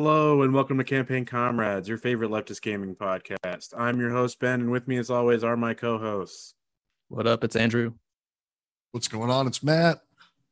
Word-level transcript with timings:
Hello 0.00 0.42
and 0.42 0.54
welcome 0.54 0.78
to 0.78 0.84
Campaign 0.84 1.24
Comrades, 1.24 1.88
your 1.88 1.98
favorite 1.98 2.30
leftist 2.30 2.62
gaming 2.62 2.94
podcast. 2.94 3.74
I'm 3.76 3.98
your 3.98 4.12
host 4.12 4.38
Ben, 4.38 4.60
and 4.60 4.70
with 4.70 4.86
me, 4.86 4.96
as 4.96 5.10
always, 5.10 5.42
are 5.42 5.56
my 5.56 5.74
co-hosts. 5.74 6.54
What 7.08 7.26
up? 7.26 7.42
It's 7.42 7.56
Andrew. 7.56 7.94
What's 8.92 9.08
going 9.08 9.28
on? 9.28 9.48
It's 9.48 9.60
Matt. 9.60 9.98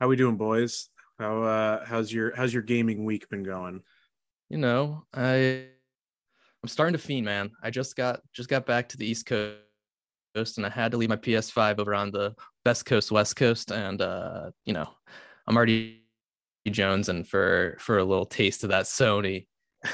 How 0.00 0.08
we 0.08 0.16
doing, 0.16 0.36
boys? 0.36 0.88
How 1.20 1.44
uh, 1.44 1.84
how's 1.86 2.12
your 2.12 2.34
how's 2.34 2.52
your 2.52 2.64
gaming 2.64 3.04
week 3.04 3.28
been 3.28 3.44
going? 3.44 3.82
You 4.50 4.58
know, 4.58 5.04
I 5.14 5.66
I'm 6.60 6.68
starting 6.68 6.94
to 6.94 6.98
fiend, 6.98 7.26
man. 7.26 7.52
I 7.62 7.70
just 7.70 7.94
got 7.94 8.22
just 8.32 8.48
got 8.48 8.66
back 8.66 8.88
to 8.88 8.96
the 8.96 9.06
East 9.06 9.26
Coast, 9.26 10.56
and 10.56 10.66
I 10.66 10.70
had 10.70 10.90
to 10.90 10.98
leave 10.98 11.08
my 11.08 11.14
PS5 11.14 11.78
over 11.78 11.94
on 11.94 12.10
the 12.10 12.34
Best 12.64 12.84
Coast, 12.84 13.12
West 13.12 13.36
Coast, 13.36 13.70
and 13.70 14.02
uh, 14.02 14.50
you 14.64 14.72
know, 14.72 14.88
I'm 15.46 15.56
already 15.56 16.05
Jones 16.70 17.08
and 17.08 17.26
for 17.26 17.76
for 17.80 17.98
a 17.98 18.04
little 18.04 18.26
taste 18.26 18.64
of 18.64 18.70
that 18.70 18.84
Sony. 18.84 19.46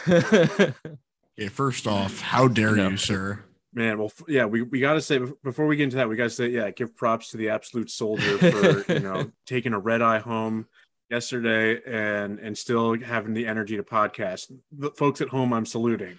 okay, 0.08 1.48
first 1.50 1.86
off, 1.86 2.20
how 2.20 2.48
dare 2.48 2.76
you, 2.76 2.96
sir? 2.96 3.44
Man, 3.74 3.98
well, 3.98 4.12
yeah, 4.28 4.44
we, 4.44 4.60
we 4.62 4.80
got 4.80 4.94
to 4.94 5.00
say 5.00 5.18
before 5.42 5.66
we 5.66 5.76
get 5.76 5.84
into 5.84 5.96
that, 5.96 6.08
we 6.08 6.16
got 6.16 6.24
to 6.24 6.30
say, 6.30 6.48
yeah, 6.48 6.70
give 6.70 6.94
props 6.94 7.30
to 7.30 7.38
the 7.38 7.48
absolute 7.48 7.90
soldier 7.90 8.36
for 8.38 8.92
you 8.92 9.00
know 9.00 9.32
taking 9.46 9.72
a 9.72 9.78
red 9.78 10.02
eye 10.02 10.18
home 10.18 10.66
yesterday 11.10 11.80
and 11.86 12.38
and 12.38 12.56
still 12.56 12.98
having 13.00 13.34
the 13.34 13.46
energy 13.46 13.76
to 13.76 13.82
podcast. 13.82 14.52
The 14.72 14.90
folks 14.90 15.20
at 15.20 15.28
home, 15.28 15.52
I'm 15.52 15.66
saluting. 15.66 16.18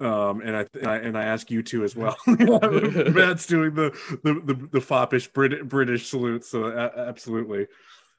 Um, 0.00 0.40
and 0.40 0.56
I, 0.56 0.66
and 0.74 0.86
I 0.86 0.96
and 0.96 1.18
I 1.18 1.24
ask 1.24 1.50
you 1.50 1.62
too 1.62 1.84
as 1.84 1.94
well. 1.94 2.16
Matt's 2.26 3.46
doing 3.46 3.74
the 3.74 3.96
the 4.22 4.34
the, 4.34 4.68
the 4.72 4.80
foppish 4.80 5.28
Brit, 5.32 5.68
British 5.68 6.08
salute, 6.08 6.44
so 6.44 6.64
uh, 6.64 6.90
absolutely. 6.96 7.68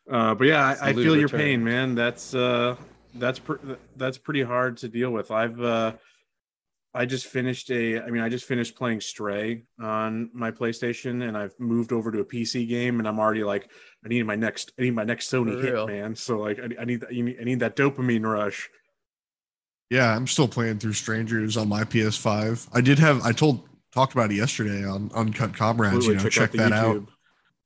Uh, 0.10 0.36
but 0.36 0.48
yeah, 0.48 0.64
I, 0.64 0.90
I, 0.90 0.94
feel 0.94 1.18
your 1.18 1.30
pain, 1.30 1.64
man. 1.64 1.96
That's 1.96 2.36
uh, 2.36 2.76
that's 3.16 3.40
pr- 3.40 3.74
that's 3.96 4.18
pretty 4.18 4.44
hard 4.44 4.78
to 4.78 4.88
deal 4.88 5.12
with. 5.12 5.32
I've 5.32 5.60
uh, 5.60 5.94
I 6.94 7.06
just 7.06 7.26
finished 7.26 7.72
a. 7.72 8.02
I 8.02 8.10
mean, 8.10 8.22
I 8.22 8.30
just 8.30 8.46
finished 8.46 8.76
playing 8.76 9.02
Stray 9.02 9.64
on 9.82 10.30
my 10.34 10.52
PlayStation, 10.52 11.28
and 11.28 11.38
I've 11.38 11.60
moved 11.60 11.92
over 11.92 12.12
to 12.12 12.20
a 12.20 12.26
PC 12.26 12.68
game, 12.70 13.00
and 13.00 13.08
I'm 13.08 13.20
already 13.20 13.44
like, 13.44 13.70
I 14.04 14.08
need 14.08 14.24
my 14.24 14.36
next, 14.36 14.72
I 14.80 14.84
need 14.84 14.96
my 14.96 15.04
next 15.04 15.30
Sony 15.32 15.62
hit, 15.62 15.88
man. 15.88 16.16
So 16.16 16.40
like, 16.40 16.60
I, 16.60 16.82
I 16.82 16.86
need, 16.86 17.04
I 17.04 17.44
need 17.44 17.60
that 17.60 17.76
dopamine 17.76 18.24
rush. 18.24 18.70
Yeah, 19.90 20.16
I'm 20.16 20.26
still 20.26 20.48
playing 20.48 20.80
through 20.80 20.94
Strangers 20.94 21.58
on 21.58 21.68
my 21.68 21.84
PS5. 21.84 22.70
I 22.74 22.82
did 22.82 22.98
have, 23.00 23.24
I 23.24 23.34
told, 23.34 23.68
talked 23.92 24.14
about 24.14 24.32
it 24.32 24.36
yesterday 24.36 24.86
on 24.86 25.12
Uncut 25.14 25.54
Comrades. 25.54 26.08
you 26.08 26.16
know, 26.16 26.24
check, 26.24 26.32
check 26.32 26.52
that 26.54 26.72
YouTube. 26.72 27.04
out 27.04 27.08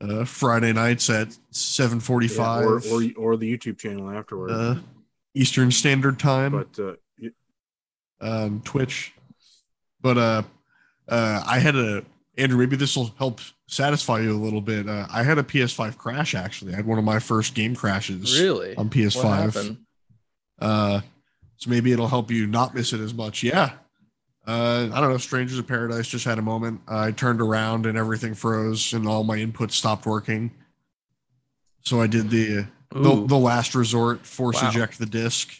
uh, 0.01 0.25
Friday 0.25 0.73
nights 0.73 1.09
at 1.09 1.29
7:45 1.51 2.37
yeah, 2.37 3.21
or, 3.21 3.23
or, 3.25 3.33
or 3.33 3.37
the 3.37 3.57
YouTube 3.57 3.77
channel 3.77 4.09
afterward. 4.09 4.51
Uh, 4.51 4.75
Eastern 5.33 5.71
Standard 5.71 6.19
Time. 6.19 6.51
But 6.51 6.79
uh, 6.79 6.95
um, 8.21 8.61
Twitch. 8.61 9.13
But 10.01 10.17
uh, 10.17 10.43
uh, 11.07 11.43
I 11.45 11.59
had 11.59 11.75
a 11.75 12.03
Andrew. 12.37 12.57
Maybe 12.57 12.75
this 12.75 12.95
will 12.95 13.13
help 13.17 13.41
satisfy 13.67 14.19
you 14.19 14.35
a 14.35 14.41
little 14.41 14.61
bit. 14.61 14.87
Uh, 14.87 15.07
I 15.11 15.23
had 15.23 15.37
a 15.37 15.43
PS5 15.43 15.97
crash. 15.97 16.35
Actually, 16.35 16.73
I 16.73 16.77
had 16.77 16.85
one 16.85 16.97
of 16.97 17.05
my 17.05 17.19
first 17.19 17.53
game 17.53 17.75
crashes. 17.75 18.39
Really 18.39 18.75
on 18.75 18.89
PS5. 18.89 19.77
Uh, 20.59 21.01
so 21.57 21.69
maybe 21.69 21.91
it'll 21.91 22.07
help 22.07 22.31
you 22.31 22.47
not 22.47 22.73
miss 22.73 22.93
it 22.93 23.01
as 23.01 23.13
much. 23.13 23.43
Yeah, 23.43 23.73
uh, 24.47 24.89
I 24.91 24.99
don't 24.99 25.11
know. 25.11 25.17
Strangers 25.17 25.59
of 25.59 25.67
Paradise 25.67 26.07
just 26.07 26.25
had 26.25 26.39
a 26.39 26.41
moment. 26.41 26.81
I 26.87 27.11
turned 27.11 27.41
around 27.41 27.85
and 27.85 27.97
everything 27.97 28.33
froze, 28.33 28.93
and 28.93 29.07
all 29.07 29.23
my 29.23 29.37
inputs 29.37 29.73
stopped 29.73 30.05
working. 30.05 30.51
So 31.81 32.01
I 32.01 32.07
did 32.07 32.29
the 32.29 32.65
the, 32.91 33.25
the, 33.27 33.37
last 33.37 33.75
resort, 33.75 34.25
force 34.25 34.61
wow. 34.61 34.69
eject 34.69 34.97
the 34.97 35.05
disc. 35.05 35.53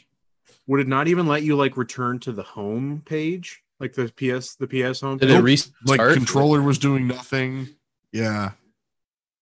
Would 0.68 0.80
it 0.80 0.88
not 0.88 1.08
even 1.08 1.28
let 1.28 1.44
you 1.44 1.56
like 1.56 1.78
return 1.78 2.20
to 2.20 2.32
the 2.32 2.42
home 2.42 3.04
page, 3.06 3.62
like 3.80 3.94
the 3.94 4.06
PS 4.08 4.56
the 4.56 4.68
PS 4.68 5.02
home? 5.02 5.18
Did 5.18 5.30
it 5.30 5.42
restart? 5.42 5.76
Like 5.86 6.00
controller 6.14 6.62
was 6.62 6.78
doing 6.78 7.08
nothing. 7.08 7.70
Yeah. 8.12 8.52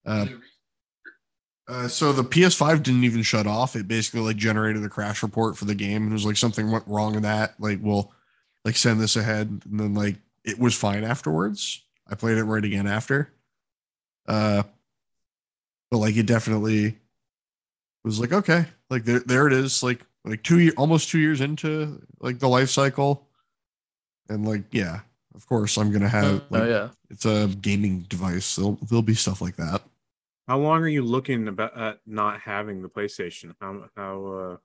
Uh, 0.06 0.26
uh, 1.68 1.88
so 1.88 2.14
the 2.14 2.24
PS5 2.24 2.82
didn't 2.84 3.04
even 3.04 3.22
shut 3.22 3.46
off. 3.46 3.76
It 3.76 3.88
basically 3.88 4.22
like 4.22 4.38
generated 4.38 4.84
a 4.84 4.90
crash 4.90 5.22
report 5.22 5.58
for 5.58 5.66
the 5.66 5.76
game. 5.76 6.04
And 6.04 6.12
it 6.12 6.14
was 6.14 6.26
like 6.26 6.38
something 6.38 6.72
went 6.72 6.88
wrong 6.88 7.16
in 7.16 7.24
that. 7.24 7.56
Like, 7.60 7.80
well, 7.82 8.14
like 8.68 8.76
send 8.76 9.00
this 9.00 9.16
ahead 9.16 9.48
and 9.48 9.80
then 9.80 9.94
like 9.94 10.18
it 10.44 10.60
was 10.60 10.76
fine 10.76 11.06
afterwards. 11.06 11.86
I 12.06 12.16
played 12.16 12.38
it 12.38 12.44
right 12.44 12.64
again 12.64 12.86
after. 12.86 13.32
Uh 14.28 14.64
but 15.90 16.00
like 16.00 16.18
it 16.18 16.26
definitely 16.26 16.98
was 18.04 18.20
like 18.20 18.34
okay 18.34 18.66
like 18.90 19.06
there, 19.06 19.22
there 19.22 19.48
it 19.48 19.54
is 19.54 19.82
like 19.84 20.02
like 20.26 20.44
two 20.44 20.60
year 20.60 20.74
almost 20.76 21.08
two 21.08 21.18
years 21.18 21.40
into 21.40 22.06
like 22.20 22.40
the 22.40 22.50
life 22.50 22.70
cycle. 22.70 23.26
And 24.28 24.46
like 24.46 24.64
yeah 24.72 25.00
of 25.34 25.48
course 25.48 25.78
i'm 25.78 25.92
gonna 25.92 26.10
have 26.10 26.26
oh, 26.26 26.46
like, 26.50 26.64
oh 26.64 26.68
yeah. 26.68 26.90
it's 27.10 27.26
a 27.26 27.48
gaming 27.62 28.02
device. 28.10 28.58
There'll, 28.58 28.78
there'll 28.90 29.02
be 29.02 29.16
stuff 29.16 29.42
like 29.42 29.56
that. 29.56 29.82
How 30.46 30.58
long 30.58 30.82
are 30.82 30.90
you 30.90 31.04
looking 31.04 31.48
about 31.48 31.78
at 31.78 32.00
not 32.06 32.42
having 32.42 32.82
the 32.82 32.90
playstation? 32.90 33.56
How 33.62 33.86
how 33.96 34.26
uh 34.26 34.58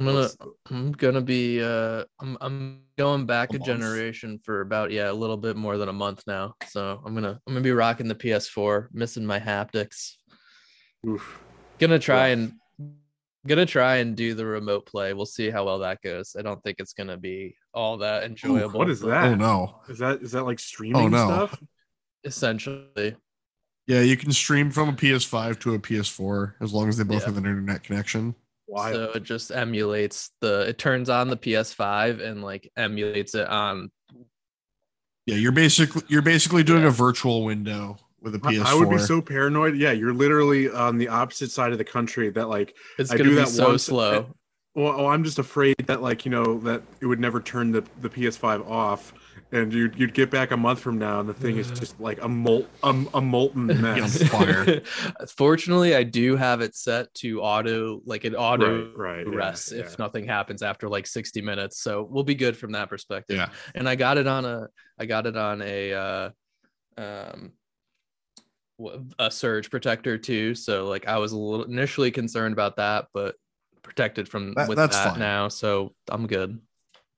I'm 0.00 0.06
gonna 0.06 0.28
I'm 0.70 0.92
gonna 0.92 1.20
be 1.20 1.62
uh 1.62 2.04
I'm 2.20 2.38
I'm 2.40 2.82
going 2.96 3.26
back 3.26 3.52
a, 3.52 3.56
a 3.56 3.58
generation 3.58 4.40
for 4.42 4.62
about 4.62 4.90
yeah 4.92 5.10
a 5.10 5.12
little 5.12 5.36
bit 5.36 5.56
more 5.56 5.76
than 5.76 5.90
a 5.90 5.92
month 5.92 6.22
now. 6.26 6.54
So 6.68 7.02
I'm 7.04 7.14
gonna 7.14 7.38
I'm 7.46 7.52
gonna 7.52 7.60
be 7.60 7.72
rocking 7.72 8.08
the 8.08 8.14
PS4, 8.14 8.88
missing 8.92 9.26
my 9.26 9.38
haptics. 9.38 10.14
Oof. 11.06 11.42
Gonna 11.78 11.98
try 11.98 12.28
and 12.28 12.54
gonna 13.46 13.66
try 13.66 13.96
and 13.96 14.16
do 14.16 14.32
the 14.32 14.46
remote 14.46 14.86
play. 14.86 15.12
We'll 15.12 15.26
see 15.26 15.50
how 15.50 15.66
well 15.66 15.80
that 15.80 16.00
goes. 16.02 16.34
I 16.38 16.40
don't 16.40 16.62
think 16.62 16.76
it's 16.80 16.94
gonna 16.94 17.18
be 17.18 17.54
all 17.74 17.98
that 17.98 18.24
enjoyable. 18.24 18.76
Ooh, 18.76 18.78
what 18.78 18.88
is 18.88 19.00
that? 19.00 19.24
Oh 19.24 19.34
no. 19.34 19.80
Is 19.90 19.98
that 19.98 20.22
is 20.22 20.32
that 20.32 20.44
like 20.44 20.60
streaming 20.60 20.96
oh, 20.96 21.08
no. 21.08 21.26
stuff? 21.26 21.62
Essentially. 22.24 23.16
Yeah, 23.86 24.00
you 24.00 24.16
can 24.16 24.32
stream 24.32 24.70
from 24.70 24.88
a 24.88 24.92
PS5 24.92 25.58
to 25.60 25.74
a 25.74 25.78
PS4 25.78 26.54
as 26.62 26.72
long 26.72 26.88
as 26.88 26.96
they 26.96 27.04
both 27.04 27.20
yeah. 27.20 27.26
have 27.26 27.36
an 27.36 27.44
internet 27.44 27.82
connection. 27.82 28.34
Wild. 28.70 28.94
So 28.94 29.02
it 29.16 29.22
just 29.24 29.50
emulates 29.50 30.30
the 30.40 30.68
it 30.68 30.78
turns 30.78 31.10
on 31.10 31.28
the 31.28 31.36
PS5 31.36 32.22
and 32.22 32.42
like 32.42 32.70
emulates 32.76 33.34
it 33.34 33.48
on 33.48 33.90
Yeah, 35.26 35.36
you're 35.36 35.52
basically 35.52 36.02
you're 36.08 36.22
basically 36.22 36.62
doing 36.62 36.82
yeah. 36.82 36.88
a 36.88 36.92
virtual 36.92 37.44
window 37.44 37.98
with 38.20 38.34
a 38.34 38.38
PS4. 38.38 38.66
I 38.66 38.74
would 38.74 38.90
be 38.90 38.98
so 38.98 39.20
paranoid. 39.20 39.76
Yeah, 39.76 39.92
you're 39.92 40.14
literally 40.14 40.70
on 40.70 40.98
the 40.98 41.08
opposite 41.08 41.50
side 41.50 41.72
of 41.72 41.78
the 41.78 41.84
country 41.84 42.30
that 42.30 42.48
like 42.48 42.76
it's 42.98 43.10
gonna 43.10 43.24
I 43.24 43.24
do 43.24 43.30
be 43.30 43.36
that 43.36 43.48
so 43.48 43.70
once, 43.70 43.84
slow. 43.84 44.34
well, 44.74 45.00
oh, 45.00 45.06
I'm 45.06 45.24
just 45.24 45.38
afraid 45.38 45.76
that 45.86 46.00
like 46.00 46.24
you 46.24 46.30
know 46.30 46.58
that 46.60 46.82
it 47.00 47.06
would 47.06 47.20
never 47.20 47.40
turn 47.40 47.72
the 47.72 47.84
the 48.00 48.08
PS5 48.08 48.68
off 48.68 49.12
and 49.52 49.72
you'd, 49.72 49.98
you'd 49.98 50.14
get 50.14 50.30
back 50.30 50.50
a 50.50 50.56
month 50.56 50.78
from 50.78 50.98
now 50.98 51.20
and 51.20 51.28
the 51.28 51.34
thing 51.34 51.56
is 51.56 51.70
just 51.70 51.98
like 52.00 52.22
a 52.22 52.28
molt 52.28 52.68
a, 52.82 53.04
a 53.14 53.20
molten 53.20 53.66
mess. 53.80 54.22
fire. 54.28 54.80
Fortunately 55.36 55.94
i 55.94 56.02
do 56.02 56.36
have 56.36 56.60
it 56.60 56.74
set 56.74 57.12
to 57.14 57.40
auto 57.40 58.00
like 58.04 58.24
an 58.24 58.34
auto 58.34 58.92
right, 58.94 59.26
right 59.26 59.34
rest 59.34 59.72
yeah, 59.72 59.80
if 59.80 59.90
yeah. 59.90 59.96
nothing 59.98 60.26
happens 60.26 60.62
after 60.62 60.88
like 60.88 61.06
60 61.06 61.40
minutes 61.42 61.80
so 61.80 62.06
we'll 62.10 62.24
be 62.24 62.34
good 62.34 62.56
from 62.56 62.72
that 62.72 62.88
perspective. 62.88 63.36
Yeah. 63.36 63.50
And 63.74 63.88
i 63.88 63.96
got 63.96 64.18
it 64.18 64.26
on 64.26 64.44
a 64.44 64.68
i 64.98 65.06
got 65.06 65.26
it 65.26 65.36
on 65.36 65.62
a 65.62 65.92
uh 65.92 66.30
um 66.96 67.52
a 69.18 69.30
surge 69.30 69.70
protector 69.70 70.16
too 70.16 70.54
so 70.54 70.88
like 70.88 71.06
i 71.06 71.18
was 71.18 71.32
a 71.32 71.38
little 71.38 71.66
initially 71.66 72.10
concerned 72.10 72.52
about 72.52 72.76
that 72.76 73.06
but 73.12 73.34
protected 73.82 74.28
from 74.28 74.54
that, 74.54 74.68
with 74.68 74.78
that 74.78 74.92
fine. 74.92 75.18
now 75.18 75.48
so 75.48 75.94
i'm 76.08 76.26
good 76.26 76.58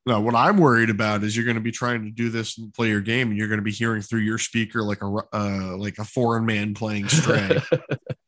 no, 0.04 0.20
what 0.20 0.34
I'm 0.34 0.58
worried 0.58 0.90
about 0.90 1.22
is 1.22 1.36
you're 1.36 1.44
going 1.44 1.56
to 1.56 1.62
be 1.62 1.70
trying 1.70 2.04
to 2.04 2.10
do 2.10 2.28
this 2.28 2.58
and 2.58 2.74
play 2.74 2.88
your 2.88 3.00
game, 3.00 3.28
and 3.28 3.38
you're 3.38 3.48
going 3.48 3.60
to 3.60 3.64
be 3.64 3.70
hearing 3.70 4.02
through 4.02 4.20
your 4.20 4.38
speaker 4.38 4.82
like 4.82 5.02
a 5.02 5.06
uh, 5.32 5.76
like 5.76 5.98
a 5.98 6.04
foreign 6.04 6.44
man 6.44 6.74
playing 6.74 7.08
Stray. 7.08 7.60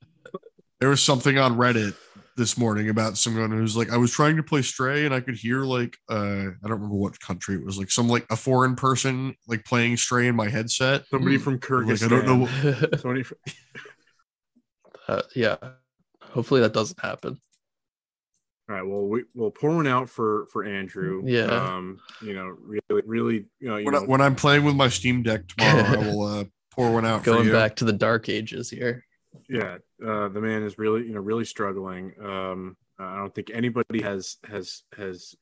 there 0.80 0.88
was 0.88 1.02
something 1.02 1.36
on 1.36 1.56
Reddit 1.56 1.94
this 2.36 2.56
morning 2.56 2.88
about 2.88 3.16
someone 3.16 3.50
who's 3.50 3.76
like, 3.76 3.92
I 3.92 3.96
was 3.96 4.12
trying 4.12 4.36
to 4.36 4.42
play 4.42 4.62
Stray, 4.62 5.04
and 5.04 5.12
I 5.12 5.20
could 5.20 5.34
hear 5.34 5.64
like 5.64 5.96
uh, 6.08 6.14
I 6.14 6.68
don't 6.68 6.70
remember 6.70 6.94
what 6.94 7.18
country 7.18 7.56
it 7.56 7.64
was, 7.64 7.76
like 7.76 7.90
some 7.90 8.08
like 8.08 8.26
a 8.30 8.36
foreign 8.36 8.76
person 8.76 9.34
like 9.48 9.64
playing 9.64 9.96
Stray 9.96 10.28
in 10.28 10.36
my 10.36 10.48
headset. 10.48 11.06
Somebody 11.08 11.38
from 11.38 11.58
Kyrgyzstan. 11.58 12.10
Like, 12.10 12.22
I 12.22 12.26
don't 12.26 12.40
know. 12.40 12.88
Somebody 12.98 13.22
from- 13.24 13.38
uh, 15.08 15.22
yeah. 15.34 15.56
Hopefully 16.22 16.60
that 16.60 16.72
doesn't 16.72 17.00
happen. 17.00 17.40
All 18.68 18.74
right. 18.74 18.86
Well, 18.86 19.02
we, 19.02 19.24
we'll 19.34 19.50
pour 19.50 19.76
one 19.76 19.86
out 19.86 20.08
for 20.08 20.46
for 20.52 20.64
Andrew. 20.64 21.22
Yeah. 21.24 21.44
Um. 21.46 21.98
You 22.22 22.34
know, 22.34 22.46
really, 22.46 23.02
really. 23.06 23.46
You 23.60 23.68
know, 23.68 23.76
you 23.76 23.84
when, 23.84 23.94
know, 23.94 24.00
I, 24.00 24.04
when 24.04 24.20
I'm 24.20 24.34
playing 24.34 24.64
with 24.64 24.74
my 24.74 24.88
Steam 24.88 25.22
Deck 25.22 25.46
tomorrow, 25.48 25.82
I 25.82 25.96
will 26.06 26.22
uh, 26.22 26.44
pour 26.72 26.92
one 26.92 27.04
out. 27.04 27.24
Going 27.24 27.50
back 27.50 27.76
to 27.76 27.84
the 27.84 27.92
dark 27.92 28.28
ages 28.28 28.70
here. 28.70 29.04
Yeah. 29.48 29.78
Uh, 30.04 30.28
the 30.28 30.40
man 30.40 30.62
is 30.62 30.78
really, 30.78 31.02
you 31.06 31.14
know, 31.14 31.20
really 31.20 31.44
struggling. 31.44 32.14
Um. 32.22 32.76
I 32.98 33.16
don't 33.16 33.34
think 33.34 33.50
anybody 33.52 34.02
has 34.02 34.36
has 34.48 34.82
has 34.96 35.34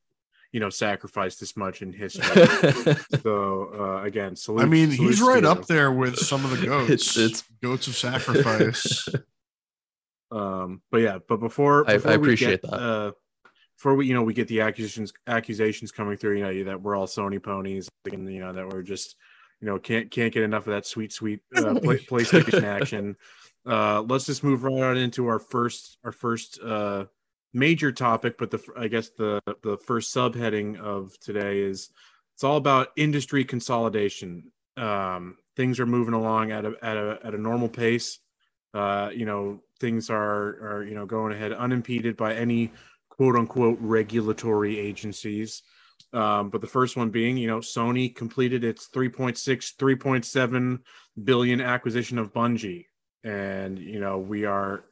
you 0.52 0.60
know 0.60 0.70
sacrificed 0.70 1.40
this 1.40 1.56
much 1.56 1.82
in 1.82 1.92
history. 1.92 2.24
so 3.22 3.70
uh, 3.78 4.04
again, 4.04 4.36
salute, 4.36 4.62
I 4.62 4.66
mean, 4.66 4.90
he's 4.90 5.20
right 5.20 5.42
to, 5.42 5.50
up 5.50 5.66
there 5.66 5.92
with 5.92 6.16
some 6.16 6.44
of 6.44 6.58
the 6.58 6.66
goats. 6.66 6.90
it's, 7.16 7.16
it's 7.16 7.44
goats 7.62 7.86
of 7.88 7.96
sacrifice. 7.96 9.08
Um, 10.32 10.80
but 10.90 10.98
yeah, 10.98 11.18
but 11.28 11.38
before, 11.38 11.88
I, 11.88 11.94
before 11.94 12.10
I 12.10 12.14
appreciate 12.14 12.62
get, 12.62 12.70
that. 12.70 12.76
Uh, 12.76 13.12
before 13.76 13.96
we 13.96 14.06
you 14.06 14.14
know 14.14 14.22
we 14.22 14.32
get 14.32 14.48
the 14.48 14.60
accusations 14.60 15.12
accusations 15.26 15.90
coming 15.90 16.16
through 16.16 16.36
you 16.36 16.44
know 16.44 16.64
that 16.64 16.80
we're 16.80 16.94
all 16.94 17.06
Sony 17.06 17.42
ponies 17.42 17.88
and 18.10 18.32
you 18.32 18.38
know 18.38 18.52
that 18.52 18.68
we're 18.68 18.82
just 18.82 19.16
you 19.60 19.66
know 19.66 19.78
can't 19.78 20.10
can't 20.10 20.32
get 20.32 20.42
enough 20.42 20.66
of 20.66 20.72
that 20.72 20.86
sweet 20.86 21.12
sweet 21.12 21.40
uh, 21.56 21.74
play, 21.82 21.98
PlayStation 21.98 22.62
action. 22.62 23.16
Uh, 23.66 24.02
let's 24.02 24.26
just 24.26 24.42
move 24.44 24.64
right 24.64 24.82
on 24.82 24.96
into 24.96 25.26
our 25.26 25.38
first 25.38 25.98
our 26.04 26.12
first 26.12 26.60
uh, 26.62 27.06
major 27.52 27.92
topic, 27.92 28.38
but 28.38 28.50
the 28.50 28.60
I 28.76 28.88
guess 28.88 29.10
the 29.10 29.40
the 29.62 29.76
first 29.78 30.14
subheading 30.14 30.78
of 30.78 31.18
today 31.20 31.60
is 31.60 31.90
it's 32.34 32.44
all 32.44 32.56
about 32.56 32.88
industry 32.96 33.44
consolidation. 33.44 34.52
Um, 34.76 35.36
things 35.56 35.78
are 35.78 35.86
moving 35.86 36.14
along 36.14 36.50
at 36.50 36.64
a 36.64 36.74
at 36.82 36.96
a 36.96 37.18
at 37.24 37.34
a 37.34 37.38
normal 37.38 37.68
pace. 37.68 38.18
Uh, 38.74 39.10
you 39.14 39.26
know, 39.26 39.60
things 39.80 40.10
are 40.10 40.46
are 40.62 40.84
you 40.84 40.94
know 40.94 41.06
going 41.06 41.32
ahead 41.32 41.52
unimpeded 41.52 42.16
by 42.16 42.34
any 42.34 42.72
quote 43.10 43.36
unquote 43.36 43.78
regulatory 43.80 44.78
agencies. 44.78 45.62
Um, 46.12 46.50
but 46.50 46.60
the 46.60 46.66
first 46.66 46.96
one 46.96 47.10
being, 47.10 47.36
you 47.36 47.46
know, 47.46 47.58
Sony 47.58 48.14
completed 48.14 48.64
its 48.64 48.88
3.6, 48.88 49.76
3.7 49.76 50.78
billion 51.24 51.60
acquisition 51.60 52.18
of 52.18 52.32
Bungie. 52.32 52.86
And, 53.24 53.78
you 53.78 54.00
know, 54.00 54.18
we 54.18 54.44
are, 54.44 54.84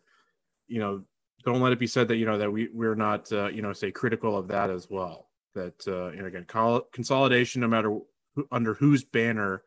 you 0.67 0.79
know, 0.79 1.03
don't 1.45 1.61
let 1.61 1.73
it 1.73 1.79
be 1.79 1.87
said 1.87 2.09
that, 2.09 2.17
you 2.17 2.27
know, 2.27 2.39
that 2.39 2.51
we, 2.51 2.69
we're 2.73 2.95
not, 2.95 3.31
uh, 3.33 3.49
you 3.49 3.61
know, 3.61 3.73
say 3.73 3.91
critical 3.91 4.37
of 4.37 4.49
that 4.49 4.71
as 4.71 4.89
well. 4.89 5.29
That, 5.55 5.87
uh, 5.87 6.11
you 6.13 6.21
know, 6.21 6.27
again, 6.27 6.45
call, 6.47 6.83
consolidation, 6.93 7.61
no 7.61 7.69
matter 7.69 7.91
who, 8.35 8.47
under 8.51 8.75
whose 8.75 9.05
banner 9.05 9.63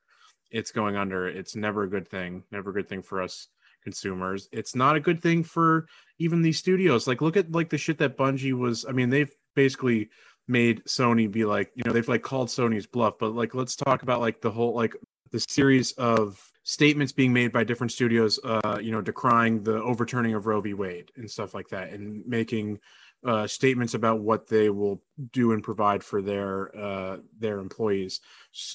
it's 0.50 0.71
going 0.71 0.95
under, 0.95 1.27
it's 1.27 1.56
never 1.56 1.83
a 1.83 1.89
good 1.89 2.07
thing, 2.07 2.44
never 2.51 2.69
a 2.69 2.74
good 2.74 2.89
thing 2.89 3.01
for 3.01 3.21
us 3.21 3.48
consumers. 3.83 4.50
It's 4.51 4.75
not 4.75 4.95
a 4.95 5.00
good 5.00 5.21
thing 5.21 5.44
for 5.44 5.88
even 6.19 6.41
these 6.41 6.57
studios. 6.57 7.07
Like 7.07 7.21
look 7.21 7.38
at 7.38 7.51
like 7.51 7.69
the 7.69 7.77
shit 7.77 7.97
that 8.00 8.18
Bungie 8.18 8.57
was. 8.57 8.85
I 8.88 8.91
mean, 8.91 9.09
they've 9.09 9.33
basically 9.56 10.09
made 10.47 10.83
Sony 10.85 11.31
be 11.31 11.45
like, 11.45 11.71
you 11.75 11.83
know, 11.85 11.91
they've 11.91 12.07
like 12.07 12.24
called 12.24 12.50
Sony's 12.50 12.85
bluff. 12.85 13.15
But 13.19 13.35
like, 13.35 13.56
let's 13.56 13.75
talk 13.75 14.03
about 14.03 14.19
like 14.19 14.41
the 14.41 14.51
whole 14.51 14.74
like 14.74 14.95
the 15.31 15.39
series 15.39 15.91
of 15.94 16.39
statements 16.63 17.12
being 17.12 17.33
made 17.33 17.51
by 17.51 17.63
different 17.63 17.91
studios, 17.91 18.39
uh, 18.44 18.80
you 18.81 18.91
know, 18.91 19.01
decrying 19.01 19.63
the 19.63 19.81
overturning 19.81 20.33
of 20.33 20.45
Roe 20.45 20.62
v. 20.62 20.74
Wade 20.74 21.12
and 21.18 21.29
stuff 21.29 21.53
like 21.53 21.68
that, 21.69 21.91
and 21.91 22.25
making 22.25 22.79
uh, 23.25 23.48
statements 23.48 23.94
about 23.94 24.20
what 24.20 24.48
they 24.48 24.70
will 24.70 25.02
do 25.31 25.54
and 25.54 25.64
provide 25.64 26.04
for 26.04 26.22
their 26.22 26.75
uh, 26.78 27.18
their 27.40 27.60
employees. 27.60 28.22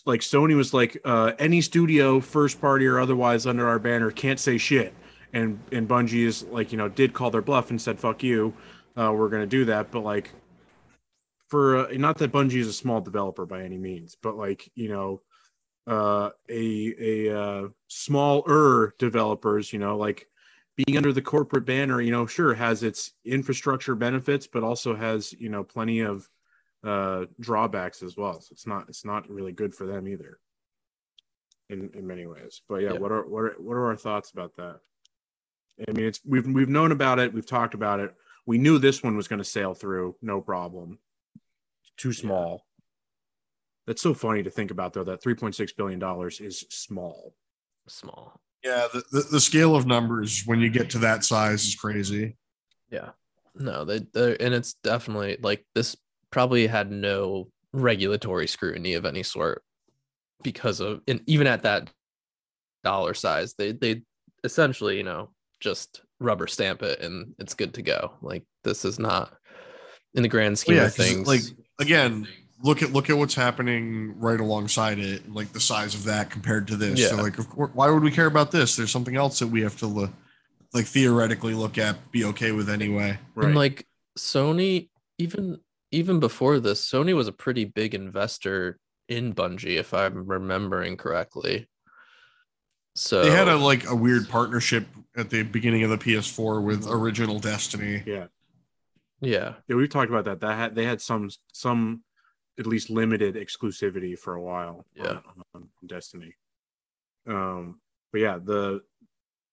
Like 0.06 0.20
Sony 0.20 0.56
was 0.56 0.72
like, 0.72 0.98
uh, 1.04 1.32
any 1.38 1.60
studio, 1.60 2.20
first 2.20 2.60
party 2.60 2.86
or 2.86 2.98
otherwise, 2.98 3.46
under 3.46 3.68
our 3.68 3.78
banner 3.78 4.10
can't 4.10 4.40
say 4.40 4.58
shit. 4.58 4.94
And 5.32 5.60
and 5.72 5.86
Bungie 5.88 6.26
is 6.26 6.44
like, 6.44 6.72
you 6.72 6.78
know, 6.78 6.88
did 6.88 7.12
call 7.12 7.30
their 7.30 7.42
bluff 7.42 7.70
and 7.70 7.80
said, 7.80 8.00
"Fuck 8.00 8.22
you, 8.22 8.54
uh, 8.96 9.12
we're 9.14 9.28
gonna 9.28 9.46
do 9.46 9.66
that." 9.66 9.90
But 9.90 10.00
like, 10.00 10.32
for 11.48 11.88
uh, 11.88 11.92
not 11.92 12.18
that 12.18 12.32
Bungie 12.32 12.60
is 12.60 12.68
a 12.68 12.72
small 12.72 13.00
developer 13.02 13.44
by 13.44 13.62
any 13.62 13.76
means, 13.76 14.16
but 14.20 14.36
like, 14.36 14.70
you 14.74 14.88
know, 14.88 15.20
uh, 15.86 16.30
a 16.48 16.94
a 16.98 17.38
uh, 17.38 17.68
smaller 17.88 18.94
developers, 18.98 19.72
you 19.72 19.78
know, 19.78 19.98
like 19.98 20.28
being 20.86 20.96
under 20.96 21.12
the 21.12 21.22
corporate 21.22 21.64
banner, 21.64 22.00
you 22.00 22.12
know, 22.12 22.26
sure 22.26 22.54
has 22.54 22.84
its 22.84 23.12
infrastructure 23.24 23.96
benefits, 23.96 24.46
but 24.46 24.62
also 24.62 24.94
has 24.94 25.32
you 25.32 25.48
know 25.48 25.64
plenty 25.64 26.00
of 26.00 26.28
uh, 26.84 27.26
drawbacks 27.40 28.02
as 28.02 28.16
well. 28.16 28.40
So 28.40 28.52
it's 28.52 28.66
not 28.66 28.88
it's 28.88 29.04
not 29.04 29.28
really 29.28 29.52
good 29.52 29.74
for 29.74 29.86
them 29.86 30.06
either, 30.06 30.38
in 31.68 31.90
in 31.94 32.06
many 32.06 32.26
ways. 32.26 32.62
But 32.68 32.82
yeah, 32.82 32.92
yeah. 32.92 32.98
what 32.98 33.10
are 33.10 33.26
what 33.26 33.40
are 33.40 33.54
what 33.58 33.74
are 33.74 33.86
our 33.86 33.96
thoughts 33.96 34.30
about 34.30 34.54
that? 34.56 34.80
I 35.88 35.92
mean, 35.92 36.06
it's 36.06 36.20
we've 36.24 36.46
we've 36.46 36.68
known 36.68 36.92
about 36.92 37.18
it, 37.18 37.34
we've 37.34 37.46
talked 37.46 37.74
about 37.74 37.98
it. 38.00 38.14
We 38.46 38.58
knew 38.58 38.78
this 38.78 39.02
one 39.02 39.16
was 39.16 39.28
going 39.28 39.40
to 39.40 39.44
sail 39.44 39.74
through, 39.74 40.16
no 40.22 40.40
problem. 40.40 40.98
It's 41.82 41.92
too 41.96 42.12
small. 42.12 42.50
Yeah. 42.50 42.84
That's 43.88 44.02
so 44.02 44.14
funny 44.14 44.42
to 44.42 44.50
think 44.50 44.70
about, 44.70 44.92
though. 44.92 45.04
That 45.04 45.22
three 45.22 45.34
point 45.34 45.56
six 45.56 45.72
billion 45.72 45.98
dollars 45.98 46.40
is 46.40 46.64
small. 46.70 47.34
Small. 47.88 48.40
Yeah, 48.64 48.88
the, 48.92 49.02
the, 49.12 49.20
the, 49.32 49.40
scale 49.40 49.76
of 49.76 49.86
numbers 49.86 50.42
when 50.44 50.58
you 50.58 50.68
get 50.68 50.90
to 50.90 50.98
that 50.98 51.24
size 51.24 51.64
is 51.64 51.76
crazy. 51.76 52.36
Yeah. 52.90 53.10
No, 53.54 53.84
they 53.84 53.98
and 54.40 54.54
it's 54.54 54.74
definitely 54.82 55.38
like 55.42 55.64
this 55.74 55.96
probably 56.30 56.66
had 56.66 56.90
no 56.90 57.48
regulatory 57.72 58.46
scrutiny 58.46 58.94
of 58.94 59.04
any 59.04 59.22
sort 59.22 59.62
because 60.42 60.80
of 60.80 61.00
and 61.06 61.20
even 61.26 61.46
at 61.46 61.62
that 61.62 61.90
dollar 62.84 63.14
size, 63.14 63.54
they 63.54 63.72
they 63.72 64.02
essentially, 64.44 64.96
you 64.96 65.02
know, 65.02 65.30
just 65.60 66.02
rubber 66.20 66.46
stamp 66.46 66.82
it 66.82 67.00
and 67.00 67.34
it's 67.38 67.54
good 67.54 67.74
to 67.74 67.82
go. 67.82 68.12
Like 68.22 68.44
this 68.64 68.84
is 68.84 68.98
not 68.98 69.34
in 70.14 70.22
the 70.22 70.28
grand 70.28 70.58
scheme 70.58 70.76
well, 70.76 70.84
yeah, 70.84 70.88
of 70.88 70.94
things. 70.94 71.28
Like 71.28 71.42
again, 71.80 72.28
look 72.62 72.82
at 72.82 72.92
look 72.92 73.10
at 73.10 73.16
what's 73.16 73.34
happening 73.34 74.18
right 74.18 74.40
alongside 74.40 74.98
it, 74.98 75.32
like 75.32 75.52
the 75.52 75.60
size 75.60 75.94
of 75.94 76.04
that 76.04 76.30
compared 76.30 76.68
to 76.68 76.76
this. 76.76 77.00
Yeah. 77.00 77.08
So 77.08 77.16
like, 77.16 77.38
of 77.38 77.48
course, 77.48 77.70
why 77.74 77.90
would 77.90 78.02
we 78.02 78.10
care 78.10 78.26
about 78.26 78.50
this? 78.50 78.76
There's 78.76 78.90
something 78.90 79.16
else 79.16 79.38
that 79.38 79.48
we 79.48 79.62
have 79.62 79.76
to 79.78 79.86
look, 79.86 80.10
like 80.72 80.86
theoretically 80.86 81.54
look 81.54 81.78
at, 81.78 82.10
be 82.10 82.24
okay 82.24 82.52
with 82.52 82.68
anyway. 82.68 83.18
Right. 83.34 83.46
And 83.46 83.54
like 83.54 83.86
Sony, 84.18 84.88
even 85.18 85.58
even 85.90 86.20
before 86.20 86.60
this, 86.60 86.88
Sony 86.88 87.14
was 87.14 87.28
a 87.28 87.32
pretty 87.32 87.64
big 87.64 87.94
investor 87.94 88.78
in 89.08 89.34
Bungie, 89.34 89.78
if 89.78 89.94
I'm 89.94 90.26
remembering 90.26 90.96
correctly. 90.96 91.68
So 92.94 93.22
they 93.22 93.30
had 93.30 93.48
a 93.48 93.56
like 93.56 93.88
a 93.88 93.94
weird 93.94 94.28
partnership 94.28 94.86
at 95.16 95.30
the 95.30 95.44
beginning 95.44 95.84
of 95.84 95.90
the 95.90 95.98
PS4 95.98 96.62
with 96.62 96.86
Original 96.88 97.38
Destiny. 97.38 98.02
Yeah. 98.04 98.26
Yeah. 99.20 99.54
Yeah, 99.68 99.76
we've 99.76 99.88
talked 99.88 100.10
about 100.10 100.24
that. 100.24 100.40
That 100.40 100.54
had 100.56 100.74
they 100.74 100.84
had 100.84 101.00
some 101.00 101.30
some 101.52 102.02
at 102.58 102.66
least 102.66 102.90
limited 102.90 103.34
exclusivity 103.34 104.18
for 104.18 104.34
a 104.34 104.42
while. 104.42 104.84
Yeah, 104.94 105.18
on, 105.26 105.44
on 105.54 105.68
Destiny. 105.86 106.34
Um, 107.26 107.80
but 108.12 108.20
yeah, 108.20 108.38
the 108.42 108.82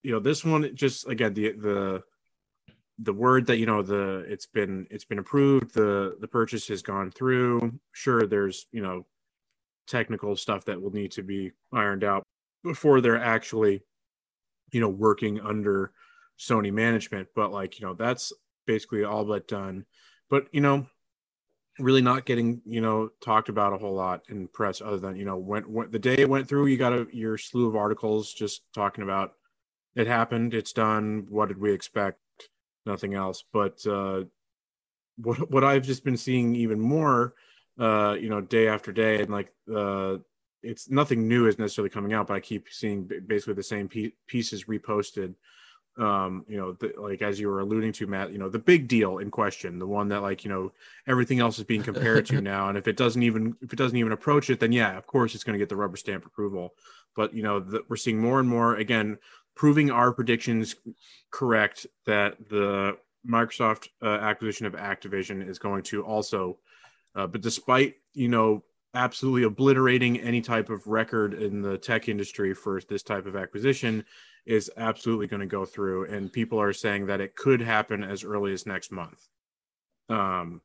you 0.03 0.11
know 0.11 0.19
this 0.19 0.45
one 0.45 0.75
just 0.75 1.07
again 1.07 1.33
the 1.33 1.51
the 1.51 2.03
the 2.99 3.13
word 3.13 3.47
that 3.47 3.57
you 3.57 3.65
know 3.65 3.81
the 3.81 4.19
it's 4.29 4.45
been 4.45 4.87
it's 4.89 5.03
been 5.03 5.19
approved 5.19 5.73
the 5.73 6.15
the 6.19 6.27
purchase 6.27 6.67
has 6.67 6.81
gone 6.81 7.11
through 7.11 7.79
sure 7.91 8.25
there's 8.25 8.67
you 8.71 8.81
know 8.81 9.05
technical 9.87 10.35
stuff 10.35 10.65
that 10.65 10.81
will 10.81 10.91
need 10.91 11.11
to 11.11 11.23
be 11.23 11.51
ironed 11.73 12.03
out 12.03 12.23
before 12.63 13.01
they're 13.01 13.21
actually 13.21 13.81
you 14.71 14.79
know 14.79 14.89
working 14.89 15.39
under 15.41 15.91
sony 16.39 16.71
management 16.71 17.27
but 17.35 17.51
like 17.51 17.79
you 17.79 17.85
know 17.85 17.93
that's 17.93 18.31
basically 18.65 19.03
all 19.03 19.25
but 19.25 19.47
done 19.47 19.85
but 20.29 20.47
you 20.51 20.61
know 20.61 20.87
really 21.79 22.01
not 22.01 22.25
getting 22.25 22.61
you 22.65 22.81
know 22.81 23.09
talked 23.21 23.49
about 23.49 23.73
a 23.73 23.77
whole 23.77 23.93
lot 23.93 24.23
in 24.29 24.47
press 24.47 24.81
other 24.81 24.97
than 24.97 25.15
you 25.15 25.25
know 25.25 25.37
when, 25.37 25.63
when 25.63 25.91
the 25.91 25.99
day 25.99 26.15
it 26.15 26.29
went 26.29 26.47
through 26.47 26.67
you 26.67 26.77
got 26.77 26.93
a 26.93 27.05
your 27.11 27.37
slew 27.37 27.67
of 27.67 27.75
articles 27.75 28.33
just 28.33 28.61
talking 28.73 29.03
about 29.03 29.33
it 29.95 30.07
happened 30.07 30.53
it's 30.53 30.73
done 30.73 31.25
what 31.29 31.47
did 31.47 31.57
we 31.57 31.71
expect? 31.71 32.19
Nothing 32.85 33.13
else. 33.13 33.43
But 33.51 33.85
uh 33.85 34.23
what 35.17 35.49
what 35.51 35.63
i've 35.63 35.85
just 35.85 36.03
been 36.03 36.17
seeing 36.17 36.55
even 36.55 36.79
more 36.79 37.33
uh 37.79 38.15
you 38.19 38.29
know 38.29 38.41
day 38.41 38.67
after 38.67 38.91
day 38.91 39.21
and 39.21 39.31
like 39.31 39.53
uh 39.73 40.17
it's 40.61 40.89
nothing 40.89 41.27
new 41.27 41.47
is 41.47 41.59
necessarily 41.59 41.89
coming 41.89 42.13
out 42.13 42.27
but 42.27 42.33
i 42.33 42.39
keep 42.39 42.67
seeing 42.69 43.09
basically 43.27 43.53
the 43.53 43.63
same 43.63 43.89
pieces 44.27 44.65
reposted 44.65 45.33
um 45.97 46.43
you 46.47 46.57
know 46.57 46.73
the, 46.73 46.91
like 46.97 47.21
as 47.21 47.39
you 47.39 47.47
were 47.47 47.61
alluding 47.61 47.93
to 47.93 48.05
matt 48.05 48.31
you 48.31 48.37
know 48.37 48.49
the 48.49 48.59
big 48.59 48.87
deal 48.87 49.19
in 49.19 49.31
question 49.31 49.79
the 49.79 49.87
one 49.87 50.09
that 50.09 50.21
like 50.21 50.43
you 50.43 50.49
know 50.49 50.71
everything 51.07 51.39
else 51.39 51.57
is 51.57 51.63
being 51.63 51.83
compared 51.83 52.25
to 52.25 52.41
now 52.53 52.67
and 52.67 52.77
if 52.77 52.87
it 52.87 52.97
doesn't 52.97 53.23
even 53.23 53.55
if 53.61 53.71
it 53.71 53.77
doesn't 53.77 53.97
even 53.97 54.11
approach 54.11 54.49
it 54.49 54.59
then 54.59 54.73
yeah 54.73 54.97
of 54.97 55.07
course 55.07 55.33
it's 55.33 55.43
going 55.43 55.53
to 55.53 55.59
get 55.59 55.69
the 55.69 55.75
rubber 55.75 55.97
stamp 55.97 56.25
approval. 56.25 56.73
But 57.15 57.33
you 57.33 57.43
know 57.43 57.59
the, 57.59 57.83
we're 57.87 57.95
seeing 57.95 58.19
more 58.19 58.39
and 58.39 58.49
more 58.49 58.75
again 58.75 59.17
proving 59.55 59.89
our 59.89 60.11
predictions 60.11 60.75
correct 61.31 61.87
that 62.05 62.49
the 62.49 62.97
microsoft 63.27 63.87
uh, 64.01 64.07
acquisition 64.07 64.65
of 64.65 64.73
activision 64.73 65.47
is 65.47 65.57
going 65.57 65.83
to 65.83 66.03
also 66.03 66.57
uh, 67.15 67.25
but 67.25 67.41
despite 67.41 67.95
you 68.13 68.27
know 68.27 68.63
absolutely 68.93 69.43
obliterating 69.43 70.19
any 70.19 70.41
type 70.41 70.69
of 70.69 70.87
record 70.87 71.33
in 71.33 71.61
the 71.61 71.77
tech 71.77 72.07
industry 72.07 72.53
for 72.53 72.81
this 72.89 73.03
type 73.03 73.25
of 73.25 73.35
acquisition 73.35 74.03
is 74.45 74.71
absolutely 74.77 75.27
going 75.27 75.39
to 75.39 75.45
go 75.45 75.65
through 75.65 76.05
and 76.05 76.31
people 76.31 76.59
are 76.59 76.73
saying 76.73 77.07
that 77.07 77.21
it 77.21 77.35
could 77.35 77.61
happen 77.61 78.03
as 78.03 78.23
early 78.23 78.53
as 78.53 78.65
next 78.65 78.91
month 78.91 79.27
um 80.09 80.61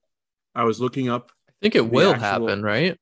i 0.55 0.65
was 0.65 0.81
looking 0.81 1.09
up 1.09 1.33
i 1.49 1.53
think 1.63 1.75
it 1.75 1.91
will 1.91 2.13
actual, 2.13 2.49
happen 2.49 2.63
right 2.63 2.97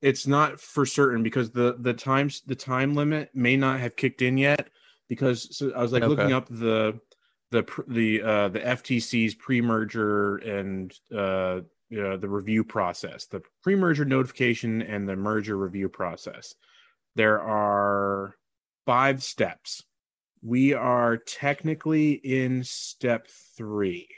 it's 0.00 0.26
not 0.26 0.60
for 0.60 0.86
certain 0.86 1.22
because 1.22 1.50
the 1.50 1.76
the 1.80 1.94
times 1.94 2.42
the 2.46 2.54
time 2.54 2.94
limit 2.94 3.30
may 3.34 3.56
not 3.56 3.80
have 3.80 3.96
kicked 3.96 4.22
in 4.22 4.38
yet 4.38 4.68
because 5.08 5.56
so 5.56 5.72
i 5.74 5.82
was 5.82 5.92
like 5.92 6.02
okay. 6.02 6.08
looking 6.08 6.32
up 6.32 6.48
the 6.48 6.98
the 7.50 7.64
the 7.88 8.22
uh 8.22 8.48
the 8.48 8.60
ftc's 8.60 9.34
pre-merger 9.34 10.36
and 10.36 10.94
uh 11.14 11.60
uh, 11.90 12.18
the 12.18 12.28
review 12.28 12.64
process, 12.64 13.26
the 13.26 13.40
pre-merger 13.62 14.04
notification 14.04 14.82
and 14.82 15.08
the 15.08 15.16
merger 15.16 15.56
review 15.56 15.88
process. 15.88 16.54
There 17.16 17.40
are 17.40 18.34
five 18.84 19.22
steps. 19.22 19.82
We 20.42 20.74
are 20.74 21.16
technically 21.16 22.12
in 22.12 22.64
step 22.64 23.28
three. 23.56 24.08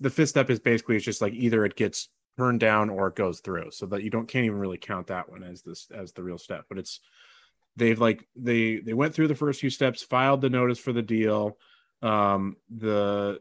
the 0.00 0.10
fifth 0.10 0.30
step 0.30 0.50
is 0.50 0.60
basically 0.60 0.96
it's 0.96 1.04
just 1.04 1.22
like 1.22 1.32
either 1.34 1.64
it 1.64 1.76
gets 1.76 2.08
turned 2.36 2.60
down 2.60 2.90
or 2.90 3.08
it 3.08 3.14
goes 3.16 3.40
through, 3.40 3.70
so 3.70 3.86
that 3.86 4.02
you 4.02 4.10
don't 4.10 4.26
can't 4.28 4.44
even 4.44 4.58
really 4.58 4.78
count 4.78 5.06
that 5.08 5.30
one 5.30 5.42
as 5.42 5.62
this 5.62 5.88
as 5.94 6.12
the 6.12 6.22
real 6.22 6.38
step. 6.38 6.64
But 6.68 6.78
it's 6.78 7.00
they've 7.76 8.00
like 8.00 8.26
they 8.36 8.76
they 8.78 8.94
went 8.94 9.14
through 9.14 9.28
the 9.28 9.34
first 9.34 9.60
few 9.60 9.70
steps, 9.70 10.02
filed 10.02 10.40
the 10.40 10.50
notice 10.50 10.78
for 10.78 10.92
the 10.92 11.02
deal. 11.02 11.58
Um, 12.02 12.56
the 12.74 13.40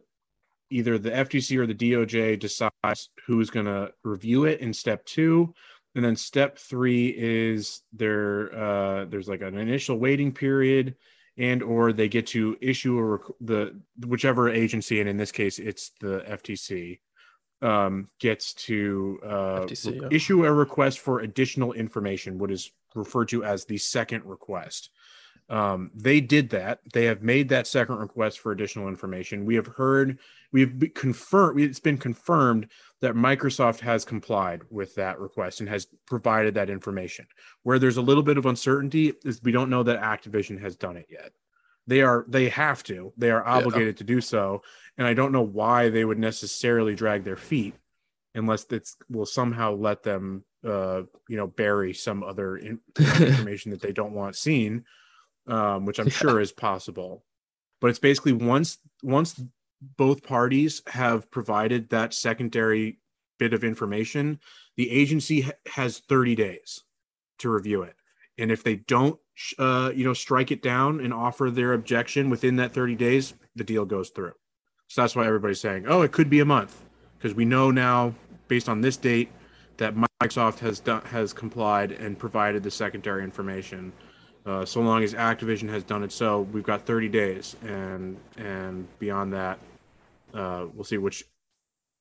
either 0.69 0.97
the 0.97 1.11
FTC 1.11 1.57
or 1.57 1.67
the 1.67 1.75
DOJ 1.75 2.39
decides 2.39 3.09
who's 3.27 3.49
going 3.49 3.65
to 3.67 3.91
review 4.03 4.45
it 4.45 4.59
in 4.61 4.73
step 4.73 5.05
two. 5.05 5.53
And 5.95 6.03
then 6.03 6.15
step 6.15 6.57
three 6.57 7.09
is 7.09 7.81
there. 7.93 8.55
Uh, 8.55 9.05
there's 9.05 9.27
like 9.27 9.41
an 9.41 9.57
initial 9.57 9.97
waiting 9.99 10.31
period, 10.31 10.95
and 11.37 11.63
or 11.63 11.93
they 11.93 12.07
get 12.07 12.27
to 12.27 12.57
issue 12.61 12.97
a 12.97 13.03
rec- 13.03 13.37
the 13.41 13.75
whichever 14.05 14.49
agency, 14.49 14.99
and 14.99 15.09
in 15.09 15.17
this 15.17 15.31
case, 15.31 15.59
it's 15.59 15.91
the 15.99 16.23
FTC, 16.27 16.99
um, 17.61 18.09
gets 18.19 18.53
to 18.53 19.19
uh, 19.23 19.61
FTC, 19.61 20.01
yeah. 20.01 20.07
issue 20.11 20.45
a 20.45 20.51
request 20.51 20.99
for 20.99 21.21
additional 21.21 21.73
information, 21.73 22.37
what 22.37 22.51
is 22.51 22.71
referred 22.95 23.29
to 23.29 23.43
as 23.43 23.65
the 23.65 23.77
second 23.77 24.23
request. 24.25 24.89
Um, 25.49 25.91
they 25.93 26.21
did 26.21 26.49
that. 26.51 26.79
They 26.93 27.05
have 27.05 27.21
made 27.21 27.49
that 27.49 27.67
second 27.67 27.97
request 27.97 28.39
for 28.39 28.51
additional 28.51 28.87
information. 28.87 29.45
We 29.45 29.55
have 29.55 29.67
heard, 29.67 30.19
we've 30.51 30.91
confirmed, 30.95 31.59
it's 31.59 31.79
been 31.79 31.97
confirmed 31.97 32.69
that 33.03 33.15
Microsoft 33.15 33.81
has 33.81 34.05
complied 34.05 34.61
with 34.69 34.95
that 34.95 35.19
request 35.19 35.59
and 35.59 35.67
has 35.67 35.87
provided 36.07 36.53
that 36.53 36.69
information. 36.69 37.27
Where 37.63 37.77
there's 37.77 37.97
a 37.97 38.01
little 38.01 38.23
bit 38.23 38.37
of 38.37 38.45
uncertainty 38.45 39.13
is 39.25 39.43
we 39.43 39.51
don't 39.51 39.69
know 39.69 39.83
that 39.83 40.01
Activision 40.01 40.59
has 40.61 40.77
done 40.77 40.95
it 40.95 41.07
yet. 41.09 41.33
They 41.85 42.01
are, 42.01 42.25
they 42.29 42.47
have 42.47 42.81
to, 42.83 43.11
they 43.17 43.29
are 43.29 43.45
obligated 43.45 43.97
to 43.97 44.05
do 44.05 44.21
so. 44.21 44.61
And 44.97 45.05
I 45.05 45.13
don't 45.13 45.33
know 45.33 45.41
why 45.41 45.89
they 45.89 46.05
would 46.05 46.17
necessarily 46.17 46.95
drag 46.95 47.25
their 47.25 47.35
feet 47.35 47.75
unless 48.35 48.65
it's 48.69 48.95
will 49.09 49.25
somehow 49.25 49.75
let 49.75 50.03
them, 50.03 50.45
uh, 50.65 51.01
you 51.27 51.35
know, 51.35 51.47
bury 51.47 51.93
some 51.93 52.23
other 52.23 52.55
in- 52.55 52.79
information 52.97 53.71
that 53.71 53.81
they 53.81 53.91
don't 53.91 54.13
want 54.13 54.37
seen 54.37 54.85
um, 55.47 55.85
which 55.85 55.99
I'm 55.99 56.07
Yeah. 56.07 56.13
sure 56.13 56.39
is 56.39 56.51
possible. 56.51 57.25
But 57.81 57.89
it's 57.89 57.99
basically 57.99 58.31
once 58.31 58.77
once 59.01 59.39
both 59.97 60.23
parties 60.23 60.81
have 60.87 61.29
provided 61.31 61.89
that 61.89 62.13
secondary 62.13 62.99
bit 63.39 63.53
of 63.53 63.63
information, 63.63 64.39
the 64.77 64.89
agency 64.89 65.49
has 65.73 65.99
30 65.99 66.35
days 66.35 66.83
to 67.39 67.49
review 67.49 67.83
it. 67.83 67.95
And 68.37 68.51
if 68.51 68.63
they 68.63 68.77
don't, 68.77 69.19
uh, 69.59 69.91
you 69.93 70.03
know, 70.03 70.13
strike 70.13 70.51
it 70.51 70.61
down 70.61 70.99
and 70.99 71.13
offer 71.13 71.51
their 71.51 71.73
objection 71.73 72.29
within 72.29 72.55
that 72.57 72.73
30 72.73 72.95
days, 72.95 73.33
the 73.55 73.63
deal 73.63 73.85
goes 73.85 74.09
through. 74.09 74.33
So 74.87 75.01
that's 75.01 75.15
why 75.15 75.25
everybody's 75.25 75.59
saying, 75.59 75.85
"Oh, 75.87 76.01
it 76.01 76.11
could 76.11 76.29
be 76.29 76.39
a 76.39 76.45
month," 76.45 76.83
because 77.17 77.35
we 77.35 77.45
know 77.45 77.71
now, 77.71 78.13
based 78.47 78.69
on 78.69 78.81
this 78.81 78.97
date, 78.97 79.31
that 79.77 79.95
Microsoft 79.95 80.59
has 80.59 80.79
done 80.79 81.01
has 81.05 81.33
complied 81.33 81.91
and 81.91 82.17
provided 82.17 82.63
the 82.63 82.71
secondary 82.71 83.23
information. 83.23 83.91
Uh, 84.45 84.65
so 84.65 84.81
long 84.81 85.03
as 85.03 85.13
Activision 85.13 85.69
has 85.69 85.83
done 85.83 86.03
it 86.03 86.11
so, 86.11 86.41
we've 86.41 86.63
got 86.63 86.85
30 86.85 87.09
days, 87.09 87.55
and 87.63 88.17
and 88.37 88.87
beyond 88.99 89.33
that, 89.33 89.59
uh, 90.33 90.67
we'll 90.73 90.83
see. 90.83 90.97
Which, 90.97 91.23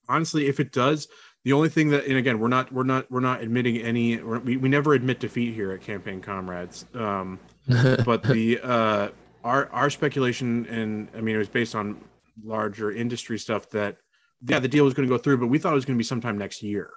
honestly, 0.08 0.46
if 0.46 0.60
it 0.60 0.72
does, 0.72 1.08
the 1.44 1.52
only 1.52 1.68
thing 1.68 1.90
that, 1.90 2.06
and 2.06 2.16
again, 2.16 2.38
we're 2.38 2.48
not 2.48 2.72
we're 2.72 2.84
not 2.84 3.10
we're 3.10 3.20
not 3.20 3.42
admitting 3.42 3.78
any. 3.78 4.16
We 4.22 4.56
we 4.56 4.68
never 4.68 4.94
admit 4.94 5.20
defeat 5.20 5.54
here 5.54 5.72
at 5.72 5.80
Campaign 5.80 6.20
Comrades. 6.20 6.86
Um, 6.94 7.38
but 8.04 8.22
the 8.22 8.60
uh, 8.62 9.08
our 9.44 9.68
our 9.70 9.90
speculation, 9.90 10.66
and 10.66 11.08
I 11.16 11.20
mean, 11.20 11.34
it 11.34 11.38
was 11.38 11.48
based 11.48 11.74
on 11.74 12.00
larger 12.42 12.90
industry 12.92 13.38
stuff 13.38 13.68
that 13.70 13.98
yeah, 14.46 14.58
the 14.58 14.68
deal 14.68 14.84
was 14.84 14.94
going 14.94 15.08
to 15.08 15.14
go 15.14 15.18
through, 15.18 15.38
but 15.38 15.46
we 15.48 15.58
thought 15.58 15.72
it 15.72 15.76
was 15.76 15.84
going 15.84 15.96
to 15.96 15.98
be 15.98 16.04
sometime 16.04 16.38
next 16.38 16.62
year 16.62 16.90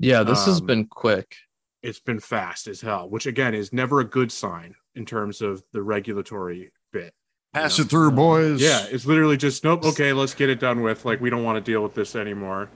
yeah, 0.00 0.22
this 0.22 0.44
has 0.46 0.60
Um, 0.60 0.66
been 0.66 0.86
quick. 0.86 1.34
it's 1.82 2.00
been 2.00 2.20
fast 2.20 2.66
as 2.66 2.80
hell, 2.80 3.08
which 3.08 3.26
again 3.26 3.54
is 3.54 3.72
never 3.72 4.00
a 4.00 4.04
good 4.04 4.30
sign 4.32 4.74
in 4.94 5.04
terms 5.04 5.40
of 5.40 5.62
the 5.72 5.82
regulatory 5.82 6.72
bit. 7.58 7.64
you 7.64 7.68
Pass 7.68 7.78
know? 7.78 7.84
it 7.84 7.90
through, 7.90 8.10
boys. 8.12 8.60
Yeah, 8.62 8.86
it's 8.90 9.06
literally 9.06 9.36
just 9.36 9.64
nope. 9.64 9.84
Okay, 9.84 10.12
let's 10.12 10.34
get 10.34 10.48
it 10.50 10.60
done 10.60 10.82
with. 10.82 11.04
Like 11.04 11.20
we 11.20 11.30
don't 11.30 11.44
want 11.44 11.64
to 11.64 11.70
deal 11.72 11.82
with 11.82 11.94
this 11.94 12.16
anymore. 12.16 12.70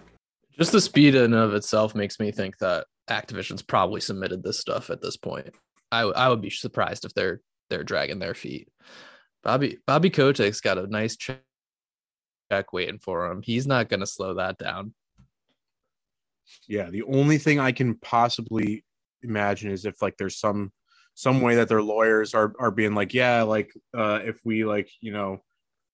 Just 0.58 0.72
the 0.72 0.80
speed 0.80 1.14
in 1.14 1.32
of 1.32 1.54
itself 1.54 1.94
makes 1.94 2.20
me 2.20 2.30
think 2.30 2.58
that 2.58 2.86
Activision's 3.08 3.62
probably 3.62 4.00
submitted 4.00 4.42
this 4.42 4.58
stuff 4.58 4.90
at 4.90 5.00
this 5.00 5.16
point. 5.16 5.54
I 5.90 6.00
w- 6.00 6.14
I 6.16 6.28
would 6.28 6.42
be 6.42 6.50
surprised 6.50 7.04
if 7.04 7.14
they're 7.14 7.40
they're 7.70 7.84
dragging 7.84 8.18
their 8.18 8.34
feet. 8.34 8.68
Bobby 9.42 9.78
Bobby 9.86 10.10
Kotick's 10.10 10.60
got 10.60 10.78
a 10.78 10.86
nice 10.86 11.16
check 11.16 11.40
check 12.50 12.72
waiting 12.72 12.98
for 12.98 13.26
him. 13.30 13.42
He's 13.42 13.66
not 13.66 13.88
going 13.88 14.00
to 14.00 14.06
slow 14.06 14.34
that 14.34 14.58
down. 14.58 14.94
Yeah, 16.68 16.90
the 16.90 17.02
only 17.04 17.38
thing 17.38 17.58
I 17.58 17.72
can 17.72 17.94
possibly 17.94 18.84
imagine 19.22 19.70
is 19.70 19.84
if 19.84 20.02
like 20.02 20.16
there's 20.18 20.38
some 20.38 20.70
some 21.14 21.40
way 21.40 21.56
that 21.56 21.68
their 21.68 21.82
lawyers 21.82 22.34
are 22.34 22.52
are 22.58 22.70
being 22.70 22.94
like, 22.94 23.14
yeah, 23.14 23.42
like 23.42 23.72
uh 23.96 24.20
if 24.24 24.40
we 24.44 24.64
like 24.64 24.90
you 25.00 25.12
know 25.12 25.42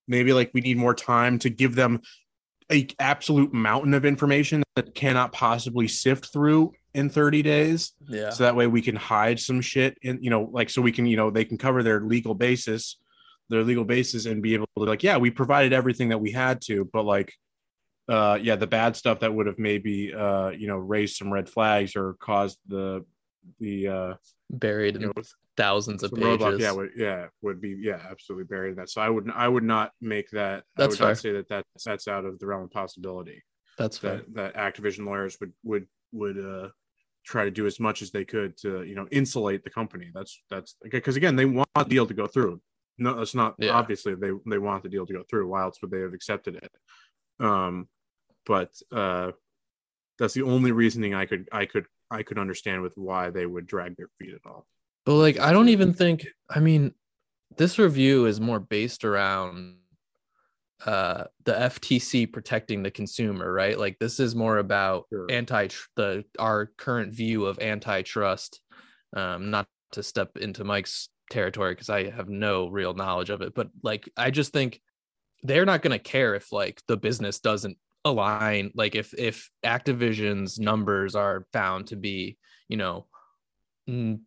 maybe 0.07 0.33
like 0.33 0.51
we 0.53 0.61
need 0.61 0.77
more 0.77 0.95
time 0.95 1.37
to 1.39 1.49
give 1.49 1.75
them 1.75 2.01
a 2.71 2.87
absolute 2.99 3.53
mountain 3.53 3.93
of 3.93 4.05
information 4.05 4.63
that 4.75 4.93
cannot 4.95 5.31
possibly 5.31 5.87
sift 5.87 6.31
through 6.31 6.71
in 6.93 7.09
30 7.09 7.41
days 7.43 7.93
Yeah. 8.07 8.29
so 8.31 8.43
that 8.43 8.55
way 8.55 8.65
we 8.67 8.81
can 8.81 8.95
hide 8.95 9.39
some 9.39 9.61
shit 9.61 9.97
and 10.03 10.23
you 10.23 10.29
know 10.31 10.49
like 10.51 10.69
so 10.69 10.81
we 10.81 10.91
can 10.91 11.05
you 11.05 11.17
know 11.17 11.29
they 11.29 11.45
can 11.45 11.57
cover 11.57 11.83
their 11.83 12.01
legal 12.01 12.33
basis 12.35 12.97
their 13.49 13.63
legal 13.63 13.85
basis 13.85 14.25
and 14.25 14.41
be 14.41 14.53
able 14.55 14.67
to 14.77 14.83
like 14.83 15.03
yeah 15.03 15.17
we 15.17 15.29
provided 15.31 15.73
everything 15.73 16.09
that 16.09 16.19
we 16.19 16.31
had 16.31 16.61
to 16.61 16.85
but 16.93 17.03
like 17.05 17.33
uh 18.07 18.37
yeah 18.41 18.55
the 18.55 18.67
bad 18.67 18.95
stuff 18.95 19.19
that 19.19 19.33
would 19.33 19.45
have 19.47 19.59
maybe 19.59 20.13
uh 20.13 20.49
you 20.49 20.67
know 20.67 20.77
raised 20.77 21.15
some 21.17 21.31
red 21.31 21.47
flags 21.49 21.95
or 21.95 22.15
caused 22.19 22.57
the 22.67 23.05
the 23.59 23.87
uh 23.87 24.13
Buried 24.51 24.95
you 24.95 25.01
in 25.01 25.07
know 25.15 25.23
thousands 25.57 26.03
of 26.03 26.11
pages. 26.13 26.59
yeah 26.59 26.71
would, 26.71 26.89
yeah 26.95 27.27
would 27.41 27.59
be 27.61 27.77
yeah 27.79 27.99
absolutely 28.09 28.45
buried 28.45 28.71
in 28.71 28.75
that 28.77 28.89
so 28.89 29.01
i 29.01 29.09
would 29.09 29.29
i 29.35 29.47
would 29.47 29.63
not 29.63 29.91
make 30.01 30.29
that 30.31 30.63
That's 30.77 30.85
i 30.85 30.87
would 30.87 30.97
fair. 30.97 31.07
not 31.09 31.17
say 31.17 31.31
that 31.33 31.49
that's 31.49 31.83
that's 31.85 32.07
out 32.07 32.23
of 32.25 32.39
the 32.39 32.47
realm 32.47 32.63
of 32.63 32.71
possibility 32.71 33.43
That's 33.77 33.97
fair. 33.97 34.23
that 34.33 34.53
that 34.55 34.55
activision 34.55 35.05
lawyers 35.05 35.37
would 35.41 35.51
would 35.63 35.85
would 36.13 36.37
uh 36.39 36.69
try 37.25 37.43
to 37.43 37.51
do 37.51 37.67
as 37.67 37.79
much 37.79 38.01
as 38.01 38.09
they 38.11 38.25
could 38.25 38.57
to 38.57 38.83
you 38.83 38.95
know 38.95 39.07
insulate 39.11 39.63
the 39.63 39.69
company 39.69 40.09
that's 40.13 40.41
that's 40.49 40.75
because 40.81 41.15
again 41.17 41.35
they 41.35 41.45
want 41.45 41.69
the 41.75 41.83
deal 41.83 42.07
to 42.07 42.13
go 42.13 42.25
through 42.25 42.59
no 42.97 43.13
that's 43.15 43.35
not 43.35 43.55
Yeah. 43.59 43.71
obviously 43.71 44.15
they 44.15 44.31
they 44.47 44.57
want 44.57 44.81
the 44.83 44.89
deal 44.89 45.05
to 45.05 45.13
go 45.13 45.23
through 45.29 45.47
why 45.49 45.61
else 45.61 45.77
would 45.81 45.91
they 45.91 45.99
have 45.99 46.13
accepted 46.13 46.55
it 46.55 46.71
um 47.45 47.87
but 48.45 48.71
uh 48.91 49.31
that's 50.17 50.33
the 50.33 50.43
only 50.43 50.71
reasoning 50.71 51.13
i 51.13 51.25
could 51.25 51.47
i 51.51 51.65
could 51.65 51.85
i 52.11 52.23
could 52.23 52.37
understand 52.39 52.81
with 52.81 52.93
why 52.95 53.29
they 53.29 53.45
would 53.45 53.67
drag 53.67 53.95
their 53.97 54.09
feet 54.19 54.33
at 54.33 54.41
all 54.49 54.65
But 55.05 55.15
like, 55.15 55.39
I 55.39 55.51
don't 55.53 55.69
even 55.69 55.93
think. 55.93 56.27
I 56.49 56.59
mean, 56.59 56.93
this 57.57 57.79
review 57.79 58.25
is 58.27 58.39
more 58.39 58.59
based 58.59 59.03
around 59.05 59.77
uh 60.85 61.25
the 61.45 61.53
FTC 61.53 62.31
protecting 62.31 62.83
the 62.83 62.91
consumer, 62.91 63.51
right? 63.51 63.77
Like, 63.77 63.97
this 63.99 64.19
is 64.19 64.35
more 64.35 64.57
about 64.59 65.07
Sure. 65.11 65.25
anti 65.29 65.67
the 65.95 66.23
our 66.37 66.71
current 66.77 67.13
view 67.13 67.45
of 67.45 67.59
antitrust. 67.59 68.61
Um, 69.15 69.49
not 69.49 69.67
to 69.93 70.03
step 70.03 70.37
into 70.37 70.63
Mike's 70.63 71.09
territory 71.31 71.71
because 71.73 71.89
I 71.89 72.11
have 72.11 72.29
no 72.29 72.67
real 72.69 72.93
knowledge 72.93 73.31
of 73.31 73.41
it, 73.41 73.53
but 73.55 73.69
like, 73.83 74.07
I 74.15 74.29
just 74.31 74.53
think 74.53 74.81
they're 75.43 75.65
not 75.65 75.81
going 75.81 75.97
to 75.97 76.11
care 76.13 76.35
if 76.35 76.51
like 76.51 76.81
the 76.87 76.97
business 76.97 77.39
doesn't 77.39 77.77
align 78.05 78.71
like 78.75 78.95
if 78.95 79.13
if 79.17 79.49
activision's 79.65 80.57
numbers 80.57 81.15
are 81.15 81.45
found 81.51 81.87
to 81.87 81.95
be 81.95 82.37
you 82.67 82.77
know 82.77 83.05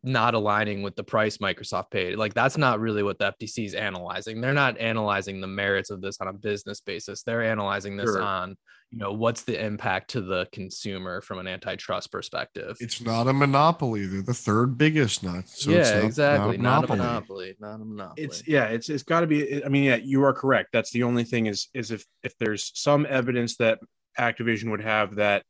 not 0.02 0.34
aligning 0.34 0.82
with 0.82 0.96
the 0.96 1.04
price 1.04 1.38
Microsoft 1.38 1.90
paid. 1.90 2.16
Like 2.16 2.34
that's 2.34 2.56
not 2.58 2.80
really 2.80 3.02
what 3.02 3.18
the 3.18 3.32
FTC 3.32 3.66
is 3.66 3.74
analyzing. 3.74 4.40
They're 4.40 4.52
not 4.52 4.78
analyzing 4.78 5.40
the 5.40 5.46
merits 5.46 5.90
of 5.90 6.00
this 6.00 6.20
on 6.20 6.28
a 6.28 6.32
business 6.32 6.80
basis. 6.80 7.22
They're 7.22 7.42
analyzing 7.42 7.96
this 7.96 8.10
Sure. 8.10 8.22
on, 8.22 8.56
you 8.90 8.98
know, 8.98 9.12
what's 9.12 9.42
the 9.42 9.64
impact 9.64 10.10
to 10.10 10.20
the 10.20 10.46
consumer 10.52 11.20
from 11.20 11.38
an 11.38 11.46
antitrust 11.46 12.10
perspective. 12.12 12.76
It's 12.80 13.00
not 13.00 13.26
a 13.28 13.32
monopoly. 13.32 14.06
They're 14.06 14.22
the 14.22 14.34
third 14.34 14.76
biggest 14.76 15.22
nut. 15.22 15.48
So 15.48 15.70
it's 15.70 15.88
yeah, 15.90 15.96
not- 15.96 16.04
exactly. 16.04 16.56
Not 16.58 16.84
a 16.84 16.88
monopoly. 16.88 16.98
monopoly. 16.98 17.56
Not 17.60 17.74
a 17.80 17.84
monopoly. 17.84 18.24
it's 18.24 18.46
yeah 18.48 18.64
it's 18.66 18.88
it's 18.88 19.02
got 19.02 19.20
to 19.20 19.26
be 19.26 19.64
i 19.64 19.68
mean 19.68 19.84
yeah 19.84 19.96
you 19.96 20.22
are 20.24 20.32
correct 20.32 20.70
that's 20.72 20.90
the 20.90 21.04
only 21.04 21.24
thing 21.24 21.46
is 21.46 21.68
is 21.72 21.90
if 21.90 22.04
if 22.22 22.36
there's 22.38 22.70
some 22.74 23.06
evidence 23.08 23.56
that 23.56 23.78
activision 24.18 24.70
would 24.70 24.82
have 24.82 25.14
that 25.16 25.44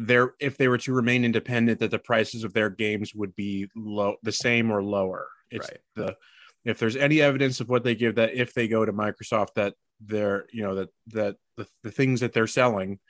there 0.00 0.34
if 0.38 0.56
they 0.56 0.68
were 0.68 0.78
to 0.78 0.92
remain 0.92 1.24
independent 1.24 1.80
that 1.80 1.90
the 1.90 1.98
prices 1.98 2.44
of 2.44 2.52
their 2.54 2.70
games 2.70 3.12
would 3.14 3.34
be 3.34 3.66
low 3.74 4.14
the 4.22 4.32
same 4.32 4.70
or 4.70 4.82
lower 4.82 5.28
it's 5.50 5.68
Right. 5.68 5.80
the 5.96 6.16
if 6.64 6.78
there's 6.78 6.94
any 6.96 7.20
evidence 7.20 7.60
of 7.60 7.68
what 7.68 7.82
they 7.82 7.96
give 7.96 8.14
that 8.14 8.32
if 8.32 8.54
they 8.54 8.68
go 8.68 8.84
to 8.84 8.92
microsoft 8.92 9.54
that 9.56 9.74
they're 10.00 10.46
you 10.52 10.62
know 10.62 10.76
that 10.76 10.88
that 11.08 11.36
the, 11.56 11.66
the 11.82 11.90
things 11.90 12.20
that 12.20 12.32
they're 12.32 12.46
selling 12.46 13.00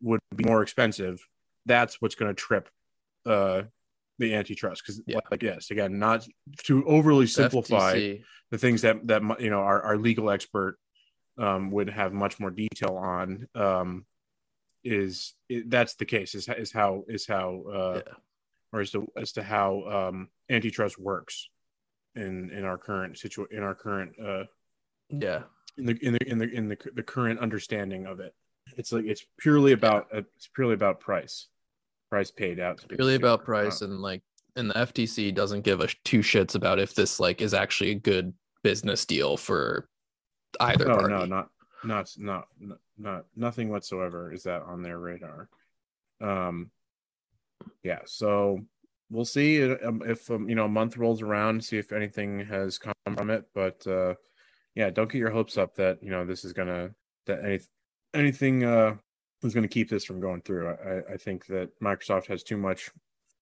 would 0.00 0.20
be 0.36 0.44
more 0.44 0.62
expensive 0.62 1.18
that's 1.66 2.00
what's 2.00 2.14
going 2.14 2.32
to 2.32 2.40
trip 2.40 2.68
uh 3.26 3.62
the 4.20 4.32
antitrust 4.32 4.82
because 4.84 5.02
Yeah. 5.06 5.18
like 5.32 5.42
yes 5.42 5.72
again 5.72 5.98
not 5.98 6.24
to 6.64 6.86
overly 6.86 7.26
simplify 7.26 7.96
FTC 7.96 8.22
the 8.52 8.58
things 8.58 8.82
that 8.82 9.04
that 9.08 9.22
you 9.40 9.50
know 9.50 9.60
our, 9.60 9.82
our 9.82 9.96
legal 9.96 10.30
expert 10.30 10.78
um, 11.36 11.70
would 11.72 11.88
have 11.90 12.12
much 12.12 12.38
more 12.40 12.50
detail 12.50 12.96
on 12.96 13.46
um, 13.54 14.06
is 14.84 15.34
that's 15.66 15.94
the 15.94 16.04
case 16.04 16.34
is, 16.34 16.48
is 16.48 16.72
how 16.72 17.04
is 17.08 17.26
how 17.26 17.62
uh, 17.72 18.02
Yeah. 18.06 18.12
or 18.72 18.80
as 18.80 18.90
to 18.92 19.06
as 19.16 19.32
to 19.32 19.42
how 19.42 19.82
um, 19.84 20.28
antitrust 20.50 20.98
works 20.98 21.48
in 22.14 22.50
in 22.50 22.64
our 22.64 22.78
current 22.78 23.18
situ 23.18 23.46
in 23.50 23.62
our 23.62 23.74
current 23.74 24.12
uh, 24.22 24.44
Yeah. 25.10 25.42
in 25.76 25.86
the 25.86 25.98
in 26.02 26.12
the 26.14 26.28
in 26.30 26.38
the 26.38 26.48
in 26.50 26.68
the, 26.68 26.78
the 26.94 27.02
current 27.02 27.40
understanding 27.40 28.06
of 28.06 28.20
it. 28.20 28.34
It's 28.76 28.92
like 28.92 29.04
it's 29.06 29.24
purely 29.38 29.72
about 29.72 30.08
uh, 30.14 30.22
it's 30.36 30.48
purely 30.54 30.74
about 30.74 31.00
price, 31.00 31.48
price 32.10 32.30
paid 32.30 32.60
out. 32.60 32.84
Really 32.98 33.14
about 33.14 33.44
price 33.44 33.80
and 33.80 34.00
like 34.00 34.22
and 34.56 34.70
the 34.70 34.74
FTC 34.74 35.34
doesn't 35.34 35.62
give 35.62 35.80
a 35.80 35.88
sh- 35.88 35.96
two 36.04 36.20
shits 36.20 36.54
about 36.54 36.78
if 36.78 36.94
this 36.94 37.18
like 37.18 37.40
is 37.40 37.54
actually 37.54 37.90
a 37.92 37.94
good 37.94 38.32
business 38.62 39.04
deal 39.06 39.36
for 39.36 39.88
either 40.60 40.84
no, 40.84 40.96
party. 40.96 41.14
no, 41.14 41.24
not 41.24 41.48
not 41.84 42.10
not 42.18 42.48
not 42.60 42.78
not 42.98 43.24
nothing 43.36 43.68
whatsoever 43.68 44.32
is 44.32 44.42
that 44.44 44.62
on 44.62 44.82
their 44.82 44.98
radar. 44.98 45.48
Um, 46.20 46.70
yeah, 47.82 48.00
so 48.06 48.60
we'll 49.10 49.24
see 49.24 49.62
um, 49.72 50.02
if 50.04 50.30
um, 50.30 50.48
you 50.48 50.54
know 50.54 50.64
a 50.64 50.68
month 50.68 50.96
rolls 50.96 51.22
around, 51.22 51.64
see 51.64 51.78
if 51.78 51.92
anything 51.92 52.44
has 52.46 52.78
come 52.78 52.94
from 53.14 53.30
it. 53.30 53.44
But 53.54 53.86
uh, 53.86 54.14
yeah, 54.74 54.90
don't 54.90 55.10
get 55.10 55.18
your 55.18 55.30
hopes 55.30 55.56
up 55.56 55.74
that 55.76 56.02
you 56.02 56.10
know 56.10 56.24
this 56.24 56.44
is 56.44 56.52
gonna 56.52 56.90
that 57.26 57.44
any 57.44 57.60
anything 58.14 58.64
uh 58.64 58.96
is 59.42 59.54
gonna 59.54 59.68
keep 59.68 59.88
this 59.88 60.04
from 60.04 60.20
going 60.20 60.42
through. 60.42 60.68
I, 60.68 61.14
I 61.14 61.16
think 61.16 61.46
that 61.46 61.70
Microsoft 61.80 62.26
has 62.26 62.42
too 62.42 62.56
much 62.56 62.90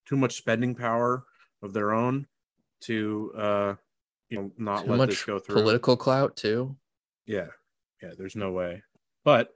too 0.07 0.17
much 0.17 0.35
spending 0.37 0.75
power 0.75 1.25
of 1.63 1.73
their 1.73 1.93
own 1.93 2.27
to 2.83 3.33
uh 3.37 3.75
you 4.29 4.39
know 4.39 4.51
not 4.59 4.85
Too 4.85 4.91
let 4.91 4.99
much 4.99 5.09
this 5.11 5.25
go 5.25 5.39
through. 5.39 5.55
political 5.57 5.97
clout 5.97 6.37
too. 6.37 6.77
Yeah. 7.27 7.47
Yeah, 8.03 8.11
there's 8.19 8.37
no 8.37 8.53
way. 8.53 8.83
But 9.27 9.49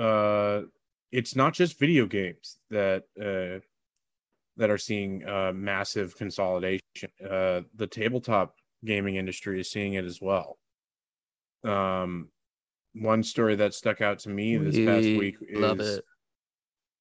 uh 0.00 0.62
it's 1.10 1.34
not 1.34 1.52
just 1.52 1.78
video 1.78 2.06
games 2.06 2.58
that 2.70 3.02
uh 3.20 3.60
that 4.56 4.70
are 4.70 4.78
seeing 4.78 5.28
uh 5.28 5.52
massive 5.52 6.16
consolidation. 6.16 7.10
Uh 7.20 7.62
the 7.74 7.88
tabletop 7.90 8.54
gaming 8.84 9.16
industry 9.16 9.60
is 9.60 9.70
seeing 9.70 9.94
it 9.94 10.04
as 10.04 10.20
well. 10.22 10.56
Um 11.64 12.28
one 12.94 13.24
story 13.24 13.56
that 13.56 13.74
stuck 13.74 14.00
out 14.00 14.20
to 14.20 14.28
me 14.28 14.56
this 14.56 14.76
past 14.76 15.04
week 15.04 15.36
is 15.42 15.58
Love 15.60 15.80
it. 15.80 16.04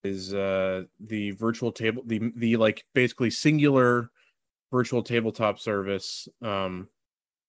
is 0.03 0.33
uh 0.33 0.83
the 0.99 1.31
virtual 1.31 1.71
table 1.71 2.01
the 2.05 2.31
the 2.35 2.57
like 2.57 2.83
basically 2.95 3.29
singular 3.29 4.09
virtual 4.71 5.03
tabletop 5.03 5.59
service 5.59 6.27
um 6.41 6.87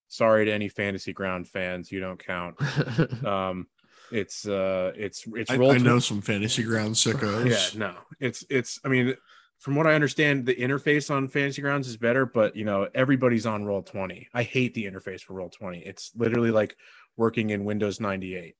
sorry 0.08 0.44
to 0.44 0.52
any 0.52 0.68
fantasy 0.68 1.12
ground 1.12 1.48
fans 1.48 1.90
you 1.90 2.00
don't 2.00 2.22
count 2.24 2.54
um 3.24 3.66
it's 4.10 4.46
uh 4.46 4.92
it's 4.96 5.24
it's 5.34 5.50
I, 5.50 5.54
I 5.54 5.78
know 5.78 5.98
some 5.98 6.20
fantasy 6.20 6.62
ground 6.62 6.94
sickos. 6.94 7.48
yeah 7.50 7.78
no 7.78 7.94
it's 8.20 8.44
it's 8.48 8.80
i 8.84 8.88
mean 8.88 9.14
from 9.58 9.74
what 9.74 9.86
i 9.86 9.94
understand 9.94 10.46
the 10.46 10.54
interface 10.54 11.10
on 11.10 11.28
fantasy 11.28 11.60
grounds 11.62 11.88
is 11.88 11.96
better 11.96 12.24
but 12.24 12.56
you 12.56 12.64
know 12.64 12.88
everybody's 12.94 13.44
on 13.46 13.64
roll 13.64 13.82
20 13.82 14.28
i 14.32 14.42
hate 14.42 14.72
the 14.74 14.84
interface 14.84 15.20
for 15.20 15.34
roll 15.34 15.50
20 15.50 15.80
it's 15.80 16.10
literally 16.16 16.50
like 16.50 16.76
working 17.16 17.50
in 17.50 17.64
windows 17.64 18.00
98 18.00 18.54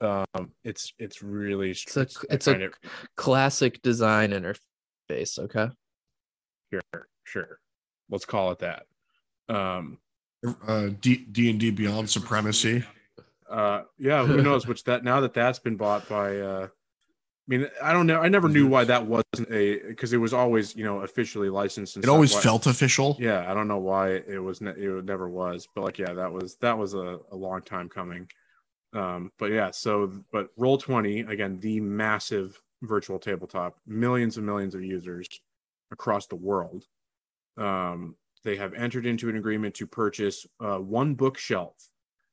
um 0.00 0.24
it's 0.64 0.92
it's 0.98 1.22
really 1.22 1.70
It's 1.70 1.96
a- 1.96 2.00
I 2.00 2.04
it's 2.34 2.46
a- 2.48 2.60
it- 2.60 2.74
Classic 3.16 3.80
design 3.82 4.30
interface. 4.30 5.38
Okay. 5.38 5.68
sure 6.72 7.08
sure 7.24 7.58
let's 8.10 8.24
call 8.24 8.52
it 8.52 8.58
that 8.60 8.86
um 9.48 9.98
Uh, 10.66 10.90
D 11.00 11.24
and 11.50 11.58
D 11.58 11.70
Beyond 11.72 12.08
Supremacy. 12.08 12.84
Uh 13.50 13.82
yeah 13.98 14.24
who 14.26 14.42
knows? 14.42 14.66
Which 14.66 14.84
that 14.84 15.04
now 15.04 15.20
that 15.20 15.34
that's 15.34 15.58
been 15.58 15.76
bought 15.76 16.08
by 16.08 16.38
uh 16.38 16.66
i 16.66 17.46
mean 17.46 17.66
i 17.82 17.92
don't 17.92 18.06
know. 18.06 18.20
I 18.20 18.28
never 18.28 18.48
knew 18.48 18.66
why 18.66 18.84
that 18.84 19.06
wasn't 19.06 19.50
a 19.50 19.78
because 19.88 20.12
it 20.12 20.18
was 20.18 20.34
always 20.34 20.76
you 20.76 20.84
know 20.84 21.00
officially 21.00 21.48
licensed 21.48 21.96
and 21.96 22.04
It 22.04 22.08
always 22.08 22.34
Why- 22.34 22.40
felt 22.42 22.66
official. 22.66 23.16
yeah 23.18 23.50
i 23.50 23.54
don't 23.54 23.68
know 23.68 23.78
why 23.78 24.10
it 24.10 24.42
was 24.42 24.60
ne- 24.60 24.72
it 24.72 25.04
never 25.04 25.28
was 25.28 25.66
but 25.74 25.82
like 25.84 25.98
yeah 25.98 26.12
that 26.12 26.30
was 26.32 26.56
that 26.56 26.76
was 26.76 26.94
a, 26.94 27.18
a 27.32 27.36
long 27.36 27.62
time 27.62 27.88
coming. 27.88 28.28
Um 28.92 29.32
but 29.38 29.46
yeah 29.50 29.70
so 29.70 30.12
but 30.32 30.48
roll 30.56 30.78
20 30.78 31.20
again 31.20 31.58
the 31.60 31.80
massive 31.80 32.60
virtual 32.82 33.18
tabletop 33.18 33.78
millions 33.86 34.36
and 34.36 34.46
millions 34.46 34.74
of 34.74 34.82
users 34.84 35.28
across 35.90 36.26
the 36.26 36.36
world. 36.36 36.84
Um 37.56 38.16
they 38.44 38.56
have 38.56 38.72
entered 38.74 39.04
into 39.04 39.28
an 39.28 39.36
agreement 39.36 39.74
to 39.74 39.86
purchase 39.86 40.46
uh, 40.60 40.78
one 40.78 41.14
bookshelf 41.14 41.74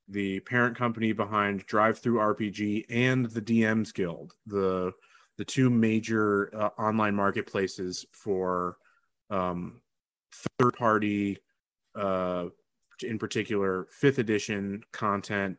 the 0.08 0.40
parent 0.42 0.76
company 0.76 1.12
behind 1.12 1.66
drive 1.66 1.98
through 1.98 2.20
rpg 2.20 2.86
and 2.90 3.26
the 3.28 3.42
dms 3.42 3.94
guild 3.94 4.34
the 4.46 4.92
the 5.38 5.46
two 5.46 5.70
major 5.70 6.50
uh, 6.56 6.70
online 6.80 7.16
marketplaces 7.16 8.06
for 8.12 8.78
um 9.30 9.82
third 10.60 10.74
party 10.78 11.38
uh 11.96 12.46
in 13.02 13.18
particular 13.18 13.88
fifth 13.92 14.20
edition 14.20 14.82
content 14.92 15.58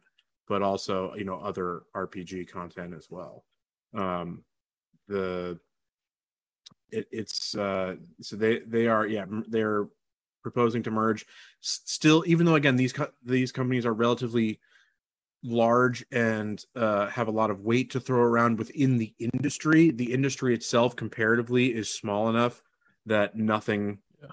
but 0.48 0.62
also 0.62 1.12
you 1.14 1.24
know 1.24 1.38
other 1.40 1.82
rpg 1.94 2.48
content 2.48 2.94
as 2.94 3.09
well. 3.11 3.44
Um 3.94 4.44
the 5.09 5.59
it, 6.90 7.06
it's 7.11 7.54
uh 7.54 7.96
so 8.20 8.37
they 8.37 8.61
they 8.61 8.87
are 8.87 9.06
yeah 9.06 9.24
they're 9.48 9.87
proposing 10.50 10.80
to 10.85 10.92
merge. 10.92 11.26
Still 11.61 12.22
even 12.24 12.46
though 12.46 12.54
again 12.54 12.76
these 12.76 12.92
co- 12.92 13.11
these 13.24 13.50
companies 13.50 13.85
are 13.85 13.92
relatively 13.92 14.61
large 15.42 16.06
and 16.12 16.64
uh, 16.76 17.09
have 17.09 17.26
a 17.26 17.32
lot 17.32 17.50
of 17.50 17.62
weight 17.62 17.90
to 17.90 17.98
throw 18.00 18.20
around 18.20 18.59
within 18.59 18.96
the 18.96 19.12
industry 19.18 19.90
the 19.90 20.12
industry 20.12 20.54
itself 20.54 20.94
comparatively 20.96 21.74
is 21.74 21.92
small 21.92 22.28
enough 22.30 22.62
that 23.06 23.35
nothing 23.37 23.98
Yeah. 24.22 24.28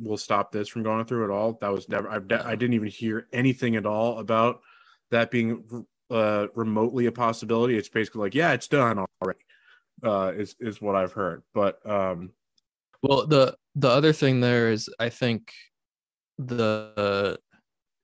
will 0.00 0.16
stop 0.16 0.50
this 0.50 0.68
from 0.68 0.82
going 0.84 1.04
through 1.04 1.24
at 1.24 1.30
all. 1.30 1.58
That 1.60 1.72
was 1.72 1.86
never 1.88 2.08
I've, 2.08 2.32
i 2.32 2.54
didn't 2.56 2.74
even 2.74 2.88
hear 2.88 3.28
anything 3.30 3.76
at 3.76 3.84
all 3.84 4.18
about 4.20 4.60
that 5.10 5.30
being 5.30 5.86
uh, 6.10 6.46
remotely 6.54 7.06
a 7.06 7.12
possibility. 7.12 7.76
It's 7.76 7.90
basically 7.90 8.22
like 8.22 8.34
yeah 8.34 8.52
it's 8.52 8.68
done 8.68 9.04
already 9.22 9.44
uh, 10.02 10.32
is 10.34 10.56
is 10.60 10.80
what 10.80 10.96
i've 10.96 11.12
heard. 11.12 11.42
But 11.52 11.74
um 11.86 12.32
Well, 13.02 13.26
the 13.26 13.56
the 13.74 13.88
other 13.88 14.12
thing 14.12 14.40
there 14.40 14.70
is, 14.70 14.88
I 14.98 15.08
think 15.08 15.52
the 16.38 17.38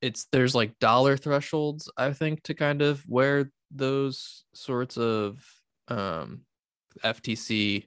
it's 0.00 0.26
there's 0.32 0.54
like 0.54 0.78
dollar 0.78 1.16
thresholds. 1.16 1.90
I 1.96 2.12
think 2.12 2.42
to 2.44 2.54
kind 2.54 2.82
of 2.82 3.02
where 3.08 3.50
those 3.70 4.44
sorts 4.54 4.96
of 4.96 5.44
um, 5.88 6.42
FTC, 7.02 7.86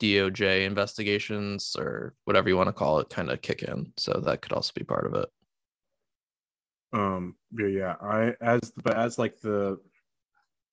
DOJ 0.00 0.64
investigations 0.66 1.76
or 1.78 2.14
whatever 2.24 2.48
you 2.48 2.56
want 2.56 2.68
to 2.68 2.72
call 2.72 2.98
it, 3.00 3.10
kind 3.10 3.30
of 3.30 3.42
kick 3.42 3.62
in. 3.62 3.92
So 3.96 4.12
that 4.24 4.42
could 4.42 4.52
also 4.52 4.72
be 4.74 4.84
part 4.84 5.06
of 5.06 5.14
it. 5.14 5.28
um 6.92 7.36
yeah, 7.56 7.66
yeah 7.66 7.94
i 8.00 8.34
as 8.40 8.72
but 8.82 8.96
as 8.96 9.18
like 9.18 9.40
the 9.40 9.78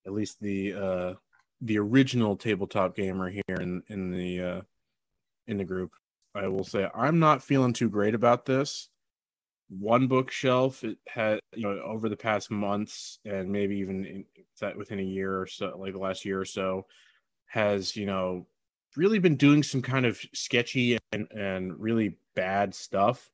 at 0.06 0.14
least 0.14 0.40
the 0.42 0.74
uh 0.74 1.14
the 1.62 1.78
original 1.78 2.36
tabletop 2.36 2.96
gamer 2.96 3.30
here 3.30 3.58
in 3.60 3.84
in 3.90 4.10
the 4.12 4.42
uh 4.42 4.62
in 5.48 5.58
the 5.58 5.66
group 5.66 5.92
i 6.36 6.48
will 6.48 6.64
say 6.64 6.88
i'm 6.96 7.20
not 7.20 7.44
feeling 7.44 7.74
too 7.74 7.90
great 7.90 8.16
about 8.16 8.46
this. 8.46 8.90
One 9.70 10.08
bookshelf 10.08 10.86
it 10.86 10.98
had 11.08 11.42
you 11.54 11.64
know 11.64 11.82
over 11.82 12.08
the 12.08 12.16
past 12.16 12.50
months 12.50 13.20
and 13.26 13.52
maybe 13.52 13.76
even 13.80 14.06
in, 14.06 14.78
within 14.78 15.00
a 15.00 15.04
year 15.04 15.42
or 15.42 15.46
so 15.46 15.78
like 15.78 15.92
the 15.92 16.00
last 16.00 16.24
year 16.24 16.40
or 16.40 16.46
so 16.46 16.86
has 17.48 17.94
you 17.94 18.06
know 18.06 18.48
really 18.96 19.20
been 19.20 19.36
doing 19.36 19.64
some 19.64 19.82
kind 19.82 20.06
of 20.06 20.20
sketchy 20.34 20.98
and 21.12 21.28
and 21.32 21.78
really 21.80 22.18
bad 22.34 22.74
stuff 22.74 23.30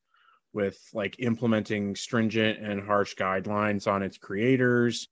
with 0.54 0.80
like 0.94 1.16
implementing 1.20 1.96
stringent 1.96 2.58
and 2.60 2.82
harsh 2.82 3.16
guidelines 3.16 3.92
on 3.92 4.02
its 4.02 4.18
creators 4.18 5.10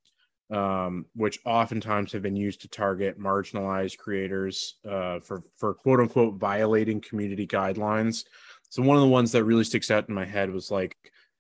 um, 0.52 1.06
which 1.16 1.40
oftentimes 1.46 2.12
have 2.12 2.22
been 2.22 2.36
used 2.36 2.62
to 2.62 2.68
target 2.68 3.20
marginalized 3.20 3.98
creators 3.98 4.76
uh, 4.90 5.20
for 5.20 5.44
for 5.58 5.74
quote 5.74 6.00
unquote 6.00 6.36
violating 6.36 7.00
community 7.02 7.48
guidelines. 7.48 8.26
So 8.70 8.82
one 8.82 8.98
of 8.98 9.02
the 9.02 9.08
ones 9.10 9.32
that 9.32 9.44
really 9.44 9.64
sticks 9.64 9.92
out 9.92 10.08
in 10.10 10.16
my 10.16 10.26
head 10.26 10.50
was 10.52 10.70
like 10.72 10.96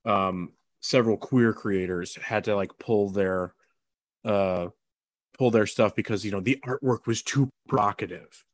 um, 0.05 0.53
several 0.81 1.17
queer 1.17 1.53
creators 1.53 2.15
had 2.15 2.45
to 2.45 2.55
like 2.55 2.77
pull 2.79 3.09
their 3.09 3.53
uh, 4.25 4.67
pull 5.37 5.51
their 5.51 5.67
stuff 5.67 5.95
because 5.95 6.23
you 6.25 6.31
know 6.31 6.41
the 6.41 6.59
artwork 6.65 7.05
was 7.05 7.21
too 7.21 7.49
provocative. 7.67 8.45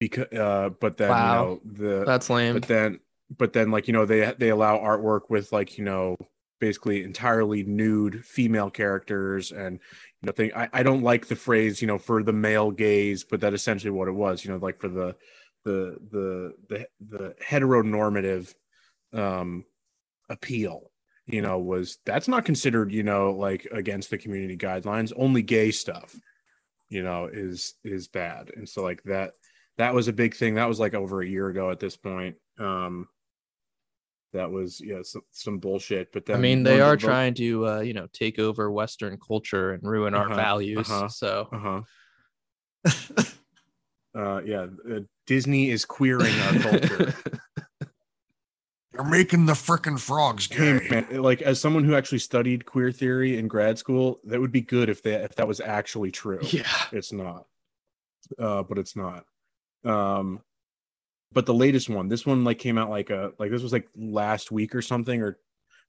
Because 0.00 0.32
uh, 0.32 0.70
but 0.80 0.96
then 0.96 1.10
Wow. 1.10 1.16
you 1.16 1.32
know 1.32 1.60
the 1.64 2.04
That's 2.04 2.28
lame. 2.28 2.54
but 2.54 2.64
then 2.66 3.00
but 3.36 3.52
then 3.52 3.70
like 3.70 3.86
you 3.86 3.92
know 3.92 4.04
they 4.04 4.32
they 4.36 4.48
allow 4.48 4.78
artwork 4.78 5.22
with 5.30 5.52
like 5.52 5.78
you 5.78 5.84
know 5.84 6.16
basically 6.62 7.02
entirely 7.02 7.64
nude 7.64 8.24
female 8.24 8.70
characters 8.70 9.50
and 9.50 9.80
you 10.20 10.26
know 10.26 10.32
thing 10.32 10.52
I, 10.54 10.68
I 10.72 10.82
don't 10.84 11.02
like 11.02 11.26
the 11.26 11.36
phrase 11.36 11.82
you 11.82 11.88
know 11.88 11.98
for 11.98 12.22
the 12.22 12.32
male 12.32 12.70
gaze 12.70 13.24
but 13.24 13.40
that 13.40 13.52
essentially 13.52 13.90
what 13.90 14.08
it 14.08 14.12
was 14.12 14.44
you 14.44 14.50
know 14.50 14.58
like 14.58 14.78
for 14.80 14.88
the 14.88 15.16
the 15.64 15.98
the 16.10 16.54
the, 16.68 16.86
the 17.00 17.34
heteronormative 17.44 18.54
um 19.12 19.64
appeal 20.30 20.92
you 21.26 21.40
know, 21.40 21.58
was 21.58 21.98
that's 22.04 22.28
not 22.28 22.44
considered, 22.44 22.92
you 22.92 23.02
know, 23.02 23.32
like 23.32 23.66
against 23.70 24.10
the 24.10 24.18
community 24.18 24.56
guidelines. 24.56 25.12
Only 25.16 25.42
gay 25.42 25.70
stuff, 25.70 26.14
you 26.88 27.02
know, 27.02 27.28
is 27.32 27.74
is 27.84 28.08
bad. 28.08 28.50
And 28.54 28.68
so 28.68 28.82
like 28.82 29.02
that 29.04 29.32
that 29.78 29.94
was 29.94 30.08
a 30.08 30.12
big 30.12 30.34
thing. 30.34 30.54
That 30.54 30.68
was 30.68 30.80
like 30.80 30.94
over 30.94 31.22
a 31.22 31.26
year 31.26 31.48
ago 31.48 31.70
at 31.70 31.80
this 31.80 31.96
point. 31.96 32.36
Um 32.58 33.08
that 34.32 34.50
was 34.50 34.80
yeah 34.80 35.00
some, 35.02 35.22
some 35.30 35.58
bullshit 35.58 36.12
but 36.12 36.26
then 36.26 36.36
i 36.36 36.38
mean 36.38 36.62
they 36.62 36.80
are 36.80 36.96
trying 36.96 37.34
to 37.34 37.66
uh 37.66 37.80
you 37.80 37.92
know 37.92 38.06
take 38.12 38.38
over 38.38 38.70
western 38.70 39.18
culture 39.18 39.72
and 39.72 39.82
ruin 39.82 40.14
uh-huh, 40.14 40.30
our 40.30 40.36
values 40.36 40.90
uh-huh, 40.90 41.08
so 41.08 41.48
uh-huh 41.52 41.82
uh 44.14 44.40
yeah 44.44 44.66
uh, 44.90 45.00
disney 45.26 45.70
is 45.70 45.84
queering 45.84 46.34
our 46.40 46.58
culture 46.60 47.14
They're 48.92 49.04
making 49.04 49.46
the 49.46 49.54
freaking 49.54 49.98
frogs 49.98 50.46
gay. 50.46 50.78
Hey, 50.78 50.88
man, 50.90 51.22
like 51.22 51.40
as 51.40 51.58
someone 51.58 51.84
who 51.84 51.94
actually 51.94 52.18
studied 52.18 52.66
queer 52.66 52.92
theory 52.92 53.38
in 53.38 53.48
grad 53.48 53.78
school, 53.78 54.20
that 54.24 54.38
would 54.38 54.52
be 54.52 54.60
good 54.60 54.90
if 54.90 55.02
that 55.04 55.22
if 55.22 55.34
that 55.36 55.48
was 55.48 55.60
actually 55.60 56.10
true. 56.10 56.40
Yeah, 56.42 56.66
it's 56.92 57.10
not, 57.10 57.46
uh, 58.38 58.62
but 58.64 58.76
it's 58.76 58.94
not. 58.94 59.24
Um, 59.82 60.42
but 61.32 61.46
the 61.46 61.54
latest 61.54 61.88
one, 61.88 62.08
this 62.08 62.26
one 62.26 62.44
like 62.44 62.58
came 62.58 62.78
out 62.78 62.90
like 62.90 63.10
a 63.10 63.32
like 63.38 63.50
this 63.50 63.62
was 63.62 63.72
like 63.72 63.88
last 63.96 64.50
week 64.50 64.74
or 64.74 64.82
something 64.82 65.22
or 65.22 65.38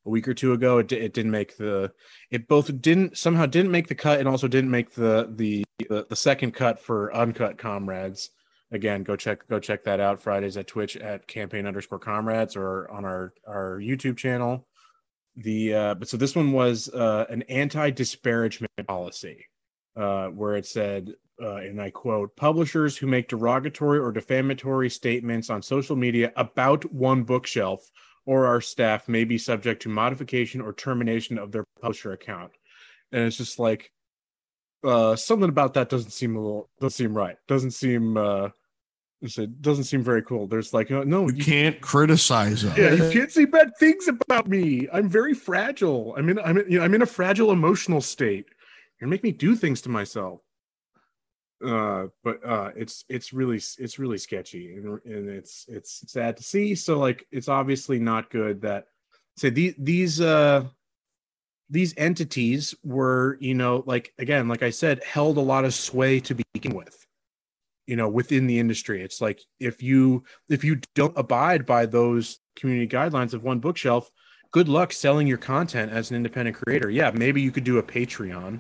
a 0.06 0.10
week 0.10 0.28
or 0.28 0.34
two 0.34 0.54
ago. 0.54 0.80
It, 0.80 0.92
it 0.92 1.14
didn't 1.14 1.32
make 1.32 1.58
the 1.58 1.92
it 2.32 2.48
both 2.48 2.82
didn't 2.82 3.18
somehow 3.18 3.46
didn't 3.46 3.72
make 3.72 3.88
the 3.88 3.96
cut 3.96 4.20
and 4.20 4.28
also 4.28 4.48
didn't 4.48 4.72
make 4.72 4.94
the 4.94 5.32
the 5.36 5.64
the, 5.90 6.06
the 6.10 6.16
second 6.16 6.54
cut 6.54 6.80
for 6.80 7.14
uncut 7.16 7.58
comrades. 7.58 8.30
Again 8.72 9.04
go 9.04 9.16
check 9.16 9.48
go 9.48 9.60
check 9.60 9.84
that 9.84 10.00
out. 10.00 10.22
Fridays 10.22 10.58
at 10.58 10.68
twitch 10.68 10.98
at 10.98 11.28
campaign 11.28 11.68
underscore 11.68 12.00
comrades 12.00 12.56
or 12.56 12.90
on 12.90 13.06
our 13.06 13.34
our 13.48 13.80
youtube 13.80 14.18
channel. 14.18 14.68
The 15.36 15.74
uh 15.74 15.94
but 15.96 16.10
so 16.10 16.18
this 16.18 16.36
one 16.36 16.52
was 16.52 16.90
uh 16.90 17.26
an 17.30 17.44
anti-disparagement 17.44 18.72
policy 18.88 19.46
uh 19.96 20.28
where 20.28 20.56
it 20.56 20.66
said 20.66 21.14
uh, 21.42 21.56
and 21.56 21.82
I 21.82 21.90
quote, 21.90 22.36
publishers 22.36 22.96
who 22.96 23.08
make 23.08 23.28
derogatory 23.28 24.00
or 24.00 24.12
defamatory 24.12 24.90
statements 24.90 25.50
on 25.50 25.62
social 25.62 25.96
media 25.96 26.32
about 26.36 26.92
one 26.94 27.24
bookshelf 27.24 27.90
or 28.26 28.46
our 28.46 28.62
staff 28.62 29.10
may 29.10 29.24
be 29.24 29.38
subject 29.38 29.82
to 29.84 29.90
modification 29.90 30.62
or 30.62 30.74
termination 30.74 31.38
of 31.38 31.52
their 31.52 31.66
publisher 31.82 32.14
account. 32.14 32.52
And 33.12 33.24
it's 33.24 33.38
just 33.38 33.60
like 33.60 33.92
uh, 34.84 35.16
something 35.16 35.50
about 35.50 35.74
that 35.74 35.90
doesn't 35.90 36.12
seem 36.12 36.36
a 36.36 36.40
little 36.40 36.70
doesn't 36.80 36.98
seem 36.98 37.18
right. 37.18 37.38
Doesn't 37.48 37.72
seem 37.72 38.16
uh, 38.16 38.50
it 39.22 39.62
doesn't 39.62 39.86
seem 39.86 40.04
very 40.04 40.22
cool. 40.22 40.48
There's 40.48 40.74
like, 40.74 40.92
uh, 40.92 41.04
no, 41.06 41.30
you, 41.30 41.36
you 41.36 41.44
can't 41.44 41.80
criticize 41.80 42.66
us. 42.66 42.78
Yeah, 42.78 42.94
you 42.94 43.10
can't 43.10 43.32
say 43.32 43.46
bad 43.46 43.72
things 43.80 44.08
about 44.08 44.48
me. 44.48 44.88
I'm 44.92 45.08
very 45.08 45.34
fragile. 45.34 46.14
I'm 46.18 46.30
in, 46.30 46.40
I'm 46.40 46.58
in, 46.58 46.70
you 46.70 46.80
know, 46.80 46.86
I'm 46.86 46.94
in 46.94 47.02
a 47.02 47.06
fragile 47.06 47.52
emotional 47.52 48.02
state. 48.02 48.48
You're 49.04 49.10
make 49.10 49.22
me 49.22 49.34
do 49.34 49.58
things 49.58 49.82
to 49.82 49.90
myself. 49.90 50.40
Uh, 51.62 52.06
but 52.24 52.40
uh, 52.46 52.72
it's 52.74 53.04
it's 53.10 53.34
really 53.34 53.58
it's 53.58 54.00
really 54.00 54.18
sketchy, 54.18 54.78
and, 54.78 54.98
and 55.04 55.28
it's 55.30 55.66
it's 55.68 56.10
sad 56.10 56.38
to 56.38 56.44
see. 56.44 56.74
So 56.74 57.00
like, 57.00 57.28
it's 57.30 57.50
obviously 57.50 58.00
not 58.00 58.30
good 58.30 58.62
that 58.62 58.86
say 59.36 59.50
these 59.50 59.74
these 59.78 60.22
uh 60.22 60.64
these 61.70 61.94
entities 61.98 62.74
were 62.82 63.38
you 63.42 63.56
know 63.56 63.84
like 63.86 64.14
again 64.20 64.48
like 64.48 64.62
i 64.62 64.70
said 64.70 65.04
held 65.04 65.38
a 65.38 65.42
lot 65.42 65.66
of 65.66 65.74
sway 65.74 66.20
to 66.20 66.36
begin 66.54 66.76
with 66.76 67.08
you 67.88 67.96
know 67.96 68.08
within 68.08 68.46
the 68.46 68.60
industry 68.60 69.02
it's 69.02 69.22
like 69.22 69.42
if 69.60 69.82
you 69.82 70.24
if 70.50 70.64
you 70.64 70.80
don't 70.94 71.18
abide 71.18 71.66
by 71.66 71.86
those 71.86 72.40
community 72.56 72.88
guidelines 72.88 73.34
of 73.34 73.44
one 73.44 73.60
bookshelf 73.60 74.12
good 74.52 74.70
luck 74.70 74.94
selling 74.94 75.26
your 75.26 75.38
content 75.38 75.92
as 75.92 76.12
an 76.12 76.16
independent 76.16 76.56
creator 76.56 76.92
yeah 76.92 77.10
maybe 77.16 77.42
you 77.42 77.50
could 77.50 77.64
do 77.64 77.80
a 77.80 77.84
patreon 77.84 78.60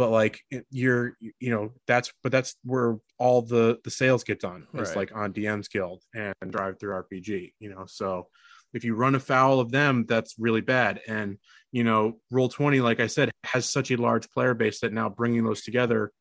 but 0.00 0.08
like 0.08 0.40
you're 0.70 1.14
you 1.20 1.50
know 1.50 1.74
that's 1.86 2.10
but 2.22 2.32
that's 2.32 2.56
where 2.64 2.96
all 3.18 3.42
the 3.42 3.78
the 3.84 3.90
sales 3.90 4.24
get 4.24 4.40
done 4.40 4.66
it's 4.72 4.88
right. 4.88 4.96
like 4.96 5.14
on 5.14 5.30
dm's 5.34 5.68
guild 5.68 6.02
and 6.14 6.34
drive 6.48 6.80
through 6.80 6.94
rpg 7.02 7.52
you 7.58 7.68
know? 7.68 7.84
So 7.86 8.28
if 8.72 8.82
you 8.82 8.94
run 8.94 9.14
afoul 9.14 9.60
of 9.60 9.70
them 9.70 10.06
that's 10.08 10.36
really 10.38 10.62
bad. 10.62 11.02
And 11.06 11.36
you 11.70 11.84
know 11.84 12.16
roll 12.30 12.48
20 12.48 12.80
like 12.80 12.98
i 12.98 13.06
said 13.06 13.30
has 13.44 13.68
such 13.68 13.90
a 13.90 14.00
large 14.00 14.30
player 14.30 14.54
base 14.54 14.80
that 14.80 14.94
now 14.94 15.10
bringing 15.10 15.44
those 15.44 15.60
together 15.60 16.12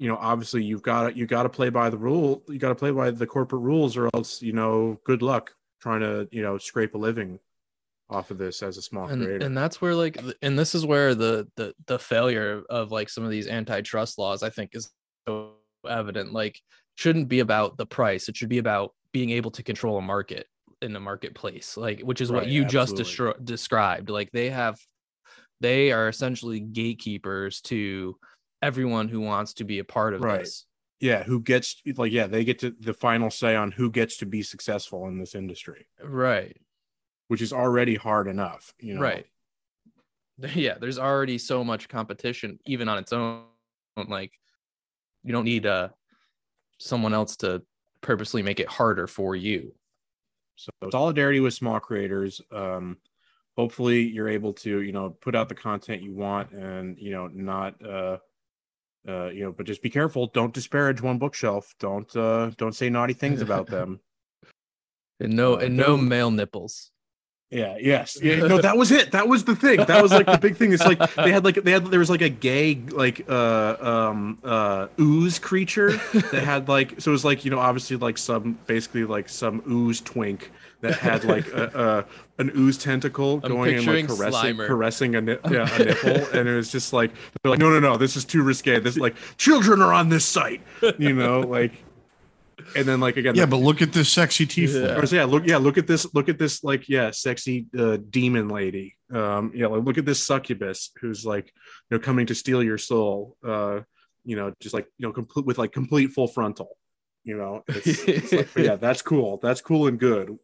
you 0.00 0.08
know 0.08 0.16
obviously 0.16 0.64
you've 0.64 0.82
got 0.82 1.10
to 1.10 1.16
you 1.16 1.24
got 1.24 1.44
to 1.44 1.48
play 1.48 1.70
by 1.70 1.88
the 1.88 1.98
rule 1.98 2.42
you 2.48 2.58
got 2.58 2.70
to 2.70 2.74
play 2.74 2.90
by 2.90 3.12
the 3.12 3.28
corporate 3.28 3.62
rules 3.62 3.96
or 3.96 4.10
else 4.12 4.42
you 4.42 4.52
know 4.52 4.98
good 5.04 5.22
luck 5.22 5.52
trying 5.80 6.00
to 6.00 6.28
you 6.32 6.42
know 6.42 6.58
scrape 6.58 6.96
a 6.96 6.98
living 6.98 7.38
off 8.10 8.30
of 8.30 8.38
this 8.38 8.62
as 8.62 8.76
a 8.76 8.82
small 8.82 9.06
and, 9.08 9.24
creator 9.24 9.44
and 9.44 9.56
that's 9.56 9.80
where 9.80 9.94
like 9.94 10.20
and 10.42 10.58
this 10.58 10.74
is 10.74 10.84
where 10.84 11.14
the 11.14 11.46
the 11.56 11.74
the 11.86 11.98
failure 11.98 12.62
of 12.68 12.90
like 12.90 13.08
some 13.08 13.24
of 13.24 13.30
these 13.30 13.46
antitrust 13.46 14.18
laws 14.18 14.42
i 14.42 14.50
think 14.50 14.70
is 14.74 14.90
so 15.26 15.52
evident 15.88 16.32
like 16.32 16.60
shouldn't 16.96 17.28
be 17.28 17.40
about 17.40 17.76
the 17.76 17.86
price 17.86 18.28
it 18.28 18.36
should 18.36 18.48
be 18.48 18.58
about 18.58 18.92
being 19.12 19.30
able 19.30 19.50
to 19.50 19.62
control 19.62 19.96
a 19.98 20.02
market 20.02 20.46
in 20.82 20.92
the 20.92 21.00
marketplace 21.00 21.76
like 21.76 22.00
which 22.00 22.20
is 22.20 22.30
right, 22.30 22.42
what 22.42 22.48
you 22.48 22.64
absolutely. 22.64 23.04
just 23.04 23.16
destro- 23.16 23.44
described 23.44 24.10
like 24.10 24.30
they 24.32 24.50
have 24.50 24.76
they 25.60 25.92
are 25.92 26.08
essentially 26.08 26.60
gatekeepers 26.60 27.60
to 27.60 28.16
everyone 28.62 29.08
who 29.08 29.20
wants 29.20 29.54
to 29.54 29.64
be 29.64 29.78
a 29.78 29.84
part 29.84 30.14
of 30.14 30.22
right. 30.22 30.40
this. 30.40 30.66
Yeah, 31.00 31.22
who 31.22 31.40
gets 31.40 31.80
like 31.96 32.12
yeah, 32.12 32.26
they 32.26 32.44
get 32.44 32.58
to 32.60 32.74
the 32.78 32.92
final 32.92 33.30
say 33.30 33.56
on 33.56 33.72
who 33.72 33.90
gets 33.90 34.18
to 34.18 34.26
be 34.26 34.42
successful 34.42 35.06
in 35.08 35.18
this 35.18 35.34
industry. 35.34 35.86
Right. 36.02 36.56
Which 37.30 37.42
is 37.42 37.52
already 37.52 37.94
hard 37.94 38.26
enough, 38.26 38.74
you 38.80 38.94
know. 38.94 39.00
Right. 39.00 39.26
Yeah, 40.54 40.78
there's 40.80 40.98
already 40.98 41.36
so 41.36 41.62
much 41.62 41.86
competition 41.86 42.58
even 42.64 42.88
on 42.88 42.96
its 42.96 43.12
own. 43.12 43.44
Like 44.08 44.32
you 45.22 45.32
don't 45.32 45.44
need 45.44 45.66
uh 45.66 45.90
someone 46.78 47.12
else 47.12 47.36
to 47.38 47.62
purposely 48.00 48.42
make 48.42 48.58
it 48.58 48.66
harder 48.66 49.06
for 49.06 49.36
you. 49.36 49.74
So 50.56 50.70
solidarity 50.90 51.40
with 51.40 51.52
small 51.52 51.78
creators. 51.78 52.40
Um 52.50 52.96
hopefully 53.54 54.00
you're 54.00 54.30
able 54.30 54.54
to, 54.54 54.80
you 54.80 54.92
know, 54.92 55.10
put 55.10 55.36
out 55.36 55.50
the 55.50 55.54
content 55.54 56.02
you 56.02 56.14
want 56.14 56.52
and 56.52 56.96
you 56.98 57.10
know, 57.10 57.26
not 57.26 57.74
uh 57.84 58.16
uh, 59.08 59.28
you 59.28 59.44
know, 59.44 59.52
but 59.52 59.66
just 59.66 59.82
be 59.82 59.90
careful. 59.90 60.26
Don't 60.26 60.52
disparage 60.52 61.00
one 61.00 61.18
bookshelf. 61.18 61.74
Don't 61.78 62.14
uh, 62.16 62.50
don't 62.56 62.74
say 62.74 62.90
naughty 62.90 63.14
things 63.14 63.40
about 63.40 63.66
them. 63.70 64.00
and 65.18 65.34
no, 65.34 65.54
uh, 65.54 65.58
and 65.58 65.76
no 65.76 65.96
male 65.96 66.30
nipples. 66.30 66.90
Yeah. 67.50 67.76
Yes. 67.80 68.18
Yeah. 68.22 68.36
No, 68.36 68.58
that 68.62 68.76
was 68.76 68.92
it. 68.92 69.12
That 69.12 69.28
was 69.28 69.44
the 69.44 69.56
thing. 69.56 69.84
That 69.84 70.02
was 70.02 70.12
like 70.12 70.26
the 70.26 70.38
big 70.38 70.56
thing. 70.56 70.72
It's 70.72 70.84
like 70.84 70.98
they 71.16 71.32
had 71.32 71.44
like 71.44 71.56
they 71.56 71.72
had 71.72 71.86
there 71.86 71.98
was 71.98 72.10
like 72.10 72.22
a 72.22 72.28
gay 72.28 72.76
like 72.90 73.28
uh 73.28 73.76
um 73.80 74.38
uh 74.44 74.86
ooze 75.00 75.38
creature 75.38 75.92
that 76.12 76.42
had 76.44 76.68
like 76.68 77.00
so 77.00 77.10
it 77.10 77.12
was 77.12 77.24
like 77.24 77.44
you 77.44 77.50
know 77.50 77.58
obviously 77.58 77.96
like 77.96 78.18
some 78.18 78.58
basically 78.66 79.04
like 79.04 79.28
some 79.28 79.62
ooze 79.68 80.00
twink 80.00 80.52
that 80.80 80.94
had 80.94 81.24
like 81.24 81.46
a, 81.48 82.06
a 82.38 82.40
an 82.40 82.50
ooze 82.56 82.78
tentacle 82.78 83.40
I'm 83.42 83.52
going 83.52 83.74
and 83.74 83.86
like 83.86 84.06
caressing 84.06 84.56
Slimer. 84.56 84.66
caressing 84.66 85.14
a, 85.16 85.20
yeah, 85.50 85.74
a 85.74 85.84
nipple, 85.84 86.38
and 86.38 86.48
it 86.48 86.54
was 86.54 86.72
just 86.72 86.92
like 86.92 87.10
they're 87.42 87.50
like, 87.50 87.58
no, 87.58 87.68
no, 87.68 87.80
no, 87.80 87.96
this 87.96 88.16
is 88.16 88.24
too 88.24 88.42
risque. 88.42 88.78
This 88.78 88.96
like 88.96 89.14
children 89.36 89.82
are 89.82 89.92
on 89.92 90.08
this 90.08 90.24
site, 90.24 90.62
you 90.98 91.12
know, 91.14 91.40
like. 91.40 91.72
And 92.76 92.86
then 92.86 93.00
like 93.00 93.16
again, 93.16 93.34
yeah, 93.34 93.46
but 93.46 93.56
look 93.56 93.82
at 93.82 93.92
this 93.92 94.08
sexy 94.08 94.46
teeth. 94.46 94.74
Yeah. 94.74 95.04
yeah, 95.10 95.24
look, 95.24 95.46
yeah, 95.46 95.56
look 95.56 95.78
at 95.78 95.86
this, 95.86 96.12
look 96.14 96.28
at 96.28 96.38
this, 96.38 96.64
like 96.64 96.88
yeah, 96.88 97.10
sexy 97.10 97.66
uh, 97.78 97.98
demon 98.08 98.48
lady. 98.48 98.96
Um, 99.12 99.52
yeah, 99.54 99.66
like 99.66 99.84
look 99.84 99.98
at 99.98 100.06
this 100.06 100.24
succubus 100.24 100.90
who's 101.00 101.24
like, 101.24 101.52
you 101.90 101.96
know, 101.96 101.98
coming 101.98 102.26
to 102.26 102.34
steal 102.34 102.62
your 102.62 102.78
soul. 102.78 103.36
Uh, 103.46 103.80
you 104.24 104.36
know, 104.36 104.52
just 104.60 104.74
like 104.74 104.86
you 104.98 105.06
know, 105.06 105.12
complete 105.12 105.46
with 105.46 105.58
like 105.58 105.72
complete 105.72 106.12
full 106.12 106.28
frontal. 106.28 106.76
You 107.24 107.36
know, 107.36 107.64
it's, 107.68 108.04
it's 108.08 108.32
like, 108.32 108.48
yeah, 108.56 108.76
that's 108.76 109.02
cool. 109.02 109.38
That's 109.42 109.60
cool 109.60 109.86
and 109.86 109.98
good 109.98 110.38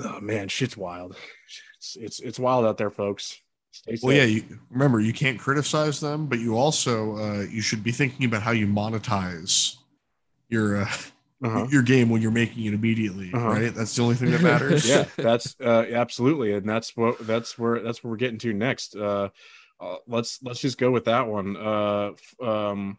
oh 0.00 0.20
man, 0.20 0.48
shit's 0.48 0.76
wild. 0.76 1.16
It's 1.78 1.96
it's 1.96 2.20
it's 2.20 2.38
wild 2.38 2.64
out 2.64 2.78
there, 2.78 2.90
folks. 2.90 3.38
well, 4.02 4.14
yeah. 4.14 4.24
You, 4.24 4.44
remember, 4.70 5.00
you 5.00 5.12
can't 5.12 5.38
criticize 5.38 6.00
them, 6.00 6.26
but 6.26 6.38
you 6.38 6.56
also 6.56 7.16
uh, 7.16 7.42
you 7.42 7.60
should 7.60 7.82
be 7.82 7.92
thinking 7.92 8.26
about 8.26 8.42
how 8.42 8.52
you 8.52 8.66
monetize 8.66 9.76
your 10.48 10.82
uh, 10.82 10.88
uh-huh. 11.42 11.66
your 11.70 11.82
game 11.82 12.08
when 12.08 12.22
you're 12.22 12.30
making 12.30 12.64
it 12.64 12.74
immediately, 12.74 13.30
uh-huh. 13.32 13.48
right? 13.48 13.74
That's 13.74 13.94
the 13.94 14.02
only 14.02 14.14
thing 14.14 14.30
that 14.30 14.42
matters. 14.42 14.88
yeah, 14.88 15.04
that's 15.16 15.56
uh, 15.60 15.84
absolutely, 15.92 16.54
and 16.54 16.68
that's 16.68 16.96
what 16.96 17.18
that's 17.26 17.58
where 17.58 17.80
that's 17.80 18.02
what 18.02 18.10
we're 18.10 18.16
getting 18.16 18.38
to 18.38 18.52
next. 18.52 18.96
Uh, 18.96 19.30
uh, 19.80 19.96
let's 20.06 20.42
let's 20.42 20.60
just 20.60 20.78
go 20.78 20.90
with 20.90 21.04
that 21.04 21.26
one. 21.26 21.56
Uh, 21.56 22.12
um, 22.42 22.98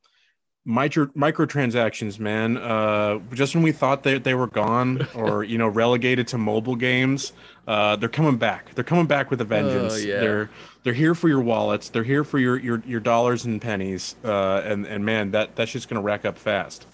micro 0.65 1.07
microtransactions, 1.07 2.19
man. 2.19 2.57
Uh, 2.57 3.19
just 3.33 3.55
when 3.55 3.63
we 3.63 3.71
thought 3.71 4.03
that 4.03 4.23
they, 4.23 4.31
they 4.31 4.33
were 4.35 4.47
gone 4.47 5.07
or 5.15 5.43
you 5.43 5.57
know 5.57 5.67
relegated 5.67 6.27
to 6.27 6.37
mobile 6.37 6.75
games, 6.75 7.33
uh, 7.67 7.95
they're 7.95 8.09
coming 8.09 8.37
back. 8.37 8.75
They're 8.75 8.83
coming 8.83 9.07
back 9.07 9.31
with 9.31 9.41
a 9.41 9.45
vengeance. 9.45 9.93
Oh, 9.93 9.97
yeah. 9.97 10.19
They're 10.19 10.49
they're 10.83 10.93
here 10.93 11.15
for 11.15 11.27
your 11.27 11.41
wallets. 11.41 11.89
They're 11.89 12.03
here 12.03 12.23
for 12.23 12.37
your 12.37 12.59
your, 12.59 12.83
your 12.85 12.99
dollars 12.99 13.45
and 13.45 13.59
pennies. 13.59 14.15
Uh, 14.23 14.61
and 14.63 14.85
and 14.85 15.03
man, 15.03 15.31
that 15.31 15.55
that's 15.55 15.71
just 15.71 15.89
gonna 15.89 16.01
rack 16.01 16.25
up 16.25 16.37
fast. 16.37 16.85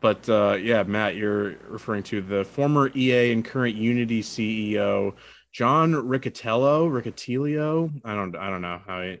But 0.00 0.28
uh, 0.28 0.56
yeah, 0.60 0.82
Matt, 0.84 1.16
you're 1.16 1.56
referring 1.68 2.04
to 2.04 2.20
the 2.20 2.44
former 2.44 2.90
EA 2.94 3.32
and 3.32 3.44
current 3.44 3.74
Unity 3.76 4.22
CEO 4.22 5.14
John 5.52 5.92
Riccitiello, 5.92 6.88
Riccitiello. 6.90 7.90
I 8.04 8.14
don't 8.14 8.36
I 8.36 8.50
don't 8.50 8.62
know 8.62 8.80
how 8.86 9.02
he 9.02 9.18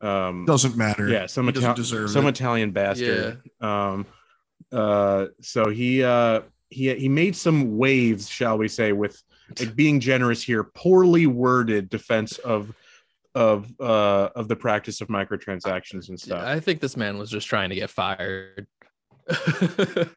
um 0.00 0.44
Doesn't 0.44 0.76
matter. 0.76 1.08
yeah, 1.08 1.26
some 1.26 1.46
He 1.46 1.52
doesn't 1.52 1.70
Ital- 1.70 1.76
deserve 1.82 2.10
some 2.10 2.26
it. 2.26 2.30
Italian 2.30 2.72
bastard. 2.72 3.40
Um 3.60 4.06
uh 4.70 5.26
so 5.40 5.70
he 5.70 6.02
uh 6.04 6.42
he 6.68 6.94
he 6.94 7.08
made 7.08 7.34
some 7.34 7.78
waves, 7.78 8.28
shall 8.28 8.58
we 8.58 8.68
say, 8.68 8.92
with 8.92 9.22
like 9.58 9.74
being 9.74 9.98
generous 9.98 10.42
here, 10.42 10.62
poorly 10.62 11.26
worded 11.26 11.88
defense 11.88 12.36
of 12.38 12.74
of 13.34 13.72
uh 13.80 14.28
of 14.34 14.48
the 14.48 14.56
practice 14.56 15.00
of 15.00 15.08
microtransactions 15.08 16.08
and 16.10 16.20
stuff. 16.20 16.44
I 16.44 16.60
think 16.60 16.80
this 16.80 16.96
man 16.96 17.16
was 17.18 17.30
just 17.30 17.46
trying 17.46 17.70
to 17.70 17.76
get 17.76 17.88
fired. 17.88 18.66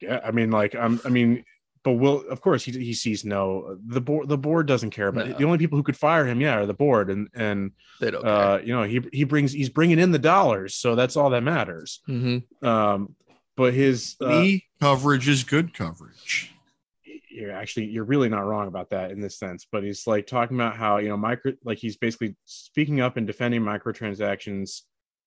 Yeah, 0.00 0.20
I 0.24 0.30
mean, 0.30 0.50
like, 0.50 0.74
I'm, 0.74 0.98
I 1.04 1.10
mean, 1.10 1.44
but 1.84 1.92
will 1.92 2.26
of 2.30 2.40
course 2.40 2.64
he 2.64 2.72
he 2.72 2.94
sees 2.94 3.22
no 3.24 3.76
the 3.86 4.00
board 4.00 4.28
the 4.28 4.38
board 4.38 4.66
doesn't 4.66 4.90
care 4.90 5.08
about 5.08 5.26
it. 5.26 5.30
No. 5.32 5.36
The 5.38 5.44
only 5.44 5.58
people 5.58 5.76
who 5.76 5.82
could 5.82 5.96
fire 5.96 6.26
him, 6.26 6.40
yeah, 6.40 6.54
are 6.54 6.64
the 6.66 6.72
board, 6.74 7.10
and 7.10 7.28
and 7.34 7.72
they 8.00 8.10
don't 8.10 8.22
care. 8.22 8.30
uh, 8.32 8.58
you 8.60 8.72
know 8.74 8.82
he 8.84 9.02
he 9.12 9.24
brings 9.24 9.52
he's 9.52 9.68
bringing 9.68 9.98
in 9.98 10.10
the 10.10 10.18
dollars, 10.18 10.74
so 10.74 10.94
that's 10.94 11.16
all 11.16 11.28
that 11.30 11.42
matters. 11.42 12.00
Mhm. 12.08 12.44
Um, 12.64 13.14
but 13.58 13.74
his 13.74 14.16
uh, 14.22 14.46
coverage 14.80 15.28
is 15.28 15.44
good 15.44 15.74
coverage. 15.74 16.50
you're 17.30 17.52
actually 17.52 17.84
you're 17.86 18.04
really 18.04 18.30
not 18.30 18.46
wrong 18.46 18.68
about 18.68 18.88
that 18.90 19.10
in 19.10 19.20
this 19.20 19.38
sense 19.38 19.66
but 19.70 19.82
he's 19.84 20.06
like 20.06 20.26
talking 20.26 20.56
about 20.56 20.76
how 20.76 20.96
you 20.96 21.08
know 21.08 21.16
micro 21.16 21.52
like 21.64 21.78
he's 21.78 21.96
basically 21.96 22.34
speaking 22.46 23.00
up 23.02 23.16
and 23.18 23.26
defending 23.26 23.60
microtransactions 23.60 24.80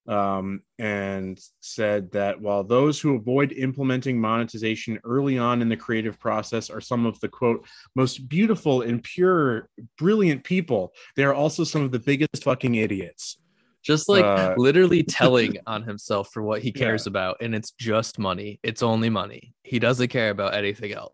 um 0.08 0.62
and 0.80 1.40
said 1.62 2.12
that 2.12 2.40
while 2.42 2.64
those 2.64 3.00
who 3.00 3.16
avoid 3.16 3.54
implementing 3.54 4.20
monetization 4.20 5.00
early 5.06 5.38
on 5.38 5.62
in 5.62 5.70
the 5.70 5.78
creative 5.78 6.20
process 6.20 6.70
are 6.70 6.82
some 6.82 7.06
of 7.06 7.18
the 7.22 7.30
quote 7.30 7.66
most 7.96 8.28
beautiful 8.28 8.82
and 8.82 9.02
pure 9.04 9.70
brilliant 9.98 10.44
people 10.44 10.94
they 11.16 11.24
are 11.24 11.34
also 11.34 11.64
some 11.64 11.84
of 11.84 11.92
the 11.92 12.00
biggest 12.00 12.44
fucking 12.44 12.76
idiots 12.76 13.38
Just 13.84 14.08
like 14.08 14.24
uh, 14.24 14.56
literally 14.58 15.04
telling 15.22 15.58
on 15.68 15.84
himself 15.84 16.30
for 16.32 16.42
what 16.42 16.62
he 16.62 16.72
cares 16.72 17.06
about, 17.06 17.38
and 17.42 17.54
it's 17.54 17.72
just 17.72 18.18
money. 18.18 18.60
It's 18.64 18.82
only 18.82 19.10
money. 19.10 19.54
He 19.64 19.78
doesn't 19.78 20.08
care 20.08 20.30
about 20.30 20.56
anything 20.56 20.94
else. 20.94 21.14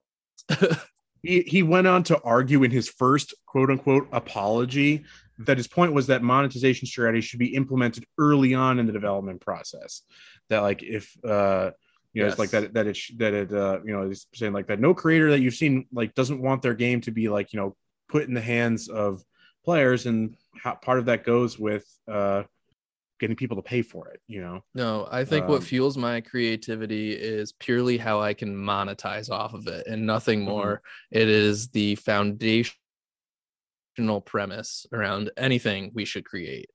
he, 1.23 1.41
he 1.41 1.63
went 1.63 1.87
on 1.87 2.03
to 2.03 2.21
argue 2.21 2.63
in 2.63 2.71
his 2.71 2.87
first 2.87 3.33
quote 3.47 3.71
unquote 3.71 4.07
apology 4.11 5.03
that 5.39 5.57
his 5.57 5.67
point 5.67 5.93
was 5.93 6.07
that 6.07 6.21
monetization 6.21 6.85
strategy 6.87 7.21
should 7.21 7.39
be 7.39 7.55
implemented 7.55 8.05
early 8.17 8.53
on 8.53 8.79
in 8.79 8.85
the 8.85 8.91
development 8.93 9.41
process 9.41 10.01
that 10.49 10.59
like 10.59 10.83
if 10.83 11.15
uh 11.23 11.71
you 12.13 12.21
know 12.21 12.27
it's 12.27 12.39
like 12.39 12.51
that 12.51 12.73
that 12.73 12.87
it 12.87 12.97
sh- 12.97 13.13
that 13.17 13.33
it 13.33 13.53
uh 13.53 13.79
you 13.85 13.93
know 13.93 14.07
he's 14.07 14.27
saying 14.33 14.53
like 14.53 14.67
that 14.67 14.79
no 14.79 14.93
creator 14.93 15.31
that 15.31 15.39
you've 15.39 15.53
seen 15.53 15.85
like 15.93 16.13
doesn't 16.15 16.41
want 16.41 16.61
their 16.61 16.73
game 16.73 17.01
to 17.01 17.11
be 17.11 17.29
like 17.29 17.53
you 17.53 17.59
know 17.59 17.75
put 18.09 18.23
in 18.27 18.33
the 18.33 18.41
hands 18.41 18.89
of 18.89 19.23
players 19.63 20.05
and 20.05 20.35
how 20.61 20.75
part 20.75 20.99
of 20.99 21.05
that 21.05 21.23
goes 21.23 21.57
with 21.57 21.85
uh 22.11 22.43
getting 23.19 23.35
people 23.35 23.57
to 23.57 23.63
pay 23.63 23.81
for 23.81 24.09
it 24.09 24.21
you 24.27 24.41
know 24.41 24.63
No, 24.73 25.07
I 25.11 25.25
think 25.25 25.45
Um, 25.45 25.51
what 25.51 25.63
fuels 25.63 25.97
my 25.97 26.21
creativity 26.21 27.11
is 27.11 27.51
purely 27.53 27.97
how 27.97 28.21
I 28.21 28.33
can 28.33 28.55
monetize 28.55 29.29
off 29.29 29.53
of 29.53 29.67
it 29.67 29.87
and 29.87 30.05
nothing 30.05 30.39
Mm-hmm. 30.39 30.49
more. 30.49 30.81
It 31.11 31.27
is 31.27 31.69
the 31.69 31.95
premise 34.21 34.85
around 34.93 35.29
anything 35.37 35.91
we 35.93 36.05
should 36.05 36.25
create. 36.25 36.69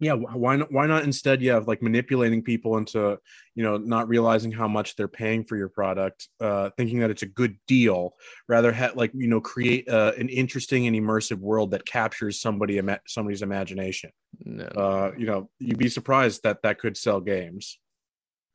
yeah 0.00 0.12
why 0.44 0.56
not 0.56 0.70
why 0.72 0.86
not 0.86 1.04
instead 1.04 1.40
yeah 1.40 1.60
like 1.66 1.80
manipulating 1.82 2.42
people 2.42 2.76
into 2.78 3.16
you 3.54 3.62
know 3.62 3.76
not 3.78 4.08
realizing 4.08 4.50
how 4.52 4.66
much 4.68 4.96
they're 4.96 5.06
paying 5.22 5.44
for 5.44 5.56
your 5.56 5.68
product 5.68 6.28
uh 6.40 6.68
thinking 6.76 6.98
that 6.98 7.10
it's 7.10 7.22
a 7.22 7.26
good 7.40 7.54
deal 7.68 8.00
rather 8.48 8.72
ha- 8.72 8.90
like 8.96 9.12
you 9.14 9.28
know 9.28 9.40
create 9.40 9.88
uh, 9.88 10.12
an 10.18 10.28
interesting 10.28 10.86
and 10.88 10.96
immersive 10.96 11.38
world 11.38 11.70
that 11.70 11.84
captures 11.86 12.40
somebody 12.40 12.78
ima- 12.78 13.00
somebody's 13.06 13.42
imagination 13.42 14.10
No. 14.44 14.64
uh 14.84 15.12
you 15.16 15.26
know 15.26 15.48
you'd 15.60 15.78
be 15.78 15.88
surprised 15.88 16.42
that 16.42 16.62
that 16.64 16.78
could 16.82 16.96
sell 16.96 17.20
games 17.20 17.78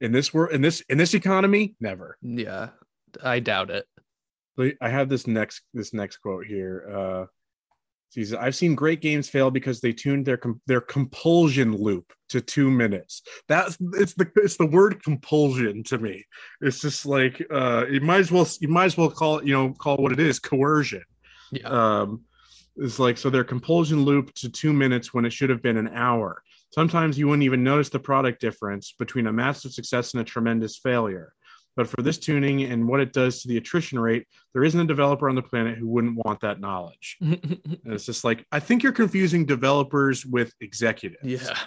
in 0.02 0.12
this 0.12 0.34
world 0.34 0.52
in 0.54 0.62
this 0.62 0.82
in 0.92 0.98
this 0.98 1.14
economy 1.14 1.76
never 1.80 2.18
yeah, 2.22 2.70
I 3.24 3.40
doubt 3.40 3.70
it. 3.72 3.86
I 4.82 4.90
have 4.90 5.08
this 5.08 5.26
next 5.26 5.62
this 5.74 5.94
next 5.94 6.18
quote 6.18 6.46
here. 6.46 6.76
Uh, 6.98 7.26
says, 8.12 8.34
"I've 8.34 8.56
seen 8.56 8.76
great 8.76 9.02
games 9.02 9.30
fail 9.30 9.52
because 9.52 9.82
they 9.82 9.94
tuned 9.94 10.26
their 10.26 10.40
their 10.68 10.82
compulsion 10.82 11.76
loop 11.76 12.12
to 12.30 12.42
two 12.42 12.72
minutes. 12.72 13.22
That's 13.48 13.78
it's 13.94 14.14
the 14.14 14.30
it's 14.38 14.58
the 14.58 14.66
word 14.66 15.04
compulsion 15.04 15.84
to 15.86 15.98
me. 15.98 16.26
It's 16.62 16.82
just 16.82 17.06
like 17.06 17.46
uh, 17.52 17.86
you 17.90 18.02
might 18.02 18.20
as 18.20 18.32
well 18.32 18.48
you 18.60 18.68
might 18.68 18.86
as 18.86 18.98
well 18.98 19.10
call 19.10 19.40
it 19.40 19.46
you 19.46 19.54
know 19.54 19.74
call 19.74 19.98
what 19.98 20.12
it 20.12 20.20
is 20.20 20.40
coercion. 20.40 21.04
Yeah. 21.52 21.68
Um, 21.68 22.22
it's 22.78 23.00
like 23.00 23.18
so 23.18 23.30
their 23.30 23.44
compulsion 23.44 24.04
loop 24.04 24.34
to 24.36 24.50
two 24.50 24.74
minutes 24.74 25.14
when 25.14 25.26
it 25.26 25.34
should 25.34 25.50
have 25.50 25.62
been 25.62 25.78
an 25.78 25.90
hour. 25.90 26.42
Sometimes 26.72 27.18
you 27.18 27.28
wouldn't 27.28 27.44
even 27.44 27.64
notice 27.64 27.90
the 27.90 28.00
product 28.00 28.40
difference 28.40 28.94
between 28.98 29.28
a 29.28 29.34
massive 29.34 29.74
success 29.74 30.14
and 30.14 30.22
a 30.22 30.24
tremendous 30.24 30.78
failure. 30.78 31.34
But 31.80 31.88
for 31.88 32.02
this 32.02 32.18
tuning 32.18 32.64
and 32.64 32.86
what 32.90 33.00
it 33.00 33.14
does 33.14 33.42
to 33.42 33.48
the 33.48 33.56
attrition 33.56 33.98
rate, 34.02 34.28
there 34.54 34.66
isn't 34.66 34.78
a 34.82 34.84
developer 34.86 35.30
on 35.30 35.36
the 35.36 35.42
planet 35.42 35.78
who 35.78 35.88
wouldn't 35.88 36.18
want 36.26 36.42
that 36.42 36.60
knowledge. 36.60 37.18
And 37.22 37.94
it's 37.94 38.06
just 38.06 38.26
like 38.26 38.46
I 38.52 38.60
think 38.60 38.84
you're 38.84 38.92
confusing 38.92 39.46
developers 39.46 40.26
with 40.26 40.52
executives. 40.60 41.24
yeah. 41.24 41.58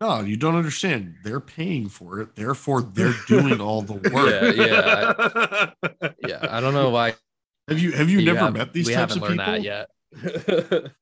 No, 0.00 0.22
you 0.22 0.36
don't 0.36 0.56
understand. 0.56 1.14
They're 1.22 1.38
paying 1.38 1.88
for 1.88 2.18
it. 2.20 2.34
Therefore, 2.34 2.82
they're 2.82 3.14
doing 3.28 3.60
all 3.60 3.80
the 3.82 3.92
work. 4.12 4.56
Yeah, 4.56 5.70
yeah. 6.02 6.10
Yeah. 6.28 6.48
I 6.50 6.60
don't 6.60 6.74
know 6.74 6.90
why 6.90 7.14
Have 7.68 7.78
you 7.78 7.92
have 7.92 8.10
you, 8.10 8.22
never 8.24 8.38
haven't- 8.40 8.54
met 8.58 8.72
these 8.72 8.88
we 8.88 8.94
types 8.94 9.14
haven't 9.14 9.30
of 9.30 9.38
learned 9.38 9.62
people? 9.62 10.32
that 10.32 10.82
yet. 10.82 10.92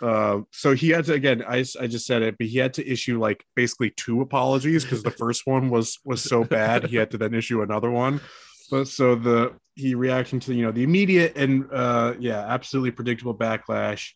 Uh, 0.00 0.40
so 0.50 0.74
he 0.74 0.90
had 0.90 1.04
to 1.06 1.14
again. 1.14 1.42
I, 1.46 1.64
I 1.80 1.86
just 1.86 2.06
said 2.06 2.22
it, 2.22 2.36
but 2.38 2.46
he 2.46 2.58
had 2.58 2.74
to 2.74 2.86
issue 2.86 3.18
like 3.18 3.44
basically 3.54 3.90
two 3.90 4.20
apologies 4.20 4.84
because 4.84 5.02
the 5.02 5.10
first 5.10 5.46
one 5.46 5.70
was 5.70 5.98
was 6.04 6.22
so 6.22 6.44
bad. 6.44 6.84
He 6.84 6.96
had 6.96 7.10
to 7.12 7.18
then 7.18 7.34
issue 7.34 7.62
another 7.62 7.90
one. 7.90 8.20
But 8.70 8.88
so 8.88 9.14
the 9.14 9.54
he 9.74 9.94
reacting 9.94 10.40
to 10.40 10.54
you 10.54 10.64
know 10.64 10.72
the 10.72 10.82
immediate 10.82 11.36
and 11.36 11.66
uh 11.72 12.14
yeah 12.18 12.40
absolutely 12.40 12.90
predictable 12.90 13.34
backlash. 13.34 14.12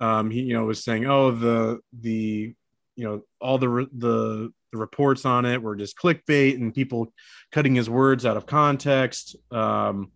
Um, 0.00 0.30
he 0.30 0.42
you 0.42 0.54
know 0.54 0.64
was 0.64 0.84
saying 0.84 1.06
oh 1.06 1.30
the 1.30 1.80
the 1.98 2.54
you 2.96 3.04
know 3.04 3.22
all 3.40 3.58
the 3.58 3.88
the 3.96 4.52
the 4.72 4.78
reports 4.78 5.24
on 5.24 5.44
it 5.44 5.62
were 5.62 5.76
just 5.76 5.96
clickbait 5.96 6.54
and 6.54 6.74
people 6.74 7.12
cutting 7.52 7.74
his 7.74 7.88
words 7.88 8.26
out 8.26 8.36
of 8.36 8.46
context. 8.46 9.36
Um, 9.50 10.12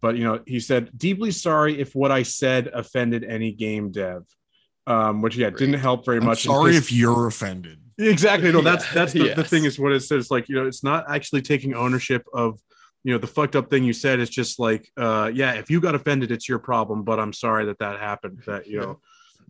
but 0.00 0.16
you 0.16 0.24
know 0.24 0.40
he 0.46 0.60
said 0.60 0.90
deeply 0.96 1.30
sorry 1.30 1.80
if 1.80 1.94
what 1.94 2.10
i 2.10 2.22
said 2.22 2.68
offended 2.68 3.24
any 3.24 3.52
game 3.52 3.90
dev 3.90 4.24
um 4.86 5.22
which 5.22 5.36
yeah 5.36 5.50
didn't 5.50 5.74
help 5.74 6.04
very 6.04 6.18
I'm 6.18 6.26
much. 6.26 6.42
sorry 6.44 6.76
if 6.76 6.90
you're 6.90 7.26
offended. 7.26 7.78
exactly. 7.98 8.50
No 8.50 8.62
that's 8.62 8.90
that's 8.94 9.12
the, 9.12 9.20
the 9.20 9.26
yes. 9.36 9.50
thing 9.50 9.64
is 9.64 9.78
what 9.78 9.92
it 9.92 10.00
says. 10.00 10.30
Like 10.30 10.48
you 10.48 10.56
know 10.56 10.66
it's 10.66 10.82
not 10.82 11.04
actually 11.08 11.42
taking 11.42 11.74
ownership 11.74 12.24
of 12.32 12.58
you 13.04 13.12
know 13.12 13.18
the 13.18 13.26
fucked 13.26 13.56
up 13.56 13.70
thing 13.70 13.84
you 13.84 13.92
said. 13.92 14.20
It's 14.20 14.30
just 14.30 14.58
like 14.58 14.90
uh 14.96 15.30
yeah 15.32 15.52
if 15.52 15.70
you 15.70 15.80
got 15.80 15.94
offended 15.94 16.32
it's 16.32 16.48
your 16.48 16.58
problem 16.58 17.04
but 17.04 17.20
i'm 17.20 17.32
sorry 17.32 17.66
that 17.66 17.78
that 17.78 18.00
happened 18.00 18.42
that 18.46 18.66
you 18.66 18.80
know 18.80 19.00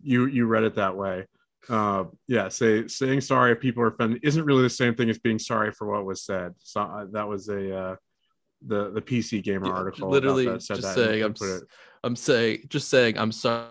you 0.03 0.25
you 0.25 0.45
read 0.45 0.63
it 0.63 0.75
that 0.75 0.95
way. 0.95 1.25
Uh 1.69 2.05
yeah 2.27 2.49
say 2.49 2.87
saying 2.87 3.21
sorry 3.21 3.53
if 3.53 3.59
people 3.61 3.83
are 3.83 3.87
offended 3.87 4.19
isn't 4.23 4.43
really 4.45 4.63
the 4.63 4.69
same 4.69 4.95
thing 4.95 5.09
as 5.09 5.17
being 5.17 5.39
sorry 5.39 5.71
for 5.71 5.87
what 5.87 6.05
was 6.05 6.23
said. 6.23 6.53
So 6.59 6.81
uh, 6.81 7.05
that 7.13 7.27
was 7.27 7.47
a 7.47 7.75
uh 7.75 7.95
the 8.65 8.91
the 8.91 9.01
pc 9.01 9.41
gamer 9.43 9.67
Yeah, 9.67 9.73
article 9.73 10.11
literally 10.11 10.45
that 10.45 10.61
said 10.63 10.77
just 10.77 10.87
that 10.87 10.95
saying 10.95 11.23
I'm 11.23 11.35
it- 11.41 11.63
I'm 12.03 12.15
saying 12.15 12.65
just 12.69 12.89
saying 12.89 13.17
I'm 13.17 13.31
sorry 13.31 13.67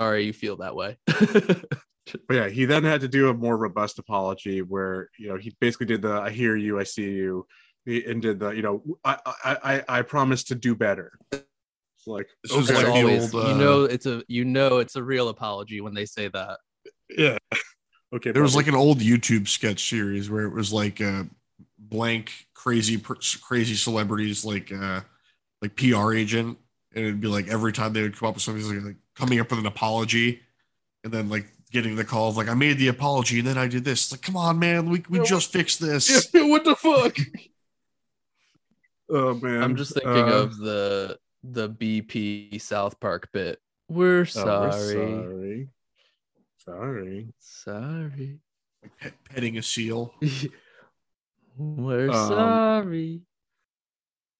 sorry 0.00 0.24
you 0.24 0.32
feel 0.32 0.56
that 0.58 0.74
way. 0.74 0.96
But 2.26 2.34
yeah, 2.36 2.48
he 2.48 2.64
then 2.64 2.84
had 2.84 3.02
to 3.02 3.08
do 3.08 3.28
a 3.28 3.34
more 3.34 3.56
robust 3.58 3.98
apology 3.98 4.62
where 4.62 5.10
you 5.18 5.28
know 5.28 5.36
he 5.36 5.54
basically 5.60 5.86
did 5.86 6.00
the 6.02 6.12
"I 6.12 6.30
hear 6.30 6.56
you, 6.56 6.80
I 6.80 6.84
see 6.84 7.10
you," 7.10 7.46
and 7.86 8.22
did 8.22 8.40
the 8.40 8.50
you 8.50 8.62
know 8.62 8.82
I 9.04 9.18
I 9.26 9.56
I, 9.62 9.98
I 9.98 10.02
promise 10.02 10.44
to 10.44 10.54
do 10.54 10.74
better. 10.74 11.12
It's 11.32 12.06
like 12.06 12.28
This 12.42 12.56
was 12.56 12.70
like 12.70 12.86
always, 12.86 13.34
old, 13.34 13.44
uh, 13.44 13.48
you 13.48 13.54
know 13.54 13.84
it's 13.84 14.06
a 14.06 14.22
you 14.28 14.44
know 14.44 14.78
it's 14.78 14.96
a 14.96 15.02
real 15.02 15.28
apology 15.28 15.80
when 15.82 15.92
they 15.94 16.06
say 16.06 16.28
that. 16.28 16.58
yeah, 17.10 17.36
okay. 18.14 18.30
There 18.30 18.42
was 18.42 18.56
like 18.56 18.68
an 18.68 18.74
old 18.74 19.00
YouTube 19.00 19.48
sketch 19.48 19.88
series 19.88 20.30
where 20.30 20.44
it 20.44 20.52
was 20.54 20.72
like 20.72 21.00
uh, 21.02 21.24
blank 21.88 22.46
crazy 22.54 23.00
crazy 23.42 23.74
celebrities 23.74 24.44
like 24.44 24.72
uh, 24.72 25.00
like 25.62 25.76
PR 25.76 26.14
agent, 26.14 26.58
and 26.94 27.04
it'd 27.04 27.20
be 27.20 27.28
like 27.28 27.48
every 27.48 27.72
time 27.72 27.92
they 27.92 28.02
would 28.02 28.16
come 28.16 28.28
up 28.28 28.34
with 28.34 28.42
something 28.42 28.66
like, 28.76 28.84
like 28.84 28.96
coming 29.16 29.40
up 29.40 29.50
with 29.50 29.58
an 29.58 29.66
apology, 29.66 30.40
and 31.04 31.12
then 31.12 31.28
like 31.28 31.46
getting 31.70 31.96
the 31.96 32.04
call 32.04 32.30
of 32.30 32.36
like 32.36 32.48
I 32.48 32.54
made 32.54 32.78
the 32.78 32.88
apology 32.88 33.38
and 33.38 33.46
then 33.48 33.58
I 33.58 33.68
did 33.68 33.84
this. 33.84 34.04
It's 34.04 34.12
like 34.12 34.22
come 34.22 34.36
on, 34.36 34.58
man, 34.58 34.88
we 34.90 35.02
we 35.08 35.18
Yeah, 35.18 35.24
just 35.24 35.52
fixed 35.52 35.80
this. 35.80 36.28
what 36.34 36.64
the 36.64 36.76
fuck? 36.76 37.16
oh 39.10 39.34
man, 39.34 39.62
I'm 39.62 39.76
just 39.76 39.94
thinking 39.94 40.10
Uh, 40.12 40.42
of 40.42 40.56
the 40.58 41.18
the 41.42 41.68
BP 41.70 42.60
South 42.60 42.98
Park 43.00 43.30
bit. 43.32 43.60
We're 43.88 44.20
oh, 44.20 44.24
sorry. 44.24 44.70
we're 44.70 44.72
sorry, 44.92 45.68
sorry. 46.58 47.28
Sorry. 47.38 48.38
Pet- 49.00 49.14
petting 49.28 49.58
a 49.58 49.62
seal. 49.62 50.14
We're 51.58 52.10
Um, 52.10 52.28
sorry. 52.28 53.22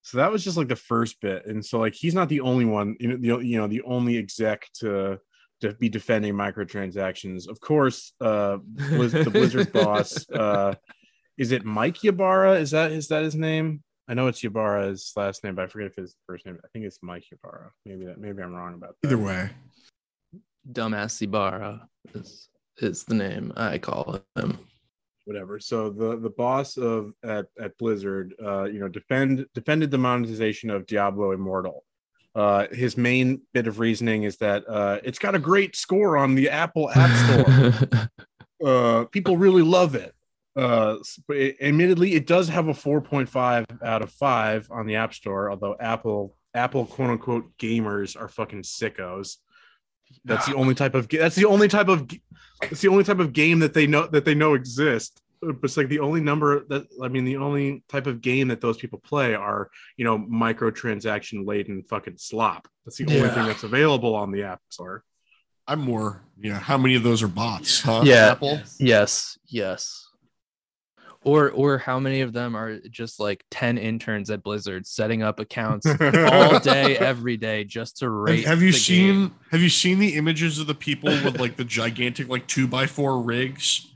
so 0.03 0.19
that 0.19 0.31
was 0.31 0.45
just 0.45 0.57
like 0.57 0.69
the 0.69 0.77
first 0.77 1.21
bit, 1.21 1.47
and 1.47 1.65
so 1.65 1.79
like 1.81 1.95
he's 1.95 2.15
not 2.15 2.29
the 2.29 2.41
only 2.41 2.65
one, 2.65 2.97
you 3.01 3.09
know, 3.09 3.17
the 3.39 3.45
you 3.47 3.59
know 3.59 3.67
the 3.67 3.83
only 3.83 4.17
exec 4.17 4.67
to 4.81 5.19
to 5.61 5.75
be 5.75 5.89
defending 5.89 6.35
microtransactions. 6.35 7.49
Of 7.49 7.61
course, 7.61 8.13
uh, 8.21 8.59
Blizz, 8.75 9.25
the 9.25 9.31
Blizzard 9.31 9.73
boss, 9.73 10.29
uh, 10.31 10.75
is 11.37 11.51
it 11.51 11.65
Mike 11.65 12.05
Ybarra? 12.05 12.61
Is 12.61 12.71
that 12.71 12.93
is 12.93 13.09
that 13.09 13.25
his 13.25 13.35
name? 13.35 13.83
I 14.07 14.15
know 14.15 14.29
it's 14.29 14.43
Ybarra's 14.43 15.13
last 15.17 15.45
name, 15.45 15.55
but 15.57 15.65
I 15.65 15.67
forget 15.67 15.89
if 15.89 15.97
his 15.97 16.15
first 16.27 16.47
name. 16.47 16.59
I 16.65 16.69
think 16.73 16.85
it's 16.87 17.01
Mike 17.03 17.25
Ybarra. 17.33 17.73
Maybe 17.85 18.07
that 18.07 18.19
maybe 18.19 18.43
I'm 18.43 18.55
wrong 18.55 18.75
about 18.75 18.95
that. 19.03 19.09
Either 19.09 19.19
way, 19.19 19.51
Dumbass 20.71 21.21
Ybarra 21.21 21.89
is 22.15 22.49
is 22.79 23.03
the 23.05 23.15
name 23.17 23.53
I 23.57 23.79
call 23.79 24.21
him. 24.37 24.59
Whatever. 25.29 25.61
So 25.61 25.91
the 25.91 26.19
the 26.19 26.31
boss 26.31 26.79
of 26.79 27.13
at, 27.23 27.47
at 27.61 27.77
Blizzard, 27.77 28.35
uh, 28.43 28.65
you 28.65 28.81
know, 28.81 28.89
defend 28.89 29.47
defended 29.53 29.91
the 29.91 29.99
monetization 29.99 30.71
of 30.71 30.87
Diablo 30.87 31.33
Immortal. 31.33 31.85
Uh, 32.35 32.67
his 32.73 32.97
main 32.97 33.43
bit 33.53 33.67
of 33.67 33.79
reasoning 33.79 34.23
is 34.23 34.39
that 34.39 34.65
uh, 34.69 34.99
it's 35.05 35.19
got 35.19 35.35
a 35.35 35.39
great 35.39 35.77
score 35.77 36.17
on 36.17 36.35
the 36.35 36.49
Apple 36.49 36.91
App 36.91 37.11
Store. 37.43 38.09
uh, 38.67 39.05
people 39.07 39.37
really 39.37 39.63
love 39.63 39.95
it. 39.95 40.15
Uh, 40.57 40.97
it- 41.29 41.57
admittedly, 41.61 42.15
it 42.15 42.27
does 42.27 42.49
have 42.49 42.69
a 42.69 42.73
4.5 42.73 43.65
out 43.85 44.03
of 44.03 44.11
5 44.11 44.69
on 44.71 44.87
the 44.87 44.97
App 44.97 45.13
Store, 45.13 45.51
although 45.51 45.77
Apple 45.79 46.37
Apple 46.55 46.87
quote 46.87 47.11
unquote 47.11 47.57
gamers 47.59 48.19
are 48.19 48.29
fucking 48.29 48.63
sickos. 48.63 49.37
That's 50.25 50.47
the 50.47 50.55
only 50.55 50.75
type 50.75 50.95
of 50.95 51.09
that's 51.09 51.37
the 51.37 51.45
only 51.47 51.69
type 51.69 51.89
of 51.89 52.09
g- 52.09 52.21
it's 52.63 52.81
the 52.81 52.89
only 52.89 53.05
type 53.05 53.19
of 53.21 53.33
game 53.33 53.59
that 53.61 53.73
they 53.75 53.87
know 53.87 54.07
that 54.09 54.25
they 54.25 54.35
know 54.35 54.55
exist. 54.55 55.21
But 55.41 55.57
It's 55.63 55.77
like 55.77 55.89
the 55.89 56.01
only 56.01 56.21
number 56.21 56.65
that 56.69 56.87
I 57.03 57.09
mean, 57.09 57.25
the 57.25 57.37
only 57.37 57.85
type 57.89 58.07
of 58.09 58.21
game 58.21 58.49
that 58.49 58.61
those 58.61 58.77
people 58.77 58.99
play 58.99 59.35
are 59.35 59.71
you 59.97 60.05
know 60.05 60.19
microtransaction 60.19 61.47
laden 61.47 61.83
fucking 61.85 62.17
slop. 62.19 62.69
That's 62.85 62.97
the 62.99 63.05
only 63.07 63.19
Yeah. 63.19 63.35
thing 63.35 63.47
that's 63.47 63.63
available 63.63 64.15
on 64.15 64.33
the 64.33 64.43
App 64.45 64.61
Store. 64.69 65.05
I'm 65.67 65.81
more. 65.81 66.23
Yeah, 66.41 66.59
how 66.59 66.79
many 66.79 66.95
of 66.97 67.03
those 67.03 67.23
are 67.23 67.29
bots? 67.29 67.81
Huh? 67.83 68.03
Yeah. 68.05 68.31
Apple. 68.33 68.61
yes, 68.79 69.39
yes. 69.47 70.08
Or 71.29 71.51
or 71.51 71.79
how 71.79 71.99
many 72.01 72.23
of 72.23 72.33
them 72.33 72.55
are 72.57 72.79
just 72.89 73.21
like 73.21 73.45
10 73.51 73.77
interns 73.77 74.31
at 74.31 74.43
Blizzard 74.43 74.87
setting 74.87 75.23
up 75.23 75.41
accounts 75.41 75.85
all 75.87 76.59
day, 76.61 76.97
every 76.97 77.37
day, 77.37 77.65
just 77.65 77.99
to 77.99 78.09
rate. 78.09 78.47
have 78.47 78.63
you 78.63 78.73
seen 78.73 79.15
game? 79.29 79.35
have 79.51 79.61
you 79.61 79.69
seen 79.69 79.99
the 79.99 80.15
images 80.15 80.59
of 80.59 80.67
the 80.67 80.75
people 80.75 81.11
with 81.11 81.39
like 81.39 81.57
the 81.57 81.65
gigantic 81.65 82.29
like 82.29 82.47
two 82.47 82.67
by 82.67 82.87
four 82.87 83.21
rigs 83.21 83.93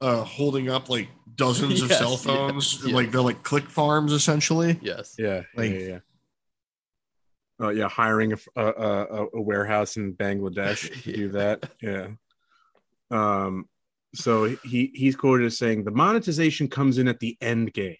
uh 0.00 0.22
holding 0.22 0.68
up 0.70 0.88
like 0.88 1.08
dozens 1.34 1.82
of 1.86 1.90
cell 1.92 2.16
phones 2.16 2.78
yes. 2.84 2.92
like 2.94 3.10
they're 3.10 3.20
like 3.22 3.42
click 3.42 3.68
farms 3.68 4.12
essentially 4.12 4.78
Yes. 4.80 5.16
Yeah, 5.18 5.42
Like- 5.56 5.72
yeah, 5.72 5.78
yeah. 5.78 5.98
Oh 7.60 7.70
yeah, 7.70 7.88
hiring 7.88 8.34
a, 8.34 8.38
a, 8.54 8.66
a, 8.66 9.26
a 9.34 9.40
warehouse 9.40 9.96
in 9.96 10.14
Bangladesh 10.14 11.02
to 11.02 11.12
do 11.12 11.28
that. 11.30 11.68
Yeah. 11.82 12.08
Um. 13.10 13.68
So 14.18 14.56
he 14.64 14.90
he's 14.94 15.14
quoted 15.14 15.46
as 15.46 15.56
saying 15.56 15.84
the 15.84 15.92
monetization 15.92 16.68
comes 16.68 16.98
in 16.98 17.06
at 17.06 17.20
the 17.20 17.36
end 17.40 17.72
game. 17.72 17.96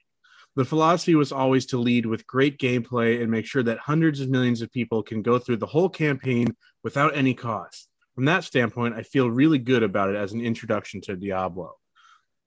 The 0.56 0.64
philosophy 0.64 1.14
was 1.14 1.30
always 1.30 1.66
to 1.66 1.78
lead 1.78 2.06
with 2.06 2.26
great 2.26 2.58
gameplay 2.58 3.22
and 3.22 3.30
make 3.30 3.46
sure 3.46 3.62
that 3.62 3.78
hundreds 3.78 4.20
of 4.20 4.28
millions 4.28 4.60
of 4.60 4.72
people 4.72 5.02
can 5.04 5.22
go 5.22 5.38
through 5.38 5.58
the 5.58 5.66
whole 5.66 5.88
campaign 5.88 6.56
without 6.82 7.16
any 7.16 7.34
cost. 7.34 7.88
From 8.16 8.24
that 8.24 8.42
standpoint, 8.42 8.96
I 8.96 9.04
feel 9.04 9.30
really 9.30 9.58
good 9.58 9.84
about 9.84 10.10
it 10.10 10.16
as 10.16 10.32
an 10.32 10.40
introduction 10.40 11.00
to 11.02 11.14
Diablo. 11.14 11.76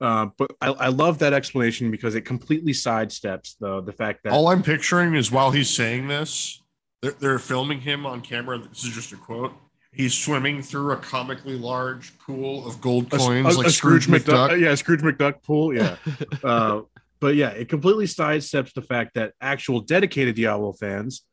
Uh, 0.01 0.27
but 0.37 0.51
I, 0.59 0.67
I 0.67 0.87
love 0.87 1.19
that 1.19 1.31
explanation 1.31 1.91
because 1.91 2.15
it 2.15 2.21
completely 2.21 2.73
sidesteps 2.73 3.55
the 3.59 3.81
the 3.81 3.93
fact 3.93 4.23
that 4.23 4.33
all 4.33 4.47
i'm 4.47 4.63
picturing 4.63 5.13
is 5.13 5.31
while 5.31 5.51
he's 5.51 5.69
saying 5.69 6.07
this 6.07 6.59
they're, 7.03 7.11
they're 7.11 7.39
filming 7.39 7.79
him 7.79 8.07
on 8.07 8.19
camera 8.21 8.57
this 8.57 8.83
is 8.83 8.95
just 8.95 9.11
a 9.11 9.15
quote 9.15 9.53
he's 9.93 10.13
swimming 10.13 10.61
through 10.61 10.91
a 10.91 10.97
comically 10.97 11.57
large 11.57 12.17
pool 12.19 12.67
of 12.67 12.79
gold 12.81 13.09
coins 13.09 13.55
a- 13.55 13.57
like 13.57 13.67
a 13.67 13.71
scrooge 13.71 14.07
mcduck, 14.07 14.59
Yeah, 14.59 14.75
Scrooge 14.75 15.01
McDuck 15.01 15.43
pool. 15.43 15.73
Yeah. 15.75 15.97
uh, 16.43 16.81
but 17.19 17.35
yeah, 17.35 17.49
it 17.49 17.69
completely 17.69 18.05
sidesteps 18.05 18.73
the 18.73 18.81
fact 18.81 19.15
that 19.15 19.33
actual 19.41 19.81
dedicated 19.81 20.35
Diablo 20.35 20.73
fans 20.73 21.23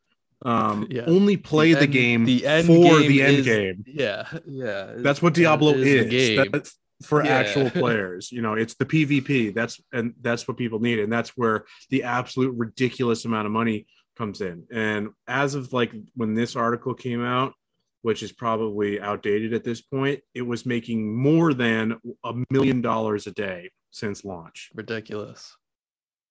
um, 0.45 0.87
Yeah. 0.91 1.03
only 1.07 1.37
play 1.37 1.73
the, 1.73 1.81
end- 1.81 1.91
game 1.93 2.25
the 2.25 2.45
end 2.45 2.67
for 2.67 2.73
game 2.99 3.07
the 3.09 3.21
end 3.23 3.37
is- 3.37 3.45
game. 3.45 3.83
Yeah, 3.87 4.27
yeah. 4.45 4.93
That's 4.97 5.21
what 5.21 5.33
Diablo 5.33 5.73
is 5.73 5.87
is. 5.87 6.09
game. 6.37 6.49
That's 6.51 6.77
for 7.03 7.23
Yeah. 7.23 7.31
actual 7.31 7.69
players. 7.69 8.29
You 8.31 8.41
know, 8.41 8.55
it's 8.55 8.75
the 8.75 8.85
PvP. 8.85 9.53
That's 9.55 9.79
and 9.93 10.13
that's 10.21 10.47
what 10.49 10.57
people 10.57 10.79
need, 10.79 10.99
and 10.99 11.11
that's 11.11 11.29
where 11.37 11.63
the 11.89 12.03
absolute 12.03 12.53
ridiculous 12.57 13.23
amount 13.25 13.45
of 13.47 13.53
money 13.53 13.87
comes 14.17 14.41
in. 14.41 14.65
And 14.69 15.09
as 15.27 15.55
of 15.55 15.71
like 15.71 15.93
when 16.15 16.33
this 16.35 16.57
article 16.57 16.93
came 16.93 17.23
out, 17.23 17.53
which 18.01 18.23
is 18.23 18.31
probably 18.31 18.99
outdated 19.01 19.53
at 19.53 19.63
this 19.63 19.81
point, 19.81 20.21
it 20.33 20.41
was 20.41 20.65
making 20.65 21.15
more 21.15 21.53
than 21.53 21.99
a 22.23 22.33
million 22.49 22.81
dollars 22.81 23.27
a 23.27 23.31
day 23.31 23.71
since 23.91 24.23
launch. 24.23 24.69
ridiculous. 24.73 25.55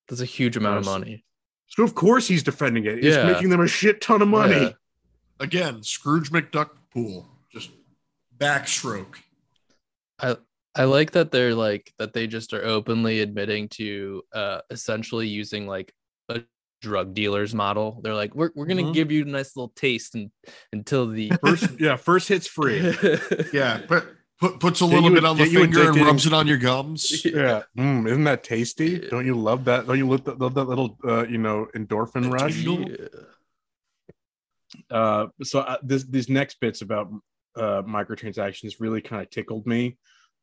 That's 0.08 0.20
a 0.22 0.24
huge 0.26 0.56
amount 0.56 0.78
of 0.78 0.84
money. 0.86 1.24
So 1.66 1.82
of 1.84 1.94
course 1.94 2.26
he's 2.26 2.42
defending 2.42 2.86
it. 2.86 3.04
It's 3.04 3.16
Yeah. 3.16 3.30
making 3.30 3.50
them 3.50 3.60
a 3.60 3.68
shit 3.68 4.00
ton 4.00 4.22
of 4.22 4.28
money. 4.28 4.54
Yeah. 4.62 4.70
again 5.40 5.82
scrooge 5.84 6.30
mcduck 6.32 6.70
pool 6.92 7.28
just 7.52 7.70
backstroke 8.36 9.16
I 10.18 10.36
I 10.74 10.84
like 10.84 11.12
that 11.12 11.30
they're 11.30 11.54
like 11.54 11.92
that 11.98 12.12
they 12.12 12.26
just 12.26 12.52
are 12.52 12.64
openly 12.64 13.20
admitting 13.20 13.68
to 13.70 14.22
uh 14.32 14.60
essentially 14.70 15.28
using 15.28 15.66
like 15.66 15.92
a 16.28 16.42
drug 16.80 17.14
dealer's 17.14 17.54
model. 17.54 18.00
They're 18.02 18.14
like, 18.14 18.34
we're 18.34 18.50
we're 18.54 18.66
gonna 18.66 18.82
Mhm. 18.84 18.94
give 18.94 19.10
you 19.10 19.22
a 19.22 19.26
nice 19.26 19.56
little 19.56 19.72
taste 19.74 20.14
and, 20.14 20.30
until 20.72 21.06
the 21.08 21.30
First, 21.44 21.68
yeah, 21.80 21.96
first 21.96 22.28
hit's 22.28 22.46
free. 22.46 22.80
yeah 23.52 23.80
but 23.88 24.06
put, 24.40 24.60
puts 24.60 24.80
a 24.80 24.84
Get 24.86 24.94
little 24.94 25.08
you- 25.10 25.14
bit 25.16 25.24
on 25.24 25.36
the 25.36 25.46
finger 25.46 25.88
and 25.90 25.96
rubs 26.00 26.26
it 26.26 26.32
on 26.32 26.46
your 26.46 26.58
gums 26.58 27.24
Yeah, 27.24 27.62
Mm, 27.76 28.06
isn't 28.08 28.24
that 28.24 28.44
tasty? 28.44 28.98
Don't 29.00 29.26
you 29.26 29.34
love 29.36 29.64
that? 29.64 29.86
Don't 29.86 29.98
you 29.98 30.08
love 30.08 30.24
that, 30.24 30.38
love 30.38 30.54
that 30.54 30.64
little, 30.64 30.96
uh, 31.04 31.26
you 31.26 31.38
know, 31.38 31.66
endorphin 31.74 32.30
rush? 32.32 32.56
Yeah. 32.56 33.06
uh 34.90 35.26
so 35.42 35.60
uh, 35.60 35.78
this 35.82 36.04
these 36.04 36.28
next 36.28 36.60
bits 36.60 36.82
about 36.82 37.10
uh 37.56 37.82
microtransactions 37.82 38.74
really 38.80 39.00
kind 39.00 39.22
of 39.22 39.30
tickled 39.30 39.66
me 39.66 39.96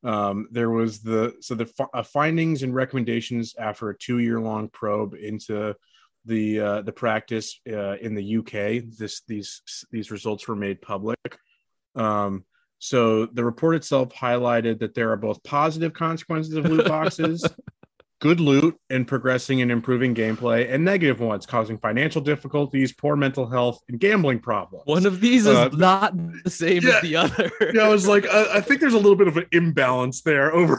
um 0.04 0.48
there 0.52 0.71
was 0.71 1.00
the 1.02 1.34
so 1.41 1.54
the 1.56 1.67
fi- 1.67 1.86
uh, 1.93 2.02
findings 2.04 2.63
and 2.63 2.74
recommendations 2.74 3.54
after 3.60 3.89
a 3.91 3.98
two 3.98 4.17
year 4.19 4.39
long 4.41 4.67
probe 4.69 5.13
into 5.13 5.76
the 6.25 6.59
uh 6.59 6.81
the 6.81 6.91
practice 6.91 7.59
uh, 7.69 7.97
in 7.97 8.15
the 8.15 8.38
uk 8.38 8.51
this 8.97 9.21
these 9.27 9.61
these 9.91 10.11
results 10.11 10.47
were 10.47 10.55
made 10.55 10.81
public. 10.81 11.19
Um 11.95 12.45
so 12.79 13.25
the 13.25 13.43
report 13.43 13.75
itself 13.75 14.13
highlighted 14.13 14.79
that 14.79 14.93
there 14.93 15.11
are 15.11 15.17
both 15.17 15.43
positive 15.43 15.93
consequences 15.93 16.53
of 16.55 16.65
loot 16.65 16.88
boxes 16.88 17.43
good 18.21 18.39
loot 18.39 18.80
and 18.89 19.08
progressing 19.08 19.62
and 19.62 19.69
improving 19.71 20.15
gameplay, 20.15 20.71
and 20.73 20.86
negative 20.86 21.19
ones 21.19 21.45
causing 21.45 21.78
financial 21.78 22.21
difficulties, 22.21 22.93
poor 22.93 23.15
mental 23.15 23.45
health, 23.47 23.82
and 23.89 23.99
gambling 23.99 24.39
problems. 24.39 24.84
One 24.86 25.06
of 25.06 25.19
these 25.19 25.45
is 25.45 25.56
Uh, 25.56 25.67
not 25.69 26.13
the 26.43 26.49
same 26.49 26.82
yeah. 26.82 26.95
as 26.95 27.01
the 27.01 27.15
other. 27.17 27.51
yeah, 27.73 27.84
I 27.84 27.89
was 27.89 28.08
like, 28.08 28.25
I, 28.28 28.56
I 28.58 28.62
think 28.62 28.80
there's 28.80 28.93
a 28.93 28.97
little 28.99 29.15
bit 29.17 29.28
of 29.28 29.38
an 29.38 29.45
imbalance 29.51 30.21
there 30.21 30.54
over 30.60 30.78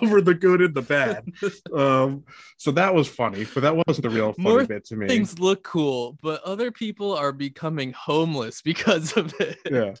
over 0.00 0.20
the 0.20 0.34
good 0.34 0.60
and 0.60 0.74
the 0.74 0.82
bad. 0.82 1.24
Um, 1.76 2.24
so 2.56 2.70
that 2.72 2.94
was 2.94 3.08
funny, 3.08 3.46
but 3.52 3.62
that 3.62 3.76
wasn't 3.86 4.04
the 4.04 4.10
real 4.10 4.32
funny 4.32 4.48
More 4.48 4.64
bit 4.64 4.84
to 4.86 4.96
me. 4.96 5.06
Things 5.08 5.38
look 5.38 5.62
cool, 5.62 6.16
but 6.22 6.42
other 6.42 6.70
people 6.70 7.12
are 7.14 7.32
becoming 7.32 7.92
homeless 7.92 8.62
because 8.62 9.16
of 9.16 9.34
it. 9.40 9.58
yeah. 9.70 9.94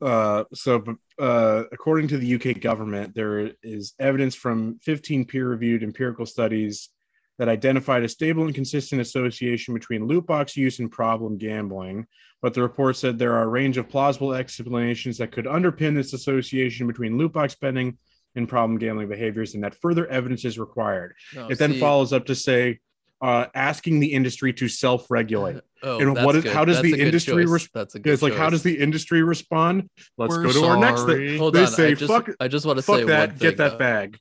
Uh, 0.00 0.44
so, 0.52 0.82
uh, 1.18 1.64
according 1.72 2.08
to 2.08 2.18
the 2.18 2.34
UK 2.34 2.60
government, 2.60 3.14
there 3.14 3.52
is 3.62 3.94
evidence 3.98 4.34
from 4.34 4.78
15 4.82 5.24
peer-reviewed 5.24 5.82
empirical 5.82 6.26
studies 6.26 6.90
that 7.38 7.48
identified 7.48 8.02
a 8.04 8.08
stable 8.08 8.44
and 8.44 8.54
consistent 8.54 9.00
association 9.00 9.74
between 9.74 10.06
loot 10.06 10.26
box 10.26 10.56
use 10.56 10.78
and 10.78 10.90
problem 10.90 11.36
gambling. 11.36 12.06
But 12.42 12.54
the 12.54 12.62
report 12.62 12.96
said 12.96 13.18
there 13.18 13.34
are 13.34 13.44
a 13.44 13.48
range 13.48 13.76
of 13.78 13.88
plausible 13.88 14.34
explanations 14.34 15.18
that 15.18 15.32
could 15.32 15.46
underpin 15.46 15.94
this 15.94 16.12
association 16.12 16.86
between 16.86 17.16
loot 17.18 17.32
box 17.32 17.54
spending 17.54 17.98
and 18.36 18.48
problem 18.48 18.78
gambling 18.78 19.08
behaviors, 19.08 19.54
and 19.54 19.64
that 19.64 19.80
further 19.80 20.06
evidence 20.08 20.44
is 20.44 20.58
required. 20.58 21.14
It 21.48 21.58
then 21.58 21.72
see- 21.72 21.80
follows 21.80 22.12
up 22.12 22.26
to 22.26 22.34
say, 22.34 22.80
uh, 23.20 23.46
asking 23.54 24.00
the 24.00 24.12
industry 24.12 24.52
to 24.54 24.68
self-regulate. 24.68 25.60
Oh, 25.86 25.98
And 26.00 26.14
what 26.24 26.34
is- 26.34 26.44
good. 26.44 26.52
how 26.54 26.64
does 26.64 26.76
That's 26.80 26.92
the 26.94 26.98
industry 27.02 27.44
choice. 27.44 27.52
res- 27.52 27.68
That's 27.74 27.94
a 27.94 27.98
good. 27.98 28.14
It's 28.14 28.22
like, 28.22 28.32
how 28.32 28.48
does 28.48 28.62
the 28.62 28.78
industry 28.78 29.22
respond? 29.22 29.90
Let's 30.16 30.34
We're 30.34 30.44
go 30.44 30.52
to 30.52 30.64
our 30.64 30.76
next 30.78 31.04
thing. 31.04 31.36
Hold 31.36 31.54
they 31.54 31.64
on, 31.64 31.66
say, 31.66 31.88
I 31.88 31.92
just, 31.94 32.10
"Fuck- 32.10 32.30
I 32.40 32.48
just 32.48 32.64
want 32.64 32.78
to 32.78 32.82
say 32.82 33.04
that. 33.04 33.38
Get 33.38 33.58
that 33.58 33.72
though. 33.72 33.76
bag. 33.78 34.18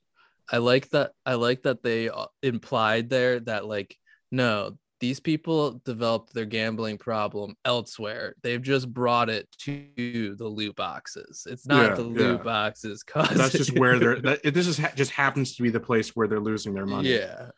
I 0.51 0.57
like 0.57 0.89
that. 0.89 1.11
I 1.25 1.35
like 1.35 1.63
that 1.63 1.81
they 1.81 2.09
uh, 2.09 2.25
implied 2.41 3.09
there 3.09 3.39
that 3.39 3.65
like 3.65 3.95
no, 4.29 4.77
these 4.99 5.21
people 5.21 5.81
developed 5.85 6.33
their 6.33 6.43
gambling 6.43 6.97
problem 6.97 7.55
elsewhere. 7.63 8.35
They've 8.43 8.61
just 8.61 8.93
brought 8.93 9.29
it 9.29 9.47
to 9.59 10.35
the 10.37 10.45
loot 10.49 10.75
boxes. 10.75 11.47
It's 11.49 11.65
not 11.65 11.91
Yeah, 11.91 11.95
the 11.95 12.01
loot 12.03 12.37
yeah. 12.39 12.43
boxes 12.43 13.03
causing. 13.03 13.37
That's 13.37 13.53
just 13.53 13.79
where 13.79 13.97
they're. 13.99 14.19
That, 14.19 14.43
this 14.53 14.67
is 14.67 14.77
ha- 14.77 14.91
just 14.97 15.11
happens 15.11 15.55
to 15.55 15.63
be 15.63 15.69
the 15.69 15.79
place 15.79 16.09
where 16.09 16.27
they're 16.27 16.41
losing 16.41 16.73
their 16.73 16.85
money. 16.85 17.13
Yeah, 17.15 17.51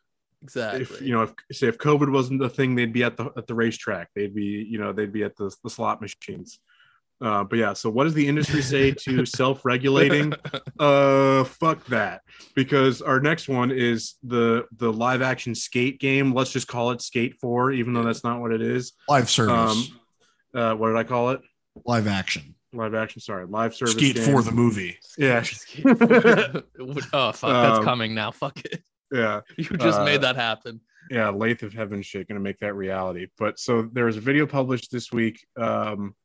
exactly. 0.45 0.81
if 0.81 1.01
you 1.01 1.13
know 1.13 1.23
if 1.23 1.33
say 1.51 1.67
if 1.67 1.77
COVID 1.77 2.11
wasn't 2.11 2.39
the 2.39 2.49
thing, 2.49 2.75
they'd 2.75 2.93
be 2.93 3.03
at 3.03 3.17
the 3.17 3.25
at 3.37 3.47
the 3.47 3.55
racetrack. 3.55 4.09
They'd 4.15 4.35
be 4.35 4.65
you 4.69 4.77
know 4.79 4.93
they'd 4.93 5.11
be 5.11 5.23
at 5.23 5.35
the 5.35 5.53
the 5.63 5.69
slot 5.69 6.01
machines. 6.01 6.59
Uh, 7.21 7.45
but 7.45 7.57
yeah, 7.57 7.71
so 7.71 7.89
what 7.89 8.03
does 8.03 8.13
the 8.13 8.27
industry 8.27 8.61
say 8.61 8.91
to 8.91 9.25
self-regulating? 9.41 10.33
uh, 10.79 11.45
fuck 11.45 11.85
that, 11.85 12.21
because 12.55 13.01
our 13.01 13.21
next 13.21 13.47
one 13.47 13.71
is 13.71 14.15
the 14.21 14.65
the 14.77 14.91
live 14.91 15.21
action 15.21 15.55
skate 15.55 15.99
game. 15.99 16.33
Let's 16.33 16.51
just 16.51 16.67
call 16.67 16.91
it 16.91 17.01
Skate 17.01 17.35
Four, 17.39 17.71
even 17.71 17.93
though 17.93 18.03
that's 18.03 18.23
not 18.25 18.41
what 18.41 18.51
it 18.51 18.61
is. 18.61 18.91
Live 19.07 19.29
service. 19.29 19.89
Um, 20.53 20.61
uh, 20.61 20.75
what 20.75 20.89
did 20.89 20.97
I 20.97 21.03
call 21.03 21.29
it? 21.31 21.41
live 21.85 22.07
action. 22.07 22.55
Live 22.73 22.93
action. 22.93 23.21
Sorry, 23.21 23.45
live 23.45 23.73
service. 23.73 23.93
Skate 23.95 24.15
game. 24.17 24.25
for 24.25 24.41
the 24.41 24.51
movie. 24.51 24.97
Yeah. 25.17 25.43
oh 25.85 27.31
fuck, 27.31 27.41
that's 27.41 27.79
Um, 27.79 27.83
coming 27.85 28.13
now. 28.13 28.31
Fuck 28.31 28.59
it. 28.65 28.83
Yeah. 29.11 29.41
You 29.57 29.65
just 29.77 29.99
uh, 29.99 30.05
made 30.05 30.21
that 30.21 30.35
happen. 30.35 30.81
yeah, 31.09 31.29
Lathe 31.29 31.63
of 31.63 31.73
Heaven 31.73 32.01
shit 32.01 32.27
gonna 32.27 32.39
make 32.39 32.59
that 32.59 32.73
reality. 32.75 33.27
But 33.37 33.59
so 33.59 33.83
there 33.93 34.05
was 34.05 34.17
a 34.17 34.21
video 34.21 34.45
published 34.45 34.91
this 34.91 35.11
week 35.11 35.45
um, 35.57 36.15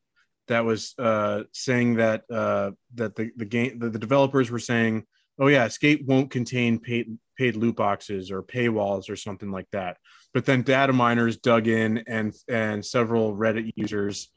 that 0.49 0.64
was 0.64 0.95
uh, 0.99 1.45
saying 1.53 1.97
that 1.97 2.24
uh, 2.31 2.72
that 2.95 3.14
the 3.14 3.31
the 3.37 3.45
game 3.45 3.78
the, 3.78 3.91
the 3.91 3.99
developers 3.99 4.51
were 4.51 4.59
saying, 4.59 5.05
oh 5.39 5.47
yeah, 5.49 5.68
Skate 5.68 6.07
won't 6.07 6.31
contain 6.31 6.78
paid 6.78 7.16
paid 7.37 7.57
loot 7.57 7.76
boxes 7.76 8.31
or 8.31 8.43
paywalls 8.43 9.09
or 9.09 9.16
something 9.16 9.51
like 9.51 9.68
that. 9.72 9.97
But 10.35 10.45
then 10.45 10.62
data 10.62 10.93
miners 10.93 11.39
dug 11.39 11.68
in 11.68 12.05
and 12.07 12.35
and 12.49 12.85
several 12.85 13.37
Reddit 13.37 13.72
users, 13.76 14.31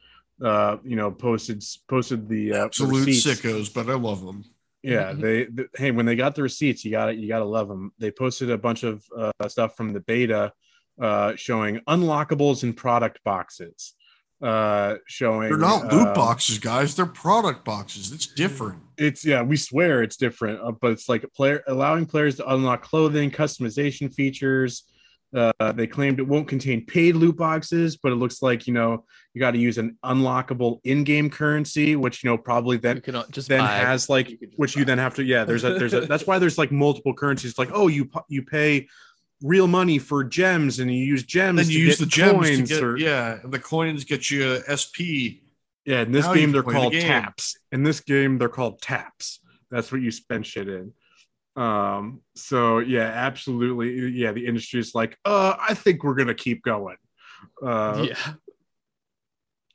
uh, 0.44 0.78
you 0.84 0.96
know, 0.96 1.12
posted 1.12 1.64
posted 1.89 2.28
the 2.30 2.54
uh, 2.54 2.66
Absolute 2.66 3.06
receipts. 3.06 3.41
sickos, 3.41 3.74
but 3.74 3.89
I 3.89 3.96
love 3.96 4.26
them. 4.26 4.44
Yeah, 4.84 5.14
Mhm. 5.14 5.22
they, 5.22 5.66
hey 5.78 5.92
when 5.92 6.06
they 6.06 6.16
got 6.16 6.36
the 6.36 6.44
receipts, 6.44 6.84
you 6.84 6.92
got 6.92 7.06
to 7.08 7.16
You 7.16 7.28
got 7.30 7.40
to 7.40 7.46
love 7.46 7.70
them. 7.70 7.94
They 8.00 8.12
posted 8.12 8.52
a 8.52 8.58
bunch 8.58 8.84
of 8.84 9.04
uh, 9.18 9.32
stuff 9.48 9.78
from 9.78 9.94
the 9.94 10.02
beta, 10.02 10.52
uh, 11.02 11.36
showing 11.36 11.80
unlockables 11.88 12.64
in 12.64 12.74
product 12.74 13.24
boxes, 13.24 13.94
uh, 14.42 14.96
showing 15.08 15.50
They're 15.50 15.58
not 15.58 15.92
loot 15.92 16.10
uh, 16.10 16.14
boxes, 16.14 16.60
guys. 16.60 16.96
They're 16.96 17.06
product 17.06 17.64
boxes. 17.64 18.12
It's 18.12 18.28
different. 18.28 18.82
It's 18.98 19.26
yeah, 19.26 19.42
we 19.42 19.56
swear 19.56 20.04
it's 20.04 20.18
different, 20.18 20.60
uh, 20.62 20.72
but 20.74 20.92
it's 20.92 21.08
like 21.08 21.24
a 21.24 21.30
player 21.30 21.64
allowing 21.68 22.06
players 22.06 22.36
to 22.36 22.54
unlock 22.54 22.84
clothing, 22.84 23.32
customization 23.32 24.14
features. 24.14 24.84
Uh, 25.36 25.72
they 25.72 25.88
claimed 25.88 26.20
it 26.20 26.28
won't 26.28 26.48
contain 26.48 26.86
paid 26.86 27.16
loot 27.16 27.36
boxes, 27.38 27.98
but 27.98 28.12
it 28.12 28.16
looks 28.16 28.42
like 28.44 28.68
you 28.68 28.74
know 28.74 29.04
you 29.34 29.40
got 29.40 29.52
to 29.52 29.58
use 29.58 29.80
an 29.80 29.98
unlockable 30.06 30.80
in-game 30.84 31.30
currency, 31.30 31.96
which 31.96 32.24
you 32.24 32.30
know 32.30 32.38
probably 32.38 32.78
then 32.78 32.98
you 32.98 33.02
can 33.02 33.16
uh, 33.16 33.26
just 33.32 33.50
then 33.50 33.60
buy. 33.60 33.76
has 33.78 34.10
like 34.10 34.30
You 34.30 34.38
could 34.38 34.50
just 34.52 34.60
which 34.60 34.76
you 34.76 34.86
then 34.86 35.00
have 35.00 35.16
to 35.16 35.24
yeah 35.24 35.44
there's 35.44 35.64
a 35.64 35.74
there's 35.74 35.94
a 35.94 36.02
that's 36.12 36.28
why 36.28 36.38
there's 36.38 36.58
like 36.60 36.72
multiple 36.72 37.14
currencies 37.16 37.58
like 37.58 37.70
oh 37.74 37.88
you 37.88 38.10
you 38.30 38.44
pay 38.44 38.88
real 39.42 39.68
money 39.68 39.98
for 39.98 40.24
gems 40.24 40.80
and 40.80 40.90
you 40.94 41.04
use 41.04 41.24
gems 41.24 41.58
Then 41.58 41.66
to 41.66 41.74
you 41.74 41.80
use 41.80 41.98
get 41.98 42.06
the 42.06 42.10
gems 42.12 42.32
to 42.32 42.56
coins 42.58 42.70
get 42.70 42.84
or- 42.84 42.98
yeah, 42.98 43.40
and 43.44 43.52
the 43.52 43.60
coins 43.60 44.04
get 44.06 44.30
you 44.30 44.62
SP. 44.70 45.42
yeah 45.86 46.04
in 46.04 46.12
this 46.12 46.26
Now 46.26 46.34
game 46.36 46.52
they're 46.52 46.64
play 46.64 46.74
the 46.74 46.80
called 46.80 46.94
game. 46.94 47.02
taps 47.08 47.58
in 47.72 47.82
this 47.84 48.00
game 48.02 48.38
they're 48.38 48.50
called 48.50 48.82
taps 48.82 49.40
that's 49.72 49.92
what 49.92 50.02
you 50.02 50.12
spend 50.12 50.46
shit 50.46 50.70
in 50.70 50.94
um 51.56 52.22
so 52.36 52.80
yeah 52.80 53.01
absolutely 53.04 54.08
yeah 54.10 54.32
the 54.32 54.45
industry 54.45 54.80
is 54.80 54.95
like 54.95 55.18
uh 55.24 55.56
i 55.60 55.74
think 55.76 56.04
we're 56.04 56.16
gonna 56.16 56.34
keep 56.34 56.64
going 56.64 56.97
uh 57.62 58.06
yeah. 58.10 58.34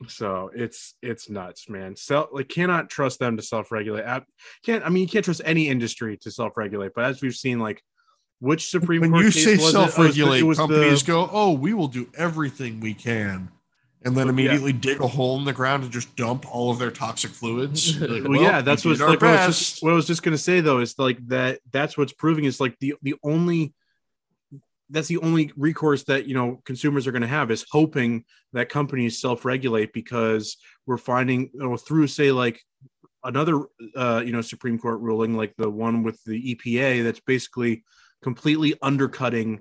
So 0.06 0.50
it's 0.54 0.94
it's 1.02 1.28
nuts, 1.28 1.68
man. 1.68 1.96
Self 1.96 2.28
like 2.32 2.48
cannot 2.48 2.88
trust 2.88 3.18
them 3.18 3.36
to 3.36 3.42
self-regulate. 3.42 4.04
I 4.04 4.22
can't 4.64 4.86
I 4.86 4.90
mean 4.90 5.02
you 5.02 5.08
can't 5.08 5.24
trust 5.24 5.40
any 5.44 5.68
industry 5.68 6.16
to 6.18 6.30
self-regulate, 6.30 6.92
but 6.94 7.04
as 7.06 7.20
we've 7.20 7.34
seen, 7.34 7.58
like 7.58 7.82
which 8.38 8.68
Supreme 8.70 9.00
When 9.00 9.10
Court 9.10 9.24
you 9.24 9.30
case 9.32 9.44
say 9.44 9.56
was 9.56 9.74
it? 9.74 9.76
Oh, 9.76 9.80
it 9.80 9.82
was 9.82 9.86
the- 9.86 9.90
self-regulate, 9.96 10.38
it 10.38 10.42
was 10.44 10.58
the- 10.58 10.62
companies 10.68 11.02
go, 11.02 11.28
"Oh, 11.32 11.50
we 11.52 11.74
will 11.74 11.88
do 11.88 12.08
everything 12.16 12.78
we 12.78 12.94
can," 12.94 13.50
and 14.04 14.16
then 14.16 14.26
Well, 14.26 14.38
yeah. 14.38 14.50
immediately 14.52 14.72
dig 14.72 15.00
a 15.00 15.08
hole 15.08 15.38
in 15.38 15.44
the 15.44 15.52
ground 15.52 15.82
and 15.82 15.92
just 15.92 16.14
dump 16.14 16.46
all 16.54 16.70
of 16.70 16.78
their 16.78 16.90
toxic 16.90 17.30
fluids. 17.30 17.98
Like, 18.08 18.24
well, 18.24 18.40
yeah, 18.40 18.60
that's 18.60 18.84
what's 18.84 19.00
like. 19.00 19.20
What 19.20 19.30
I, 19.30 19.46
was 19.46 19.58
just, 19.58 19.82
what 19.82 19.92
I 19.92 19.94
was 19.94 20.06
just 20.06 20.22
gonna 20.22 20.38
say 20.38 20.60
though 20.60 20.78
is 20.80 20.98
like 20.98 21.18
that. 21.28 21.60
That's 21.72 21.98
what's 21.98 22.12
proving 22.12 22.44
is 22.44 22.60
like 22.60 22.78
the 22.78 22.94
the 23.02 23.16
only 23.22 23.74
that's 24.90 25.08
the 25.08 25.18
only 25.18 25.52
recourse 25.56 26.04
that 26.04 26.26
you 26.26 26.34
know 26.34 26.62
consumers 26.64 27.06
are 27.06 27.12
going 27.12 27.22
to 27.22 27.28
have 27.28 27.50
is 27.50 27.66
hoping 27.70 28.24
that 28.52 28.68
companies 28.68 29.20
self-regulate 29.20 29.92
because 29.92 30.56
we're 30.86 30.96
finding 30.96 31.50
you 31.52 31.60
know, 31.60 31.76
through 31.76 32.06
say 32.06 32.32
like 32.32 32.62
another 33.24 33.62
uh, 33.96 34.22
you 34.24 34.32
know 34.32 34.40
Supreme 34.40 34.78
Court 34.78 35.00
ruling 35.00 35.36
like 35.36 35.54
the 35.56 35.68
one 35.68 36.02
with 36.02 36.22
the 36.24 36.54
EPA 36.54 37.04
that's 37.04 37.20
basically 37.20 37.84
completely 38.22 38.74
undercutting 38.80 39.60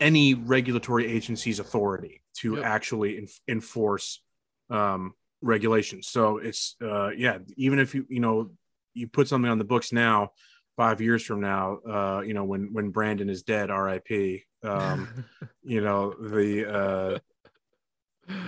any 0.00 0.34
regulatory 0.34 1.06
agency's 1.06 1.58
authority 1.58 2.22
to 2.38 2.56
Yep. 2.56 2.64
actually 2.64 3.18
en- 3.18 3.28
enforce 3.48 4.22
um, 4.70 5.14
regulations. 5.42 6.08
So 6.08 6.38
it's 6.38 6.76
uh, 6.82 7.10
yeah, 7.10 7.38
even 7.56 7.78
if 7.78 7.94
you 7.94 8.06
you 8.08 8.20
know 8.20 8.50
you 8.94 9.08
put 9.08 9.28
something 9.28 9.50
on 9.50 9.58
the 9.58 9.64
books 9.64 9.92
now, 9.92 10.32
five 10.76 11.00
years 11.00 11.24
from 11.24 11.40
now, 11.40 11.78
uh, 11.88 12.20
you 12.24 12.34
know 12.34 12.44
when 12.44 12.72
when 12.72 12.90
Brandon 12.90 13.28
is 13.28 13.42
dead, 13.42 13.70
R.I.P. 13.70 14.44
Um, 14.62 15.24
you 15.64 15.80
know 15.80 16.12
the 16.12 16.68
uh, 16.68 17.18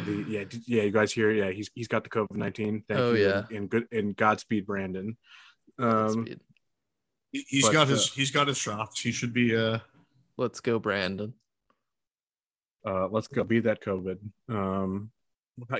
the 0.04 0.24
yeah 0.28 0.44
yeah 0.66 0.82
you 0.82 0.90
guys 0.90 1.12
hear 1.12 1.30
yeah 1.30 1.50
he's 1.50 1.70
he's 1.74 1.88
got 1.88 2.04
the 2.04 2.10
COVID 2.10 2.36
nineteen. 2.36 2.84
Thank 2.88 3.00
Oh, 3.00 3.12
you 3.12 3.26
yeah. 3.28 3.38
and, 3.48 3.50
and 3.56 3.70
good 3.70 3.86
and 3.92 4.16
Godspeed, 4.16 4.66
Brandon. 4.66 5.16
Um, 5.78 6.12
Speed. 6.26 6.40
He- 7.32 7.46
He's 7.48 7.64
but, 7.66 7.72
got 7.72 7.82
uh, 7.86 7.90
his 7.90 8.12
he's 8.12 8.30
got 8.32 8.48
his 8.48 8.58
shots. 8.58 9.00
He 9.00 9.12
should 9.12 9.32
be 9.32 9.56
uh 9.56 9.78
Let's 10.36 10.60
go, 10.60 10.78
Brandon. 10.78 11.34
uh, 12.86 13.08
let's 13.08 13.28
go 13.28 13.44
beat 13.44 13.64
that 13.64 13.82
COVID. 13.82 14.18
Um, 14.48 15.10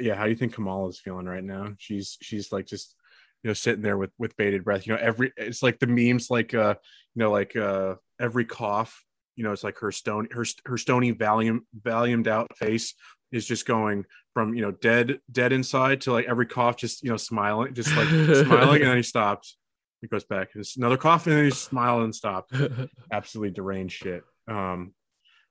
yeah, 0.01 0.15
how 0.15 0.25
do 0.25 0.31
you 0.31 0.37
think 0.37 0.55
Kamala's 0.55 0.99
feeling 1.01 1.27
right 1.27 1.45
now? 1.45 1.75
She's 1.79 2.19
she's 2.21 2.53
like 2.53 2.67
just 2.67 2.95
you 3.43 3.49
know 3.49 3.55
sitting 3.55 3.83
there 3.83 3.97
with 3.97 4.11
with 4.19 4.37
bated 4.37 4.65
breath. 4.65 4.87
You 4.87 4.95
know, 4.95 5.01
every 5.01 5.33
it's 5.37 5.63
like 5.63 5.79
the 5.79 5.87
memes 5.87 6.31
like 6.31 6.55
uh 6.55 6.75
you 7.15 7.21
know 7.21 7.31
like 7.31 7.57
uh 7.57 7.95
every 8.21 8.45
cough. 8.45 9.05
You 9.37 9.45
know, 9.45 9.53
it's 9.53 9.65
like 9.65 9.79
her 9.79 9.93
stone 9.93 10.29
her 10.33 10.45
her 10.67 10.77
stony 10.77 11.15
valium 11.15 11.61
valiumed 11.81 12.27
out 12.27 12.55
face 12.57 12.95
is 13.33 13.47
just 13.47 13.65
going 13.65 14.05
from 14.35 14.55
you 14.55 14.61
know 14.61 14.73
dead 14.73 15.21
dead 15.31 15.53
inside 15.53 16.03
to 16.03 16.13
like 16.13 16.27
every 16.27 16.47
cough 16.47 16.77
just 16.77 17.03
you 17.03 17.11
know 17.11 17.17
smiling 17.17 17.73
just 17.73 17.95
like 17.97 18.09
smiling 18.45 18.83
and 18.83 18.91
then 18.91 18.97
he 18.97 19.03
stops. 19.03 19.57
He 20.03 20.09
goes 20.09 20.25
back. 20.25 20.49
It's 20.55 20.77
another 20.77 20.97
cough 20.97 21.27
and 21.27 21.37
then 21.37 21.45
he 21.45 21.51
smiles 21.51 22.05
and 22.05 22.15
stops 22.15 22.53
absolutely 23.13 23.55
deranged 23.55 23.97
shit. 24.03 24.23
Um, 24.51 24.95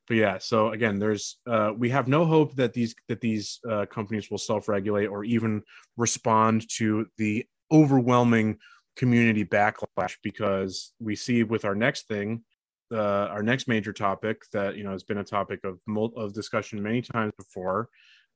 but 0.07 0.17
yeah, 0.17 0.37
so 0.39 0.71
again, 0.71 0.97
there's 0.97 1.37
uh, 1.47 1.71
we 1.77 1.89
have 1.91 2.07
no 2.07 2.25
hope 2.25 2.55
that 2.55 2.73
these 2.73 2.95
that 3.07 3.21
these 3.21 3.59
uh, 3.69 3.85
companies 3.85 4.29
will 4.29 4.39
self-regulate 4.39 5.05
or 5.05 5.23
even 5.23 5.61
respond 5.97 6.67
to 6.77 7.05
the 7.17 7.45
overwhelming 7.71 8.57
community 8.95 9.45
backlash 9.45 10.15
because 10.23 10.93
we 10.99 11.15
see 11.15 11.43
with 11.43 11.63
our 11.63 11.75
next 11.75 12.07
thing, 12.07 12.43
uh, 12.91 13.27
our 13.27 13.43
next 13.43 13.67
major 13.67 13.93
topic 13.93 14.41
that 14.51 14.75
you 14.75 14.83
know 14.83 14.91
has 14.91 15.03
been 15.03 15.19
a 15.19 15.23
topic 15.23 15.59
of 15.63 15.79
of 16.17 16.33
discussion 16.33 16.81
many 16.81 17.03
times 17.03 17.31
before, 17.37 17.87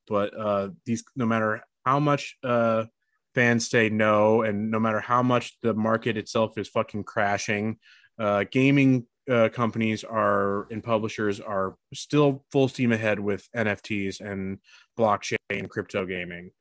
but 0.07 0.31
uh, 0.39 0.69
these 0.85 1.03
no 1.15 1.25
matter 1.25 1.63
how 1.87 1.99
much 1.99 2.37
uh, 2.43 2.83
fans 3.33 3.67
say 3.67 3.89
no, 3.89 4.43
and 4.43 4.69
no 4.69 4.79
matter 4.79 4.99
how 4.99 5.23
much 5.23 5.57
the 5.63 5.73
market 5.73 6.17
itself 6.17 6.55
is 6.59 6.69
fucking 6.69 7.03
crashing, 7.03 7.77
uh, 8.19 8.45
gaming 8.51 9.07
uh, 9.29 9.49
companies 9.49 10.03
are 10.03 10.67
and 10.71 10.83
publishers 10.83 11.39
are 11.39 11.75
still 11.93 12.43
full 12.51 12.67
steam 12.67 12.91
ahead 12.91 13.19
with 13.19 13.47
NFTs 13.55 14.19
and 14.21 14.59
blockchain 14.97 15.37
and 15.49 15.69
crypto 15.69 16.05
gaming. 16.05 16.51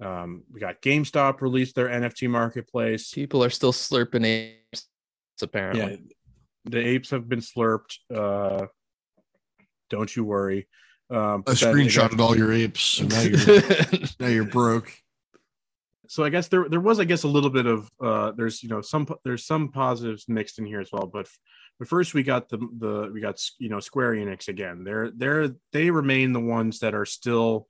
Um, 0.00 0.42
we 0.52 0.60
got 0.60 0.82
GameStop 0.82 1.40
released 1.40 1.74
their 1.74 1.88
NFT 1.88 2.28
marketplace. 2.28 3.12
People 3.12 3.44
are 3.44 3.50
still 3.50 3.72
slurping 3.72 4.24
apes, 4.24 4.86
apparently. 5.40 5.92
Yeah, 5.92 5.96
the 6.64 6.86
apes 6.86 7.10
have 7.10 7.28
been 7.28 7.40
slurped. 7.40 7.98
Uh, 8.12 8.66
don't 9.90 10.14
you 10.14 10.24
worry. 10.24 10.68
Um, 11.10 11.42
I 11.46 11.50
but 11.50 11.56
screenshotted 11.56 12.20
all 12.20 12.36
your 12.36 12.52
apes, 12.52 13.00
and 13.00 13.10
now 13.10 13.20
you're 13.20 14.08
now 14.20 14.28
you're 14.28 14.44
broke. 14.44 14.90
so 16.08 16.24
I 16.24 16.30
guess 16.30 16.48
there 16.48 16.68
there 16.68 16.80
was 16.80 16.98
I 16.98 17.04
guess 17.04 17.24
a 17.24 17.28
little 17.28 17.50
bit 17.50 17.66
of 17.66 17.90
uh 18.00 18.32
there's 18.32 18.62
you 18.62 18.70
know 18.70 18.80
some 18.80 19.06
there's 19.24 19.44
some 19.44 19.68
positives 19.68 20.26
mixed 20.28 20.58
in 20.58 20.64
here 20.64 20.80
as 20.80 20.90
well 20.90 21.06
but 21.06 21.28
but 21.78 21.88
first 21.88 22.14
we 22.14 22.22
got 22.22 22.48
the 22.48 22.58
the 22.58 23.10
we 23.12 23.20
got 23.20 23.40
you 23.58 23.68
know 23.68 23.80
Square 23.80 24.14
Enix 24.14 24.48
again. 24.48 24.84
They're 24.84 25.10
they're 25.10 25.50
they 25.72 25.90
remain 25.90 26.32
the 26.32 26.40
ones 26.40 26.80
that 26.80 26.94
are 26.94 27.06
still 27.06 27.68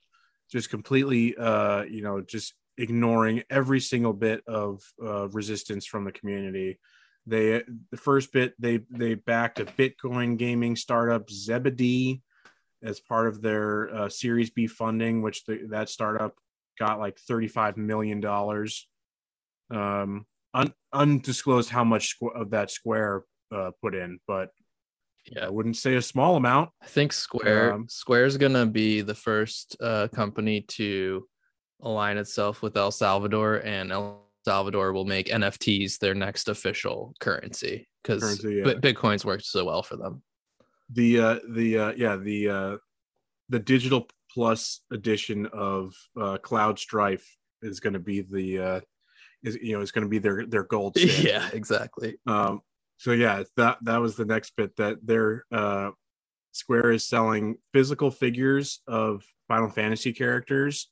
just 0.50 0.70
completely 0.70 1.34
uh 1.36 1.82
you 1.84 2.02
know 2.02 2.20
just 2.20 2.54
ignoring 2.78 3.42
every 3.50 3.80
single 3.80 4.12
bit 4.12 4.42
of 4.46 4.82
uh, 5.02 5.28
resistance 5.28 5.86
from 5.86 6.04
the 6.04 6.12
community. 6.12 6.78
They 7.26 7.62
the 7.90 7.96
first 7.96 8.32
bit 8.32 8.54
they 8.58 8.80
they 8.90 9.14
backed 9.14 9.60
a 9.60 9.64
Bitcoin 9.64 10.36
gaming 10.36 10.76
startup 10.76 11.30
Zebedee 11.30 12.22
as 12.82 12.98
part 12.98 13.28
of 13.28 13.40
their 13.40 13.94
uh, 13.94 14.08
Series 14.08 14.50
B 14.50 14.66
funding 14.66 15.22
which 15.22 15.44
the, 15.44 15.68
that 15.70 15.88
startup 15.88 16.34
got 16.78 16.98
like 16.98 17.18
35 17.18 17.76
million 17.76 18.20
dollars. 18.20 18.88
Um 19.70 20.26
un- 20.52 20.74
undisclosed 20.92 21.70
how 21.70 21.84
much 21.84 22.16
of 22.34 22.50
that 22.50 22.70
square 22.70 23.22
uh, 23.54 23.70
put 23.80 23.94
in 23.94 24.18
but 24.26 24.50
Yeah. 25.30 25.46
I 25.46 25.50
wouldn't 25.50 25.76
say 25.76 25.94
a 25.94 26.02
small 26.02 26.36
amount. 26.36 26.70
I 26.82 26.86
think 26.86 27.12
Square 27.12 27.74
Um, 27.74 27.88
Square's 27.88 28.36
gonna 28.36 28.66
be 28.66 29.02
the 29.02 29.14
first 29.14 29.76
uh, 29.80 30.08
company 30.08 30.62
to 30.78 31.26
align 31.80 32.16
itself 32.16 32.62
with 32.62 32.76
El 32.76 32.90
Salvador, 32.90 33.56
and 33.64 33.92
El 33.92 34.28
Salvador 34.44 34.92
will 34.92 35.04
make 35.04 35.28
NFTs 35.28 35.98
their 35.98 36.14
next 36.14 36.48
official 36.48 37.14
currency 37.20 37.88
because 38.02 38.44
yeah. 38.44 38.74
Bitcoin's 38.74 39.24
worked 39.24 39.44
so 39.44 39.64
well 39.64 39.82
for 39.82 39.96
them. 39.96 40.22
The 40.92 41.20
uh 41.20 41.38
the 41.48 41.78
uh 41.78 41.92
yeah, 41.96 42.16
the 42.16 42.48
uh 42.48 42.76
the 43.48 43.58
digital 43.60 44.08
plus 44.34 44.80
edition 44.90 45.46
of 45.52 45.94
uh 46.20 46.38
Cloud 46.38 46.78
Strife 46.78 47.26
is 47.62 47.78
gonna 47.80 48.00
be 48.00 48.22
the 48.22 48.58
uh 48.58 48.80
is 49.44 49.56
you 49.62 49.72
know 49.74 49.80
is 49.82 49.92
gonna 49.92 50.08
be 50.08 50.18
their 50.18 50.46
their 50.46 50.64
gold 50.64 50.96
standard. 50.98 51.24
yeah, 51.24 51.48
exactly. 51.52 52.16
Um, 52.26 52.60
so 53.02 53.10
yeah, 53.10 53.42
that 53.56 53.78
that 53.82 53.96
was 54.00 54.14
the 54.14 54.24
next 54.24 54.52
bit 54.56 54.76
that 54.76 55.04
their 55.04 55.44
uh, 55.50 55.90
Square 56.52 56.92
is 56.92 57.04
selling 57.04 57.56
physical 57.72 58.12
figures 58.12 58.80
of 58.86 59.24
Final 59.48 59.68
Fantasy 59.68 60.12
characters. 60.12 60.88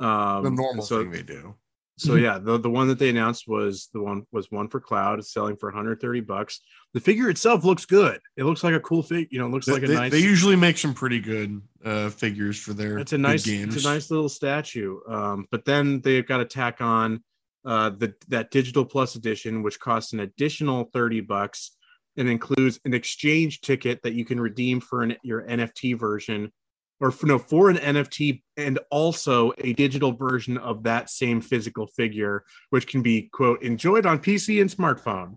Um, 0.00 0.44
the 0.44 0.50
normal 0.50 0.82
so, 0.82 1.02
thing 1.02 1.10
they 1.10 1.22
do. 1.22 1.54
So 1.98 2.14
yeah, 2.14 2.38
the 2.38 2.56
the 2.56 2.70
one 2.70 2.88
that 2.88 2.98
they 2.98 3.10
announced 3.10 3.46
was 3.46 3.90
the 3.92 4.00
one 4.02 4.26
was 4.32 4.50
one 4.50 4.68
for 4.68 4.80
Cloud, 4.80 5.18
it's 5.18 5.30
selling 5.30 5.56
for 5.56 5.68
130 5.68 6.20
bucks. 6.20 6.60
The 6.94 7.00
figure 7.00 7.28
itself 7.28 7.64
looks 7.64 7.84
good. 7.84 8.18
It 8.38 8.44
looks 8.44 8.64
like 8.64 8.74
a 8.74 8.80
cool 8.80 9.02
fig. 9.02 9.28
You 9.30 9.38
know, 9.38 9.46
it 9.46 9.50
looks 9.50 9.66
They, 9.66 9.72
like 9.72 9.82
a 9.82 9.88
they- 9.88 9.94
nice. 9.94 10.12
they 10.12 10.20
usually 10.20 10.56
make 10.56 10.78
some 10.78 10.94
pretty 10.94 11.20
good 11.20 11.60
uh, 11.84 12.08
figures 12.08 12.58
for 12.58 12.72
their 12.72 12.96
it's 12.98 13.12
a 13.12 13.18
nice 13.18 13.44
games. 13.44 13.76
it's 13.76 13.84
a 13.84 13.88
nice 13.88 14.10
little 14.10 14.28
statue 14.30 14.98
um 15.06 15.46
but 15.52 15.64
then 15.66 16.00
they've 16.00 16.26
got 16.26 16.38
to 16.38 16.44
tack 16.46 16.80
on 16.80 17.22
uh 17.66 17.90
the 17.90 18.14
that 18.28 18.50
digital 18.50 18.84
plus 18.84 19.14
edition 19.14 19.62
which 19.62 19.78
costs 19.80 20.12
an 20.12 20.20
additional 20.20 20.84
30 20.92 21.20
bucks 21.20 21.72
and 22.16 22.28
includes 22.28 22.80
an 22.84 22.94
exchange 22.94 23.60
ticket 23.60 24.02
that 24.02 24.14
you 24.14 24.24
can 24.24 24.40
redeem 24.40 24.80
for 24.80 25.02
an, 25.02 25.16
your 25.22 25.42
nft 25.42 25.98
version 25.98 26.52
or 27.00 27.10
for, 27.10 27.26
no 27.26 27.38
for 27.38 27.68
an 27.68 27.76
nft 27.76 28.42
and 28.56 28.78
also 28.90 29.52
a 29.58 29.72
digital 29.74 30.12
version 30.12 30.56
of 30.56 30.84
that 30.84 31.10
same 31.10 31.40
physical 31.40 31.86
figure 31.86 32.44
which 32.70 32.86
can 32.86 33.02
be 33.02 33.28
quote 33.32 33.62
enjoyed 33.62 34.06
on 34.06 34.18
pc 34.18 34.60
and 34.60 34.70
smartphone 34.70 35.36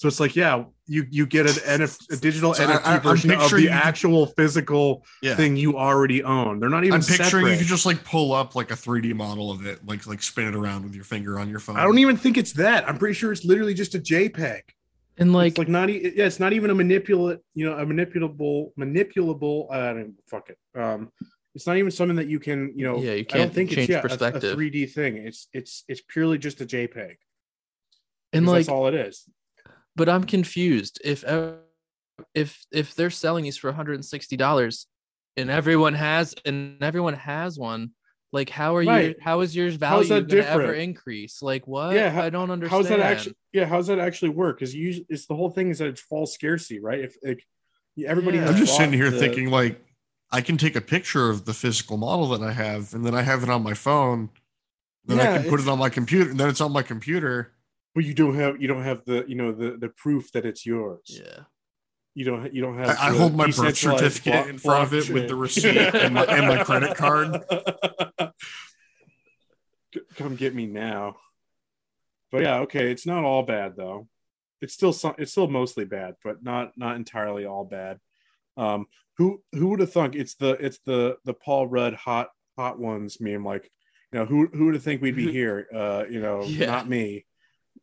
so 0.00 0.08
it's 0.08 0.18
like 0.18 0.34
yeah 0.34 0.64
you 0.86 1.06
you 1.10 1.26
get 1.26 1.44
an 1.46 1.52
NF, 1.82 1.92
a 2.10 2.16
digital 2.16 2.54
So 2.54 2.66
nft 2.66 2.80
I- 2.86 2.94
I'm 2.94 3.00
version 3.02 3.30
of 3.32 3.50
the 3.50 3.60
you 3.60 3.68
could- 3.68 3.76
actual 3.76 4.26
physical 4.26 5.04
yeah. 5.22 5.36
thing 5.36 5.56
you 5.56 5.76
already 5.76 6.22
own. 6.24 6.58
They're 6.58 6.70
not 6.70 6.84
even 6.84 6.94
I'm 6.94 7.00
picturing 7.02 7.26
separate. 7.44 7.50
you 7.52 7.58
could 7.58 7.66
just 7.66 7.84
like 7.84 8.02
pull 8.02 8.32
up 8.32 8.54
like 8.54 8.70
a 8.70 8.74
3D 8.74 9.12
model 9.14 9.50
of 9.50 9.66
it, 9.66 9.86
like 9.86 10.06
like 10.06 10.22
spin 10.22 10.46
it 10.48 10.54
around 10.56 10.84
with 10.84 10.94
your 10.94 11.04
finger 11.04 11.38
on 11.38 11.50
your 11.50 11.60
phone. 11.60 11.76
I 11.76 11.82
don't 11.84 11.98
even 11.98 12.16
think 12.16 12.38
it's 12.38 12.52
that. 12.54 12.88
I'm 12.88 12.96
pretty 12.96 13.14
sure 13.14 13.30
it's 13.30 13.44
literally 13.44 13.74
just 13.74 13.94
a 13.94 13.98
JPEG. 13.98 14.62
And 15.18 15.34
Like, 15.34 15.42
like, 15.42 15.48
it's 15.50 15.58
like 15.58 15.68
not. 15.68 15.90
e- 15.90 16.12
Yeah, 16.16 16.24
it's 16.24 16.40
not 16.40 16.54
even 16.54 16.70
a 16.70 16.74
manipulate. 16.74 17.40
You 17.54 17.66
know, 17.66 17.76
a 17.76 17.84
manipulable, 17.84 18.72
manipulable. 18.78 19.70
I 19.70 19.92
don't 19.92 20.14
fuck 20.30 20.48
it. 20.48 20.58
Um, 20.74 21.12
it's 21.54 21.66
not 21.66 21.76
even 21.76 21.90
something 21.90 22.16
that 22.16 22.26
you 22.28 22.40
can. 22.40 22.72
You 22.74 22.84
know, 22.86 22.96
yeah, 22.96 23.12
you 23.12 23.18
I 23.18 23.22
don't 23.22 23.28
can't 23.42 23.54
think 23.54 23.68
change 23.70 23.80
it's 23.80 23.90
yeah, 23.90 23.98
a- 23.98 24.02
perspective. 24.02 24.54
A, 24.54 24.56
3D 24.56 24.90
thing. 24.92 25.18
It's 25.18 25.46
it's 25.52 25.84
it's 25.88 26.00
purely 26.00 26.38
just 26.38 26.62
a 26.62 26.64
JPEG. 26.64 27.16
and 28.32 28.46
like, 28.46 28.60
that's 28.60 28.68
all 28.70 28.86
it 28.86 28.94
is. 28.94 29.28
But 29.96 30.08
I'm 30.08 30.24
confused. 30.24 31.00
If 31.04 31.24
ev- 31.24 31.58
if 32.34 32.64
if 32.72 32.94
they're 32.94 33.10
selling 33.10 33.44
these 33.44 33.56
for 33.56 33.68
160 33.68 34.36
dollars, 34.36 34.86
and 35.36 35.50
everyone 35.50 35.94
has 35.94 36.34
and 36.44 36.82
everyone 36.82 37.14
has 37.14 37.58
one, 37.58 37.90
like 38.32 38.50
how 38.50 38.76
are 38.76 38.82
you? 38.82 39.14
How 39.20 39.40
is 39.40 39.56
yours 39.56 39.74
value 39.76 40.08
gonna 40.08 40.20
ever 40.20 40.26
different? 40.62 40.78
increase? 40.82 41.40
Like 41.42 41.66
what? 41.66 41.94
Yeah, 41.94 42.10
how- 42.10 42.22
I 42.22 42.30
don't 42.30 42.50
understand. 42.50 42.82
How's 42.84 42.88
that 42.90 43.00
actually? 43.00 43.36
Yeah, 43.52 43.64
how's 43.66 43.86
that 43.88 43.98
actually 43.98 44.30
work? 44.30 44.58
Because 44.58 44.74
you, 44.74 45.04
it's 45.08 45.26
the 45.26 45.34
whole 45.34 45.50
thing 45.50 45.70
is 45.70 45.78
that 45.78 45.88
it's 45.88 46.00
false 46.00 46.34
scarcity, 46.34 46.78
right? 46.80 47.00
If 47.00 47.16
like 47.24 47.42
everybody, 48.06 48.36
Yeah. 48.38 48.44
has 48.44 48.50
I'm 48.52 48.56
just 48.58 48.76
sitting 48.76 48.92
here 48.92 49.10
the- 49.10 49.18
thinking 49.18 49.50
like 49.50 49.80
I 50.30 50.40
can 50.42 50.56
take 50.56 50.76
a 50.76 50.80
picture 50.80 51.28
of 51.30 51.44
the 51.44 51.54
physical 51.54 51.96
model 51.96 52.28
that 52.28 52.42
I 52.42 52.52
have, 52.52 52.94
and 52.94 53.04
then 53.04 53.14
I 53.14 53.22
have 53.22 53.42
it 53.42 53.48
on 53.48 53.62
my 53.64 53.74
phone. 53.74 54.28
Then 55.06 55.16
Yeah, 55.16 55.32
I 55.34 55.38
can 55.38 55.50
put 55.50 55.60
it 55.60 55.66
on 55.68 55.78
my 55.78 55.88
computer, 55.88 56.30
and 56.30 56.38
then 56.38 56.48
it's 56.48 56.60
on 56.60 56.70
my 56.72 56.82
computer. 56.82 57.52
But 57.94 58.04
you 58.04 58.14
don't 58.14 58.34
have 58.34 58.60
you 58.60 58.68
don't 58.68 58.82
have 58.84 59.04
the 59.04 59.24
you 59.28 59.34
know 59.34 59.52
the 59.52 59.76
the 59.76 59.88
proof 59.88 60.30
that 60.32 60.44
it's 60.46 60.64
yours. 60.66 61.20
Yeah. 61.24 61.44
You 62.14 62.24
don't 62.24 62.52
you 62.52 62.60
don't 62.60 62.76
have. 62.76 62.88
I, 62.98 63.08
I 63.08 63.16
hold 63.16 63.34
my 63.36 63.46
birth 63.46 63.76
certificate 63.76 64.32
block- 64.32 64.48
in 64.48 64.58
front 64.58 64.82
of 64.84 64.94
it 64.94 65.10
with 65.10 65.28
the 65.28 65.36
receipt 65.36 65.76
and 65.76 66.14
my, 66.14 66.24
and 66.24 66.46
my 66.48 66.64
credit 66.64 66.96
card. 66.96 67.40
Come 70.16 70.36
get 70.36 70.54
me 70.54 70.66
now. 70.66 71.16
But 72.30 72.42
yeah, 72.42 72.58
okay, 72.60 72.90
it's 72.92 73.06
not 73.06 73.24
all 73.24 73.42
bad 73.42 73.74
though. 73.76 74.08
It's 74.60 74.74
still 74.74 74.92
some, 74.92 75.14
it's 75.18 75.32
still 75.32 75.48
mostly 75.48 75.84
bad, 75.84 76.14
but 76.22 76.42
not 76.44 76.72
not 76.76 76.96
entirely 76.96 77.44
all 77.46 77.64
bad. 77.64 77.98
Um, 78.56 78.86
who 79.16 79.42
who 79.52 79.68
would 79.68 79.80
have 79.80 79.92
thunk 79.92 80.14
it's 80.14 80.34
the 80.34 80.50
it's 80.64 80.78
the 80.86 81.16
the 81.24 81.32
Paul 81.34 81.66
Rudd 81.66 81.94
hot 81.94 82.28
hot 82.56 82.78
ones 82.78 83.20
meme 83.20 83.44
like 83.44 83.70
you 84.12 84.18
know 84.18 84.26
who 84.26 84.46
who 84.52 84.66
would 84.66 84.74
have 84.74 84.82
think 84.82 85.00
we'd 85.02 85.16
be 85.16 85.30
here 85.38 85.66
uh 85.74 86.04
you 86.10 86.20
know 86.20 86.42
Yeah. 86.42 86.66
not 86.66 86.88
me 86.88 87.24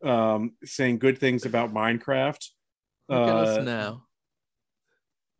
um 0.03 0.51
saying 0.63 0.99
good 0.99 1.17
things 1.17 1.45
about 1.45 1.73
Minecraft. 1.73 2.43
Look 3.09 3.27
at 3.29 3.35
us 3.35 3.57
Uh, 3.57 3.61
now. 3.61 4.03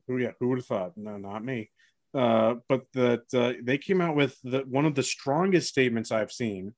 who 0.08 0.18
yeah 0.18 0.32
who 0.40 0.50
would 0.50 0.60
have 0.60 0.66
thought? 0.66 0.98
No 0.98 1.18
not 1.18 1.44
me. 1.44 1.70
Uh 2.14 2.56
but 2.70 2.86
that 2.94 3.24
uh, 3.34 3.54
they 3.62 3.78
came 3.78 4.02
out 4.02 4.16
with 4.16 4.38
the 4.44 4.60
one 4.62 4.86
of 4.86 4.96
the 4.96 5.04
strongest 5.04 5.68
statements 5.70 6.12
i've 6.12 6.32
seen 6.32 6.74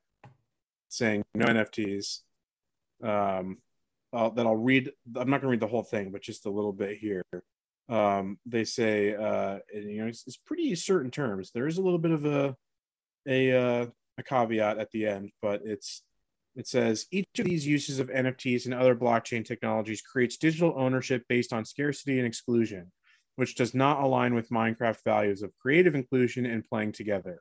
saying 0.89 1.23
no 1.35 1.45
nfts 1.45 2.21
um 3.03 3.57
uh, 4.11 4.29
that 4.29 4.45
i'll 4.47 4.55
read 4.55 4.91
i'm 5.15 5.29
not 5.29 5.39
going 5.39 5.41
to 5.41 5.47
read 5.49 5.59
the 5.59 5.67
whole 5.67 5.83
thing 5.83 6.11
but 6.11 6.21
just 6.23 6.47
a 6.47 6.49
little 6.49 6.73
bit 6.73 6.97
here. 6.97 7.23
Um 7.87 8.39
they 8.45 8.63
say 8.65 9.15
uh 9.15 9.59
you 9.73 10.01
know 10.01 10.07
it's, 10.07 10.25
it's 10.27 10.37
pretty 10.37 10.73
certain 10.75 11.11
terms. 11.11 11.51
There 11.53 11.67
is 11.67 11.77
a 11.77 11.81
little 11.81 11.99
bit 11.99 12.11
of 12.11 12.25
a 12.25 12.55
a 13.27 13.51
uh, 13.51 13.85
a 14.17 14.23
caveat 14.23 14.79
at 14.79 14.89
the 14.91 15.05
end 15.05 15.31
but 15.41 15.61
it's 15.63 16.01
it 16.55 16.67
says 16.67 17.05
each 17.11 17.27
of 17.37 17.45
these 17.45 17.65
uses 17.65 17.99
of 17.99 18.09
nfts 18.09 18.65
and 18.65 18.73
other 18.73 18.95
blockchain 18.95 19.45
technologies 19.45 20.01
creates 20.01 20.37
digital 20.37 20.73
ownership 20.77 21.23
based 21.29 21.53
on 21.53 21.65
scarcity 21.65 22.17
and 22.17 22.27
exclusion 22.27 22.91
which 23.39 23.55
does 23.55 23.73
not 23.73 24.03
align 24.03 24.35
with 24.35 24.49
Minecraft 24.49 25.01
values 25.05 25.43
of 25.43 25.55
creative 25.55 25.95
inclusion 25.95 26.45
and 26.45 26.67
playing 26.67 26.91
together. 26.91 27.39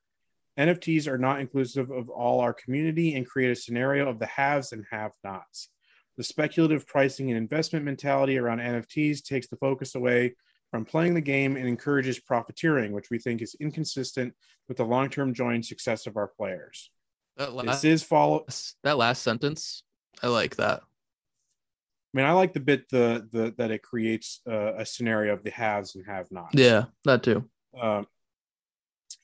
NFTs 0.57 1.09
are 1.09 1.19
not 1.19 1.41
inclusive 1.41 1.91
of 1.91 2.09
all 2.09 2.39
our 2.39 2.55
community 2.55 3.17
and 3.17 3.27
create 3.27 3.51
a 3.51 3.57
scenario 3.57 4.09
of 4.09 4.21
the 4.21 4.27
haves 4.27 4.71
and 4.71 4.85
have 4.93 5.11
nots. 5.25 5.71
The 6.17 6.23
speculative 6.23 6.87
pricing 6.87 7.31
and 7.31 7.37
investment 7.37 7.85
mentality 7.85 8.39
around 8.39 8.61
NFTs 8.61 9.25
takes 9.25 9.49
the 9.49 9.57
focus 9.57 9.97
away 9.97 10.37
from 10.71 10.85
playing 10.85 11.15
the 11.15 11.21
game 11.21 11.57
and 11.57 11.67
encourages 11.67 12.21
profiteering, 12.21 12.93
which 12.93 13.11
we 13.11 13.19
think 13.19 13.43
is 13.43 13.57
inconsistent 13.59 14.35
with 14.69 14.77
the 14.77 14.85
long 14.85 15.11
term 15.11 15.35
joy 15.35 15.55
and 15.55 15.67
success 15.67 16.07
of 16.07 16.17
our 16.17 16.29
players. 16.29 16.93
That 17.39 17.57
This 17.67 17.85
is 17.85 18.03
follow. 18.03 18.45
that 18.83 18.99
last 18.99 19.23
sentence, 19.23 19.83
I 20.23 20.27
like 20.29 20.57
that. 20.57 20.81
I 20.83 22.17
mean, 22.17 22.27
I 22.27 22.33
like 22.33 22.53
the 22.53 22.61
bit 22.61 22.89
the 22.91 23.27
the 23.31 23.55
that 23.59 23.71
it 23.71 23.83
creates 23.83 24.41
uh, 24.49 24.75
a 24.75 24.85
scenario 24.85 25.33
of 25.35 25.45
the 25.45 25.51
haves 25.51 25.95
and 25.95 26.05
have 26.07 26.31
nots. 26.33 26.55
Yeah, 26.55 26.85
that 27.05 27.23
too. 27.23 27.45
um, 27.81 28.07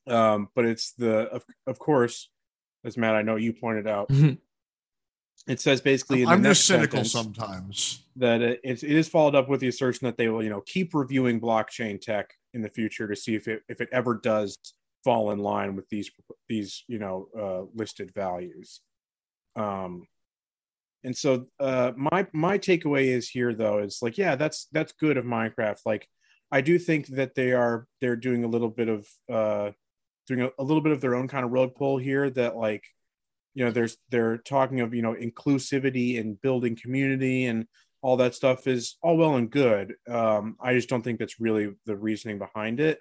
um, 0.06 0.48
but 0.54 0.64
it's 0.64 0.92
the 0.92 1.28
of, 1.30 1.44
of 1.66 1.78
course 1.78 2.30
as 2.84 2.96
matt 2.98 3.14
i 3.14 3.22
know 3.22 3.36
you 3.36 3.52
pointed 3.54 3.86
out 3.86 4.10
it 5.48 5.60
says 5.60 5.80
basically 5.80 6.20
in 6.22 6.26
the 6.28 6.32
I'm 6.34 6.42
next 6.42 6.58
just 6.58 6.66
cynical 6.68 7.04
sometimes. 7.04 8.02
that 8.16 8.42
it, 8.42 8.60
it 8.62 8.82
is 8.82 9.08
followed 9.08 9.34
up 9.34 9.48
with 9.48 9.60
the 9.60 9.68
assertion 9.68 10.04
that 10.06 10.16
they 10.18 10.28
will 10.28 10.42
you 10.42 10.50
know 10.50 10.60
keep 10.60 10.94
reviewing 10.94 11.40
blockchain 11.40 11.98
tech 12.00 12.34
in 12.52 12.60
the 12.60 12.68
future 12.68 13.08
to 13.08 13.16
see 13.16 13.34
if 13.34 13.48
it 13.48 13.62
if 13.68 13.80
it 13.80 13.88
ever 13.92 14.14
does 14.22 14.58
fall 15.04 15.30
in 15.30 15.38
line 15.38 15.76
with 15.76 15.88
these 15.88 16.10
these 16.48 16.84
you 16.88 16.98
know 16.98 17.28
uh, 17.38 17.62
listed 17.74 18.12
values. 18.14 18.80
Um 19.56 20.06
and 21.04 21.16
so 21.16 21.46
uh 21.60 21.92
my 21.96 22.26
my 22.32 22.58
takeaway 22.58 23.06
is 23.08 23.28
here 23.28 23.54
though 23.54 23.78
is 23.78 23.98
like 24.00 24.18
yeah 24.18 24.34
that's 24.36 24.66
that's 24.72 24.92
good 24.92 25.16
of 25.16 25.24
minecraft. 25.24 25.80
Like 25.84 26.08
i 26.50 26.60
do 26.60 26.78
think 26.78 27.06
that 27.08 27.34
they 27.34 27.52
are 27.52 27.86
they're 28.00 28.16
doing 28.16 28.44
a 28.44 28.48
little 28.48 28.68
bit 28.68 28.88
of 28.88 29.06
uh 29.32 29.70
doing 30.26 30.42
a, 30.42 30.50
a 30.58 30.64
little 30.64 30.82
bit 30.82 30.92
of 30.92 31.00
their 31.00 31.14
own 31.14 31.28
kind 31.28 31.44
of 31.44 31.50
road 31.50 31.74
pull 31.74 31.98
here 31.98 32.30
that 32.30 32.56
like 32.56 32.84
you 33.54 33.64
know 33.64 33.70
there's 33.70 33.96
they're 34.10 34.38
talking 34.38 34.80
of 34.80 34.94
you 34.94 35.02
know 35.02 35.14
inclusivity 35.14 36.20
and 36.20 36.40
building 36.40 36.76
community 36.76 37.46
and 37.46 37.66
all 38.02 38.16
that 38.18 38.34
stuff 38.34 38.66
is 38.66 38.98
all 39.02 39.16
well 39.16 39.36
and 39.36 39.50
good. 39.50 39.94
Um 40.08 40.56
i 40.60 40.74
just 40.74 40.88
don't 40.88 41.02
think 41.02 41.18
that's 41.18 41.40
really 41.40 41.72
the 41.86 41.96
reasoning 41.96 42.38
behind 42.38 42.80
it 42.80 42.98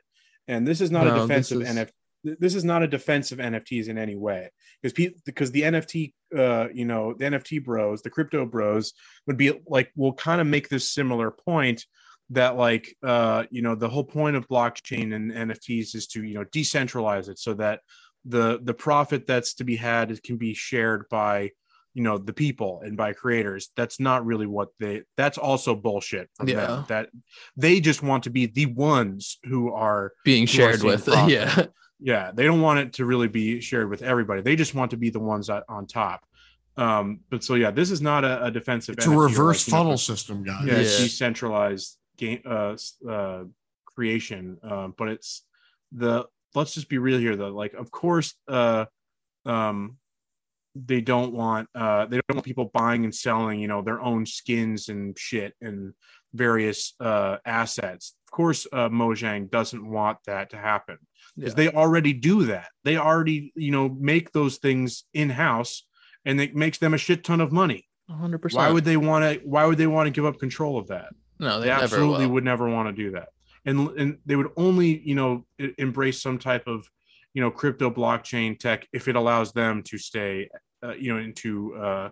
and 0.48 0.68
this 0.68 0.82
is 0.82 0.92
not 0.92 1.06
No, 1.06 1.16
a 1.16 1.20
defensive 1.22 1.60
this 1.60 1.70
is- 1.70 1.76
nft 1.78 1.92
this 2.40 2.56
is 2.56 2.64
not 2.64 2.82
a 2.82 2.88
defense 2.88 3.34
of 3.34 3.40
nfts 3.40 3.90
in 3.90 3.98
any 3.98 4.16
way. 4.16 4.50
Because 4.82 5.12
because 5.26 5.52
the 5.52 5.64
nft 5.64 6.14
uh 6.38 6.68
you 6.74 6.86
know 6.86 7.14
the 7.14 7.26
nft 7.26 7.64
bros 7.66 8.02
the 8.02 8.10
crypto 8.10 8.46
bros 8.46 8.94
would 9.28 9.36
be 9.38 9.52
like 9.68 9.92
will 9.96 10.14
kind 10.14 10.40
of 10.40 10.48
make 10.48 10.70
this 10.70 10.90
similar 10.90 11.32
point 11.32 11.86
that 12.30 12.56
like 12.56 12.96
uh 13.04 13.44
you 13.52 13.62
know 13.62 13.76
the 13.76 13.90
whole 13.90 14.06
point 14.06 14.38
of 14.38 14.48
blockchain 14.48 15.14
and 15.14 15.32
nfts 15.32 15.96
is 15.96 16.08
to 16.08 16.24
you 16.24 16.34
know 16.36 16.46
decentralize 16.46 17.28
it 17.28 17.38
so 17.40 17.54
that 17.56 17.82
the 18.24 18.58
the 18.64 18.74
profit 18.74 19.28
that's 19.28 19.56
to 19.56 19.66
be 19.66 19.76
had 19.76 20.24
can 20.24 20.38
be 20.38 20.54
shared 20.54 21.04
by 21.10 21.52
you 21.94 22.02
know 22.04 22.18
the 22.18 22.34
people 22.34 22.82
and 22.84 22.98
by 22.98 23.14
creators 23.14 23.70
that's 23.76 24.00
not 24.00 24.26
really 24.26 24.48
what 24.48 24.70
they 24.80 25.04
that's 25.16 25.38
also 25.38 25.76
bullshit 25.76 26.30
from 26.36 26.48
Yeah. 26.50 26.56
them. 26.68 26.86
that 26.88 27.10
they 27.56 27.80
just 27.80 28.02
want 28.02 28.24
to 28.24 28.30
be 28.30 28.46
the 28.48 28.66
ones 28.68 29.38
who 29.44 29.72
are 29.74 30.14
Being 30.24 30.44
Who 30.44 30.48
shared 30.48 30.80
seeing 30.82 30.92
with. 30.94 31.06
profit. 31.08 31.32
Yeah. 31.32 31.66
yeah 32.00 32.32
they 32.34 32.44
don't 32.44 32.62
want 32.62 32.80
it 32.80 32.94
to 32.94 33.06
really 33.06 33.28
be 33.28 33.62
shared 33.62 33.90
with 33.90 34.02
everybody 34.02 34.42
they 34.42 34.56
just 34.56 34.74
want 34.74 34.92
to 34.92 34.98
be 34.98 35.10
the 35.12 35.20
ones 35.20 35.48
that, 35.48 35.64
on 35.70 35.86
top 35.86 36.26
um 36.78 37.20
but 37.30 37.44
so 37.44 37.54
yeah 37.56 37.70
this 37.70 37.92
is 37.92 38.02
not 38.02 38.24
a, 38.24 38.46
a 38.46 38.52
defensive 38.52 38.96
It's 38.98 39.06
a 39.06 39.10
NFT 39.10 39.16
or 39.16 39.24
reverse 39.26 39.68
like, 39.68 39.68
you 39.68 39.72
know, 39.74 39.84
funnel 39.84 39.98
system, 39.98 40.44
guys. 40.44 40.66
yeah, 40.66 40.74
Yeah. 40.78 40.82
decentralized 40.82 41.98
game 42.18 42.42
uh, 42.46 42.76
uh 43.08 43.44
creation 43.86 44.58
um 44.64 44.94
but 44.98 45.08
it's 45.10 45.44
the 45.92 46.26
let's 46.56 46.74
just 46.74 46.90
be 46.90 46.98
real 46.98 47.20
here 47.20 47.36
though 47.36 47.50
like 47.54 47.74
of 47.74 47.92
course 47.92 48.34
uh 48.48 48.86
um 49.46 49.98
they 50.76 51.02
don't 51.02 51.34
want 51.34 51.70
uh 51.76 52.06
they 52.06 52.18
don't 52.18 52.34
want 52.36 52.46
people 52.46 52.72
buying 52.74 53.04
and 53.04 53.14
selling 53.14 53.60
you 53.60 53.68
know 53.68 53.82
their 53.82 54.02
own 54.02 54.26
skins 54.26 54.90
and 54.90 55.18
shit 55.18 55.54
and 55.62 55.94
various 56.34 56.94
uh 57.00 57.38
assets 57.46 58.16
of 58.28 58.32
course 58.32 58.66
uh 58.74 58.90
mojang 58.90 59.50
doesn't 59.50 59.88
want 59.88 60.18
that 60.26 60.50
to 60.50 60.58
happen 60.58 60.98
because 61.36 61.52
Yeah. 61.52 61.56
they 61.56 61.70
already 61.70 62.14
do 62.14 62.46
that 62.46 62.70
they 62.84 62.98
already 62.98 63.52
you 63.56 63.72
know 63.72 63.88
make 63.90 64.32
those 64.32 64.58
things 64.58 65.04
in 65.14 65.30
house 65.30 65.86
and 66.26 66.42
it 66.42 66.56
makes 66.56 66.80
them 66.80 66.94
a 66.94 66.98
shit 66.98 67.24
ton 67.24 67.40
of 67.42 67.52
money 67.52 67.88
100%. 68.10 68.54
why 68.54 68.72
would 68.72 68.84
they 68.86 68.98
want 68.98 69.24
to 69.24 69.46
why 69.48 69.66
would 69.66 69.78
they 69.78 69.88
want 69.88 70.08
to 70.08 70.12
give 70.12 70.26
up 70.26 70.40
control 70.40 70.78
of 70.80 70.88
that 70.88 71.14
no, 71.40 71.60
they 71.60 71.66
they, 71.68 71.72
absolutely 71.72 72.26
will. 72.26 72.34
would 72.36 72.44
never 72.44 72.68
want 72.70 72.88
to 72.90 72.94
do 73.04 73.12
that 73.12 73.30
and 73.66 73.90
and 73.92 74.18
they 74.26 74.36
would 74.36 74.50
only 74.58 75.00
you 75.08 75.14
know 75.14 75.46
embrace 75.78 76.20
some 76.22 76.40
type 76.40 76.66
of 76.68 76.90
you 77.34 77.42
know 77.42 77.52
crypto 77.52 77.90
blockchain 77.90 78.58
tech 78.58 78.88
if 78.94 79.08
it 79.08 79.16
allows 79.16 79.52
them 79.54 79.84
to 79.84 79.98
stay 79.98 80.50
uh, 80.84 80.94
you 80.94 81.14
know 81.14 81.20
into 81.20 81.76
uh 81.76 82.10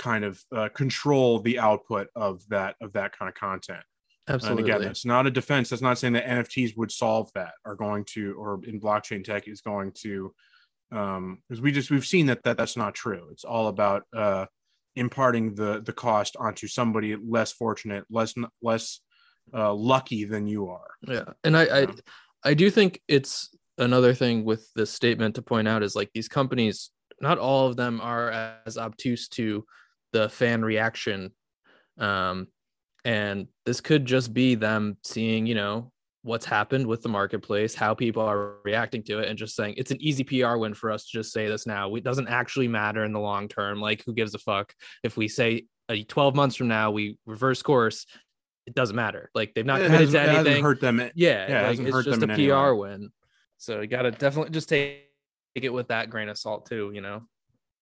kind 0.00 0.24
of 0.24 0.42
uh, 0.56 0.68
control 0.70 1.40
the 1.40 1.58
output 1.58 2.08
of 2.16 2.42
that 2.48 2.74
of 2.80 2.94
that 2.94 3.16
kind 3.16 3.28
of 3.28 3.34
content. 3.34 3.82
Absolutely. 4.28 4.62
and 4.62 4.70
again 4.70 4.82
that's 4.82 5.04
not 5.04 5.26
a 5.26 5.30
defense. 5.30 5.68
That's 5.68 5.82
not 5.82 5.98
saying 5.98 6.14
that 6.14 6.26
nfts 6.26 6.76
would 6.76 6.90
solve 6.90 7.30
that 7.34 7.52
are 7.64 7.74
going 7.74 8.04
to 8.14 8.34
or 8.34 8.60
in 8.64 8.80
blockchain 8.80 9.22
tech 9.22 9.46
is 9.46 9.60
going 9.60 9.92
to 10.02 10.32
um 10.90 11.38
because 11.48 11.60
we 11.60 11.70
just 11.70 11.90
we've 11.90 12.06
seen 12.06 12.26
that 12.26 12.42
that 12.44 12.56
that's 12.56 12.76
not 12.76 12.94
true. 12.94 13.28
It's 13.30 13.44
all 13.44 13.68
about 13.68 14.04
uh 14.16 14.46
imparting 14.96 15.54
the 15.54 15.82
the 15.84 15.92
cost 15.92 16.36
onto 16.38 16.66
somebody 16.66 17.16
less 17.16 17.52
fortunate 17.52 18.04
less 18.10 18.34
less 18.62 19.00
uh 19.52 19.72
lucky 19.74 20.24
than 20.24 20.46
you 20.46 20.68
are. 20.68 20.90
Yeah. 21.06 21.24
And 21.44 21.56
i 21.56 21.82
i 21.82 21.86
i 22.44 22.54
do 22.54 22.70
think 22.70 23.02
it's 23.06 23.50
another 23.80 24.14
thing 24.14 24.44
with 24.44 24.70
this 24.74 24.90
statement 24.90 25.34
to 25.34 25.42
point 25.42 25.66
out 25.66 25.82
is 25.82 25.96
like 25.96 26.10
these 26.12 26.28
companies 26.28 26.90
not 27.20 27.38
all 27.38 27.66
of 27.66 27.76
them 27.76 28.00
are 28.00 28.30
as 28.66 28.78
obtuse 28.78 29.28
to 29.28 29.64
the 30.12 30.28
fan 30.28 30.62
reaction. 30.62 31.32
Um 31.98 32.46
and 33.04 33.48
this 33.66 33.80
could 33.80 34.04
just 34.04 34.32
be 34.34 34.54
them 34.54 34.96
seeing 35.02 35.46
you 35.46 35.54
know 35.54 35.90
what's 36.22 36.44
happened 36.44 36.86
with 36.86 37.00
the 37.02 37.08
marketplace 37.08 37.74
how 37.74 37.94
people 37.94 38.22
are 38.22 38.56
reacting 38.62 39.02
to 39.02 39.20
it 39.20 39.28
and 39.28 39.38
just 39.38 39.56
saying 39.56 39.72
it's 39.78 39.90
an 39.90 40.00
easy 40.02 40.22
pr 40.22 40.56
win 40.56 40.74
for 40.74 40.90
us 40.90 41.04
to 41.06 41.10
just 41.12 41.32
say 41.32 41.48
this 41.48 41.66
now. 41.66 41.94
It 41.94 42.04
doesn't 42.04 42.28
actually 42.28 42.68
matter 42.68 43.04
in 43.04 43.12
the 43.12 43.20
long 43.20 43.48
term. 43.48 43.80
Like 43.80 44.04
who 44.04 44.12
gives 44.12 44.34
a 44.34 44.38
fuck? 44.38 44.74
If 45.02 45.16
we 45.16 45.28
say 45.28 45.64
uh, 45.88 45.96
12 46.06 46.34
months 46.36 46.56
from 46.56 46.68
now 46.68 46.90
we 46.90 47.18
reverse 47.26 47.62
course 47.62 48.06
it 48.66 48.74
doesn't 48.74 48.94
matter. 48.96 49.30
Like 49.34 49.54
they've 49.54 49.66
not 49.66 49.80
it 49.80 49.86
committed 49.86 50.10
to 50.10 50.22
it 50.22 50.28
anything. 50.28 50.62
hurt 50.62 50.80
them 50.80 51.00
yeah, 51.00 51.10
Yeah, 51.16 51.42
it 51.42 51.52
like, 51.54 51.66
hasn't 51.66 51.88
it's 51.88 51.96
hurt 51.96 52.04
just 52.04 52.22
a 52.22 52.26
PR 52.28 52.74
way. 52.74 52.90
win. 52.90 53.10
So 53.60 53.80
you 53.82 53.86
gotta 53.86 54.10
definitely 54.10 54.50
just 54.52 54.68
take, 54.70 55.04
take 55.54 55.64
it 55.64 55.72
with 55.72 55.88
that 55.88 56.08
grain 56.08 56.28
of 56.30 56.38
salt 56.38 56.66
too, 56.66 56.90
you 56.94 57.00
know. 57.02 57.22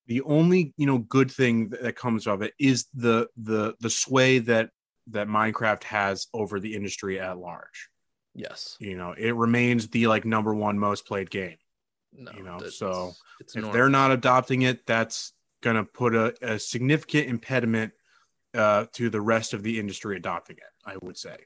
the 0.07 0.23
only 0.23 0.75
you 0.77 0.87
know 0.87 0.99
good 0.99 1.31
thing 1.31 1.69
that 1.71 1.95
comes 1.97 2.27
of 2.27 2.43
it 2.43 2.53
is 2.59 2.87
the 2.95 3.29
the 3.37 3.75
the 3.81 3.89
sway 3.91 4.39
that 4.41 4.71
that 5.09 5.29
minecraft 5.29 5.85
has 5.85 6.27
over 6.35 6.59
the 6.61 6.75
industry 6.75 7.19
at 7.21 7.39
large 7.39 7.89
Yes. 8.35 8.77
you 8.81 8.97
know 8.97 9.13
it 9.17 9.35
remains 9.35 9.89
the 9.89 10.07
like 10.07 10.25
number 10.25 10.55
one 10.55 10.79
most 10.79 11.07
played 11.07 11.31
game 11.31 11.57
No. 12.13 12.33
You 12.37 12.43
know, 12.43 12.59
so 12.69 13.13
it's 13.41 13.55
if 13.55 13.59
enormous. 13.61 13.75
they're 13.75 13.89
not 13.89 14.11
adopting 14.11 14.63
it 14.63 14.85
that's 14.87 15.33
going 15.63 15.77
to 15.77 15.85
put 15.85 16.15
a, 16.15 16.35
a 16.43 16.59
significant 16.59 17.29
impediment 17.29 17.93
uh, 18.55 18.87
to 18.95 19.11
the 19.11 19.21
rest 19.21 19.53
of 19.55 19.63
the 19.63 19.79
industry 19.79 20.17
adopting 20.17 20.57
it 20.57 20.73
i 20.93 20.97
would 21.03 21.17
say 21.17 21.37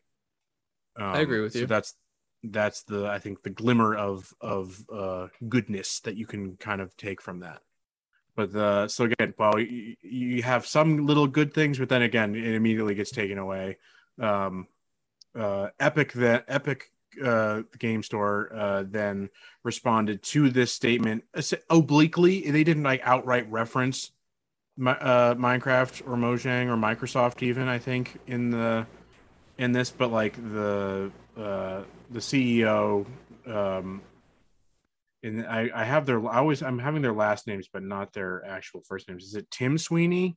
um, 0.97 1.15
agree 1.17 1.41
with 1.41 1.53
so 1.53 1.61
you. 1.61 1.67
that's 1.67 1.95
that's 2.45 2.83
the 2.83 3.07
i 3.07 3.19
think 3.19 3.43
the 3.43 3.51
glimmer 3.51 3.95
of 3.95 4.35
of 4.41 4.85
uh, 4.93 5.29
goodness 5.49 6.01
that 6.01 6.17
you 6.17 6.27
can 6.27 6.57
kind 6.57 6.81
of 6.81 6.97
take 6.97 7.21
from 7.21 7.41
that. 7.41 7.63
But 8.35 8.53
the 8.53 8.89
so 8.89 9.05
again 9.05 9.35
well 9.39 9.59
you, 9.59 9.97
you 10.03 10.43
have 10.43 10.67
some 10.67 11.07
little 11.07 11.27
good 11.27 11.53
things 11.55 11.79
but 11.79 11.89
then 11.89 12.03
again 12.03 12.35
it 12.35 12.55
immediately 12.55 12.95
gets 12.95 13.11
taken 13.11 13.39
away. 13.39 13.79
Um 14.19 14.67
uh 15.35 15.69
epic 15.79 16.13
the 16.13 16.45
epic 16.49 16.91
uh 17.23 17.63
game 17.79 18.03
store 18.03 18.51
uh 18.55 18.85
then 18.87 19.29
responded 19.63 20.23
to 20.23 20.51
this 20.51 20.73
statement 20.73 21.25
obliquely. 21.69 22.51
They 22.51 22.65
didn't 22.65 22.83
like 22.83 23.03
outright 23.05 23.51
reference 23.51 24.13
Mi- 24.79 24.93
uh 24.93 25.35
minecraft 25.35 26.01
or 26.09 26.17
mojang 26.17 26.69
or 26.69 26.77
microsoft 26.79 27.43
even 27.43 27.69
i 27.69 27.79
think 27.79 28.19
in 28.27 28.51
the 28.51 28.87
in 29.59 29.73
this 29.73 29.91
but 29.91 30.11
like 30.11 30.35
the 30.37 31.13
uh 31.37 31.83
the 32.13 32.21
ceo 32.21 33.07
um 33.47 34.03
and 35.23 35.47
I, 35.47 35.71
I 35.75 35.85
have 35.85 36.07
their 36.07 36.27
I 36.29 36.39
always 36.39 36.63
I'm 36.63 36.79
having 36.79 37.03
their 37.03 37.13
last 37.13 37.47
names 37.47 37.69
but 37.73 37.83
not 37.83 38.13
their 38.13 38.45
actual 38.45 38.83
first 38.83 39.09
names. 39.09 39.25
Is 39.25 39.35
it 39.35 39.51
Tim 39.51 39.79
Sweeney? 39.79 40.37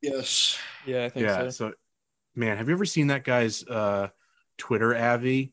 Yes. 0.00 0.58
Yeah, 0.86 1.04
I 1.04 1.08
think 1.08 1.26
yeah. 1.26 1.38
so. 1.38 1.50
So 1.50 1.72
man, 2.34 2.56
have 2.56 2.68
you 2.68 2.74
ever 2.74 2.84
seen 2.84 3.08
that 3.08 3.24
guy's 3.24 3.64
uh 3.66 4.08
Twitter 4.58 4.96
Avi? 4.96 5.52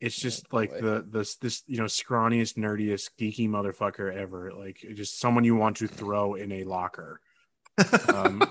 It's 0.00 0.16
just 0.16 0.52
No 0.52 0.58
like 0.58 0.72
way. 0.72 0.80
the 0.80 1.06
this 1.08 1.36
this 1.36 1.62
you 1.66 1.78
know 1.78 1.84
scrawniest, 1.84 2.56
nerdiest, 2.56 3.10
geeky 3.18 3.48
motherfucker 3.48 4.14
ever. 4.14 4.52
Like 4.52 4.84
just 4.94 5.18
someone 5.18 5.44
you 5.44 5.56
want 5.56 5.78
to 5.78 5.88
throw 5.88 6.34
in 6.34 6.52
a 6.52 6.64
locker. 6.64 7.20
Um, 8.08 8.42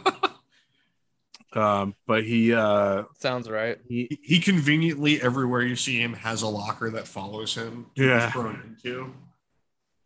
Um, 1.56 1.96
but 2.06 2.24
he 2.26 2.54
uh 2.54 3.04
Sounds 3.20 3.50
right. 3.50 3.78
he 3.88 4.08
He- 4.10 4.20
he 4.36 4.40
conveniently 4.40 5.22
everywhere 5.22 5.62
you 5.62 5.76
see 5.78 6.00
him 6.02 6.14
has 6.14 6.42
a 6.42 6.48
locker 6.48 6.90
that 6.92 7.08
follows 7.08 7.56
him. 7.56 7.86
to 7.96 8.04
Yeah. 8.06 8.30
thrown 8.32 8.62
into. 8.84 9.14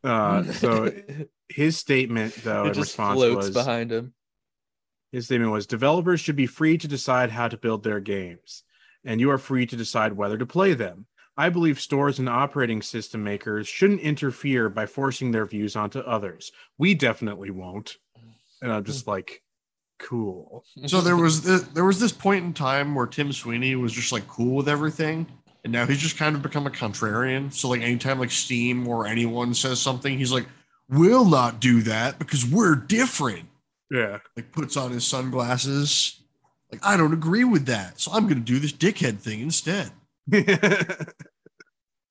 uh 0.03 0.43
so 0.53 0.91
his 1.49 1.75
statement 1.77 2.35
though 2.43 2.65
it 2.65 2.67
in 2.69 2.73
just 2.75 2.91
response 2.91 3.17
floats 3.17 3.35
was 3.47 3.51
behind 3.51 3.91
him. 3.91 4.13
His 5.11 5.25
statement 5.25 5.51
was 5.51 5.65
developers 5.65 6.19
should 6.21 6.35
be 6.35 6.45
free 6.45 6.77
to 6.77 6.87
decide 6.87 7.31
how 7.31 7.47
to 7.47 7.57
build 7.57 7.83
their 7.83 7.99
games, 7.99 8.63
and 9.03 9.19
you 9.19 9.31
are 9.31 9.39
free 9.39 9.65
to 9.65 9.75
decide 9.75 10.13
whether 10.13 10.37
to 10.37 10.45
play 10.45 10.73
them. 10.75 11.07
I 11.35 11.49
believe 11.49 11.79
stores 11.79 12.19
and 12.19 12.29
operating 12.29 12.81
system 12.83 13.23
makers 13.23 13.67
shouldn't 13.67 14.01
interfere 14.01 14.69
by 14.69 14.85
forcing 14.85 15.31
their 15.31 15.45
views 15.47 15.75
onto 15.75 15.99
others. 15.99 16.51
We 16.77 16.93
definitely 16.93 17.49
won't. 17.49 17.95
And 18.61 18.71
I'm 18.71 18.83
just 18.83 19.07
like, 19.07 19.41
cool. 19.99 20.65
So 20.87 21.01
there 21.01 21.15
was 21.15 21.41
this, 21.43 21.61
there 21.63 21.85
was 21.85 21.99
this 21.99 22.11
point 22.11 22.43
in 22.45 22.53
time 22.53 22.95
where 22.95 23.05
Tim 23.07 23.31
Sweeney 23.31 23.75
was 23.75 23.93
just 23.93 24.11
like 24.11 24.27
cool 24.27 24.55
with 24.55 24.67
everything, 24.69 25.27
and 25.63 25.71
now 25.71 25.85
he's 25.85 25.99
just 25.99 26.17
kind 26.17 26.35
of 26.35 26.41
become 26.41 26.65
a 26.65 26.71
contrarian. 26.71 27.53
So 27.53 27.69
like 27.69 27.81
anytime 27.81 28.19
like 28.19 28.31
Steam 28.31 28.87
or 28.87 29.05
anyone 29.05 29.53
says 29.53 29.79
something, 29.79 30.17
he's 30.17 30.31
like, 30.31 30.47
"We'll 30.89 31.25
not 31.25 31.59
do 31.59 31.81
that 31.83 32.17
because 32.19 32.45
we're 32.45 32.75
different." 32.75 33.47
Yeah. 33.91 34.19
Like 34.35 34.51
puts 34.51 34.75
on 34.77 34.91
his 34.91 35.05
sunglasses. 35.05 36.19
Like 36.71 36.85
I 36.85 36.97
don't 36.97 37.13
agree 37.13 37.43
with 37.43 37.65
that, 37.67 37.99
so 37.99 38.11
I'm 38.11 38.23
going 38.23 38.35
to 38.35 38.41
do 38.41 38.59
this 38.59 38.73
dickhead 38.73 39.19
thing 39.19 39.41
instead. 39.41 39.91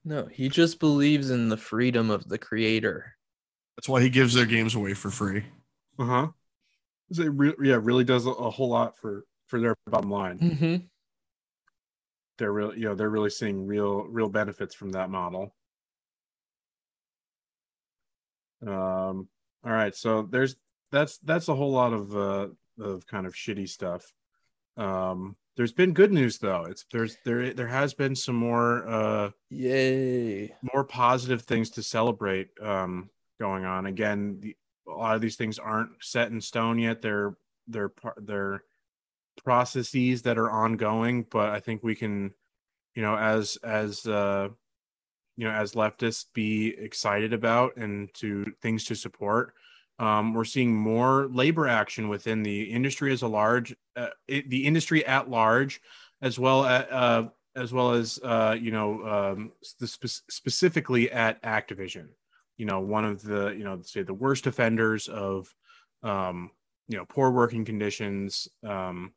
No, 0.05 0.27
he 0.27 0.49
just 0.49 0.81
believes 0.81 1.29
in 1.29 1.51
the 1.51 1.57
freedom 1.59 2.09
of 2.09 2.29
the 2.29 2.39
creator. 2.39 3.15
That's 3.77 3.91
why 3.91 4.01
he 4.01 4.09
gives 4.09 4.33
their 4.33 4.47
games 4.47 4.75
away 4.75 4.95
for 4.95 5.11
free. 5.11 5.45
uh 5.99 6.05
huh. 6.05 6.27
It 7.11 7.29
re- 7.29 7.55
yeah, 7.63 7.79
really 7.81 8.05
does 8.05 8.27
a, 8.27 8.31
a 8.31 8.51
whole 8.51 8.69
lot 8.69 8.97
for 8.97 9.25
for 9.47 9.61
their 9.61 9.75
bottom 9.87 10.11
line. 10.11 10.39
Mm-hmm. 10.39 10.77
They're 12.37 12.53
real, 12.53 12.75
you 12.77 12.85
know, 12.85 12.95
they're 12.95 13.09
really 13.09 13.31
seeing 13.31 13.67
real 13.67 14.05
real 14.05 14.29
benefits 14.29 14.75
from 14.75 14.93
that 14.93 15.11
model. 15.11 15.55
Um. 18.67 19.29
All 19.65 19.73
right, 19.73 19.95
so 19.95 20.23
there's 20.23 20.57
that's 20.93 21.19
that's 21.19 21.49
a 21.49 21.55
whole 21.55 21.73
lot 21.73 21.93
of 21.93 22.15
uh 22.15 22.49
of 22.79 23.07
kind 23.07 23.27
of 23.27 23.35
shitty 23.35 23.69
stuff. 23.69 24.13
Um. 24.77 25.37
There's 25.57 25.73
been 25.73 25.93
good 25.93 26.13
news 26.13 26.39
though. 26.39 26.67
It's 26.71 26.85
there's 26.93 27.17
there 27.25 27.53
there 27.53 27.67
has 27.67 27.93
been 27.93 28.15
some 28.15 28.37
more 28.37 28.87
uh 28.89 29.31
Yay. 29.51 30.55
more 30.73 30.85
positive 30.85 31.43
things 31.43 31.71
to 31.71 31.83
celebrate 31.83 32.51
um, 32.63 33.11
going 33.41 33.65
on. 33.65 33.87
Again, 33.87 34.39
the, 34.39 34.57
lot 34.99 35.15
of 35.15 35.21
these 35.21 35.37
things 35.37 35.59
aren't 35.59 35.91
set 36.01 36.31
in 36.31 36.41
stone 36.41 36.79
yet. 36.79 37.03
They're 37.03 37.37
they're 37.67 37.93
they're 38.17 38.63
processes 39.45 40.23
that 40.23 40.39
are 40.39 40.51
ongoing, 40.51 41.27
but 41.31 41.51
I 41.51 41.61
think 41.61 41.83
we 41.83 41.95
can, 41.95 42.33
you 42.95 43.03
know, 43.03 43.17
as 43.17 43.57
as 43.63 44.07
uh, 44.07 44.49
you 45.37 45.45
know, 45.45 45.53
as 45.53 45.73
leftists, 45.73 46.27
be 46.35 46.75
excited 46.77 47.33
about 47.33 47.77
and 47.77 48.13
to 48.15 48.45
things 48.61 48.85
to 48.85 48.95
support. 48.95 49.55
Um, 50.01 50.35
we're 50.35 50.45
seeing 50.45 50.75
more 50.75 51.29
labor 51.31 51.67
action 51.67 52.09
within 52.09 52.43
the 52.43 52.63
industry 52.65 53.13
as 53.13 53.23
a 53.23 53.29
large, 53.29 53.75
uh, 53.97 54.09
it, 54.29 54.49
the 54.49 54.65
industry 54.65 55.05
at 55.05 55.29
large, 55.29 55.81
as 56.23 56.39
well 56.39 56.65
as 56.65 56.87
uh, 56.91 57.29
as 57.57 57.73
well 57.73 57.93
as 57.93 58.19
uh, 58.23 58.57
you 58.59 58.71
know 58.71 59.07
um, 59.07 59.53
spe- 59.63 60.23
specifically 60.31 61.11
at 61.11 61.43
Activision. 61.43 62.09
You 62.59 62.67
know, 62.67 62.81
one 62.81 63.05
of 63.05 63.23
the 63.23 63.55
you 63.57 63.65
know 63.65 63.81
say 63.83 64.03
the 64.03 64.15
worst 64.15 64.47
offenders 64.47 65.09
of 65.09 65.55
um, 66.03 66.51
you 66.89 66.99
know 66.99 67.07
poor 67.09 67.31
working 67.31 67.65
conditions. 67.65 68.49
Um, 68.63 69.15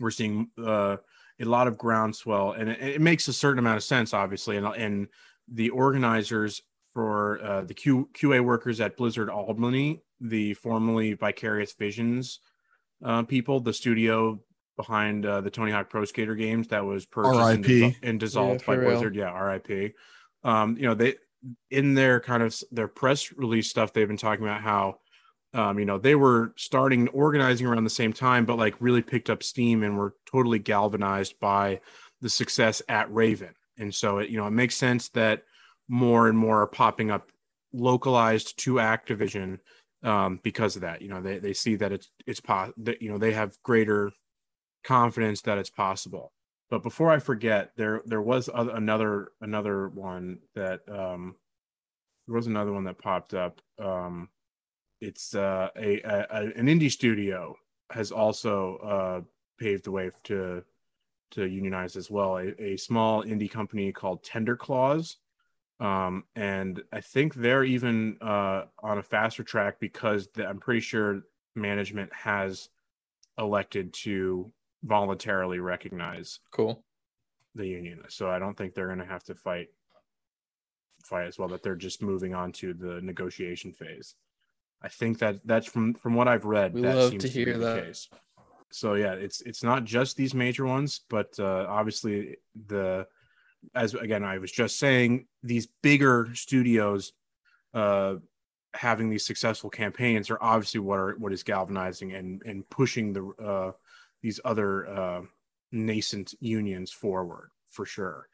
we're 0.00 0.10
seeing 0.10 0.48
uh, 0.58 0.96
a 1.40 1.44
lot 1.44 1.68
of 1.68 1.76
groundswell, 1.76 2.52
and 2.52 2.70
it, 2.70 2.80
it, 2.80 3.00
makes 3.00 3.28
a 3.28 3.32
certain 3.32 3.58
amount 3.58 3.76
of 3.76 3.84
sense, 3.84 4.14
obviously, 4.14 4.56
and 4.56 4.66
and 4.66 5.08
the 5.52 5.70
organizers 5.70 6.62
for 6.94 7.42
uh, 7.42 7.62
the 7.62 7.74
Q, 7.74 8.08
QA 8.14 8.42
workers 8.42 8.80
at 8.80 8.96
Blizzard 8.96 9.28
Albany, 9.28 10.02
the 10.20 10.54
formerly 10.54 11.14
Vicarious 11.14 11.72
Visions 11.74 12.40
uh, 13.04 13.22
people, 13.22 13.60
the 13.60 13.72
studio 13.72 14.40
behind 14.76 15.24
uh, 15.26 15.40
the 15.40 15.50
Tony 15.50 15.70
Hawk 15.70 15.88
Pro 15.88 16.04
Skater 16.04 16.34
games 16.34 16.68
that 16.68 16.84
was 16.84 17.06
purchased 17.06 17.68
and, 17.68 17.96
and, 18.02 18.20
dissolved 18.20 18.62
yeah, 18.62 18.66
by 18.66 18.74
real. 18.74 18.90
Blizzard. 18.90 19.14
Yeah, 19.14 19.38
RIP. 19.38 19.94
Um, 20.42 20.76
you 20.76 20.84
know, 20.84 20.94
they 20.94 21.14
in 21.70 21.94
their 21.94 22.20
kind 22.20 22.42
of 22.42 22.58
their 22.70 22.88
press 22.88 23.32
release 23.32 23.68
stuff, 23.68 23.92
they've 23.92 24.08
been 24.08 24.16
talking 24.16 24.44
about 24.44 24.60
how 24.62 24.98
um, 25.54 25.78
you 25.78 25.84
know, 25.84 25.98
they 25.98 26.16
were 26.16 26.52
starting 26.56 27.06
organizing 27.08 27.66
around 27.68 27.84
the 27.84 27.90
same 27.90 28.12
time, 28.12 28.44
but 28.44 28.58
like 28.58 28.74
really 28.80 29.02
picked 29.02 29.30
up 29.30 29.42
steam 29.42 29.84
and 29.84 29.96
were 29.96 30.16
totally 30.26 30.58
galvanized 30.58 31.38
by 31.38 31.80
the 32.20 32.28
success 32.28 32.82
at 32.88 33.12
Raven. 33.14 33.54
And 33.78 33.94
so, 33.94 34.18
it, 34.18 34.30
you 34.30 34.36
know, 34.36 34.48
it 34.48 34.52
makes 34.52 34.76
sense 34.76 35.10
that 35.10 35.44
more 35.88 36.28
and 36.28 36.36
more 36.36 36.62
are 36.62 36.66
popping 36.66 37.12
up 37.12 37.30
localized 37.72 38.58
to 38.64 38.74
Activision 38.74 39.60
um, 40.02 40.40
because 40.42 40.74
of 40.74 40.82
that. 40.82 41.02
You 41.02 41.08
know, 41.08 41.20
they, 41.22 41.38
they 41.38 41.52
see 41.52 41.76
that 41.76 41.92
it's 41.92 42.10
it's 42.26 42.40
po- 42.40 42.72
that 42.78 43.00
you 43.00 43.10
know 43.10 43.18
they 43.18 43.32
have 43.32 43.56
greater 43.62 44.10
confidence 44.82 45.42
that 45.42 45.58
it's 45.58 45.70
possible. 45.70 46.32
But 46.74 46.82
before 46.82 47.12
I 47.12 47.20
forget, 47.20 47.70
there 47.76 48.02
there 48.04 48.20
was 48.20 48.50
another 48.52 49.30
another 49.40 49.90
one 49.90 50.40
that 50.56 50.80
um, 50.88 51.36
there 52.26 52.34
was 52.34 52.48
another 52.48 52.72
one 52.72 52.82
that 52.82 52.98
popped 52.98 53.32
up. 53.32 53.60
Um, 53.78 54.28
it's 55.00 55.36
uh, 55.36 55.68
a, 55.76 56.00
a, 56.00 56.50
an 56.56 56.66
indie 56.66 56.90
studio 56.90 57.54
has 57.90 58.10
also 58.10 58.78
uh, 58.78 59.20
paved 59.56 59.84
the 59.84 59.92
way 59.92 60.10
to 60.24 60.64
to 61.30 61.44
unionize 61.44 61.94
as 61.94 62.10
well. 62.10 62.38
A, 62.38 62.60
a 62.60 62.76
small 62.76 63.22
indie 63.22 63.48
company 63.48 63.92
called 63.92 64.24
Tender 64.24 64.56
Claws, 64.56 65.18
um, 65.78 66.24
and 66.34 66.82
I 66.92 67.02
think 67.02 67.36
they're 67.36 67.62
even 67.62 68.16
uh, 68.20 68.64
on 68.82 68.98
a 68.98 69.02
faster 69.04 69.44
track 69.44 69.78
because 69.78 70.26
the, 70.34 70.44
I'm 70.44 70.58
pretty 70.58 70.80
sure 70.80 71.22
management 71.54 72.12
has 72.12 72.68
elected 73.38 73.92
to 73.92 74.50
voluntarily 74.84 75.58
recognize 75.58 76.40
cool 76.50 76.84
the 77.54 77.66
union. 77.66 78.02
So 78.08 78.30
I 78.30 78.38
don't 78.38 78.56
think 78.56 78.74
they're 78.74 78.86
going 78.86 78.98
to 78.98 79.04
have 79.04 79.24
to 79.24 79.34
fight 79.34 79.68
fight 81.04 81.26
as 81.26 81.38
well. 81.38 81.48
That 81.48 81.62
they're 81.62 81.76
just 81.76 82.02
moving 82.02 82.34
on 82.34 82.52
to 82.52 82.74
the 82.74 83.00
negotiation 83.00 83.72
phase. 83.72 84.14
I 84.82 84.88
think 84.88 85.18
that 85.20 85.36
that's 85.44 85.66
from 85.66 85.94
from 85.94 86.14
what 86.14 86.28
I've 86.28 86.44
read. 86.44 86.74
We 86.74 86.82
that 86.82 86.96
love 86.96 87.18
to 87.18 87.28
hear 87.28 87.54
to 87.54 87.58
that. 87.58 87.84
Case. 87.84 88.08
So 88.70 88.94
yeah, 88.94 89.12
it's 89.12 89.40
it's 89.42 89.62
not 89.62 89.84
just 89.84 90.16
these 90.16 90.34
major 90.34 90.66
ones, 90.66 91.00
but 91.08 91.38
uh, 91.38 91.66
obviously 91.68 92.36
the 92.66 93.06
as 93.74 93.94
again 93.94 94.24
I 94.24 94.38
was 94.38 94.52
just 94.52 94.78
saying, 94.78 95.26
these 95.42 95.68
bigger 95.82 96.28
studios 96.34 97.12
uh, 97.72 98.16
having 98.74 99.08
these 99.08 99.24
successful 99.24 99.70
campaigns 99.70 100.30
are 100.30 100.38
obviously 100.40 100.80
what 100.80 100.98
are 100.98 101.14
what 101.18 101.32
is 101.32 101.42
galvanizing 101.42 102.12
and 102.12 102.42
and 102.44 102.68
pushing 102.68 103.12
the 103.12 103.24
uh, 103.42 103.72
these 104.24 104.40
other 104.42 104.88
uh, 104.88 105.20
nascent 105.70 106.32
unions 106.40 106.90
forward 106.90 107.50
for 107.68 107.84
sure. 107.84 108.26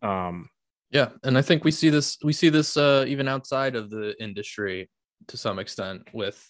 Um, 0.00 0.48
yeah, 0.90 1.10
and 1.22 1.36
I 1.36 1.42
think 1.42 1.64
we 1.64 1.70
see 1.70 1.90
this 1.90 2.16
we 2.24 2.32
see 2.32 2.48
this 2.48 2.78
uh, 2.78 3.04
even 3.06 3.28
outside 3.28 3.76
of 3.76 3.90
the 3.90 4.14
industry 4.18 4.88
to 5.28 5.36
some 5.36 5.58
extent 5.58 6.08
with 6.14 6.42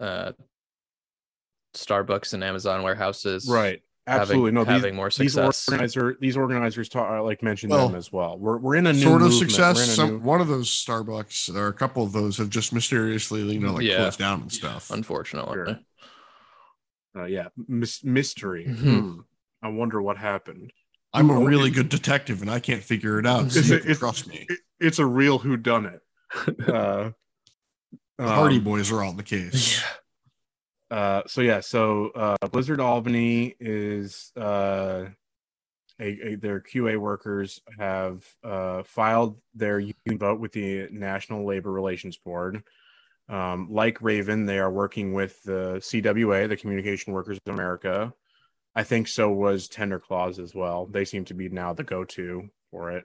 uh, 0.00 0.32
Starbucks 1.74 2.34
and 2.34 2.42
Amazon 2.42 2.82
warehouses. 2.82 3.48
Right. 3.48 3.80
Absolutely. 4.08 4.52
Having, 4.52 4.54
no, 4.54 4.64
having 4.64 4.96
more 4.96 5.10
success. 5.10 5.66
These, 5.66 5.68
organizer, 5.68 6.16
these 6.18 6.36
organizers 6.36 6.88
talk, 6.88 7.10
uh, 7.10 7.22
like 7.22 7.42
mentioned 7.42 7.72
well, 7.72 7.88
them 7.88 7.96
as 7.98 8.10
well. 8.10 8.38
We're, 8.38 8.56
we're 8.56 8.76
in 8.76 8.86
a 8.86 8.92
new 8.94 9.02
sort 9.02 9.20
of 9.20 9.34
success. 9.34 9.94
Some, 9.94 10.10
new... 10.12 10.18
One 10.20 10.40
of 10.40 10.48
those 10.48 10.70
Starbucks 10.70 11.54
or 11.54 11.68
a 11.68 11.74
couple 11.74 12.02
of 12.02 12.12
those 12.12 12.38
have 12.38 12.48
just 12.48 12.72
mysteriously, 12.72 13.42
you 13.42 13.60
know, 13.60 13.74
like 13.74 13.84
yeah. 13.84 13.96
closed 13.96 14.18
down 14.18 14.40
and 14.40 14.50
stuff. 14.50 14.90
Unfortunately. 14.90 15.54
Sure. 15.54 15.78
Uh, 17.18 17.24
yeah. 17.24 17.48
mystery. 17.66 18.66
Mm-hmm. 18.68 18.98
Hmm. 18.98 19.20
I 19.62 19.68
wonder 19.68 20.00
what 20.00 20.18
happened. 20.18 20.72
I'm 21.12 21.30
a 21.30 21.38
really 21.40 21.70
good 21.70 21.88
detective 21.88 22.42
and 22.42 22.50
I 22.50 22.60
can't 22.60 22.82
figure 22.82 23.18
it 23.18 23.26
out. 23.26 23.50
So 23.50 23.74
it, 23.74 23.96
trust 23.96 24.28
me. 24.28 24.46
It, 24.48 24.58
it's 24.78 24.98
a 24.98 25.06
real 25.06 25.38
who 25.38 25.56
done 25.56 25.86
it. 25.86 26.00
Uh, 26.68 27.10
the 28.18 28.26
Hardy 28.34 28.56
um, 28.56 28.64
Boys 28.64 28.90
are 28.90 29.02
on 29.04 29.16
the 29.16 29.22
case. 29.22 29.80
Yeah. 30.90 30.96
Uh, 30.96 31.22
so 31.26 31.40
yeah, 31.40 31.60
so 31.60 32.10
uh, 32.10 32.48
Blizzard 32.48 32.80
Albany 32.80 33.54
is 33.60 34.32
uh, 34.36 35.06
a, 36.00 36.28
a, 36.28 36.34
their 36.36 36.60
QA 36.60 36.96
workers 36.98 37.60
have 37.78 38.24
uh, 38.42 38.82
filed 38.84 39.38
their 39.54 39.78
union 39.78 40.18
vote 40.18 40.40
with 40.40 40.52
the 40.52 40.88
National 40.90 41.46
Labor 41.46 41.70
Relations 41.70 42.16
Board. 42.16 42.62
Um, 43.28 43.68
like 43.70 44.00
Raven, 44.00 44.46
they 44.46 44.58
are 44.58 44.70
working 44.70 45.12
with 45.12 45.42
the 45.42 45.76
CWA, 45.80 46.48
the 46.48 46.56
Communication 46.56 47.12
Workers 47.12 47.38
of 47.44 47.54
America. 47.54 48.12
I 48.74 48.84
think 48.84 49.08
so 49.08 49.30
was 49.30 49.68
Tender 49.68 49.98
Claws 49.98 50.38
as 50.38 50.54
well. 50.54 50.86
They 50.86 51.04
seem 51.04 51.24
to 51.26 51.34
be 51.34 51.48
now 51.48 51.72
the 51.74 51.84
go-to 51.84 52.48
for 52.70 52.92
it. 52.92 53.04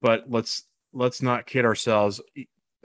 But 0.00 0.30
let's 0.30 0.64
let's 0.92 1.22
not 1.22 1.46
kid 1.46 1.64
ourselves 1.64 2.20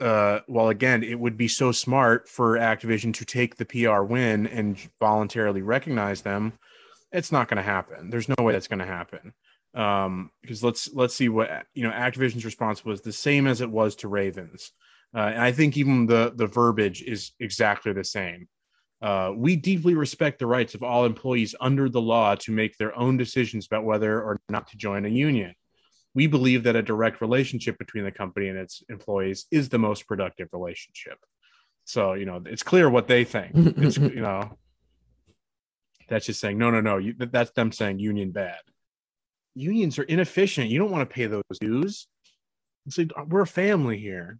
uh, 0.00 0.40
well, 0.48 0.70
again, 0.70 1.02
it 1.02 1.18
would 1.18 1.36
be 1.36 1.48
so 1.48 1.72
smart 1.72 2.28
for 2.28 2.56
Activision 2.56 3.12
to 3.14 3.24
take 3.24 3.56
the 3.56 3.66
PR 3.66 4.02
win 4.02 4.46
and 4.46 4.78
voluntarily 4.98 5.62
recognize 5.62 6.22
them. 6.22 6.54
It's 7.12 7.30
not 7.30 7.48
going 7.48 7.58
to 7.58 7.62
happen. 7.62 8.08
There's 8.08 8.28
no 8.28 8.42
way 8.42 8.52
that's 8.52 8.68
going 8.68 8.78
to 8.78 8.86
happen. 8.86 9.34
Um, 9.74 10.30
because 10.40 10.64
let's 10.64 10.92
let's 10.94 11.14
see 11.14 11.28
what 11.28 11.66
you 11.74 11.84
know. 11.84 11.92
Activision's 11.92 12.44
response 12.44 12.84
was 12.84 13.02
the 13.02 13.12
same 13.12 13.46
as 13.46 13.60
it 13.60 13.70
was 13.70 13.94
to 13.96 14.08
Ravens, 14.08 14.72
uh, 15.14 15.18
and 15.20 15.42
I 15.42 15.52
think 15.52 15.76
even 15.76 16.06
the 16.06 16.32
the 16.34 16.46
verbiage 16.46 17.02
is 17.02 17.32
exactly 17.40 17.92
the 17.92 18.04
same. 18.04 18.48
Uh, 19.02 19.32
we 19.34 19.56
deeply 19.56 19.94
respect 19.94 20.38
the 20.38 20.46
rights 20.46 20.74
of 20.74 20.82
all 20.82 21.06
employees 21.06 21.54
under 21.60 21.88
the 21.88 22.00
law 22.00 22.34
to 22.34 22.52
make 22.52 22.76
their 22.76 22.96
own 22.98 23.16
decisions 23.16 23.66
about 23.66 23.84
whether 23.84 24.20
or 24.20 24.38
not 24.50 24.68
to 24.68 24.76
join 24.76 25.06
a 25.06 25.08
union 25.08 25.54
we 26.14 26.26
believe 26.26 26.64
that 26.64 26.76
a 26.76 26.82
direct 26.82 27.20
relationship 27.20 27.78
between 27.78 28.04
the 28.04 28.10
company 28.10 28.48
and 28.48 28.58
its 28.58 28.82
employees 28.88 29.46
is 29.50 29.68
the 29.68 29.78
most 29.78 30.06
productive 30.06 30.48
relationship. 30.52 31.18
So, 31.84 32.14
you 32.14 32.26
know, 32.26 32.42
it's 32.46 32.62
clear 32.62 32.90
what 32.90 33.08
they 33.08 33.24
think. 33.24 33.52
It's, 33.54 33.96
you 33.96 34.20
know, 34.20 34.58
that's 36.08 36.26
just 36.26 36.40
saying, 36.40 36.58
no, 36.58 36.70
no, 36.70 36.80
no. 36.80 36.98
You, 36.98 37.14
that's 37.16 37.52
them 37.52 37.70
saying 37.70 38.00
union 38.00 38.32
bad. 38.32 38.58
Unions 39.54 39.98
are 39.98 40.04
inefficient. 40.04 40.70
You 40.70 40.78
don't 40.78 40.90
want 40.90 41.08
to 41.08 41.14
pay 41.14 41.26
those 41.26 41.42
dues. 41.60 42.08
Like, 42.96 43.12
we're 43.28 43.42
a 43.42 43.46
family 43.46 43.98
here, 43.98 44.38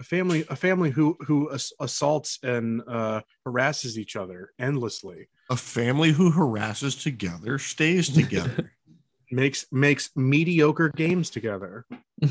a 0.00 0.04
family, 0.04 0.44
a 0.48 0.56
family 0.56 0.90
who 0.90 1.16
who 1.20 1.50
assaults 1.80 2.38
and 2.42 2.82
uh, 2.88 3.20
harasses 3.44 3.98
each 3.98 4.16
other 4.16 4.50
endlessly. 4.58 5.28
A 5.50 5.56
family 5.56 6.10
who 6.10 6.30
harasses 6.30 6.96
together 6.96 7.58
stays 7.58 8.08
together. 8.08 8.72
Makes 9.30 9.66
makes 9.72 10.10
mediocre 10.14 10.90
games 10.90 11.30
together. 11.30 11.86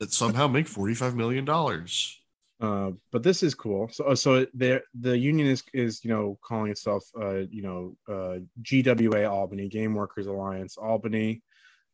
That 0.00 0.12
somehow 0.12 0.46
make 0.46 0.68
45 0.68 1.16
million 1.16 1.44
dollars. 1.44 2.20
Uh, 2.60 2.92
but 3.10 3.24
this 3.24 3.42
is 3.42 3.54
cool. 3.54 3.88
So 3.90 4.14
so 4.14 4.46
there 4.54 4.82
the 4.94 5.18
union 5.18 5.48
is 5.48 5.64
is 5.72 6.04
you 6.04 6.10
know 6.10 6.38
calling 6.42 6.70
itself 6.70 7.04
uh 7.20 7.42
you 7.50 7.62
know 7.62 7.96
uh 8.08 8.38
gwa 8.62 9.28
albany 9.28 9.68
game 9.68 9.94
workers 9.94 10.26
alliance 10.28 10.76
albany 10.76 11.42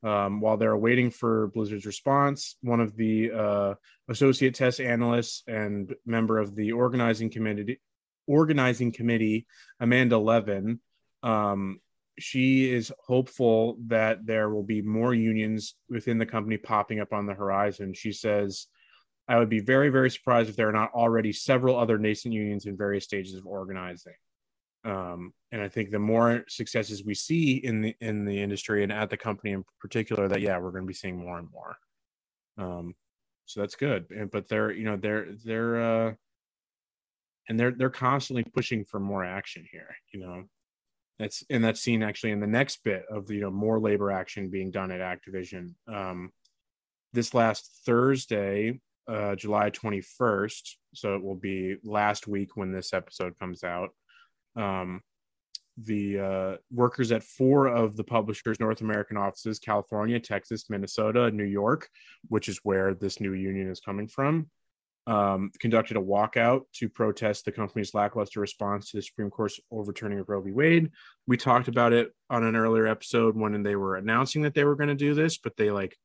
um, 0.05 0.41
while 0.41 0.57
they're 0.57 0.77
waiting 0.77 1.11
for 1.11 1.49
blizzard's 1.49 1.87
response 1.87 2.57
one 2.61 2.81
of 2.81 2.95
the 2.97 3.33
uh, 3.33 3.75
associate 4.09 4.55
test 4.55 4.81
analysts 4.81 5.43
and 5.47 5.95
member 6.07 6.39
of 6.39 6.55
the 6.55 6.73
organizing 6.73 7.31
committee 7.31 7.81
organizing 8.27 8.93
committee 8.93 9.47
amanda 9.81 10.19
levin 10.19 10.79
um, 11.23 11.81
she 12.19 12.73
is 12.73 12.93
hopeful 13.07 13.77
that 13.87 14.25
there 14.25 14.49
will 14.49 14.63
be 14.63 14.83
more 14.83 15.15
unions 15.15 15.75
within 15.89 16.19
the 16.19 16.27
company 16.27 16.57
popping 16.57 17.01
up 17.01 17.13
on 17.13 17.27
the 17.27 17.35
horizon. 17.35 17.93
She 17.93 18.13
says, 18.13 18.67
I 19.27 19.39
would 19.39 19.49
be 19.49 19.61
very, 19.61 19.89
very 19.89 20.11
surprised 20.11 20.51
if 20.51 20.57
there 20.57 20.69
are 20.69 20.73
not 20.73 20.93
already 20.93 21.33
several 21.33 21.79
other 21.79 21.99
nascent 21.99 22.35
unions 22.35 22.67
in 22.67 22.77
various 22.77 23.05
stages 23.05 23.35
of 23.35 23.47
organizing. 23.47 24.15
Um, 24.85 25.33
and 25.51 25.63
I 25.63 25.69
think 25.69 25.91
the 25.91 25.99
more 25.99 26.45
successes 26.49 27.05
we 27.05 27.15
see 27.15 27.55
in 27.57 27.81
the 27.81 27.97
in 28.01 28.25
the 28.25 28.43
industry 28.43 28.83
and 28.83 28.93
at 28.93 29.09
the 29.09 29.17
company 29.17 29.53
in 29.53 29.65
particular, 29.81 30.29
that 30.29 30.41
yeah, 30.41 30.59
we're 30.59 30.73
going 30.73 30.85
to 30.85 30.89
be 30.89 30.95
seeing 30.95 31.17
more 31.17 31.39
and 31.39 31.49
more. 31.51 31.77
Um, 32.59 32.95
so 33.47 33.61
that's 33.61 33.77
good. 33.77 34.07
And 34.11 34.31
but 34.31 34.49
they're 34.49 34.73
you 34.73 34.85
know 34.85 34.97
they're 34.97 35.29
they're 35.45 35.81
uh, 35.81 36.13
and 37.49 37.59
they're 37.59 37.73
they're 37.73 37.91
constantly 37.91 38.45
pushing 38.45 38.85
for 38.85 39.01
more 39.01 39.25
action 39.25 39.67
here. 39.71 39.95
You 40.13 40.21
know, 40.21 40.45
that's 41.19 41.45
and 41.51 41.65
that's 41.65 41.81
seen 41.81 42.03
actually 42.03 42.33
in 42.33 42.41
the 42.41 42.47
next 42.47 42.83
bit 42.85 43.05
of 43.11 43.31
you 43.31 43.41
know 43.41 43.51
more 43.51 43.81
labor 43.81 44.11
action 44.11 44.51
being 44.51 44.71
done 44.71 44.91
at 44.91 45.01
Activision. 45.01 45.75
Um, 45.93 46.31
this 47.13 47.33
last 47.33 47.81
Thursday, 47.87 48.81
uh, 49.07 49.37
July 49.37 49.71
21st, 49.71 50.71
so 50.95 51.15
it 51.15 51.23
will 51.23 51.37
be 51.37 51.77
last 51.85 52.27
week 52.27 52.57
when 52.57 52.73
this 52.73 52.93
episode 52.93 53.39
comes 53.39 53.63
out. 53.63 53.91
Um, 54.57 55.01
the 55.77 56.21
uh, 56.21 56.57
workers 56.71 57.11
at 57.11 57.25
four 57.25 57.67
of 57.67 57.97
the 57.97 58.05
publishers' 58.05 58.61
North 58.61 58.81
American 58.81 59.17
offices 59.17 59.59
California, 59.59 60.21
Texas, 60.21 60.71
Minnesota, 60.71 61.31
New 61.31 61.45
York, 61.45 61.89
which 62.29 62.49
is 62.49 62.61
where 62.63 62.95
this 62.95 63.21
new 63.21 63.33
union 63.33 63.69
is 63.69 63.81
coming 63.81 64.07
from 64.07 64.47
um, 65.07 65.51
conducted 65.61 65.97
a 65.97 66.01
walkout 66.01 66.63
to 66.75 66.89
protest 66.89 67.45
the 67.45 67.53
company's 67.53 67.95
lackluster 67.95 68.41
response 68.41 68.91
to 68.91 68.97
the 68.99 69.03
Supreme 69.03 69.31
Court's 69.31 69.61
overturning 69.71 70.19
of 70.19 70.29
Roe 70.29 70.41
v. 70.41 70.53
Wade. 70.53 70.91
We 71.27 71.37
talked 71.37 71.69
about 71.69 71.93
it 71.93 72.13
on 72.31 72.43
an 72.43 72.57
earlier 72.57 72.87
episode 72.87 73.37
when 73.37 73.63
they 73.63 73.77
were 73.77 73.97
announcing 73.97 74.43
that 74.43 74.55
they 74.55 74.65
were 74.65 74.77
going 74.77 74.89
to 74.89 74.95
do 74.95 75.15
this, 75.15 75.37
but 75.39 75.57
they 75.57 75.71
like 75.71 75.97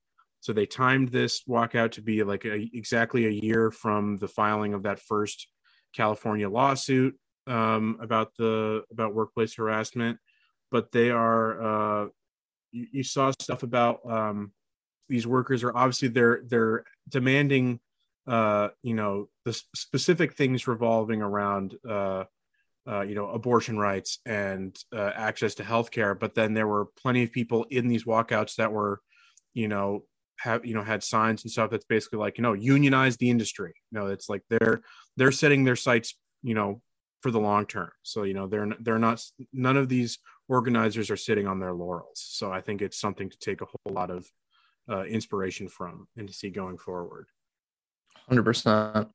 so 0.42 0.54
they 0.54 0.66
timed 0.66 1.10
this 1.10 1.44
walkout 1.50 1.92
to 1.92 2.02
be 2.02 2.24
like 2.24 2.46
a, 2.46 2.70
exactly 2.74 3.26
a 3.26 3.30
year 3.30 3.72
from 3.72 4.18
the 4.18 4.28
filing 4.28 4.74
of 4.74 4.84
that 4.84 5.00
first 5.00 5.48
California 5.94 6.50
lawsuit 6.50 7.18
um, 7.50 7.98
about 8.00 8.36
the 8.38 8.84
about 8.92 9.14
workplace 9.14 9.56
harassment. 9.56 10.20
But 10.72 10.92
they 10.92 11.10
are 11.10 11.62
uh, 12.04 12.08
you, 12.72 12.88
you 12.92 13.04
saw 13.04 13.32
stuff 13.42 13.64
about 13.64 14.00
um, 14.10 14.54
these 15.10 15.28
workers 15.28 15.64
are 15.64 15.76
obviously 15.76 16.08
they're 16.08 16.42
they're 16.48 16.86
demanding 17.10 17.80
uh, 18.30 18.70
you 18.84 18.94
know, 18.94 19.28
the 19.44 19.60
specific 19.76 20.36
things 20.36 20.68
revolving 20.68 21.22
around, 21.22 21.76
uh, 21.88 22.26
uh, 22.88 23.02
you 23.02 23.16
know, 23.16 23.28
abortion 23.30 23.78
rights 23.78 24.20
and 24.24 24.78
uh, 24.96 25.12
access 25.16 25.56
to 25.56 25.64
healthcare. 25.64 26.18
But 26.18 26.36
then 26.36 26.54
there 26.54 26.68
were 26.68 26.86
plenty 27.02 27.24
of 27.24 27.32
people 27.32 27.66
in 27.72 27.88
these 27.88 28.06
walkouts 28.06 28.56
that 28.58 28.72
were, 28.72 29.02
you 29.56 29.68
know, 29.68 30.04
have 30.40 30.64
you 30.64 30.76
know 30.76 30.84
had 30.84 31.04
signs 31.04 31.44
and 31.44 31.52
stuff 31.52 31.72
that's 31.72 31.86
basically 31.86 32.20
like 32.20 32.38
you 32.38 32.44
know 32.44 32.54
unionize 32.54 33.18
the 33.18 33.32
industry. 33.32 33.74
You 33.92 34.00
know, 34.00 34.08
it's 34.08 34.30
like 34.30 34.44
they're 34.50 34.82
they're 35.18 35.32
setting 35.32 35.64
their 35.64 35.76
sights, 35.76 36.16
you 36.44 36.54
know, 36.54 36.82
for 37.22 37.32
the 37.32 37.40
long 37.40 37.66
term. 37.66 37.92
So 38.04 38.24
you 38.24 38.34
know 38.34 38.48
they're 38.48 38.68
they're 38.80 39.00
not 39.00 39.24
none 39.54 39.78
of 39.78 39.90
these 39.90 40.20
organizers 40.48 41.10
are 41.10 41.18
sitting 41.18 41.48
on 41.48 41.60
their 41.60 41.74
laurels. 41.74 42.26
So 42.26 42.52
I 42.52 42.62
think 42.62 42.82
it's 42.82 43.00
something 43.00 43.30
to 43.30 43.38
take 43.38 43.62
a 43.62 43.66
whole 43.66 43.94
lot 43.94 44.10
of 44.10 44.28
uh, 44.90 45.04
inspiration 45.04 45.68
from 45.68 46.08
and 46.18 46.28
to 46.28 46.34
see 46.34 46.50
going 46.50 46.78
forward. 46.78 47.28
Hundred 48.28 48.44
percent. 48.44 49.10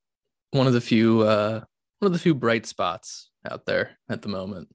One 0.53 0.67
of 0.69 0.73
the 0.73 0.81
few, 0.81 1.23
uh, 1.23 1.61
one 1.99 2.07
of 2.07 2.13
the 2.13 2.19
few 2.19 2.35
bright 2.35 2.65
spots 2.67 3.31
out 3.51 3.67
there 3.67 3.99
at 4.09 4.23
the 4.23 4.29
moment. 4.29 4.69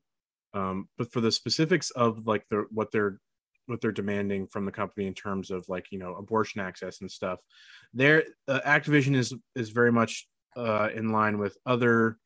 Um, 0.53 0.89
but 0.97 1.11
for 1.13 1.21
the 1.21 1.31
specifics 1.31 1.91
of 1.91 2.27
like 2.27 2.43
the 2.49 2.65
what 2.71 2.91
they're 2.91 3.19
what 3.67 3.81
they're 3.81 3.91
demanding 3.91 4.47
from 4.47 4.65
the 4.65 4.71
company 4.71 5.05
in 5.05 5.13
terms 5.13 5.51
of 5.51 5.63
like 5.69 5.85
you 5.91 5.99
know 5.99 6.15
abortion 6.15 6.59
access 6.59 7.01
and 7.01 7.09
stuff, 7.09 7.39
their 7.93 8.23
uh, 8.47 8.59
Activision 8.65 9.15
is 9.15 9.33
is 9.55 9.69
very 9.69 9.91
much 9.91 10.27
uh, 10.57 10.89
in 10.93 11.11
line 11.11 11.37
with 11.37 11.57
other 11.65 12.17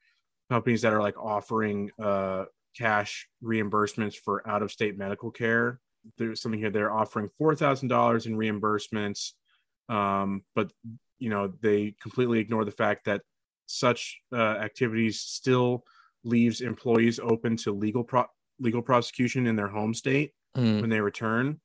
companies 0.50 0.82
that 0.82 0.94
are 0.94 1.02
like 1.02 1.18
offering 1.18 1.90
uh, 2.02 2.46
cash 2.78 3.28
reimbursements 3.44 4.16
for 4.16 4.48
out 4.48 4.62
of 4.62 4.72
state 4.72 4.98
medical 4.98 5.32
care. 5.32 5.80
There's 6.18 6.42
something 6.42 6.60
here 6.60 6.70
they're 6.70 6.94
offering 6.94 7.30
four 7.38 7.56
thousand 7.56 7.88
dollars 7.88 8.26
in 8.26 8.36
reimbursements, 8.36 9.32
um, 9.90 10.44
but 10.56 10.72
you 11.20 11.30
know 11.30 11.54
they 11.62 11.96
completely 12.02 12.40
ignore 12.40 12.66
the 12.66 12.72
fact 12.72 13.06
that 13.06 13.22
such 13.66 14.20
uh, 14.34 14.36
activities 14.36 15.20
still 15.20 15.84
leaves 16.24 16.62
employees 16.62 17.20
open 17.20 17.56
to 17.58 17.72
legal 17.72 18.04
pro- 18.04 18.26
legal 18.60 18.82
prosecution 18.82 19.48
in 19.48 19.56
their 19.56 19.68
home 19.68 19.94
state 19.94 20.32
mm. 20.58 20.82
when 20.82 20.90
they 20.90 21.02
return. 21.02 21.60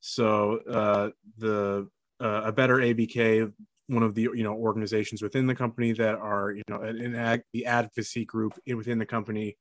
So 0.00 0.58
uh, 0.68 1.10
the 1.38 1.88
uh, 2.20 2.42
a 2.44 2.52
better 2.52 2.76
ABK, 2.76 3.52
one 3.88 4.02
of 4.02 4.14
the 4.14 4.22
you 4.22 4.42
know 4.42 4.54
organizations 4.54 5.22
within 5.22 5.46
the 5.46 5.54
company 5.54 5.92
that 5.92 6.14
are 6.14 6.52
you 6.52 6.62
know 6.68 6.80
an 6.80 7.14
ag- 7.14 7.42
the 7.52 7.66
advocacy 7.66 8.24
group 8.24 8.58
within 8.66 8.98
the 8.98 9.06
company 9.06 9.56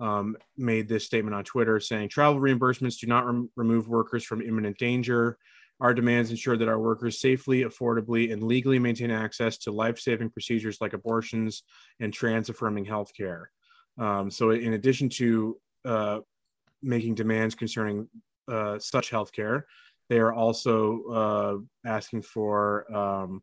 um, 0.00 0.36
made 0.56 0.88
this 0.88 1.04
statement 1.04 1.34
on 1.34 1.44
Twitter 1.44 1.78
saying 1.80 2.08
travel 2.08 2.40
reimbursements 2.40 2.98
do 2.98 3.06
not 3.06 3.26
rem- 3.26 3.50
remove 3.56 3.88
workers 3.88 4.24
from 4.24 4.42
imminent 4.42 4.78
danger. 4.78 5.38
Our 5.80 5.94
demands 5.94 6.30
ensure 6.30 6.56
that 6.56 6.68
our 6.68 6.78
workers 6.78 7.20
safely, 7.20 7.62
affordably, 7.62 8.32
and 8.32 8.42
legally 8.42 8.78
maintain 8.78 9.10
access 9.10 9.58
to 9.58 9.72
life 9.72 9.98
saving 9.98 10.30
procedures 10.30 10.80
like 10.80 10.92
abortions 10.92 11.64
and 11.98 12.12
trans 12.12 12.48
affirming 12.48 12.86
healthcare. 12.86 13.46
Um, 13.98 14.30
so, 14.30 14.50
in 14.50 14.74
addition 14.74 15.08
to 15.10 15.58
uh, 15.84 16.20
making 16.82 17.16
demands 17.16 17.54
concerning 17.54 18.08
uh, 18.48 18.78
such 18.78 19.10
healthcare, 19.10 19.64
they 20.08 20.18
are 20.18 20.32
also 20.32 21.04
uh, 21.04 21.88
asking 21.88 22.22
for 22.22 22.92
um, 22.94 23.42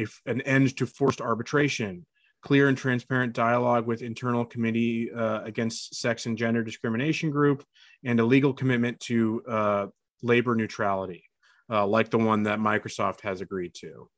a, 0.00 0.30
an 0.30 0.40
end 0.42 0.76
to 0.76 0.86
forced 0.86 1.20
arbitration, 1.20 2.06
clear 2.42 2.68
and 2.68 2.76
transparent 2.76 3.32
dialogue 3.32 3.86
with 3.86 4.02
internal 4.02 4.44
committee 4.44 5.10
uh, 5.12 5.42
against 5.42 5.94
sex 5.94 6.26
and 6.26 6.36
gender 6.36 6.62
discrimination 6.62 7.30
group, 7.30 7.64
and 8.04 8.18
a 8.20 8.24
legal 8.24 8.52
commitment 8.52 8.98
to 9.00 9.42
uh, 9.48 9.86
labor 10.22 10.54
neutrality 10.54 11.24
uh, 11.70 11.86
like 11.86 12.10
the 12.10 12.18
one 12.18 12.42
that 12.44 12.58
Microsoft 12.58 13.20
has 13.22 13.40
agreed 13.40 13.74
to. 13.74 14.08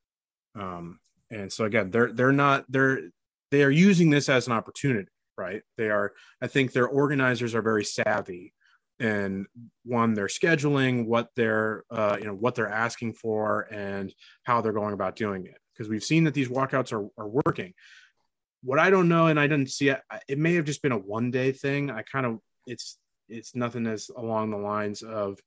Um, 0.55 0.99
and 1.31 1.53
so 1.53 1.65
again, 1.65 1.91
they're 1.91 2.13
they're 2.13 2.33
not 2.33 2.65
they're 2.69 3.01
they 3.51 3.63
are 3.63 3.71
using 3.71 4.11
this 4.11 4.29
as 4.29 4.47
an 4.47 4.53
opportunity, 4.53 5.11
right? 5.37 5.63
They 5.77 5.91
are. 5.91 6.13
I 6.41 6.47
think 6.47 6.73
their 6.73 6.89
organizers 6.89 7.55
are 7.55 7.63
very 7.63 7.85
savvy 7.85 8.55
and 9.01 9.47
one 9.85 10.15
they're 10.15 10.27
scheduling 10.27 11.07
what 11.07 11.29
they're 11.37 11.85
uh, 11.91 12.17
you 12.19 12.27
know 12.27 12.35
what 12.35 12.55
they're 12.55 12.69
asking 12.69 13.15
for 13.15 13.67
and 13.73 14.15
how 14.45 14.61
they're 14.61 14.73
going 14.73 14.93
about 14.93 15.17
doing 15.17 15.47
it 15.47 15.57
because 15.73 15.89
we've 15.89 16.05
seen 16.05 16.25
that 16.25 16.35
these 16.35 16.49
walkouts 16.49 16.93
are, 16.93 17.09
are 17.17 17.29
working 17.45 17.73
what 18.63 18.79
i 18.79 18.91
don't 18.91 19.09
know 19.09 19.27
and 19.27 19.39
i 19.41 19.47
didn't 19.47 19.71
see 19.71 19.89
it 19.89 20.01
it 20.29 20.39
may 20.39 20.55
have 20.55 20.65
just 20.65 20.83
been 20.83 20.93
a 20.93 20.99
one 20.99 21.31
day 21.31 21.53
thing 21.53 21.91
i 21.91 22.03
kind 22.03 22.27
of 22.27 22.39
it's 22.67 22.99
it's 23.29 23.55
nothing 23.55 23.87
as 23.87 24.11
along 24.17 24.51
the 24.51 24.57
lines 24.57 25.03
of 25.03 25.39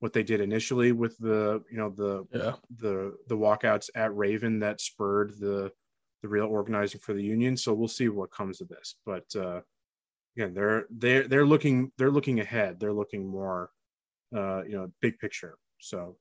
what 0.00 0.12
they 0.12 0.22
did 0.22 0.40
initially 0.40 0.92
with 0.92 1.16
the 1.18 1.62
you 1.70 1.76
know 1.76 1.90
the 1.90 2.26
yeah. 2.32 2.52
the 2.78 3.16
the 3.28 3.36
walkouts 3.36 3.90
at 3.94 4.14
Raven 4.16 4.60
that 4.60 4.80
spurred 4.80 5.32
the 5.38 5.72
the 6.22 6.28
real 6.28 6.46
organizing 6.46 7.00
for 7.00 7.14
the 7.14 7.22
union. 7.22 7.56
So 7.56 7.74
we'll 7.74 7.88
see 7.88 8.08
what 8.08 8.30
comes 8.30 8.60
of 8.60 8.68
this. 8.68 8.96
But 9.06 9.24
uh, 9.36 9.60
again, 10.36 10.54
they're 10.54 10.86
they're 10.90 11.26
they're 11.26 11.46
looking 11.46 11.92
they're 11.98 12.10
looking 12.10 12.40
ahead. 12.40 12.78
They're 12.78 12.92
looking 12.92 13.26
more 13.26 13.70
uh, 14.34 14.62
you 14.64 14.76
know 14.76 14.92
big 15.00 15.18
picture. 15.18 15.56
So 15.80 16.16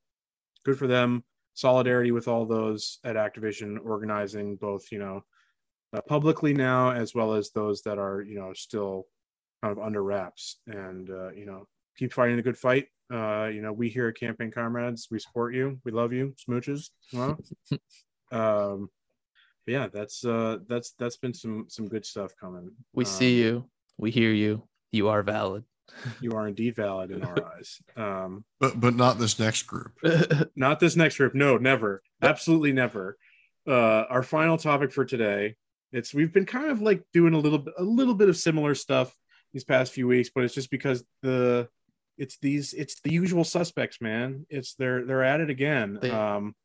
good 0.65 0.77
for 0.77 0.87
them. 0.87 1.23
Solidarity 1.57 2.11
with 2.11 2.27
all 2.27 2.45
those 2.45 2.99
at 3.03 3.15
Activision 3.15 3.77
organizing 3.83 4.55
both 4.55 4.91
you 4.91 4.99
know 4.99 5.23
uh, 5.93 6.01
publicly 6.07 6.53
now 6.53 6.91
as 6.91 7.15
well 7.15 7.33
as 7.33 7.51
those 7.51 7.81
that 7.81 7.97
are 7.97 8.21
you 8.21 8.37
know 8.39 8.53
still 8.53 9.07
kind 9.63 9.75
of 9.75 9.83
under 9.83 10.03
wraps 10.03 10.57
and 10.67 11.09
uh, 11.09 11.31
you 11.31 11.45
know 11.45 11.67
keep 11.97 12.13
fighting 12.13 12.39
a 12.39 12.43
good 12.43 12.57
fight 12.57 12.87
uh, 13.11 13.49
you 13.53 13.61
know, 13.61 13.71
we 13.71 13.89
here 13.89 14.09
at 14.09 14.19
Campaign 14.19 14.51
Comrades, 14.51 15.07
we 15.09 15.19
support 15.19 15.55
you. 15.55 15.79
We 15.85 15.91
love 15.91 16.11
you, 16.11 16.33
smooches. 16.45 16.89
Well, 17.13 17.39
um, 18.31 18.89
yeah, 19.65 19.87
that's 19.87 20.25
uh, 20.25 20.57
that's 20.67 20.93
that's 20.99 21.17
been 21.17 21.33
some 21.33 21.65
some 21.69 21.87
good 21.87 22.05
stuff 22.05 22.31
coming. 22.39 22.71
We 22.93 23.05
um, 23.05 23.09
see 23.09 23.41
you. 23.41 23.69
We 23.97 24.11
hear 24.11 24.31
you. 24.31 24.67
You 24.91 25.07
are 25.07 25.23
valid. 25.23 25.63
You 26.21 26.33
are 26.33 26.47
indeed 26.47 26.75
valid 26.75 27.11
in 27.11 27.23
our 27.23 27.37
eyes. 27.57 27.79
Um, 27.95 28.45
but 28.59 28.79
but 28.79 28.95
not 28.95 29.19
this 29.19 29.39
next 29.39 29.63
group. 29.63 29.93
not 30.55 30.79
this 30.79 30.95
next 30.95 31.17
group. 31.17 31.33
No, 31.35 31.57
never. 31.57 32.01
Absolutely 32.21 32.71
never. 32.71 33.17
Uh, 33.67 34.05
our 34.09 34.23
final 34.23 34.57
topic 34.57 34.91
for 34.91 35.05
today. 35.05 35.55
It's 35.91 36.13
we've 36.13 36.33
been 36.33 36.45
kind 36.45 36.69
of 36.69 36.81
like 36.81 37.03
doing 37.13 37.33
a 37.33 37.39
little 37.39 37.59
bit 37.59 37.73
a 37.77 37.83
little 37.83 38.15
bit 38.15 38.29
of 38.29 38.37
similar 38.37 38.75
stuff 38.75 39.15
these 39.53 39.63
past 39.63 39.93
few 39.93 40.07
weeks, 40.07 40.29
but 40.33 40.43
it's 40.43 40.53
just 40.53 40.69
because 40.69 41.03
the 41.21 41.69
it's 42.17 42.37
these 42.41 42.73
it's 42.73 42.99
the 43.01 43.11
usual 43.11 43.43
suspects 43.43 43.99
man 44.01 44.45
it's 44.49 44.73
they're 44.75 45.05
they're 45.05 45.23
at 45.23 45.39
it 45.39 45.49
again 45.49 45.97
they, 46.01 46.09
um 46.09 46.55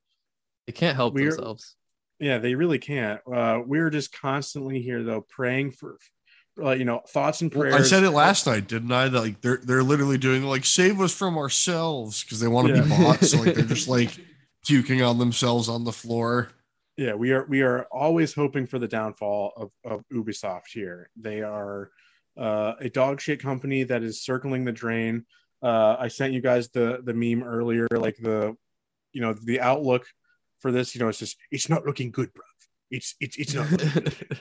they 0.67 0.73
can't 0.73 0.97
help 0.97 1.15
themselves 1.15 1.77
yeah 2.19 2.39
they 2.39 2.55
really 2.55 2.79
can't 2.79 3.21
uh 3.33 3.61
we're 3.65 3.91
just 3.91 4.19
constantly 4.19 4.81
here 4.81 5.03
though 5.03 5.25
praying 5.29 5.71
for 5.71 5.99
uh, 6.61 6.71
you 6.71 6.85
know 6.85 7.01
thoughts 7.09 7.41
and 7.41 7.51
prayers 7.51 7.73
well, 7.73 7.83
i 7.83 7.85
said 7.85 8.03
it 8.03 8.11
last 8.11 8.47
night 8.47 8.67
didn't 8.67 8.93
i 8.93 9.09
that 9.09 9.21
like 9.21 9.41
they're 9.41 9.61
they're 9.63 9.83
literally 9.83 10.19
doing 10.19 10.43
like 10.43 10.65
save 10.65 11.01
us 11.01 11.15
from 11.15 11.39
ourselves 11.39 12.23
because 12.23 12.41
they 12.41 12.49
want 12.49 12.69
to 12.69 12.75
yeah. 12.75 12.83
be 12.83 12.89
bought 12.89 13.25
so 13.25 13.39
like 13.41 13.55
they're 13.55 13.65
just 13.65 13.89
like 13.89 14.19
puking 14.67 15.03
on 15.03 15.19
themselves 15.19 15.69
on 15.69 15.85
the 15.85 15.93
floor 15.93 16.49
yeah 16.97 17.15
we 17.15 17.33
are 17.33 17.47
we 17.47 17.63
are 17.63 17.85
always 17.91 18.35
hoping 18.35 18.67
for 18.67 18.79
the 18.79 18.89
downfall 18.89 19.53
of, 19.57 19.71
of 19.85 20.05
ubisoft 20.13 20.69
here 20.73 21.09
they 21.17 21.43
are 21.43 21.91
uh, 22.39 22.75
a 22.81 22.89
dog 22.89 23.21
shit 23.21 23.41
company 23.41 23.83
that 23.83 24.03
is 24.03 24.23
circling 24.23 24.65
the 24.65 24.73
drain 24.73 25.25
uh, 25.63 25.97
I 25.99 26.09
sent 26.09 26.33
you 26.33 26.41
guys 26.41 26.69
the 26.69 27.01
the 27.05 27.15
meme 27.15 27.45
earlier, 27.45 27.87
like 27.93 28.17
the 28.17 28.57
you 29.13 29.21
know 29.21 29.33
the 29.33 29.61
outlook 29.61 30.07
for 30.59 30.73
this. 30.73 30.95
You 30.95 31.01
know, 31.01 31.09
it's 31.09 31.21
just 31.21 31.37
it's 31.51 31.69
not 31.69 31.87
looking 31.87 32.11
good, 32.11 32.35
bro. 32.35 32.45
It's 32.91 33.15
it's 33.21 33.37
it's 33.37 33.55
not. 33.55 33.71
looking 33.71 33.89
good. 33.89 34.41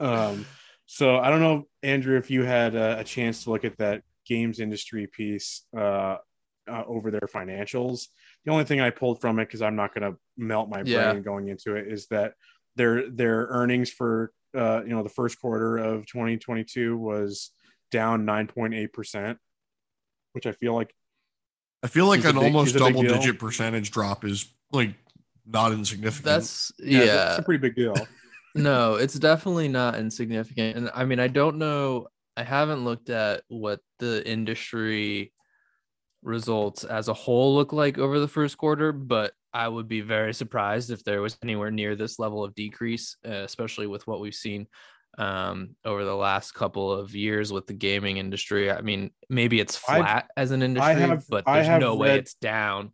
um, 0.00 0.46
so 0.86 1.18
I 1.18 1.30
don't 1.30 1.40
know, 1.40 1.66
Andrew, 1.82 2.16
if 2.16 2.30
you 2.30 2.42
had 2.44 2.74
a, 2.74 3.00
a 3.00 3.04
chance 3.04 3.44
to 3.44 3.50
look 3.50 3.64
at 3.64 3.76
that 3.78 4.02
games 4.26 4.60
industry 4.60 5.06
piece 5.06 5.62
uh, 5.76 6.16
uh, 6.68 6.82
over 6.86 7.10
their 7.10 7.28
financials. 7.32 8.06
The 8.44 8.52
only 8.52 8.64
thing 8.64 8.80
I 8.80 8.90
pulled 8.90 9.20
from 9.20 9.38
it, 9.38 9.46
because 9.46 9.62
I'm 9.62 9.76
not 9.76 9.94
going 9.94 10.10
to 10.12 10.18
melt 10.36 10.68
my 10.68 10.82
brain 10.82 10.92
Yeah. 10.92 11.14
going 11.18 11.48
into 11.48 11.76
it, 11.76 11.88
is 11.88 12.06
that 12.08 12.34
their 12.76 13.08
their 13.10 13.46
earnings 13.50 13.90
for 13.90 14.32
uh, 14.56 14.82
you 14.82 14.90
know 14.90 15.02
the 15.02 15.08
first 15.08 15.40
quarter 15.40 15.76
of 15.78 16.06
2022 16.06 16.96
was 16.96 17.50
down 17.90 18.24
9.8 18.26 18.92
percent, 18.92 19.38
which 20.32 20.46
I 20.46 20.52
feel 20.52 20.74
like 20.74 20.92
I 21.82 21.86
feel 21.86 22.06
like 22.06 22.24
an 22.24 22.34
big- 22.34 22.44
almost 22.44 22.74
is 22.74 22.80
a 22.80 22.84
big 22.84 22.94
double 22.94 23.02
digit 23.08 23.38
percentage 23.38 23.90
drop 23.90 24.24
is 24.24 24.52
like 24.72 24.94
not 25.46 25.72
insignificant. 25.72 26.24
That's 26.24 26.72
yeah, 26.78 26.98
yeah. 26.98 27.04
that's 27.14 27.38
a 27.38 27.42
pretty 27.42 27.60
big 27.60 27.74
deal. 27.76 27.94
No, 28.54 28.94
it's 28.94 29.18
definitely 29.18 29.68
not 29.68 29.96
insignificant. 29.96 30.76
And 30.76 30.90
I 30.94 31.04
mean, 31.04 31.18
I 31.20 31.28
don't 31.28 31.58
know. 31.58 32.08
I 32.36 32.42
haven't 32.42 32.84
looked 32.84 33.10
at 33.10 33.42
what 33.48 33.80
the 33.98 34.26
industry 34.28 35.32
results 36.22 36.84
as 36.84 37.08
a 37.08 37.14
whole 37.14 37.54
look 37.54 37.72
like 37.72 37.98
over 37.98 38.18
the 38.18 38.28
first 38.28 38.56
quarter, 38.56 38.92
but 38.92 39.32
I 39.52 39.68
would 39.68 39.88
be 39.88 40.00
very 40.00 40.34
surprised 40.34 40.90
if 40.90 41.04
there 41.04 41.20
was 41.22 41.36
anywhere 41.42 41.70
near 41.70 41.94
this 41.94 42.18
level 42.18 42.42
of 42.42 42.54
decrease, 42.54 43.16
uh, 43.26 43.30
especially 43.30 43.86
with 43.86 44.06
what 44.06 44.20
we've 44.20 44.34
seen 44.34 44.66
um, 45.18 45.76
over 45.84 46.04
the 46.04 46.14
last 46.14 46.52
couple 46.52 46.92
of 46.92 47.14
years 47.14 47.52
with 47.52 47.66
the 47.68 47.72
gaming 47.72 48.16
industry. 48.16 48.70
I 48.70 48.80
mean, 48.80 49.10
maybe 49.28 49.60
it's 49.60 49.80
I've- 49.88 50.00
flat 50.02 50.30
as 50.36 50.50
an 50.50 50.62
industry, 50.62 50.94
have- 50.94 51.24
but 51.28 51.44
there's 51.46 51.68
no 51.80 51.94
way 51.94 52.18
it's 52.18 52.34
down. 52.34 52.92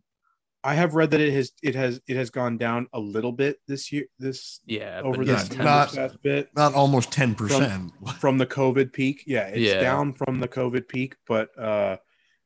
I 0.63 0.75
have 0.75 0.93
read 0.93 1.11
that 1.11 1.21
it 1.21 1.33
has 1.33 1.51
it 1.63 1.73
has 1.75 1.99
it 2.07 2.15
has 2.15 2.29
gone 2.29 2.57
down 2.57 2.87
a 2.93 2.99
little 2.99 3.31
bit 3.31 3.57
this 3.67 3.91
year 3.91 4.05
this 4.19 4.59
Yeah, 4.65 5.01
over 5.03 5.17
but 5.17 5.27
this 5.27 5.55
not 5.57 5.95
not- 5.95 6.21
bit 6.21 6.49
not 6.55 6.73
almost 6.75 7.11
10%. 7.11 7.91
from 8.19 8.37
the 8.37 8.45
COVID 8.45 8.93
peak. 8.93 9.23
Yeah, 9.25 9.47
it's 9.47 9.59
Yeah. 9.73 9.81
down 9.81 10.13
from 10.13 10.39
the 10.39 10.47
COVID 10.47 10.87
peak, 10.87 11.15
but 11.27 11.57
uh 11.57 11.97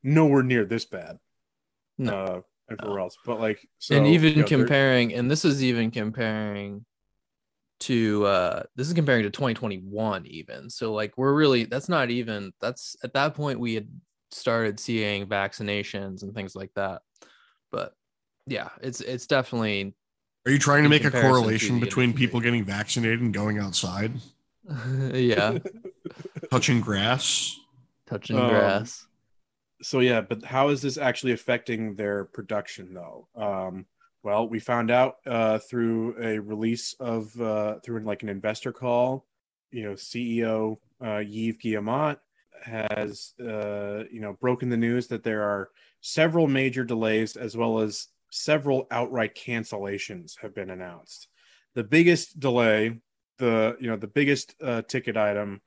nowhere 0.03 0.43
near 0.43 0.63
this 0.65 0.85
bad. 0.85 1.17
No. 1.97 2.13
Uh 2.13 2.41
everywhere 2.71 2.99
else. 2.99 3.17
But 3.25 3.39
like 3.39 3.67
so 3.79 3.95
and 3.95 4.07
even 4.07 4.33
you 4.33 4.41
know, 4.41 4.47
comparing 4.47 5.13
and 5.13 5.29
this 5.29 5.43
is 5.45 5.61
even 5.63 5.91
comparing 5.91 6.85
to 7.81 8.25
uh 8.25 8.63
this 8.77 8.87
is 8.87 8.93
comparing 8.93 9.23
to 9.23 9.29
2021 9.29 10.25
even 10.27 10.69
so 10.69 10.93
like 10.93 11.13
we're 11.17 11.33
really 11.33 11.65
that's 11.65 11.89
not 11.89 12.09
even 12.09 12.53
that's 12.61 12.95
at 13.03 13.13
that 13.13 13.35
point 13.35 13.59
we 13.59 13.73
had 13.75 13.89
started 14.31 14.79
seeing 14.79 15.25
vaccinations 15.27 16.23
and 16.23 16.33
things 16.33 16.55
like 16.55 16.71
that 16.75 17.01
but 17.73 17.93
yeah 18.47 18.69
it's 18.81 19.01
it's 19.01 19.27
definitely 19.27 19.93
Are 20.45 20.51
you 20.51 20.59
trying 20.59 20.83
to 20.83 20.89
make 20.89 21.05
a 21.05 21.11
correlation 21.11 21.79
between 21.79 22.09
industry. 22.09 22.27
people 22.27 22.39
getting 22.39 22.63
vaccinated 22.63 23.21
and 23.21 23.33
going 23.33 23.59
outside, 23.59 24.13
yeah 25.13 25.57
touching 26.51 26.81
grass? 26.81 27.59
touching 28.07 28.37
Um, 28.37 28.49
grass 28.49 29.07
so 29.81 29.99
yeah, 29.99 30.21
but 30.21 30.43
how 30.43 30.69
is 30.69 30.81
this 30.81 30.97
actually 30.97 31.33
affecting 31.33 31.95
their 31.95 32.25
production 32.25 32.93
though? 32.93 33.27
Um, 33.35 33.85
well, 34.23 34.47
we 34.47 34.59
found 34.59 34.89
out 34.89 35.17
uh, 35.25 35.59
through 35.59 36.15
a 36.19 36.39
release 36.39 36.93
of 36.99 37.39
uh, 37.39 37.79
through 37.79 37.99
like 37.99 38.23
an 38.23 38.29
investor 38.29 38.71
call. 38.71 39.25
You 39.71 39.83
know, 39.83 39.93
CEO 39.93 40.77
uh, 41.03 41.21
Yves 41.23 41.57
Guillemot 41.57 42.17
has 42.63 43.33
uh, 43.39 44.05
you 44.09 44.21
know 44.21 44.33
broken 44.39 44.69
the 44.69 44.77
news 44.77 45.07
that 45.07 45.23
there 45.23 45.43
are 45.43 45.69
several 46.01 46.47
major 46.47 46.83
delays 46.83 47.35
as 47.35 47.55
well 47.55 47.79
as 47.79 48.07
several 48.35 48.87
outright 48.91 49.35
cancellations 49.35 50.39
have 50.41 50.53
been 50.53 50.69
announced. 50.69 51.27
The 51.73 51.83
biggest 51.83 52.39
delay, 52.39 52.99
the 53.37 53.77
you 53.79 53.89
know 53.89 53.97
the 53.97 54.07
biggest 54.07 54.55
uh, 54.61 54.81
ticket 54.83 55.17
item 55.17 55.61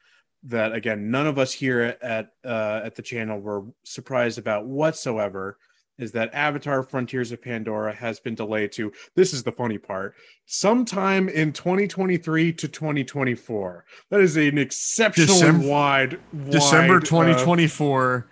that 0.44 0.72
again 0.72 1.10
none 1.10 1.26
of 1.26 1.38
us 1.38 1.52
here 1.52 1.96
at 2.00 2.30
uh, 2.44 2.80
at 2.84 2.94
the 2.94 3.02
channel 3.02 3.40
were 3.40 3.64
surprised 3.84 4.38
about 4.38 4.66
whatsoever 4.66 5.58
is 5.98 6.12
that 6.12 6.32
Avatar 6.32 6.84
Frontiers 6.84 7.32
of 7.32 7.42
Pandora 7.42 7.92
has 7.92 8.20
been 8.20 8.34
delayed 8.34 8.72
to 8.72 8.92
this 9.16 9.34
is 9.34 9.42
the 9.42 9.52
funny 9.52 9.78
part 9.78 10.14
sometime 10.46 11.28
in 11.28 11.52
2023 11.52 12.52
to 12.52 12.68
2024 12.68 13.84
that 14.10 14.20
is 14.20 14.36
an 14.36 14.58
exceptionally 14.58 15.32
December- 15.32 15.68
wide, 15.68 16.20
December 16.48 16.94
wide, 16.94 17.02
uh, 17.02 17.06
2024, 17.06 18.30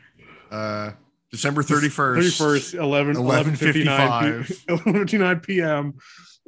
uh, 0.50 0.92
December 1.36 1.62
31st. 1.62 2.74
31st 2.74 2.74
11 2.80 3.16
11:55. 3.16 4.64
11:59 4.66 5.42
p.m. 5.42 5.94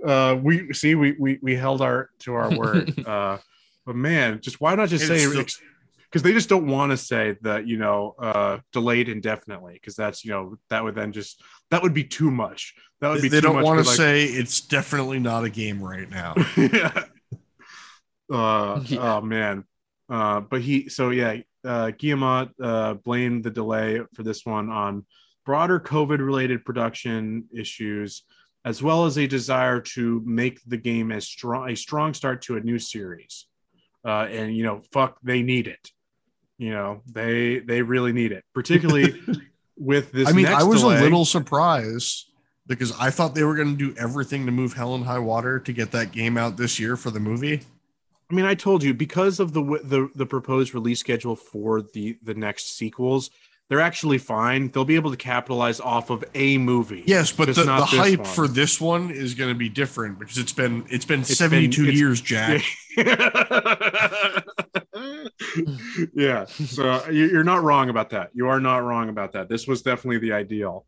Uh, 0.05 0.37
we 0.41 0.73
see 0.73 0.95
we, 0.95 1.15
we 1.19 1.39
we 1.43 1.55
held 1.55 1.81
our 1.83 2.11
to 2.21 2.35
our 2.35 2.57
word. 2.57 2.99
uh, 3.07 3.39
but 3.85 3.97
man, 3.97 4.41
just 4.41 4.61
why 4.61 4.75
not 4.75 4.89
just 4.89 5.09
And 5.09 5.19
say 5.19 5.25
it's 5.25 5.55
still- 5.55 5.67
because 6.11 6.23
they 6.23 6.33
just 6.33 6.49
don't 6.49 6.67
want 6.67 6.91
to 6.91 6.97
say 6.97 7.37
that 7.43 7.67
you 7.67 7.77
know 7.77 8.15
uh, 8.19 8.59
delayed 8.73 9.09
indefinitely 9.09 9.75
because 9.75 9.95
that's 9.95 10.25
you 10.25 10.31
know 10.31 10.57
that 10.71 10.83
would 10.85 10.95
then 10.95 11.13
just 11.13 11.43
that 11.71 11.83
would 11.83 11.95
be 11.95 12.05
too 12.05 12.31
much. 12.31 12.75
That 13.01 13.11
would 13.11 13.23
be 13.23 13.29
They 13.29 13.41
too 13.41 13.49
don't 13.49 13.63
want 13.63 13.81
to 13.83 13.87
like- 13.87 13.97
say 13.97 14.25
it's 14.25 14.61
definitely 14.63 15.19
not 15.19 15.45
a 15.45 15.51
game 15.51 15.83
right 15.83 16.09
now. 16.11 16.35
yeah. 16.57 17.05
Uh, 18.33 18.81
Yeah. 18.87 19.17
Oh 19.17 19.21
man. 19.21 19.65
Uh, 20.11 20.41
but 20.41 20.63
he 20.63 20.89
so 20.89 21.11
yeah, 21.11 21.37
uh, 21.65 21.93
Guillemot 21.93 22.51
uh, 22.63 22.95
blamed 22.95 23.45
the 23.45 23.51
delay 23.51 24.01
for 24.15 24.23
this 24.23 24.45
one 24.45 24.71
on 24.71 25.05
broader 25.45 25.81
COVID 25.81 26.19
related 26.19 26.65
production 26.65 27.45
issues, 27.55 28.25
as 28.65 28.83
well 28.83 29.07
as 29.07 29.17
a 29.19 29.27
desire 29.27 29.81
to 29.81 30.23
make 30.25 30.61
the 30.67 30.77
game 30.77 31.11
as 31.11 31.27
strong 31.27 31.71
a 31.71 31.77
strong 31.77 32.15
start 32.15 32.43
to 32.43 32.57
a 32.57 32.61
new 32.61 32.79
series. 32.79 33.47
Uh, 34.05 34.27
and 34.31 34.57
you 34.57 34.63
know, 34.63 34.83
fuck, 34.93 35.19
they 35.23 35.43
need 35.43 35.67
it. 35.67 35.91
You 36.59 36.71
know, 36.71 37.03
they 37.07 37.61
they 37.61 37.83
really 37.83 38.13
need 38.13 38.33
it, 38.33 38.45
particularly 38.55 39.21
with 39.77 40.13
this. 40.13 40.29
I 40.29 40.33
mean, 40.33 40.47
I 40.47 40.65
was 40.65 40.81
delay. 40.81 40.99
a 40.99 41.03
little 41.03 41.25
surprised 41.25 42.27
because 42.67 42.93
I 43.01 43.11
thought 43.11 43.35
they 43.35 43.45
were 43.45 43.55
going 43.55 43.77
to 43.77 43.93
do 43.93 43.99
everything 43.99 44.45
to 44.47 44.53
move 44.53 44.75
Hell 44.75 44.95
and 44.95 45.05
High 45.05 45.19
Water 45.19 45.59
to 45.61 45.73
get 45.73 45.91
that 45.93 46.13
game 46.13 46.37
out 46.37 46.57
this 46.57 46.79
year 46.79 46.97
for 46.97 47.11
the 47.11 47.21
movie. 47.21 47.63
I 48.31 48.35
mean, 48.35 48.45
I 48.45 48.55
told 48.55 48.83
you 48.83 48.93
because 48.95 49.41
of 49.41 49.53
the 49.55 49.63
the 49.83 50.11
the 50.15 50.27
proposed 50.27 50.75
release 50.75 51.01
schedule 51.01 51.35
for 51.37 51.83
the 51.83 52.19
the 52.23 52.35
next 52.35 52.77
sequels, 52.77 53.31
they're 53.69 53.81
actually 53.81 54.19
fine. 54.19 54.71
They'll 54.71 54.85
be 54.85 54.97
able 54.97 55.11
to 55.11 55.17
capitalize 55.17 55.81
off 55.81 56.11
of 56.11 56.25
a 56.35 56.59
movie. 56.59 57.05
Yes, 57.07 57.33
but 57.33 57.47
the, 57.55 57.65
the 57.65 57.85
hype 57.85 58.21
one. 58.21 58.29
for 58.29 58.47
this 58.49 58.81
one 58.81 59.11
is 59.11 59.35
going 59.35 59.51
to 59.51 59.55
be 59.59 59.69
different 59.71 60.19
because 60.19 60.37
it's 60.39 60.53
been 60.53 60.85
it's 60.91 61.05
been 61.07 61.21
It's 61.21 61.37
72 61.39 61.83
been- 61.83 61.89
it's- 61.89 62.01
years, 62.01 62.21
Jack. 62.21 62.63
yeah. 66.15 66.45
So 66.47 67.09
you- 67.11 67.31
you're 67.31 67.45
not 67.45 67.63
wrong 67.63 67.89
about 67.89 68.11
that. 68.11 68.31
You 68.35 68.49
are 68.49 68.61
not 68.61 68.79
wrong 68.85 69.09
about 69.09 69.33
that. 69.33 69.49
This 69.49 69.67
was 69.67 69.83
definitely 69.83 70.19
the 70.19 70.33
ideal. 70.33 70.85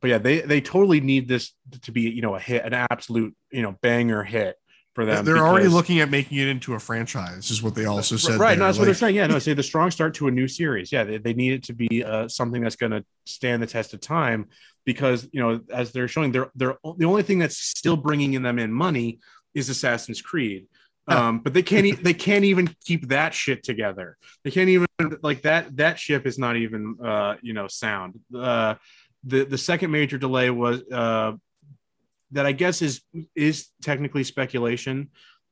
But 0.00 0.10
yeah, 0.10 0.18
they 0.18 0.40
they 0.42 0.60
totally 0.60 1.00
need 1.00 1.26
this 1.26 1.52
to 1.82 1.92
be 1.92 2.02
you 2.02 2.20
know 2.20 2.34
a 2.34 2.40
hit, 2.40 2.64
an 2.64 2.74
absolute 2.74 3.34
you 3.50 3.62
know 3.62 3.72
banger 3.80 4.22
hit 4.22 4.56
for 4.96 5.04
them. 5.04 5.24
They're 5.24 5.46
already 5.46 5.68
looking 5.68 6.00
at 6.00 6.10
making 6.10 6.38
it 6.38 6.48
into 6.48 6.74
a 6.74 6.78
franchise, 6.80 7.50
is 7.52 7.62
what 7.62 7.74
they 7.76 7.84
also 7.84 8.16
said. 8.16 8.40
right 8.40 8.48
there. 8.48 8.58
no, 8.60 8.64
that's 8.66 8.78
what 8.78 8.86
they're 8.86 8.94
saying 8.94 9.14
yeah 9.14 9.26
no 9.28 9.38
say 9.38 9.52
the 9.52 9.62
strong 9.62 9.90
start 9.92 10.14
to 10.14 10.26
a 10.26 10.30
new 10.30 10.48
series 10.48 10.90
yeah 10.90 11.04
they, 11.04 11.18
they 11.18 11.34
need 11.34 11.52
it 11.52 11.62
to 11.64 11.74
be 11.74 12.02
uh, 12.02 12.26
something 12.26 12.62
that's 12.62 12.76
going 12.76 12.92
to 12.92 13.04
stand 13.26 13.62
the 13.62 13.66
test 13.66 13.92
of 13.94 14.00
time 14.00 14.48
because 14.86 15.28
you 15.32 15.40
know 15.40 15.60
as 15.72 15.92
they're 15.92 16.08
showing 16.08 16.32
they're 16.32 16.50
they're 16.56 16.76
the 16.96 17.04
only 17.04 17.22
thing 17.22 17.38
that's 17.38 17.58
still 17.58 17.96
bringing 17.96 18.32
in 18.34 18.42
them 18.42 18.58
in 18.58 18.72
money 18.72 19.20
is 19.54 19.68
assassin's 19.68 20.22
creed 20.22 20.66
um 21.08 21.38
but 21.40 21.52
they 21.52 21.62
can't 21.62 21.86
e- 21.86 21.92
they 21.92 22.14
can't 22.14 22.44
even 22.44 22.66
keep 22.84 23.08
that 23.08 23.34
shit 23.34 23.62
together 23.62 24.16
they 24.44 24.50
can't 24.50 24.68
even 24.70 24.86
like 25.22 25.42
that 25.42 25.76
that 25.76 25.98
ship 25.98 26.26
is 26.26 26.38
not 26.38 26.56
even 26.56 26.96
uh 27.04 27.34
you 27.42 27.52
know 27.52 27.68
sound 27.68 28.18
uh 28.34 28.74
the 29.24 29.44
the 29.44 29.58
second 29.58 29.90
major 29.90 30.18
delay 30.18 30.48
was 30.50 30.82
uh 30.90 31.32
that 32.32 32.46
i 32.46 32.52
guess 32.52 32.82
is 32.82 33.02
is 33.34 33.68
technically 33.82 34.24
speculation 34.24 35.08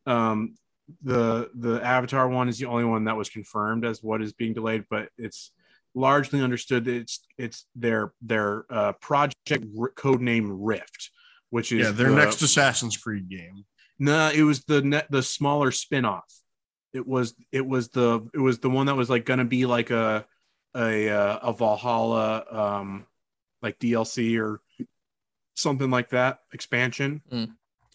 um 0.07 0.55
the 1.03 1.51
the 1.55 1.83
Avatar 1.83 2.29
one 2.29 2.49
is 2.49 2.59
the 2.59 2.67
only 2.67 2.85
one 2.85 3.05
that 3.05 3.17
was 3.17 3.29
confirmed 3.29 3.85
as 3.85 4.03
what 4.03 4.23
is 4.23 4.33
being 4.33 4.53
delayed, 4.53 4.85
but 4.91 5.09
it's 5.17 5.51
largely 5.95 6.41
understood 6.43 6.85
that 6.85 6.95
it's 6.95 7.27
it's 7.39 7.67
their 7.75 8.13
their 8.21 8.67
uh, 8.71 8.93
project 8.93 9.65
r- 9.79 9.91
code 9.91 10.21
name 10.21 10.63
Rift, 10.63 11.11
which 11.51 11.73
is 11.73 11.87
yeah, 11.87 11.93
their 11.93 12.11
the- 12.11 12.17
next 12.17 12.43
Assassin's 12.43 12.97
Creed 12.97 13.29
game. 13.29 13.65
No, 13.99 14.31
it 14.35 14.43
was 14.43 14.65
the 14.65 14.83
net 14.83 15.07
the 15.11 15.23
smaller 15.23 15.71
spin-off. 15.71 16.33
It 16.93 17.07
was 17.07 17.35
it 17.53 17.67
was 17.67 17.89
the 17.89 18.29
it 18.35 18.39
was 18.39 18.59
the 18.59 18.71
one 18.71 18.87
that 18.87 18.97
was 18.97 19.09
like 19.09 19.25
gonna 19.25 19.45
be 19.45 19.67
like 19.67 19.91
a 19.91 20.27
a 20.77 21.09
uh, 21.09 21.39
a 21.43 21.53
Valhalla 21.53 22.45
um 22.51 23.07
like 23.63 23.79
DLC 23.79 24.39
or 24.39 24.61
something 25.55 25.91
like 25.91 26.11
that 26.11 26.41
expansion. 26.53 27.23
Mm. 27.33 27.51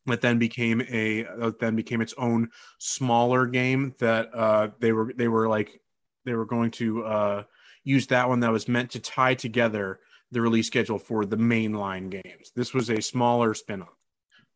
That 0.06 0.22
then 0.22 0.40
became 0.40 0.82
a 0.90 1.26
uh, 1.26 1.52
then 1.60 1.76
became 1.76 2.02
its 2.02 2.16
own 2.18 2.50
smaller 2.80 3.46
game 3.46 3.94
that 4.00 4.34
uh 4.34 4.70
they 4.80 4.92
were 4.92 5.14
they 5.16 5.28
were 5.28 5.48
like 5.48 5.82
they 6.26 6.34
were 6.34 6.46
going 6.46 6.72
to 6.72 7.04
uh 7.04 7.44
use 7.84 8.08
that 8.08 8.28
one 8.28 8.40
that 8.40 8.52
was 8.52 8.68
meant 8.68 8.92
to 8.92 9.00
tie 9.00 9.36
together 9.36 10.00
the 10.32 10.42
release 10.42 10.68
schedule 10.68 11.00
for 11.00 11.26
the 11.26 11.38
mainline 11.38 12.10
games. 12.10 12.52
This 12.56 12.74
was 12.74 12.90
a 12.90 13.02
smaller 13.02 13.54
spin-off. 13.54 13.90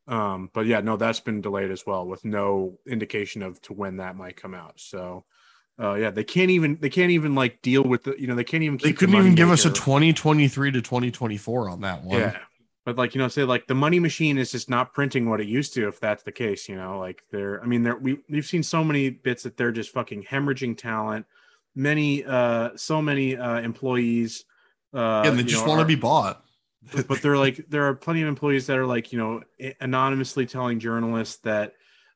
Um, 0.08 0.50
but 0.54 0.66
yeah, 0.66 0.82
no, 0.82 0.98
that's 0.98 1.20
been 1.20 1.42
delayed 1.42 1.72
as 1.72 1.86
well 1.86 2.06
with 2.06 2.26
no 2.26 2.80
indication 2.88 3.42
of 3.42 3.62
to 3.64 3.74
when 3.74 3.98
that 3.98 4.16
might 4.16 4.38
come 4.38 4.54
out. 4.54 4.80
So 4.80 5.26
uh 5.80 5.96
yeah, 5.96 6.12
they 6.12 6.24
can't 6.24 6.52
even 6.52 6.78
they 6.82 6.90
can't 6.90 7.12
even 7.12 7.36
like 7.36 7.62
deal 7.62 7.84
with 7.84 8.04
the 8.04 8.16
you 8.20 8.28
know, 8.28 8.36
they 8.36 8.44
can't 8.44 8.64
even 8.64 8.78
They 8.78 8.90
keep 8.90 8.96
the 8.96 9.00
couldn't 9.02 9.14
money 9.14 9.26
even 9.26 9.36
give 9.36 9.52
us 9.52 9.66
a 9.66 9.72
2023 9.72 10.72
to 10.72 10.82
2024 10.82 11.70
on 11.70 11.82
that 11.82 12.04
one. 12.04 12.20
Yeah. 12.20 12.38
But 12.86 12.98
like, 12.98 13.16
you 13.16 13.20
know, 13.22 13.30
say 13.30 13.44
like 13.44 13.68
the 13.68 13.76
money 13.76 14.00
machine 14.00 14.38
is 14.38 14.52
just 14.52 14.70
not 14.70 14.94
printing 14.94 15.30
what 15.30 15.40
it 15.40 15.48
used 15.48 15.74
to, 15.76 15.88
if 15.88 16.00
that's 16.00 16.24
the 16.24 16.32
case, 16.34 16.68
you 16.68 16.76
know, 16.76 17.00
like 17.00 17.24
they're 17.32 17.62
I 17.64 17.66
mean, 17.66 17.84
they're 17.84 17.96
we 17.96 18.20
we've 18.30 18.46
seen 18.46 18.64
so 18.64 18.84
many 18.84 19.10
bits 19.10 19.44
that 19.44 19.56
they're 19.56 19.72
just 19.72 19.92
fucking 19.92 20.24
hemorrhaging 20.24 20.78
talent, 20.78 21.26
many 21.76 22.26
uh 22.26 22.72
so 22.76 23.02
many 23.02 23.38
uh 23.38 23.60
employees 23.60 24.46
uh 24.94 25.24
and 25.26 25.40
they 25.40 25.44
just 25.44 25.64
know, 25.64 25.70
want 25.70 25.80
to 25.82 25.86
be 25.88 25.96
bought. 25.96 26.44
but, 26.94 27.08
but 27.08 27.22
they're 27.22 27.38
like 27.38 27.66
there 27.70 27.86
are 27.88 27.96
plenty 27.96 28.22
of 28.22 28.28
employees 28.28 28.68
that 28.68 28.78
are 28.78 28.86
like 28.86 29.14
you 29.14 29.20
know 29.20 29.42
anonymously 29.80 30.46
telling 30.46 30.78
journalists 30.80 31.38
that 31.38 31.74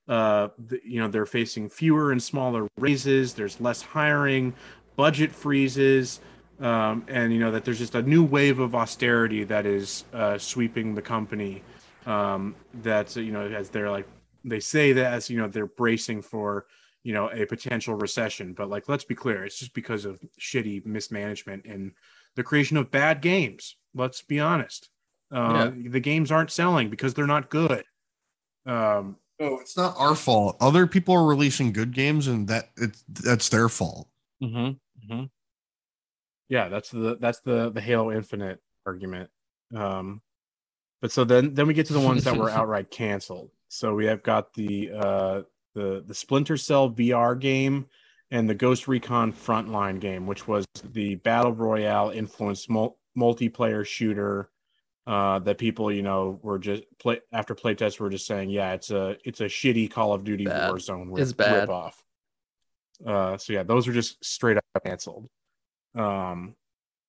uh 0.10 0.50
th- 0.70 0.82
you 0.86 1.00
know 1.00 1.08
they're 1.08 1.26
facing 1.26 1.70
fewer 1.70 2.12
and 2.12 2.22
smaller 2.22 2.68
raises 2.78 3.34
there's 3.34 3.60
less 3.62 3.82
hiring 3.82 4.54
budget 4.98 5.32
freezes 5.32 6.20
um, 6.60 7.06
and 7.08 7.34
you 7.34 7.40
know 7.40 7.52
that 7.52 7.66
there's 7.66 7.80
just 7.80 7.96
a 7.96 8.02
new 8.02 8.24
wave 8.24 8.60
of 8.60 8.76
austerity 8.76 9.44
that 9.44 9.66
is 9.66 10.06
uh, 10.14 10.38
sweeping 10.38 10.96
the 10.96 11.02
company 11.02 11.62
um, 12.06 12.56
that's 12.76 13.16
you 13.16 13.32
know 13.32 13.42
as 13.42 13.70
they're 13.70 13.92
like 13.92 14.08
they 14.44 14.60
say 14.60 14.94
that 14.94 15.14
as 15.14 15.30
you 15.30 15.38
know 15.38 15.48
they're 15.48 15.68
bracing 15.68 16.22
for 16.22 16.66
you 17.04 17.14
know 17.14 17.30
a 17.32 17.46
potential 17.46 17.96
recession 17.96 18.54
but 18.54 18.70
like 18.70 18.90
let's 18.90 19.04
be 19.04 19.16
clear 19.16 19.46
it's 19.46 19.60
just 19.60 19.74
because 19.74 20.06
of 20.06 20.20
shitty 20.40 20.86
mismanagement 20.86 21.66
and 21.66 21.92
the 22.36 22.44
creation 22.44 22.78
of 22.78 22.92
bad 22.92 23.22
games 23.22 23.76
let's 23.94 24.22
be 24.22 24.40
honest 24.40 24.90
uh, 25.32 25.72
the 25.76 26.00
games 26.00 26.32
aren't 26.32 26.52
selling 26.52 26.90
because 26.90 27.14
they're 27.14 27.28
not 27.28 27.50
good 27.50 27.84
um, 28.68 29.18
No, 29.40 29.60
it's 29.60 29.78
not 29.78 29.96
our 29.98 30.16
fault. 30.16 30.58
Other 30.60 30.86
people 30.86 31.16
are 31.16 31.26
releasing 31.26 31.72
good 31.72 31.94
games, 31.94 32.28
and 32.28 32.48
that 32.48 32.70
it's 32.76 33.04
that's 33.08 33.50
their 33.50 33.70
fault. 33.70 34.10
Mm-hmm. 34.44 35.24
Yeah, 36.50 36.70
that's 36.70 36.90
the 36.90 37.18
that's 37.20 37.40
the 37.42 37.70
the 37.72 37.82
Halo 37.82 38.12
Infinite 38.12 38.62
argument. 38.86 39.30
Um, 39.76 40.22
but 41.02 41.12
so 41.12 41.24
then 41.24 41.54
then 41.54 41.68
we 41.68 41.74
get 41.74 41.88
to 41.88 41.94
the 41.94 42.00
ones 42.00 42.24
that 42.24 42.38
were 42.38 42.50
outright 42.60 42.90
canceled. 42.90 43.52
So 43.68 43.94
we 43.94 44.06
have 44.06 44.24
got 44.24 44.54
the 44.54 44.92
uh, 44.96 45.42
the 45.76 46.04
the 46.06 46.16
Splinter 46.16 46.58
Cell 46.58 46.90
VR 46.90 47.40
game 47.40 47.88
and 48.32 48.50
the 48.50 48.56
Ghost 48.56 48.88
Recon 48.88 49.32
Frontline 49.34 50.00
game, 50.00 50.26
which 50.26 50.48
was 50.48 50.66
the 50.84 51.16
battle 51.16 51.54
royale 51.54 52.10
influenced 52.10 52.70
mul- 52.70 52.98
multiplayer 53.18 53.86
shooter 53.86 54.50
uh, 55.06 55.40
that 55.40 55.58
people 55.58 55.92
you 55.92 56.02
know 56.02 56.40
were 56.42 56.60
just 56.60 56.84
play 57.00 57.20
after 57.34 57.56
playtests 57.56 58.00
were 58.00 58.10
just 58.10 58.26
saying, 58.26 58.50
yeah, 58.50 58.72
it's 58.74 58.90
a 58.90 59.18
it's 59.26 59.42
a 59.42 59.46
shitty 59.46 59.92
Call 59.92 60.14
of 60.14 60.24
Duty 60.24 60.46
Bad. 60.46 60.72
Warzone 60.72 61.08
rip, 61.10 61.20
It's 61.24 61.34
bad. 61.34 61.62
rip 61.62 61.70
off. 61.70 62.02
Uh, 63.06 63.38
so 63.38 63.54
yeah, 63.54 63.64
those 63.64 63.86
were 63.86 63.94
just 63.94 64.24
straight 64.24 64.58
up 64.58 64.64
canceled. 64.86 65.30
Um, 65.96 66.56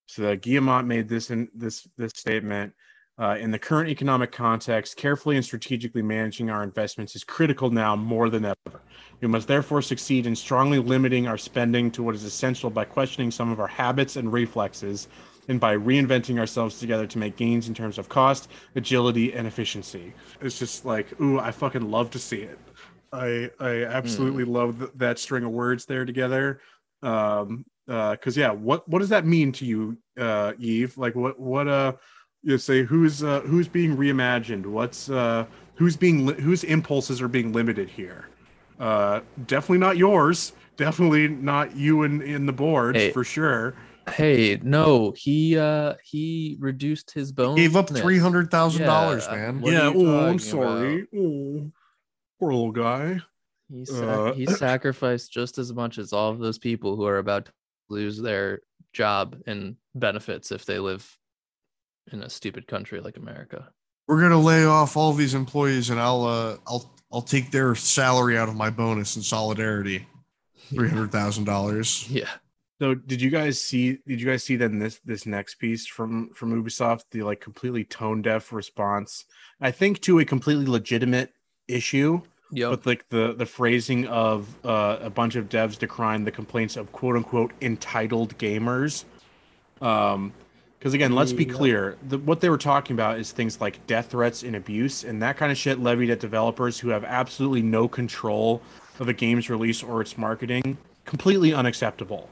so 0.06 0.22
the 0.22 0.36
Guillemot 0.36 0.86
made 0.86 1.08
this 1.08 1.30
in 1.30 1.48
this 1.54 1.86
this 1.96 2.12
statement. 2.14 2.72
Uh, 3.20 3.36
in 3.40 3.50
the 3.50 3.58
current 3.58 3.90
economic 3.90 4.30
context, 4.30 4.96
carefully 4.96 5.34
and 5.34 5.44
strategically 5.44 6.02
managing 6.02 6.50
our 6.50 6.62
investments 6.62 7.16
is 7.16 7.24
critical 7.24 7.68
now 7.68 7.96
more 7.96 8.30
than 8.30 8.44
ever. 8.44 8.80
We 9.20 9.26
must 9.26 9.48
therefore 9.48 9.82
succeed 9.82 10.24
in 10.24 10.36
strongly 10.36 10.78
limiting 10.78 11.26
our 11.26 11.36
spending 11.36 11.90
to 11.92 12.04
what 12.04 12.14
is 12.14 12.22
essential 12.22 12.70
by 12.70 12.84
questioning 12.84 13.32
some 13.32 13.50
of 13.50 13.58
our 13.58 13.66
habits 13.66 14.14
and 14.14 14.32
reflexes 14.32 15.08
and 15.48 15.58
by 15.58 15.76
reinventing 15.76 16.38
ourselves 16.38 16.78
together 16.78 17.08
to 17.08 17.18
make 17.18 17.36
gains 17.36 17.66
in 17.66 17.74
terms 17.74 17.98
of 17.98 18.08
cost, 18.08 18.50
agility, 18.76 19.32
and 19.32 19.48
efficiency. 19.48 20.14
It's 20.40 20.58
just 20.58 20.84
like, 20.84 21.20
ooh, 21.20 21.40
I 21.40 21.50
fucking 21.50 21.90
love 21.90 22.10
to 22.10 22.20
see 22.20 22.42
it. 22.42 22.58
I 23.12 23.50
I 23.58 23.84
absolutely 23.84 24.44
love 24.44 24.78
th- 24.78 24.90
that 24.96 25.18
string 25.18 25.42
of 25.42 25.50
words 25.50 25.86
there 25.86 26.04
together. 26.04 26.60
Um, 27.02 27.64
uh, 27.88 28.12
because 28.12 28.36
yeah, 28.36 28.50
what 28.50 28.88
what 28.88 28.98
does 29.00 29.08
that 29.08 29.24
mean 29.26 29.52
to 29.52 29.64
you, 29.64 29.98
uh, 30.18 30.52
Yves? 30.58 30.96
Like, 30.98 31.14
what 31.14 31.38
what 31.40 31.68
uh, 31.68 31.92
you 32.42 32.58
say 32.58 32.82
who's 32.82 33.22
uh 33.22 33.40
who's 33.40 33.68
being 33.68 33.96
reimagined? 33.96 34.66
What's 34.66 35.10
uh 35.10 35.46
who's 35.76 35.96
being 35.96 36.26
li- 36.26 36.40
whose 36.40 36.64
impulses 36.64 37.20
are 37.22 37.28
being 37.28 37.52
limited 37.52 37.88
here? 37.90 38.28
Uh, 38.78 39.20
definitely 39.46 39.78
not 39.78 39.96
yours. 39.96 40.52
Definitely 40.76 41.28
not 41.28 41.74
you 41.76 42.02
in 42.04 42.22
in 42.22 42.46
the 42.46 42.52
boards 42.52 42.98
Hey. 42.98 43.10
for 43.12 43.24
sure. 43.24 43.74
Hey, 44.10 44.58
no, 44.62 45.12
he 45.16 45.58
uh 45.58 45.94
he 46.02 46.56
reduced 46.60 47.10
his 47.10 47.32
bone. 47.32 47.56
Gave 47.56 47.76
up 47.76 47.90
three 47.90 48.18
hundred 48.18 48.50
thousand 48.50 48.86
dollars, 48.86 49.26
man. 49.28 49.60
What 49.60 49.72
yeah. 49.72 49.92
Oh, 49.94 50.26
I'm 50.28 50.38
talking 50.38 50.38
sorry. 50.38 51.06
Oh, 51.14 51.70
poor 52.38 52.52
little 52.52 52.72
guy. 52.72 53.20
He 53.70 53.84
sac- 53.84 54.02
Uh, 54.04 54.32
he 54.32 54.46
sacrificed 54.46 55.30
just 55.32 55.58
as 55.58 55.74
much 55.74 55.98
as 55.98 56.14
all 56.14 56.30
of 56.30 56.38
those 56.38 56.58
people 56.58 56.96
who 56.96 57.04
are 57.04 57.18
about 57.18 57.46
to 57.46 57.52
lose 57.88 58.20
their 58.20 58.60
job 58.92 59.36
and 59.46 59.76
benefits 59.94 60.52
if 60.52 60.64
they 60.64 60.78
live 60.78 61.16
in 62.12 62.22
a 62.22 62.30
stupid 62.30 62.66
country 62.66 63.00
like 63.00 63.16
America. 63.16 63.70
We're 64.06 64.20
gonna 64.20 64.40
lay 64.40 64.64
off 64.64 64.96
all 64.96 65.12
these 65.12 65.34
employees, 65.34 65.90
and 65.90 66.00
I'll 66.00 66.24
uh, 66.24 66.56
I'll 66.66 66.94
I'll 67.12 67.22
take 67.22 67.50
their 67.50 67.74
salary 67.74 68.38
out 68.38 68.48
of 68.48 68.56
my 68.56 68.70
bonus 68.70 69.16
in 69.16 69.22
solidarity. 69.22 70.06
Three 70.68 70.88
hundred 70.88 71.12
thousand 71.12 71.44
dollars. 71.44 72.08
Yeah. 72.10 72.28
So 72.80 72.94
did 72.94 73.20
you 73.20 73.30
guys 73.30 73.60
see 73.60 73.98
did 74.06 74.20
you 74.20 74.26
guys 74.26 74.44
see 74.44 74.56
then 74.56 74.78
this 74.78 75.00
this 75.04 75.26
next 75.26 75.56
piece 75.56 75.86
from 75.86 76.30
from 76.30 76.62
Ubisoft 76.62 77.04
the 77.10 77.22
like 77.22 77.40
completely 77.40 77.84
tone 77.84 78.22
deaf 78.22 78.52
response 78.52 79.24
I 79.60 79.72
think 79.72 80.00
to 80.02 80.20
a 80.20 80.24
completely 80.24 80.66
legitimate 80.66 81.32
issue 81.66 82.22
Yep. 82.50 82.70
but 82.70 82.86
like 82.86 83.08
the 83.10 83.34
the 83.34 83.46
phrasing 83.46 84.06
of 84.06 84.48
uh, 84.64 84.98
a 85.00 85.10
bunch 85.10 85.36
of 85.36 85.48
devs 85.48 85.78
decrying 85.78 86.24
the 86.24 86.30
complaints 86.30 86.76
of 86.76 86.90
quote 86.92 87.16
unquote 87.16 87.52
entitled 87.60 88.36
gamers 88.38 89.04
um 89.80 90.32
because 90.78 90.94
again 90.94 91.12
let's 91.12 91.32
be 91.32 91.44
Yep. 91.44 91.54
clear 91.56 91.96
the, 92.08 92.18
what 92.18 92.40
they 92.40 92.48
were 92.50 92.58
talking 92.58 92.94
about 92.94 93.18
is 93.18 93.32
things 93.32 93.60
like 93.60 93.84
death 93.86 94.10
threats 94.10 94.42
and 94.42 94.56
abuse 94.56 95.04
and 95.04 95.20
that 95.22 95.36
kind 95.36 95.52
of 95.52 95.58
shit 95.58 95.78
levied 95.78 96.10
at 96.10 96.20
developers 96.20 96.78
who 96.78 96.88
have 96.88 97.04
absolutely 97.04 97.62
no 97.62 97.86
control 97.88 98.62
of 98.98 99.08
a 99.08 99.12
game's 99.12 99.48
release 99.50 99.82
or 99.82 100.00
its 100.00 100.16
marketing 100.18 100.78
completely 101.04 101.52
unacceptable 101.54 102.28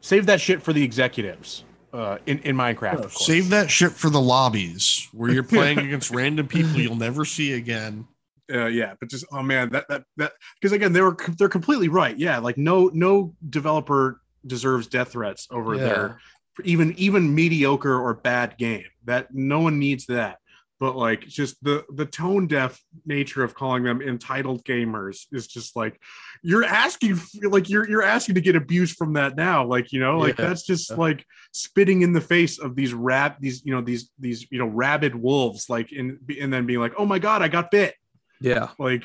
save 0.00 0.26
that 0.26 0.40
shit 0.40 0.62
for 0.62 0.72
the 0.72 0.82
executives 0.82 1.64
uh 1.92 2.18
in, 2.26 2.38
in 2.40 2.56
minecraft 2.56 2.94
of 2.94 3.00
course. 3.14 3.26
Save 3.26 3.50
that 3.50 3.70
shit 3.70 3.92
for 3.92 4.10
the 4.10 4.20
lobbies 4.20 5.08
where 5.12 5.30
you're 5.30 5.42
playing 5.42 5.78
against 5.86 6.10
random 6.10 6.48
people 6.48 6.80
you'll 6.80 6.94
never 6.96 7.24
see 7.24 7.52
again. 7.52 8.06
Uh, 8.52 8.66
yeah 8.66 8.94
but 9.00 9.08
just 9.08 9.24
oh 9.32 9.42
man 9.42 9.70
that 9.70 9.86
that 9.88 10.04
that 10.16 10.32
because 10.60 10.72
again 10.72 10.92
they 10.92 11.00
were 11.00 11.16
they're 11.38 11.48
completely 11.48 11.88
right. 11.88 12.16
Yeah 12.18 12.38
like 12.38 12.58
no 12.58 12.90
no 12.92 13.34
developer 13.48 14.20
deserves 14.46 14.86
death 14.88 15.12
threats 15.12 15.46
over 15.50 15.76
their 15.86 16.20
even 16.64 16.94
even 16.98 17.34
mediocre 17.34 17.98
or 17.98 18.14
bad 18.14 18.58
game. 18.58 18.84
That 19.04 19.32
no 19.34 19.60
one 19.60 19.78
needs 19.78 20.06
that. 20.06 20.38
But 20.80 20.96
like 20.96 21.20
just 21.28 21.62
the 21.62 21.84
the 21.94 22.04
tone 22.06 22.48
deaf 22.48 22.82
nature 23.06 23.44
of 23.44 23.54
calling 23.54 23.84
them 23.84 24.02
entitled 24.02 24.64
gamers 24.64 25.26
is 25.30 25.46
just 25.46 25.76
like 25.76 26.00
you're 26.42 26.64
asking 26.64 27.20
like 27.44 27.70
you're 27.70 27.88
you're 27.88 28.02
asking 28.02 28.34
to 28.34 28.40
get 28.40 28.56
abuse 28.56 28.92
from 28.92 29.12
that 29.12 29.36
now 29.36 29.64
like 29.64 29.92
you 29.92 30.00
know 30.00 30.18
like 30.18 30.36
Yeah. 30.38 30.48
that's 30.48 30.64
just 30.66 30.90
like 30.98 31.24
spitting 31.52 32.02
in 32.02 32.12
the 32.12 32.20
face 32.20 32.58
of 32.58 32.74
these 32.74 32.92
rab 32.92 33.34
these 33.38 33.64
you 33.64 33.72
know 33.72 33.80
these 33.80 34.10
these 34.18 34.44
you 34.50 34.58
know 34.58 34.66
rabid 34.66 35.14
wolves 35.14 35.70
like 35.70 35.92
in 35.92 36.18
and 36.40 36.52
then 36.52 36.66
being 36.66 36.80
like 36.80 36.94
oh 36.98 37.06
my 37.06 37.20
god 37.20 37.42
i 37.42 37.48
got 37.48 37.70
bit 37.70 37.94
Yeah. 38.42 38.68
like 38.78 39.04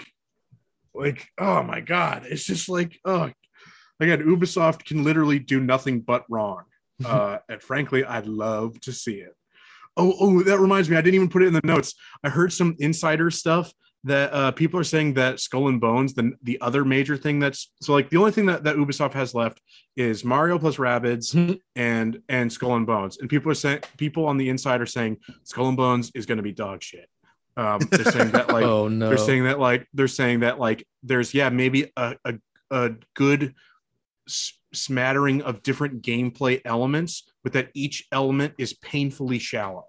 like 0.93 1.27
oh 1.38 1.64
my 1.64 1.80
god. 1.80 2.26
It's 2.30 2.45
just 2.45 2.69
like 2.69 2.99
oh 3.05 3.31
again 3.99 4.22
ubisoft 4.23 4.85
can 4.85 5.03
literally 5.03 5.39
do 5.39 5.59
nothing 5.59 6.01
but 6.01 6.26
wrong. 6.30 6.64
Uh 7.05 7.38
and 7.47 7.61
frankly 7.61 8.03
i'd 8.03 8.26
love 8.26 8.81
to 8.81 8.91
see 8.91 9.18
it. 9.18 9.35
Oh 9.95 10.15
oh 10.19 10.41
that 10.43 10.57
reminds 10.57 10.89
me. 10.89 10.97
I 10.97 11.01
didn't 11.01 11.14
even 11.14 11.30
put 11.30 11.43
it 11.43 11.47
in 11.47 11.53
the 11.53 11.61
notes. 11.64 11.93
I 12.23 12.30
heard 12.30 12.51
some 12.51 12.76
insider 12.80 13.30
stuff 13.30 13.72
that 14.03 14.34
uh 14.34 14.51
people 14.51 14.80
are 14.80 14.84
saying 14.84 15.14
that 15.14 15.39
skull 15.39 15.68
and 15.68 15.80
bones 15.80 16.15
the 16.15 16.31
the 16.41 16.59
other 16.59 16.84
major 16.84 17.15
thing 17.15 17.39
that's 17.39 17.72
so 17.81 17.93
like 17.93 18.09
the 18.09 18.18
only 18.18 18.31
thing 18.31 18.45
that, 18.47 18.64
that 18.64 18.77
ubisoft 18.77 19.14
has 19.14 19.35
left 19.35 19.61
is 19.95 20.23
mario 20.23 20.57
plus 20.57 20.77
rabbids 20.77 21.59
and 21.76 22.19
and 22.30 22.51
skull 22.51 22.76
and 22.76 22.88
bones. 22.88 23.19
And 23.19 23.30
people 23.30 23.51
are 23.51 23.55
saying 23.55 23.81
people 23.97 24.26
on 24.26 24.38
the 24.38 24.49
inside 24.49 24.81
are 24.81 24.88
saying 24.88 25.18
skull 25.43 25.68
and 25.68 25.77
bones 25.77 26.11
is 26.15 26.26
going 26.26 26.38
to 26.38 26.43
be 26.43 26.51
dog 26.51 26.81
shit 26.81 27.07
um 27.58 27.80
they're 27.92 28.06
saying 28.06 28.32
that 28.32 28.50
like 28.50 28.64
oh 28.72 28.88
no. 28.88 29.10
they're 29.10 29.18
saying 29.18 29.44
that 29.44 29.60
like 29.60 29.88
they're 29.94 30.08
saying 30.08 30.40
that 30.42 30.60
like 30.60 30.88
there's 31.04 31.34
yeah 31.34 31.50
maybe 31.50 31.92
a 31.98 32.16
a, 32.24 32.34
a 32.72 32.92
good 33.16 33.54
s- 34.28 34.54
smattering 34.74 35.42
of 35.42 35.64
different 35.64 36.02
gameplay 36.02 36.62
elements 36.66 37.24
but 37.44 37.54
that 37.54 37.70
each 37.74 38.06
element 38.12 38.54
is 38.58 38.74
painfully 38.74 39.40
shallow 39.40 39.86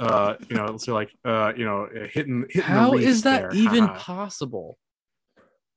uh 0.00 0.34
you 0.48 0.56
know 0.56 0.76
so 0.76 0.92
like 0.94 1.10
uh 1.24 1.52
you 1.56 1.64
know 1.64 1.88
hitting, 2.12 2.44
hitting 2.48 2.62
How 2.62 2.90
the 2.92 2.98
is 2.98 3.22
that 3.22 3.50
there. 3.50 3.50
even 3.54 3.84
Haha. 3.84 3.98
possible? 3.98 4.78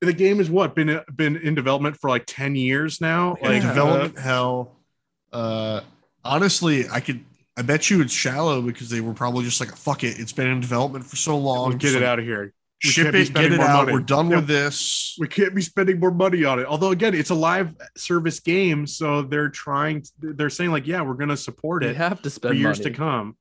the 0.01 0.13
game 0.13 0.39
is 0.39 0.49
what 0.49 0.75
been 0.75 0.99
been 1.15 1.35
in 1.37 1.55
development 1.55 1.97
for 1.97 2.09
like 2.09 2.23
10 2.27 2.55
years 2.55 3.01
now 3.01 3.31
Like 3.31 3.41
like 3.41 3.61
Yeah. 3.63 3.67
development 3.69 4.19
hell. 4.19 4.75
Uh, 5.33 5.81
honestly, 6.23 6.87
I 6.89 6.99
could 6.99 7.23
I 7.57 7.63
bet 7.63 7.89
you 7.89 8.01
it's 8.01 8.13
shallow 8.13 8.61
because 8.61 8.89
they 8.89 9.01
were 9.01 9.13
probably 9.13 9.43
just 9.43 9.59
like, 9.59 9.75
fuck 9.75 10.03
it, 10.03 10.19
it's 10.19 10.31
been 10.31 10.47
in 10.47 10.59
development 10.59 11.05
for 11.05 11.15
so 11.15 11.37
long. 11.37 11.69
We'll 11.69 11.77
get 11.79 11.95
it 11.95 12.03
out 12.03 12.19
of 12.19 12.25
here. 12.25 12.53
We 12.83 12.89
ship 12.91 13.15
it, 13.15 13.33
get 13.33 13.51
it 13.51 13.59
out. 13.59 13.85
Money. 13.85 13.93
We're 13.93 13.99
done 14.01 14.29
Yeah. 14.29 14.35
with 14.37 14.47
this. 14.47 15.15
we 15.19 15.27
can't 15.27 15.55
be 15.55 15.63
spending 15.63 15.99
more 15.99 16.11
money 16.11 16.43
on 16.43 16.59
it. 16.59 16.67
Although 16.67 16.91
again, 16.91 17.15
it's 17.15 17.31
a 17.31 17.35
live 17.35 17.73
service 17.97 18.39
game, 18.39 18.85
so 18.85 19.23
they're 19.23 19.49
trying. 19.49 20.03
To, 20.21 20.33
they're 20.33 20.51
saying 20.51 20.69
like, 20.71 20.85
yeah, 20.85 21.01
we're 21.01 21.15
going 21.15 21.29
to 21.29 21.37
support 21.37 21.83
it. 21.83 21.87
We 21.87 21.91
it 21.93 21.97
have 21.97 22.21
to 22.21 22.29
spend 22.29 22.51
for 22.51 22.55
years 22.55 22.77
money. 22.79 22.91
to 22.91 22.95
come. 22.97 23.37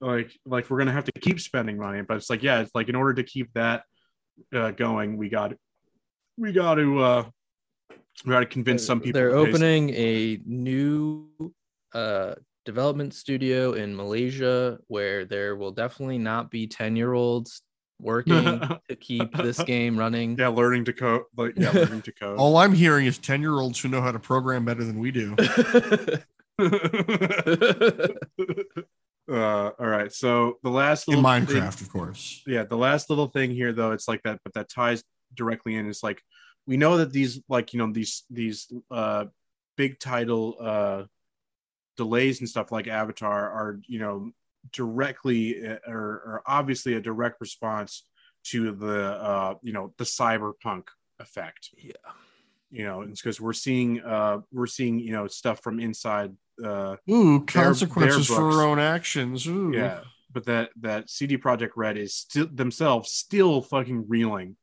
Like, 0.00 0.32
like 0.46 0.70
we're 0.70 0.78
going 0.78 0.86
to 0.86 0.94
have 0.94 1.04
to 1.04 1.12
keep 1.12 1.38
spending 1.38 1.76
money. 1.76 2.00
But 2.00 2.16
it's 2.16 2.30
like, 2.30 2.42
yeah, 2.42 2.60
it's 2.60 2.74
like 2.74 2.88
in 2.88 2.94
order 2.94 3.12
to 3.14 3.22
keep 3.22 3.52
that 3.52 3.84
uh, 4.54 4.70
going, 4.70 5.18
we 5.18 5.28
got, 5.28 5.52
we 6.38 6.52
got 6.52 6.76
to, 6.76 6.98
uh, 7.02 7.24
we 8.24 8.30
got 8.30 8.40
to 8.40 8.46
convince 8.46 8.86
some 8.86 9.00
people. 9.00 9.20
They're 9.20 9.28
to 9.28 9.36
pay 9.36 9.42
some- 9.44 9.54
opening 9.54 9.90
a 9.90 10.40
new 10.46 11.28
uh 11.94 12.34
development 12.64 13.14
studio 13.14 13.72
in 13.72 13.94
Malaysia 13.96 14.78
where 14.88 15.24
there 15.24 15.56
will 15.56 15.72
definitely 15.72 16.18
not 16.18 16.50
be 16.50 16.66
10 16.66 16.96
year 16.96 17.12
olds 17.12 17.62
working 18.00 18.34
to 18.88 18.96
keep 18.96 19.32
this 19.36 19.62
game 19.64 19.96
running. 19.98 20.36
Yeah, 20.38 20.48
learning 20.48 20.84
to 20.86 20.92
code. 20.92 21.22
Like, 21.36 21.54
yeah, 21.56 21.70
learning 21.74 22.02
to 22.02 22.12
code. 22.12 22.38
All 22.38 22.56
I'm 22.56 22.72
hearing 22.72 23.06
is 23.06 23.18
10 23.18 23.40
year 23.40 23.54
olds 23.58 23.78
who 23.80 23.88
know 23.88 24.00
how 24.00 24.12
to 24.12 24.18
program 24.18 24.64
better 24.64 24.84
than 24.84 24.98
we 24.98 25.10
do. 25.10 25.34
uh, 29.30 29.70
all 29.78 29.86
right. 29.86 30.12
So 30.12 30.58
the 30.62 30.70
last 30.70 31.08
In 31.08 31.22
little 31.22 31.30
thing- 31.46 31.62
Minecraft, 31.62 31.80
of 31.80 31.90
course. 31.90 32.42
yeah 32.46 32.64
the 32.64 32.76
last 32.76 33.08
little 33.10 33.28
thing 33.28 33.50
here 33.50 33.72
though 33.72 33.92
it's 33.92 34.08
like 34.08 34.22
that 34.24 34.40
but 34.44 34.54
that 34.54 34.68
ties 34.68 35.02
directly 35.34 35.74
in 35.76 35.86
is 35.88 36.02
like 36.02 36.20
we 36.66 36.76
know 36.76 36.98
that 36.98 37.12
these 37.12 37.40
like 37.48 37.72
you 37.72 37.78
know 37.78 37.90
these 37.92 38.24
these 38.30 38.70
uh 38.90 39.24
big 39.76 39.98
title 39.98 40.56
uh 40.60 41.02
delays 41.96 42.40
and 42.40 42.48
stuff 42.48 42.72
like 42.72 42.86
avatar 42.86 43.50
are 43.50 43.80
you 43.86 43.98
know 43.98 44.30
directly 44.72 45.66
uh, 45.66 45.78
or, 45.86 45.96
or 45.96 46.42
obviously 46.46 46.94
a 46.94 47.00
direct 47.00 47.40
response 47.40 48.04
to 48.44 48.72
the 48.72 49.12
uh 49.12 49.54
you 49.62 49.72
know 49.72 49.92
the 49.98 50.04
cyberpunk 50.04 50.84
effect 51.20 51.70
yeah. 51.76 51.92
you 52.70 52.84
know 52.84 53.02
it's 53.02 53.20
because 53.20 53.40
we're 53.40 53.52
seeing 53.52 54.00
uh 54.02 54.38
we're 54.52 54.66
seeing 54.66 54.98
you 54.98 55.12
know 55.12 55.26
stuff 55.26 55.60
from 55.60 55.78
inside 55.80 56.32
uh 56.64 56.96
Ooh, 57.10 57.44
consequences 57.46 58.28
their 58.28 58.36
for 58.36 58.50
our 58.50 58.66
own 58.66 58.78
actions. 58.78 59.46
Ooh. 59.46 59.72
yeah 59.74 60.00
but 60.32 60.46
that 60.46 60.70
that 60.80 61.10
cd 61.10 61.36
projekt 61.36 61.72
red 61.76 61.96
is 61.96 62.14
still 62.14 62.48
themselves 62.52 63.10
still 63.10 63.62
fucking 63.62 64.08
reeling 64.08 64.56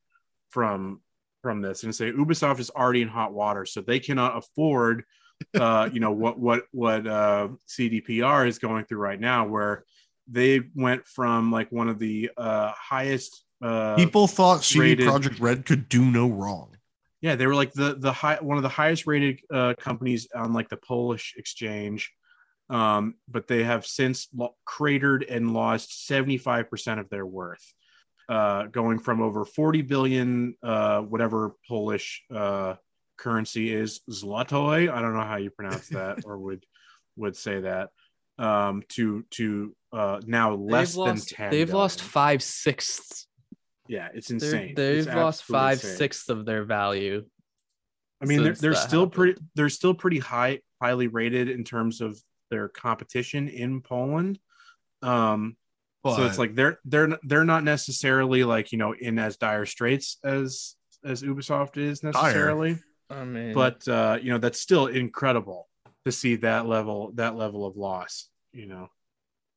from 0.50 1.02
from 1.42 1.62
this 1.62 1.84
and 1.84 1.96
say 1.96 2.12
ubisoft 2.12 2.60
is 2.60 2.70
already 2.72 3.02
in 3.02 3.08
hot 3.08 3.34
water 3.34 3.66
so 3.66 3.82
they 3.82 4.00
cannot 4.00 4.38
afford 4.38 5.04
uh 5.60 5.90
you 5.92 6.00
know 6.00 6.12
what 6.12 6.38
what 6.40 6.64
what 6.72 7.08
uh 7.08 7.48
cdpr 7.68 8.48
is 8.48 8.60
going 8.60 8.84
through 8.86 9.00
right 9.00 9.20
now 9.20 9.48
where 9.48 9.84
they 10.28 10.62
went 10.76 11.06
from 11.08 11.52
like 11.52 11.72
one 11.72 11.90
of 11.90 11.98
the 12.00 12.30
uh 12.38 12.72
highest 12.78 13.44
uh 13.64 13.96
People 13.96 14.28
thought 14.28 14.64
CD 14.64 14.80
rated- 14.82 15.08
Projekt 15.08 15.40
Red 15.42 15.66
could 15.66 15.90
do 15.90 16.04
no 16.06 16.28
wrong. 16.28 16.76
yeah 17.22 17.36
they 17.36 17.48
were 17.48 17.56
like 17.56 17.74
the 17.74 17.96
the 17.98 18.12
high 18.12 18.38
one 18.42 18.58
of 18.58 18.64
the 18.64 18.70
highest 18.70 19.08
rated 19.08 19.40
uh 19.52 19.74
companies 19.80 20.28
on 20.36 20.54
like 20.54 20.70
the 20.70 20.78
polish 20.78 21.34
exchange 21.38 22.12
um 22.70 23.16
but 23.28 23.48
they 23.48 23.64
have 23.64 23.86
since 23.86 24.28
lo- 24.36 24.56
cratered 24.66 25.24
and 25.24 25.52
lost 25.54 26.08
75% 26.10 27.00
of 27.00 27.10
their 27.10 27.26
worth 27.26 27.74
uh 28.30 28.64
going 28.68 29.00
from 29.00 29.22
over 29.22 29.44
40 29.46 29.82
billion 29.84 30.56
uh 30.64 31.02
whatever 31.02 31.56
polish 31.68 32.24
uh 32.34 32.76
currency 33.20 33.74
is 33.74 34.00
zlotoi 34.10 34.90
i 34.92 35.02
don't 35.02 35.14
know 35.14 35.22
how 35.24 35.36
you 35.38 35.50
pronounce 35.50 35.88
that 36.00 36.20
or 36.26 36.38
would 36.38 36.66
would 37.18 37.36
say 37.36 37.60
that 37.62 37.90
um 38.38 38.82
to 38.88 39.24
to 39.30 39.76
uh 39.92 40.20
now 40.26 40.54
less 40.56 40.94
they've 40.94 41.06
than 41.06 41.16
lost, 41.16 41.30
10 41.30 41.52
They've 41.52 41.74
lost 41.74 42.02
five 42.02 42.42
sixths. 42.42 43.28
yeah 43.88 44.08
it's 44.14 44.28
They're- 44.30 44.36
insane 44.36 44.76
They've 44.76 45.06
It's 45.08 45.08
lost 45.08 45.44
five 45.44 45.74
insane. 45.80 45.98
sixths 45.98 46.30
of 46.30 46.46
their 46.46 46.64
value. 46.64 47.26
I 48.22 48.26
mean, 48.26 48.44
they're, 48.44 48.54
they're 48.54 48.74
that 48.74 48.88
still 48.90 49.08
pretty. 49.08 49.40
They're 49.56 49.70
still 49.70 49.94
pretty 49.94 50.20
high, 50.20 50.60
highly 50.82 51.08
rated 51.08 51.48
in 51.50 51.64
terms 51.64 52.02
of 52.02 52.20
their 52.52 52.68
competition 52.68 53.48
in 53.48 53.80
Poland. 53.82 54.40
Um, 55.02 55.56
But 56.04 56.16
so 56.18 56.26
it's 56.26 56.38
like 56.38 56.54
they're 56.54 56.80
they're 56.84 57.18
they're 57.24 57.46
not 57.46 57.64
necessarily 57.64 58.44
like 58.44 58.72
you 58.74 58.78
know 58.78 58.94
in 58.94 59.20
as 59.20 59.38
dire 59.38 59.66
straits 59.66 60.18
as 60.24 60.76
as 61.06 61.24
Ubisoft 61.24 61.78
is 61.78 62.04
necessarily, 62.04 62.78
I 63.10 63.24
mean, 63.26 63.54
but 63.54 63.88
uh, 63.88 64.18
you 64.22 64.32
know 64.32 64.38
that's 64.38 64.60
still 64.60 64.88
incredible 64.88 65.68
to 66.06 66.12
see 66.12 66.36
that 66.38 66.68
level 66.68 67.12
that 67.16 67.36
level 67.36 67.66
of 67.66 67.76
loss. 67.78 68.30
You 68.54 68.66
know, 68.68 68.90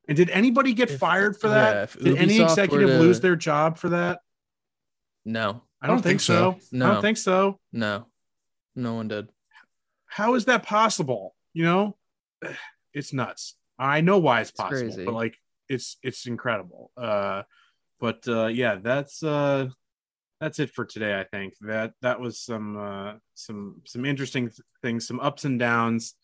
and 0.08 0.16
did 0.16 0.30
anybody 0.30 0.72
get 0.72 0.90
If- 0.90 0.98
fired 0.98 1.36
for 1.40 1.48
yeah, 1.48 1.54
that? 1.54 1.82
if 1.84 1.98
Did 1.98 2.16
any 2.18 2.40
executive 2.40 2.88
to- 2.88 2.98
lose 2.98 3.20
their 3.20 3.36
job 3.36 3.78
for 3.78 3.90
that? 3.90 4.20
no, 5.24 5.62
I 5.80 5.86
don't, 5.86 6.02
think, 6.02 6.20
so. 6.20 6.52
I 6.52 6.60
No. 6.72 6.86
I 6.90 6.92
don't 6.94 7.02
think 7.02 7.16
so. 7.18 7.58
no, 7.72 8.06
no 8.74 8.94
one 8.94 9.08
did. 9.08 9.28
how 10.06 10.34
is 10.34 10.44
that 10.46 10.62
possible? 10.64 11.34
You 11.54 11.64
know, 11.64 11.96
it's 12.94 13.12
nuts. 13.12 13.54
I 13.78 14.00
know 14.00 14.18
why 14.18 14.40
it's 14.40 14.50
It's 14.50 14.56
possible, 14.60 14.80
crazy. 14.92 15.04
but 15.04 15.14
like 15.14 15.36
it's 15.68 15.96
it's 16.02 16.26
incredible. 16.26 16.90
Uh, 16.96 17.42
but 18.00 18.26
uh, 18.28 18.46
yeah, 18.46 18.76
that's 18.76 19.22
uh, 19.22 19.68
that's 20.42 20.58
it 20.58 20.70
for 20.70 20.84
today. 20.84 21.18
I 21.18 21.22
think 21.22 21.54
that 21.60 21.92
that 22.02 22.18
was 22.18 22.40
some 22.40 22.76
uh, 22.76 23.12
some 23.34 23.80
some 23.84 24.04
interesting 24.04 24.48
th- 24.48 24.60
things, 24.82 25.06
some 25.06 25.20
ups 25.20 25.44
and 25.44 25.56
downs. 25.56 26.14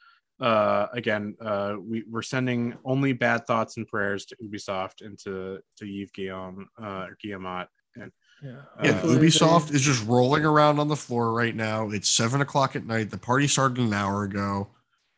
Uh, 0.40 0.88
again, 0.92 1.36
uh, 1.40 1.76
we 1.80 2.02
we're 2.10 2.22
sending 2.22 2.76
only 2.84 3.12
bad 3.12 3.46
thoughts 3.46 3.76
and 3.76 3.86
prayers 3.86 4.26
to 4.26 4.36
Ubisoft 4.42 5.06
and 5.06 5.16
to 5.20 5.60
to 5.76 5.86
Yves 5.86 6.10
Guillaume 6.10 6.68
uh, 6.82 7.06
Guillemot. 7.22 7.68
And 7.94 8.10
Yeah, 8.42 8.50
yeah, 8.82 8.90
uh, 8.90 8.92
hopefully 8.94 9.28
Ubisoft 9.28 9.72
is 9.72 9.82
just 9.82 10.04
rolling 10.04 10.44
around 10.44 10.80
on 10.80 10.88
the 10.88 10.96
floor 10.96 11.32
right 11.32 11.54
now. 11.54 11.90
It's 11.90 12.08
seven 12.08 12.40
o'clock 12.40 12.74
at 12.74 12.86
night. 12.86 13.10
The 13.10 13.18
party 13.18 13.46
started 13.46 13.78
an 13.78 13.94
hour 13.94 14.24
ago. 14.24 14.68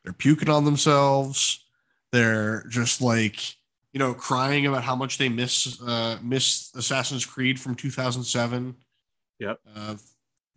They're 0.04 0.12
puking 0.12 0.50
on 0.50 0.66
themselves. 0.66 1.64
They're 2.12 2.64
just 2.68 3.00
like, 3.00 3.56
you 3.94 3.98
know, 3.98 4.12
crying 4.12 4.66
about 4.66 4.84
how 4.84 4.94
much 4.94 5.16
they 5.16 5.30
miss 5.30 5.80
uh 5.80 6.18
miss 6.22 6.70
Assassin's 6.74 7.24
Creed 7.24 7.58
from 7.58 7.74
2007. 7.74 8.76
Yep. 9.40 9.58
Uh, 9.74 9.96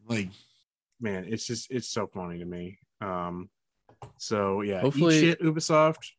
like 0.07 0.30
man, 0.99 1.26
it's 1.27 1.47
just 1.47 1.72
it's 1.72 1.89
so 1.89 2.07
funny 2.07 2.39
to 2.39 2.45
me. 2.45 2.77
Um, 3.01 3.49
so 4.18 4.61
yeah, 4.61 4.81
Hopefully- 4.81 5.18
eat 5.18 5.22
shit, 5.22 5.41
Ubisoft. 5.41 6.11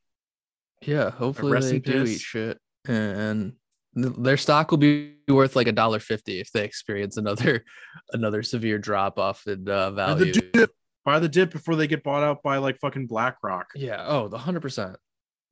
Yeah, 0.82 1.10
hopefully 1.10 1.60
they 1.60 1.78
do 1.78 2.04
eat 2.04 2.20
shit, 2.20 2.58
and 2.86 3.54
th- 3.96 4.14
their 4.18 4.36
stock 4.36 4.70
will 4.70 4.78
be 4.78 5.14
worth 5.28 5.56
like 5.56 5.66
a 5.68 5.72
dollar 5.72 5.98
fifty 5.98 6.40
if 6.40 6.50
they 6.52 6.64
experience 6.64 7.16
another 7.16 7.64
another 8.12 8.42
severe 8.42 8.78
drop 8.78 9.18
off 9.18 9.46
in 9.46 9.66
uh, 9.68 9.90
Buy 9.92 10.14
the 10.14 10.24
value. 10.26 10.32
dip. 10.52 10.70
Buy 11.04 11.18
the 11.20 11.28
dip 11.28 11.52
before 11.52 11.76
they 11.76 11.86
get 11.86 12.02
bought 12.02 12.22
out 12.22 12.42
by 12.42 12.56
like 12.58 12.78
fucking 12.80 13.06
BlackRock. 13.06 13.66
Yeah. 13.74 14.04
Oh, 14.06 14.28
the 14.28 14.38
hundred 14.38 14.60
percent. 14.60 14.96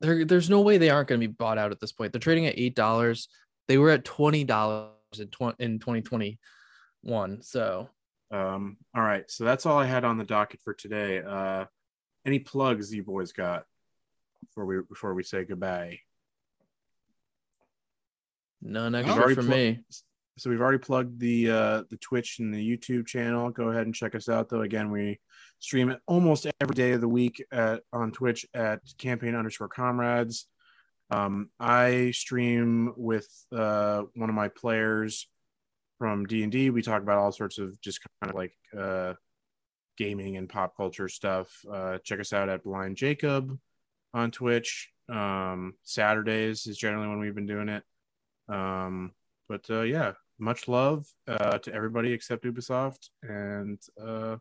There, 0.01 0.25
there's 0.25 0.51
no 0.51 0.61
way 0.63 0.79
they 0.79 0.91
aren't 0.91 1.09
going 1.09 1.21
to 1.21 1.29
be 1.29 1.33
bought 1.33 1.59
out 1.59 1.71
at 1.73 1.81
this 1.81 1.93
point. 1.93 2.13
They're 2.13 2.21
trading 2.21 2.47
at 2.47 2.59
eight 2.59 2.75
dollars. 2.75 3.29
They 3.69 3.79
were 3.79 3.91
at 3.91 4.05
twenty 4.05 4.45
dollars 4.45 4.91
in 5.19 5.29
twenty 5.29 5.65
in 5.65 5.79
twenty 5.79 6.03
twenty 6.03 6.39
one. 7.03 7.43
So 7.43 7.89
Um, 8.31 8.79
all 8.95 9.03
right, 9.03 9.31
so 9.31 9.45
that's 9.45 9.67
all 9.67 9.79
I 9.79 9.85
had 9.87 10.05
on 10.05 10.17
the 10.17 10.25
docket 10.25 10.61
for 10.65 10.73
today. 10.73 11.21
Uh, 11.21 11.67
any 12.25 12.39
plugs 12.39 12.95
you 12.95 13.03
boys 13.03 13.33
got 13.33 13.65
before 14.41 14.65
we 14.65 14.81
before 14.89 15.13
we 15.15 15.23
say 15.23 15.45
goodbye? 15.45 15.99
none 18.63 18.95
extra 18.95 19.35
for 19.35 19.43
pl- 19.43 19.51
me. 19.51 19.81
So 20.39 20.49
we've 20.49 20.61
already 20.61 20.79
plugged 20.79 21.21
the 21.21 21.51
uh, 21.51 21.83
the 21.91 21.99
Twitch 22.01 22.39
and 22.39 22.55
the 22.55 22.77
YouTube 22.77 23.07
channel. 23.07 23.51
Go 23.51 23.69
ahead 23.69 23.87
and 23.87 23.95
check 23.95 24.15
us 24.15 24.29
out. 24.29 24.49
Though 24.49 24.63
again, 24.63 24.91
we 24.91 25.21
stream 25.59 25.91
it 25.91 26.01
almost 26.07 26.47
every 26.61 26.75
day 26.75 26.93
of 26.93 27.01
the 27.01 27.09
week 27.09 27.45
at 27.53 27.83
on 27.93 28.13
Twitch 28.13 28.47
at 28.55 28.81
campaign 28.99 29.35
underscore 29.35 29.69
comrades. 29.69 30.47
Um, 31.11 31.51
I 31.61 32.13
stream 32.13 32.95
with 32.97 33.29
uh, 33.53 34.03
one 34.15 34.31
of 34.31 34.35
my 34.35 34.49
players 34.49 35.27
from 36.03 36.27
D 36.27 36.43
and 36.43 36.51
D. 36.51 36.69
We 36.71 36.83
talk 36.83 37.01
about 37.01 37.19
all 37.19 37.31
sorts 37.31 37.59
of 37.59 37.81
just 37.81 38.01
kind 38.03 38.33
of 38.33 38.35
like 38.35 38.53
uh, 38.77 39.13
gaming 39.97 40.37
and 40.37 40.49
pop 40.49 40.77
culture 40.77 41.09
stuff. 41.09 41.65
Uh, 41.73 41.99
check 42.03 42.19
us 42.19 42.33
out 42.33 42.49
at 42.49 42.65
Blind 42.65 42.97
Jacob 42.97 43.57
on 44.13 44.33
Twitch. 44.33 44.91
Um, 45.09 45.75
Saturdays 45.85 46.67
is 46.67 46.77
generally 46.77 47.07
when 47.07 47.21
we've 47.21 47.37
been 47.37 47.47
doing 47.47 47.69
it. 47.69 47.85
Um, 48.49 49.13
but 49.49 49.65
uh, 49.71 49.83
yeah, 49.83 50.15
much 50.41 50.67
love 50.67 51.07
uh, 51.29 51.59
to 51.59 51.73
everybody 51.73 52.13
except 52.13 52.45
Ubisoft, 52.47 53.11
and 53.23 53.79
uh, 54.05 54.39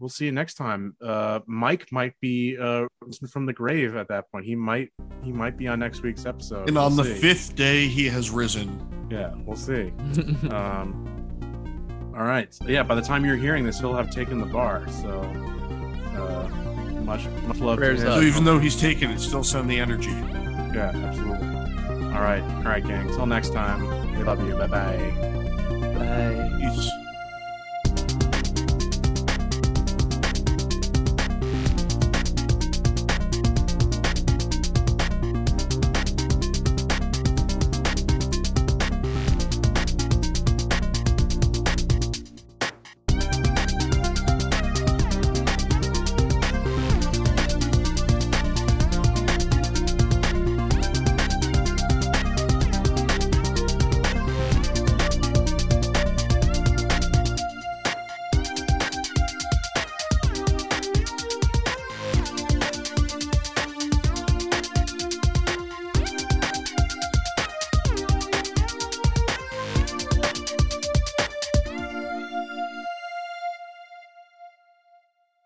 we'll 0.00 0.08
see 0.08 0.26
you 0.26 0.32
next 0.32 0.54
time. 0.54 0.96
Uh, 1.02 1.40
Mike 1.46 1.90
might 1.92 2.14
be 2.20 2.56
uh, 2.60 2.84
risen 3.02 3.28
from 3.28 3.46
the 3.46 3.52
grave 3.52 3.96
at 3.96 4.08
that 4.08 4.30
point. 4.30 4.44
He 4.44 4.54
might 4.56 4.90
he 5.22 5.32
might 5.32 5.56
be 5.56 5.68
on 5.68 5.78
next 5.78 6.02
week's 6.02 6.26
episode. 6.26 6.68
and 6.68 6.76
on 6.78 6.94
We'll 6.96 7.04
the 7.04 7.14
see. 7.14 7.20
fifth 7.20 7.54
day, 7.56 7.86
he 7.88 8.08
has 8.08 8.30
risen. 8.30 9.08
yeah, 9.10 9.32
we'll 9.44 9.56
see. 9.56 9.92
Um, 10.50 11.10
all 12.16 12.22
right, 12.24 12.52
so, 12.54 12.66
yeah. 12.68 12.82
By 12.84 12.94
the 12.94 13.02
time 13.02 13.24
you're 13.24 13.36
hearing 13.36 13.64
this, 13.64 13.80
he'll 13.80 13.94
have 13.94 14.10
taken 14.10 14.38
the 14.38 14.46
bar. 14.46 14.86
So 14.88 15.20
uh, 16.16 16.48
much 17.02 17.26
much 17.48 17.58
love 17.58 17.78
Prayers 17.78 18.00
to 18.02 18.06
him. 18.06 18.12
So 18.14 18.20
even 18.20 18.44
though 18.44 18.58
he's 18.60 18.80
taken 18.80 19.10
it, 19.10 19.18
still 19.18 19.42
send 19.42 19.68
the 19.68 19.80
energy. 19.80 20.10
Yeah, 20.10 20.92
absolutely. 20.94 21.48
All 22.14 22.20
right. 22.20 22.42
All 22.58 22.62
right, 22.62 22.86
gang. 22.86 23.08
Till 23.08 23.26
next 23.26 23.52
time. 23.52 23.80
We 24.16 24.22
love 24.22 24.46
you. 24.46 24.54
Bye 24.54 24.66
bye. 24.68 25.10
Bye. 25.98 26.50
Peace. 26.60 27.03